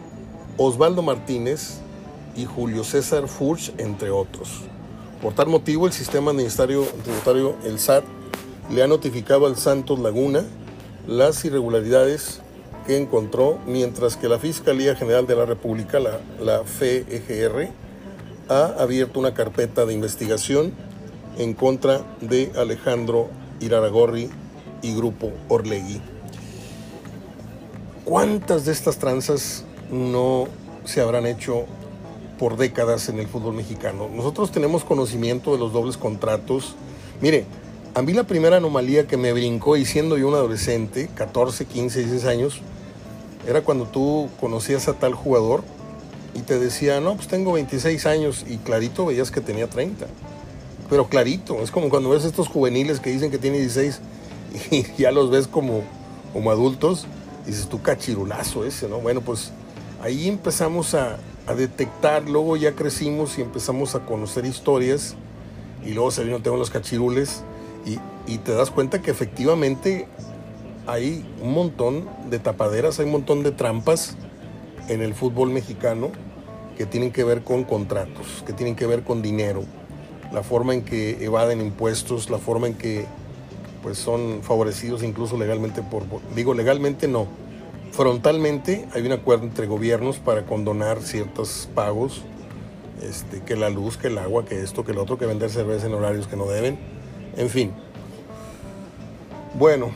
Osvaldo 0.56 1.02
Martínez 1.02 1.80
y 2.34 2.46
Julio 2.46 2.84
César 2.84 3.28
Furch, 3.28 3.72
entre 3.76 4.10
otros. 4.10 4.62
Por 5.20 5.34
tal 5.34 5.48
motivo, 5.48 5.86
el 5.86 5.92
sistema 5.92 6.30
administrario 6.30 6.86
tributario, 7.04 7.56
el 7.64 7.78
SAT, 7.78 8.04
le 8.70 8.82
ha 8.82 8.86
notificado 8.86 9.46
al 9.46 9.56
Santos 9.56 9.98
Laguna 9.98 10.42
las 11.06 11.44
irregularidades 11.44 12.41
que 12.86 12.96
encontró, 12.96 13.58
mientras 13.66 14.16
que 14.16 14.28
la 14.28 14.38
Fiscalía 14.38 14.94
General 14.96 15.26
de 15.26 15.36
la 15.36 15.46
República, 15.46 16.00
la, 16.00 16.20
la 16.40 16.64
FEGR, 16.64 17.70
ha 18.48 18.64
abierto 18.78 19.20
una 19.20 19.34
carpeta 19.34 19.86
de 19.86 19.94
investigación 19.94 20.72
en 21.38 21.54
contra 21.54 22.02
de 22.20 22.52
Alejandro 22.56 23.28
Iraragorri 23.60 24.30
y 24.82 24.94
Grupo 24.94 25.30
Orlegui. 25.48 26.00
¿Cuántas 28.04 28.64
de 28.64 28.72
estas 28.72 28.98
tranzas 28.98 29.64
no 29.90 30.48
se 30.84 31.00
habrán 31.00 31.24
hecho 31.26 31.66
por 32.38 32.56
décadas 32.56 33.08
en 33.08 33.20
el 33.20 33.28
fútbol 33.28 33.54
mexicano? 33.54 34.08
Nosotros 34.12 34.50
tenemos 34.50 34.84
conocimiento 34.84 35.52
de 35.52 35.58
los 35.58 35.72
dobles 35.72 35.96
contratos. 35.96 36.74
Mire, 37.20 37.46
A 37.94 38.00
mí 38.00 38.14
la 38.14 38.24
primera 38.24 38.56
anomalía 38.56 39.06
que 39.06 39.18
me 39.18 39.34
brincó 39.34 39.76
y 39.76 39.84
siendo 39.84 40.16
yo 40.16 40.26
un 40.26 40.32
adolescente, 40.34 41.10
14, 41.14 41.66
15, 41.66 41.98
16 41.98 42.24
años, 42.24 42.62
era 43.46 43.62
cuando 43.62 43.86
tú 43.86 44.28
conocías 44.40 44.88
a 44.88 44.94
tal 44.94 45.14
jugador 45.14 45.62
y 46.34 46.40
te 46.40 46.58
decía, 46.58 47.00
no, 47.00 47.16
pues 47.16 47.28
tengo 47.28 47.52
26 47.52 48.06
años 48.06 48.44
y 48.48 48.58
clarito 48.58 49.06
veías 49.06 49.30
que 49.30 49.40
tenía 49.40 49.68
30. 49.68 50.06
Pero 50.88 51.08
clarito, 51.08 51.62
es 51.62 51.70
como 51.70 51.88
cuando 51.88 52.10
ves 52.10 52.24
estos 52.24 52.48
juveniles 52.48 53.00
que 53.00 53.10
dicen 53.10 53.30
que 53.30 53.38
tiene 53.38 53.58
16 53.58 54.00
y 54.70 54.84
ya 54.96 55.10
los 55.10 55.30
ves 55.30 55.46
como, 55.46 55.82
como 56.32 56.50
adultos, 56.50 57.06
dices 57.46 57.68
tú 57.68 57.82
cachirulazo 57.82 58.64
ese, 58.64 58.88
¿no? 58.88 58.98
Bueno, 58.98 59.20
pues 59.20 59.52
ahí 60.02 60.28
empezamos 60.28 60.94
a, 60.94 61.18
a 61.46 61.54
detectar, 61.54 62.28
luego 62.28 62.56
ya 62.56 62.72
crecimos 62.72 63.38
y 63.38 63.42
empezamos 63.42 63.94
a 63.94 64.00
conocer 64.00 64.46
historias 64.46 65.16
y 65.84 65.92
luego 65.92 66.10
se 66.10 66.24
vino 66.24 66.38
los 66.56 66.70
cachirules 66.70 67.42
y, 67.84 67.98
y, 68.32 68.38
te 68.38 68.52
das 68.52 68.70
cuenta 68.70 69.02
que 69.02 69.10
efectivamente 69.10 70.06
hay 70.86 71.24
un 71.40 71.52
montón 71.52 72.08
de 72.28 72.38
tapaderas, 72.38 72.98
hay 72.98 73.06
un 73.06 73.12
montón 73.12 73.42
de 73.42 73.52
trampas 73.52 74.16
en 74.88 75.02
el 75.02 75.14
fútbol 75.14 75.50
mexicano 75.50 76.10
que 76.76 76.86
tienen 76.86 77.12
que 77.12 77.24
ver 77.24 77.42
con 77.42 77.64
contratos, 77.64 78.42
que 78.46 78.52
tienen 78.52 78.76
que 78.76 78.86
ver 78.86 79.02
con 79.02 79.22
dinero, 79.22 79.64
la 80.32 80.42
forma 80.42 80.74
en 80.74 80.82
que 80.82 81.24
evaden 81.24 81.60
impuestos, 81.60 82.30
la 82.30 82.38
forma 82.38 82.66
en 82.66 82.74
que 82.74 83.06
pues 83.82 83.98
son 83.98 84.40
favorecidos 84.42 85.02
incluso 85.02 85.36
legalmente 85.36 85.82
por 85.82 86.04
digo 86.36 86.54
legalmente 86.54 87.08
no, 87.08 87.26
frontalmente 87.92 88.86
hay 88.94 89.04
un 89.04 89.12
acuerdo 89.12 89.44
entre 89.44 89.66
gobiernos 89.66 90.18
para 90.18 90.46
condonar 90.46 91.02
ciertos 91.02 91.68
pagos, 91.74 92.22
este, 93.02 93.40
que 93.40 93.56
la 93.56 93.68
luz, 93.70 93.96
que 93.96 94.06
el 94.08 94.18
agua, 94.18 94.44
que 94.44 94.62
esto, 94.62 94.84
que 94.84 94.92
el 94.92 94.98
otro, 94.98 95.18
que 95.18 95.26
vender 95.26 95.50
cerveza 95.50 95.86
en 95.86 95.94
horarios 95.94 96.28
que 96.28 96.36
no 96.36 96.46
deben, 96.46 96.78
en 97.36 97.50
fin. 97.50 97.72
Bueno, 99.54 99.90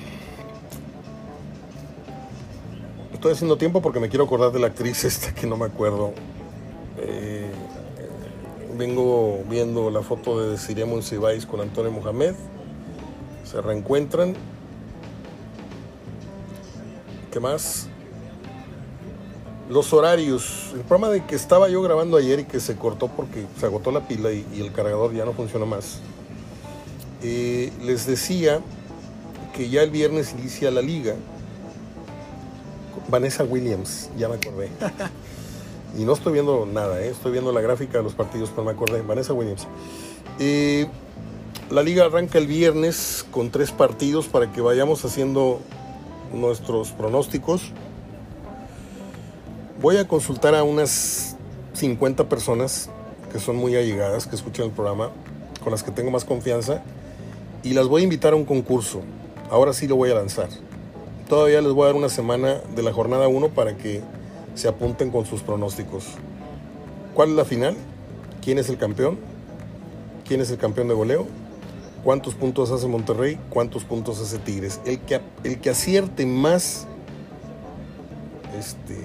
estoy 3.27 3.35
haciendo 3.35 3.59
tiempo 3.59 3.83
porque 3.83 3.99
me 3.99 4.09
quiero 4.09 4.25
acordar 4.25 4.53
de 4.53 4.61
la 4.61 4.69
actriz 4.69 5.03
esta 5.05 5.35
que 5.35 5.49
no 5.49 5.57
me 5.57 5.65
acuerdo. 5.65 6.13
Eh, 6.99 7.51
vengo 8.79 9.41
viendo 9.51 9.91
la 9.91 10.01
foto 10.03 10.41
de 10.41 10.57
Siria 10.57 10.87
Monsiváis 10.87 11.45
con 11.45 11.61
Antonio 11.61 11.91
Mohamed. 11.91 12.35
Se 13.45 13.61
reencuentran 13.61 14.35
¿Qué 17.33 17.41
más? 17.41 17.89
Los 19.69 19.93
horarios. 19.93 20.71
El 20.75 20.83
programa 20.83 21.11
de 21.11 21.25
que 21.25 21.35
estaba 21.35 21.69
yo 21.69 21.83
grabando 21.83 22.17
ayer 22.17 22.39
y 22.39 22.45
que 22.45 22.61
se 22.61 22.77
cortó 22.77 23.09
porque 23.09 23.45
se 23.59 23.67
agotó 23.67 23.91
la 23.91 24.07
pila 24.07 24.31
y, 24.31 24.47
el 24.61 24.73
cargador 24.73 25.13
ya 25.13 25.25
no 25.25 25.33
funciona 25.33 25.67
más. 25.67 25.99
Eh, 27.25 27.73
les 27.83 28.07
decía 28.07 28.61
que 29.53 29.69
ya 29.69 29.83
el 29.83 29.91
viernes 29.91 30.33
inicia 30.39 30.71
la 30.71 30.81
liga. 30.81 31.17
Vanessa 33.09 33.45
Williams, 33.45 34.11
ya 34.17 34.29
me 34.29 34.37
acordé. 34.37 34.71
y 35.99 36.05
no 36.05 36.13
estoy 36.13 36.33
viendo 36.33 36.67
nada, 36.67 37.01
¿eh? 37.01 37.09
estoy 37.11 37.33
viendo 37.33 37.53
la 37.53 37.61
gráfica 37.61 37.99
de 37.99 38.05
los 38.05 38.15
partidos, 38.15 38.51
pero 38.51 38.65
me 38.65 38.73
acordé. 38.73 39.03
Vanessa 39.03 39.33
Williams. 39.33 39.67
Eh, 40.39 40.87
la 41.71 41.83
liga 41.83 42.05
arranca 42.05 42.39
el 42.39 42.47
viernes 42.47 43.27
con 43.31 43.51
tres 43.51 43.73
partidos 43.73 44.27
para 44.27 44.53
que 44.53 44.61
vayamos 44.61 45.05
haciendo 45.05 45.61
nuestros 46.33 46.93
pronósticos. 46.93 47.73
Voy 49.81 49.97
a 49.97 50.07
consultar 50.07 50.55
a 50.55 50.63
unas 50.63 51.37
50 51.75 52.29
personas 52.29 52.89
que 53.33 53.39
son 53.39 53.57
muy 53.57 53.77
allegadas, 53.77 54.27
que 54.27 54.37
escuchan 54.37 54.67
el 54.67 54.73
programa, 54.73 55.11
con 55.63 55.73
las 55.73 55.83
que 55.83 55.91
tengo 55.91 56.11
más 56.11 56.25
confianza, 56.25 56.83
y 57.63 57.75
las 57.75 57.87
voy 57.89 58.03
a 58.03 58.05
invitar 58.05 58.33
a 58.33 58.37
un 58.37 58.45
concurso. 58.45 59.03
Ahora 59.51 59.73
sí 59.73 59.87
lo 59.87 59.97
voy 59.97 60.11
a 60.11 60.15
lanzar. 60.15 60.49
Todavía 61.29 61.61
les 61.61 61.73
voy 61.73 61.85
a 61.85 61.87
dar 61.87 61.97
una 61.97 62.09
semana 62.09 62.61
de 62.75 62.83
la 62.83 62.93
jornada 62.93 63.29
1 63.29 63.49
para 63.51 63.77
que 63.77 64.03
se 64.55 64.69
apunten 64.69 65.11
con 65.11 65.27
sus 65.27 65.43
pronósticos. 65.43 66.05
¿Cuál 67.15 67.31
es 67.31 67.37
la 67.37 67.45
final? 67.45 67.77
¿Quién 68.43 68.59
es 68.59 68.69
el 68.69 68.79
campeón? 68.79 69.19
¿Quién 70.27 70.41
es 70.41 70.51
el 70.51 70.59
campeón 70.59 70.89
de 70.89 70.95
goleo? 70.95 71.27
cuántos 72.07 72.37
puntos 72.37 72.71
hace 72.71 72.87
Monterrey, 72.87 73.37
cuántos 73.51 73.83
puntos 73.83 74.21
hace 74.21 74.39
Tigres. 74.39 74.81
El 74.85 75.01
que, 75.01 75.21
el 75.43 75.61
que 75.61 75.71
acierte 75.71 76.25
más 76.25 76.87
este, 78.57 78.97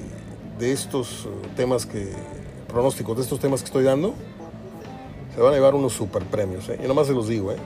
de 0.59 0.71
estos 0.71 1.25
eh, 1.25 1.47
temas 1.55 1.87
que, 1.87 2.11
pronósticos 2.67 3.17
de 3.17 3.23
estos 3.23 3.39
temas 3.39 3.61
que 3.61 3.65
estoy 3.65 3.85
dando, 3.85 4.13
se 5.33 5.41
van 5.41 5.51
a 5.51 5.55
llevar 5.55 5.73
unos 5.73 5.93
super 5.93 6.23
premios. 6.25 6.69
¿eh? 6.69 6.79
Y 6.83 6.87
nomás 6.87 7.07
se 7.07 7.13
los 7.13 7.27
digo, 7.27 7.51
¿eh? 7.51 7.57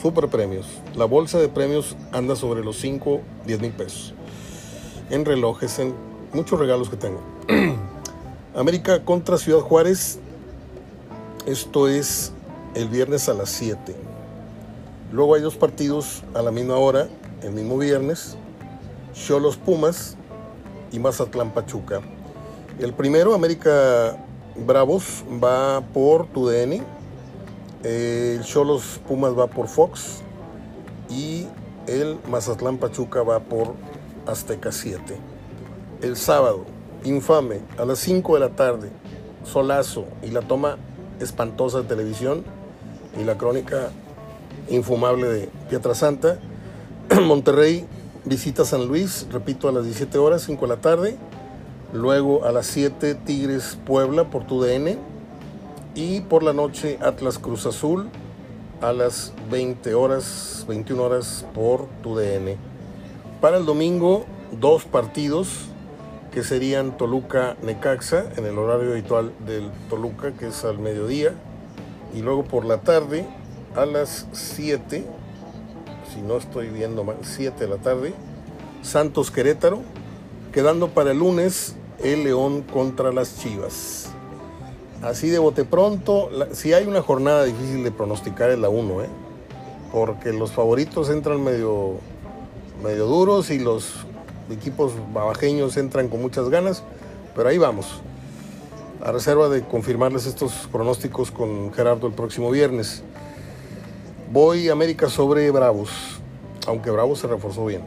Super 0.00 0.28
premios. 0.28 0.66
La 0.94 1.04
bolsa 1.04 1.38
de 1.38 1.48
premios 1.48 1.96
anda 2.12 2.36
sobre 2.36 2.64
los 2.64 2.78
5, 2.78 3.20
10 3.46 3.60
mil 3.60 3.72
pesos. 3.72 4.14
En 5.10 5.24
relojes, 5.24 5.78
en 5.78 5.94
muchos 6.32 6.58
regalos 6.58 6.90
que 6.90 6.96
tengo. 6.96 7.20
América 8.54 9.04
contra 9.04 9.38
Ciudad 9.38 9.60
Juárez. 9.60 10.18
Esto 11.46 11.88
es 11.88 12.32
el 12.74 12.88
viernes 12.88 13.28
a 13.28 13.34
las 13.34 13.50
7. 13.50 13.94
Luego 15.12 15.34
hay 15.34 15.42
dos 15.42 15.56
partidos 15.56 16.22
a 16.34 16.42
la 16.42 16.50
misma 16.50 16.76
hora, 16.76 17.08
el 17.42 17.52
mismo 17.52 17.78
viernes, 17.78 18.36
Cholos 19.14 19.56
Pumas 19.56 20.16
y 20.90 20.98
Mazatlán 20.98 21.52
Pachuca. 21.52 22.00
El 22.78 22.92
primero, 22.94 23.34
América 23.34 24.16
Bravos, 24.56 25.24
va 25.42 25.82
por 25.92 26.26
TUDN, 26.26 26.84
el 27.84 28.42
Cholos 28.42 29.00
Pumas 29.06 29.38
va 29.38 29.46
por 29.46 29.68
Fox 29.68 30.22
y 31.10 31.46
el 31.86 32.18
Mazatlán 32.30 32.78
Pachuca 32.78 33.22
va 33.22 33.40
por 33.40 33.74
Azteca 34.26 34.72
7. 34.72 35.16
El 36.00 36.16
sábado, 36.16 36.64
infame, 37.04 37.60
a 37.78 37.84
las 37.84 37.98
5 38.00 38.34
de 38.34 38.40
la 38.40 38.50
tarde, 38.50 38.90
solazo 39.44 40.06
y 40.22 40.30
la 40.30 40.40
toma 40.40 40.78
espantosa 41.20 41.82
de 41.82 41.88
televisión 41.88 42.44
y 43.20 43.24
la 43.24 43.36
crónica 43.36 43.90
infumable 44.68 45.28
de 45.28 45.50
Pietrasanta. 45.68 46.38
Monterrey 47.22 47.86
visita 48.24 48.64
San 48.64 48.86
Luis, 48.86 49.26
repito, 49.30 49.68
a 49.68 49.72
las 49.72 49.84
17 49.84 50.16
horas, 50.18 50.42
5 50.42 50.62
de 50.62 50.68
la 50.68 50.80
tarde. 50.80 51.16
Luego 51.92 52.44
a 52.44 52.52
las 52.52 52.66
7 52.66 53.14
Tigres 53.14 53.78
Puebla 53.84 54.30
por 54.30 54.46
tu 54.46 54.62
DN. 54.62 54.98
Y 55.94 56.22
por 56.22 56.42
la 56.42 56.52
noche 56.52 56.98
Atlas 57.00 57.38
Cruz 57.38 57.66
Azul 57.66 58.08
a 58.80 58.92
las 58.92 59.32
20 59.50 59.94
horas, 59.94 60.64
21 60.68 61.02
horas 61.02 61.46
por 61.54 61.86
tu 62.02 62.16
DN. 62.16 62.56
Para 63.40 63.58
el 63.58 63.64
domingo, 63.64 64.24
dos 64.60 64.84
partidos 64.84 65.66
que 66.32 66.42
serían 66.42 66.96
Toluca 66.96 67.56
Necaxa 67.62 68.24
en 68.36 68.44
el 68.44 68.58
horario 68.58 68.90
habitual 68.90 69.32
del 69.46 69.70
Toluca, 69.88 70.32
que 70.32 70.48
es 70.48 70.64
al 70.64 70.80
mediodía. 70.80 71.32
Y 72.12 72.22
luego 72.22 72.42
por 72.42 72.64
la 72.64 72.78
tarde, 72.78 73.24
a 73.76 73.86
las 73.86 74.26
7, 74.32 75.04
si 76.12 76.22
no 76.22 76.36
estoy 76.38 76.70
viendo 76.70 77.04
mal, 77.04 77.18
7 77.22 77.56
de 77.56 77.68
la 77.68 77.76
tarde, 77.76 78.14
Santos 78.82 79.30
Querétaro, 79.30 79.82
quedando 80.52 80.88
para 80.88 81.12
el 81.12 81.18
lunes 81.18 81.76
el 82.02 82.24
León 82.24 82.62
contra 82.62 83.12
las 83.12 83.38
Chivas. 83.38 84.13
Así 85.04 85.28
de 85.28 85.38
bote 85.38 85.66
pronto, 85.66 86.30
si 86.52 86.72
hay 86.72 86.86
una 86.86 87.02
jornada 87.02 87.44
difícil 87.44 87.84
de 87.84 87.90
pronosticar 87.90 88.48
es 88.48 88.58
la 88.58 88.70
1, 88.70 89.02
¿eh? 89.02 89.08
porque 89.92 90.32
los 90.32 90.52
favoritos 90.52 91.10
entran 91.10 91.44
medio, 91.44 91.96
medio 92.82 93.04
duros 93.04 93.50
y 93.50 93.58
los 93.58 94.06
equipos 94.50 94.94
babajeños 95.12 95.76
entran 95.76 96.08
con 96.08 96.22
muchas 96.22 96.48
ganas, 96.48 96.82
pero 97.36 97.50
ahí 97.50 97.58
vamos. 97.58 98.00
A 99.04 99.12
reserva 99.12 99.50
de 99.50 99.62
confirmarles 99.62 100.24
estos 100.24 100.52
pronósticos 100.72 101.30
con 101.30 101.70
Gerardo 101.74 102.06
el 102.06 102.14
próximo 102.14 102.50
viernes. 102.50 103.02
Voy 104.32 104.70
América 104.70 105.10
sobre 105.10 105.50
Bravos, 105.50 105.90
aunque 106.66 106.90
Bravos 106.90 107.18
se 107.18 107.26
reforzó 107.26 107.66
bien. 107.66 107.82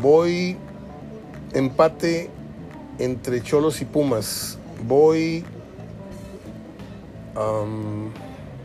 Voy 0.00 0.56
empate 1.52 2.30
entre 2.98 3.40
Cholos 3.42 3.80
y 3.80 3.84
Pumas. 3.84 4.58
Voy 4.88 5.44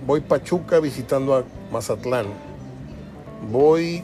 voy 0.05 0.21
Pachuca 0.21 0.79
visitando 0.79 1.35
a 1.35 1.43
Mazatlán. 1.71 2.27
Voy 3.51 4.03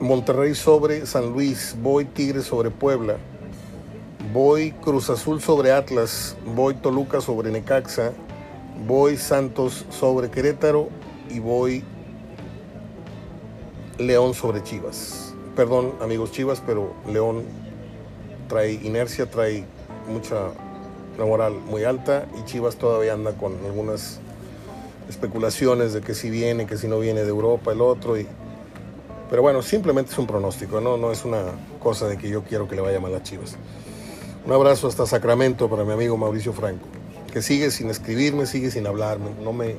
Monterrey 0.00 0.54
sobre 0.54 1.06
San 1.06 1.32
Luis. 1.32 1.76
Voy 1.80 2.04
Tigres 2.04 2.44
sobre 2.44 2.70
Puebla. 2.70 3.16
Voy 4.32 4.72
Cruz 4.72 5.10
Azul 5.10 5.40
sobre 5.40 5.72
Atlas. 5.72 6.36
Voy 6.44 6.74
Toluca 6.74 7.20
sobre 7.20 7.50
Necaxa. 7.50 8.12
Voy 8.86 9.16
Santos 9.16 9.86
sobre 9.90 10.30
Querétaro. 10.30 10.88
Y 11.30 11.40
voy 11.40 11.84
León 13.98 14.34
sobre 14.34 14.62
Chivas. 14.62 15.34
Perdón, 15.56 15.92
amigos 16.00 16.32
Chivas, 16.32 16.62
pero 16.64 16.94
León 17.06 17.44
trae 18.48 18.72
inercia, 18.72 19.30
trae 19.30 19.64
mucha 20.08 20.52
moral 21.24 21.54
muy 21.54 21.84
alta 21.84 22.26
y 22.38 22.44
Chivas 22.44 22.76
todavía 22.76 23.12
anda 23.14 23.32
con 23.32 23.54
algunas 23.64 24.20
especulaciones 25.08 25.92
de 25.92 26.00
que 26.00 26.14
si 26.14 26.30
viene, 26.30 26.66
que 26.66 26.76
si 26.76 26.88
no 26.88 26.98
viene 26.98 27.22
de 27.22 27.28
Europa 27.28 27.72
el 27.72 27.80
otro 27.80 28.18
y 28.18 28.26
Pero 29.30 29.42
bueno, 29.42 29.62
simplemente 29.62 30.12
es 30.12 30.18
un 30.18 30.26
pronóstico, 30.26 30.80
no, 30.80 30.96
no 30.96 31.10
es 31.10 31.24
una 31.24 31.42
cosa 31.82 32.06
de 32.06 32.18
que 32.18 32.28
yo 32.28 32.42
quiero 32.42 32.68
que 32.68 32.76
le 32.76 32.82
vaya 32.82 33.00
mal 33.00 33.14
a 33.14 33.22
Chivas. 33.22 33.56
Un 34.44 34.52
abrazo 34.52 34.88
hasta 34.88 35.06
Sacramento 35.06 35.70
para 35.70 35.84
mi 35.84 35.92
amigo 35.92 36.16
Mauricio 36.16 36.52
Franco, 36.52 36.86
que 37.32 37.42
sigue 37.42 37.70
sin 37.70 37.88
escribirme, 37.90 38.46
sigue 38.46 38.70
sin 38.70 38.86
hablarme, 38.86 39.30
no 39.42 39.52
me, 39.52 39.76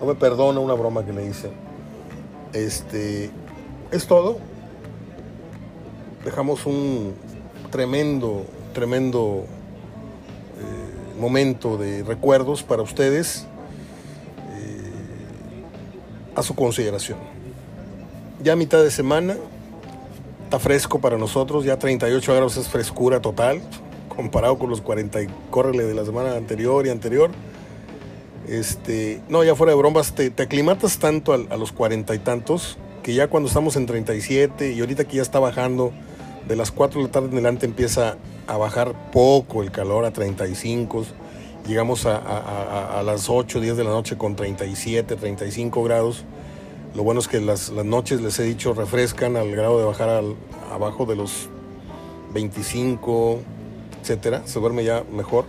no 0.00 0.06
me 0.06 0.14
perdona 0.14 0.60
una 0.60 0.74
broma 0.74 1.04
que 1.04 1.12
le 1.12 1.26
hice. 1.26 1.50
Este, 2.52 3.30
es 3.90 4.06
todo. 4.06 4.38
Dejamos 6.24 6.64
un 6.64 7.14
tremendo, 7.70 8.44
tremendo 8.72 9.44
momento 11.18 11.76
de 11.76 12.02
recuerdos 12.02 12.62
para 12.62 12.82
ustedes 12.82 13.46
eh, 14.50 16.34
a 16.34 16.42
su 16.42 16.54
consideración. 16.54 17.18
Ya 18.42 18.56
mitad 18.56 18.82
de 18.82 18.90
semana, 18.90 19.36
está 20.44 20.58
fresco 20.58 21.00
para 21.00 21.16
nosotros, 21.16 21.64
ya 21.64 21.78
38 21.78 22.32
grados 22.32 22.56
es 22.56 22.68
frescura 22.68 23.20
total, 23.20 23.60
comparado 24.14 24.58
con 24.58 24.70
los 24.70 24.80
40 24.80 25.22
y 25.22 25.26
córrele 25.50 25.84
de 25.84 25.94
la 25.94 26.04
semana 26.04 26.34
anterior 26.34 26.86
y 26.86 26.90
anterior. 26.90 27.30
Este, 28.48 29.20
no, 29.28 29.42
ya 29.42 29.54
fuera 29.54 29.72
de 29.72 29.78
bromas, 29.78 30.14
te, 30.14 30.26
aclimatas 30.42 30.98
tanto 30.98 31.32
a, 31.32 31.36
a 31.48 31.56
los 31.56 31.72
cuarenta 31.72 32.14
y 32.14 32.18
tantos 32.18 32.76
que 33.02 33.14
ya 33.14 33.28
cuando 33.28 33.48
estamos 33.48 33.76
en 33.76 33.86
37 33.86 34.72
y 34.72 34.80
ahorita 34.80 35.04
que 35.04 35.16
ya 35.16 35.22
está 35.22 35.38
bajando, 35.38 35.92
de 36.48 36.56
las 36.56 36.70
4 36.70 37.00
de 37.00 37.06
la 37.06 37.12
tarde 37.12 37.28
en 37.28 37.34
adelante 37.34 37.66
empieza 37.66 38.16
a 38.46 38.56
bajar 38.56 39.10
poco 39.10 39.62
el 39.62 39.70
calor 39.70 40.04
a 40.04 40.12
35, 40.12 41.04
llegamos 41.66 42.06
a, 42.06 42.98
a, 42.98 43.02
las 43.02 43.30
8, 43.30 43.60
10 43.60 43.76
de 43.76 43.84
la 43.84 43.90
noche 43.90 44.16
con 44.18 44.36
37, 44.36 45.16
35 45.16 45.82
grados. 45.82 46.24
Lo 46.94 47.02
bueno 47.02 47.20
es 47.20 47.28
que 47.28 47.40
las, 47.40 47.70
las 47.70 47.84
noches, 47.84 48.20
les 48.20 48.38
he 48.38 48.44
dicho, 48.44 48.74
refrescan 48.74 49.36
al 49.36 49.50
grado 49.50 49.78
de 49.78 49.84
bajar 49.84 50.08
al, 50.10 50.36
abajo 50.70 51.06
de 51.06 51.16
los 51.16 51.48
25, 52.32 53.40
etcétera. 54.02 54.42
Se 54.44 54.60
duerme 54.60 54.84
ya 54.84 55.02
mejor. 55.12 55.46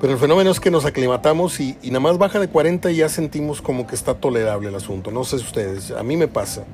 Pero 0.00 0.14
el 0.14 0.18
fenómeno 0.18 0.50
es 0.50 0.60
que 0.60 0.70
nos 0.70 0.84
aclimatamos 0.84 1.60
y, 1.60 1.76
y, 1.82 1.88
nada 1.88 2.00
más 2.00 2.18
baja 2.18 2.40
de 2.40 2.48
40 2.48 2.90
y 2.90 2.96
ya 2.96 3.08
sentimos 3.08 3.62
como 3.62 3.86
que 3.86 3.94
está 3.94 4.14
tolerable 4.14 4.68
el 4.68 4.74
asunto. 4.74 5.10
No 5.10 5.24
sé 5.24 5.38
si 5.38 5.44
ustedes, 5.44 5.90
a 5.90 6.02
mí 6.02 6.16
me 6.16 6.26
pasa. 6.26 6.64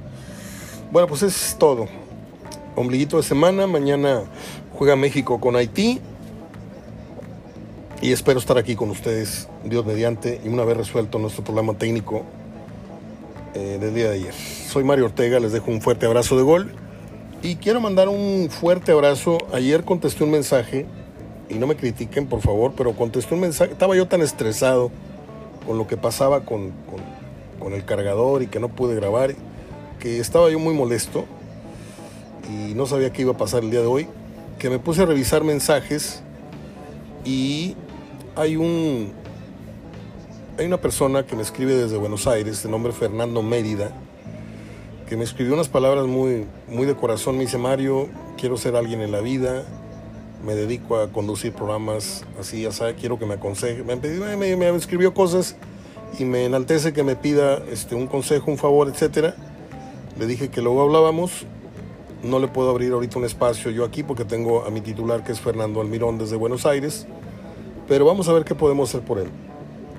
Bueno, 0.91 1.09
pues 1.09 1.23
es 1.23 1.57
todo. 1.59 1.89
Ombliguito 2.79 3.17
de 3.17 3.25
semana, 3.25 3.67
mañana 3.67 4.23
juega 4.73 4.95
México 4.95 5.41
con 5.41 5.57
Haití. 5.57 5.99
Y 8.01 8.13
espero 8.13 8.39
estar 8.39 8.57
aquí 8.57 8.77
con 8.77 8.89
ustedes, 8.91 9.49
Dios 9.65 9.85
mediante, 9.85 10.41
y 10.45 10.49
una 10.49 10.63
vez 10.63 10.77
resuelto 10.77 11.19
nuestro 11.19 11.43
problema 11.43 11.75
técnico 11.75 12.23
eh, 13.55 13.79
del 13.81 13.95
día 13.97 14.11
de 14.11 14.15
ayer. 14.15 14.33
Soy 14.33 14.85
Mario 14.85 15.07
Ortega, 15.07 15.41
les 15.41 15.51
dejo 15.51 15.73
un 15.73 15.81
fuerte 15.83 16.07
abrazo 16.07 16.37
de 16.37 16.45
gol. 16.45 16.73
Y 17.43 17.57
quiero 17.57 17.81
mandar 17.81 18.09
un 18.09 18.49
fuerte 18.49 18.93
abrazo. 18.93 19.39
Ayer 19.53 19.83
contesté 19.83 20.23
un 20.23 20.31
mensaje, 20.31 20.87
y 21.49 21.55
no 21.55 21.67
me 21.67 21.75
critiquen 21.75 22.29
por 22.29 22.43
favor, 22.43 22.75
pero 22.77 22.93
contesté 22.93 23.35
un 23.35 23.41
mensaje. 23.41 23.73
Estaba 23.73 23.97
yo 23.97 24.07
tan 24.07 24.23
estresado 24.23 24.93
con 25.67 25.79
lo 25.79 25.89
que 25.89 25.97
pasaba 25.97 26.45
con, 26.45 26.71
con, 26.89 27.01
con 27.59 27.73
el 27.73 27.85
cargador 27.85 28.45
y 28.45 28.47
que 28.47 28.61
no 28.61 28.69
pude 28.69 28.95
grabar, 28.95 29.35
que 29.99 30.21
estaba 30.21 30.49
yo 30.49 30.61
muy 30.61 30.75
molesto 30.75 31.25
y 32.49 32.75
no 32.75 32.87
sabía 32.87 33.13
qué 33.13 33.23
iba 33.23 33.33
a 33.33 33.37
pasar 33.37 33.63
el 33.63 33.71
día 33.71 33.81
de 33.81 33.87
hoy, 33.87 34.09
que 34.59 34.71
me 34.71 34.79
puse 34.79 35.03
a 35.03 35.07
revisar 35.07 35.45
mensajes 35.45 36.23
y 37.25 37.77
hay 38.37 38.57
un 38.57 39.13
hay 40.59 40.67
una 40.67 40.79
persona 40.79 41.25
que 41.25 41.37
me 41.37 41.43
escribe 41.43 41.75
desde 41.75 41.97
Buenos 41.99 42.27
Aires, 42.27 42.65
de 42.65 42.69
nombre 42.69 42.93
Fernando 42.93 43.45
Mérida, 43.45 43.93
que 45.09 45.17
me 45.17 45.23
escribió 45.23 45.55
unas 45.55 45.69
palabras 45.69 46.07
muy, 46.09 46.47
muy 46.69 46.85
de 46.85 46.97
corazón. 46.97 47.37
Me 47.37 47.43
dice, 47.43 47.59
Mario, 47.59 48.09
quiero 48.37 48.57
ser 48.57 48.75
alguien 48.75 49.01
en 49.01 49.13
la 49.13 49.21
vida, 49.21 49.65
me 50.45 50.57
dedico 50.57 50.99
a 50.99 51.13
conducir 51.13 51.53
programas 51.53 52.25
así, 52.41 52.63
ya 52.63 52.73
sabes, 52.73 52.97
quiero 52.99 53.21
que 53.21 53.27
me 53.27 53.35
aconseje. 53.35 53.85
Me, 53.85 53.97
me, 54.37 54.57
me, 54.57 54.69
escribió 54.71 55.15
cosas 55.15 55.55
y 56.19 56.25
me 56.25 56.45
enaltece 56.45 56.93
que 56.93 57.05
me 57.05 57.15
pida 57.15 57.63
este, 57.71 57.95
un 57.95 58.09
consejo, 58.09 58.51
un 58.51 58.59
favor, 58.59 58.89
etcétera. 58.89 59.37
Le 60.19 60.27
dije 60.27 60.49
que 60.49 60.61
luego 60.61 60.83
hablábamos. 60.83 61.47
No 62.23 62.39
le 62.39 62.49
puedo 62.49 62.71
abrir 62.71 62.93
ahorita 62.93 63.19
un 63.19 63.25
espacio 63.25 63.71
yo 63.71 63.85
aquí 63.85 64.03
porque 64.03 64.25
tengo 64.25 64.65
a 64.65 64.71
mi 64.71 64.81
titular 64.81 65.23
que 65.23 65.33
es 65.33 65.41
Fernando 65.41 65.81
Almirón 65.81 66.19
desde 66.19 66.37
Buenos 66.37 66.67
Aires. 66.67 67.07
Pero 67.87 68.05
vamos 68.05 68.29
a 68.29 68.33
ver 68.33 68.45
qué 68.45 68.55
podemos 68.55 68.89
hacer 68.89 69.03
por 69.03 69.19
él. 69.19 69.29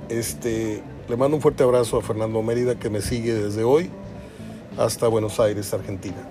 Este, 0.10 0.84
le 1.08 1.18
mando 1.18 1.38
un 1.38 1.42
fuerte 1.42 1.64
abrazo 1.64 1.98
a 1.98 2.02
Fernando 2.02 2.42
Mérida 2.44 2.76
que 2.76 2.90
me 2.90 3.02
sigue 3.02 3.34
desde 3.34 3.64
hoy 3.64 3.90
hasta 4.78 5.08
Buenos 5.08 5.40
Aires, 5.40 5.74
Argentina. 5.74 6.28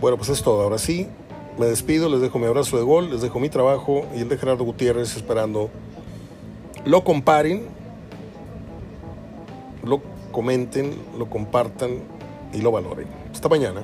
Bueno, 0.00 0.16
pues 0.16 0.28
es 0.28 0.42
todo. 0.42 0.62
Ahora 0.62 0.78
sí, 0.78 1.08
me 1.58 1.66
despido, 1.66 2.08
les 2.08 2.20
dejo 2.20 2.38
mi 2.38 2.46
abrazo 2.46 2.76
de 2.76 2.84
gol, 2.84 3.10
les 3.10 3.20
dejo 3.20 3.40
mi 3.40 3.48
trabajo 3.48 4.06
y 4.14 4.20
el 4.20 4.28
de 4.28 4.38
Gerardo 4.38 4.64
Gutiérrez 4.64 5.16
esperando 5.16 5.70
lo 6.84 7.02
comparen, 7.04 7.66
lo 9.84 10.00
comenten, 10.30 10.94
lo 11.18 11.28
compartan 11.28 11.98
y 12.52 12.62
lo 12.62 12.70
valoren. 12.70 13.08
Hasta 13.32 13.48
mañana. 13.48 13.82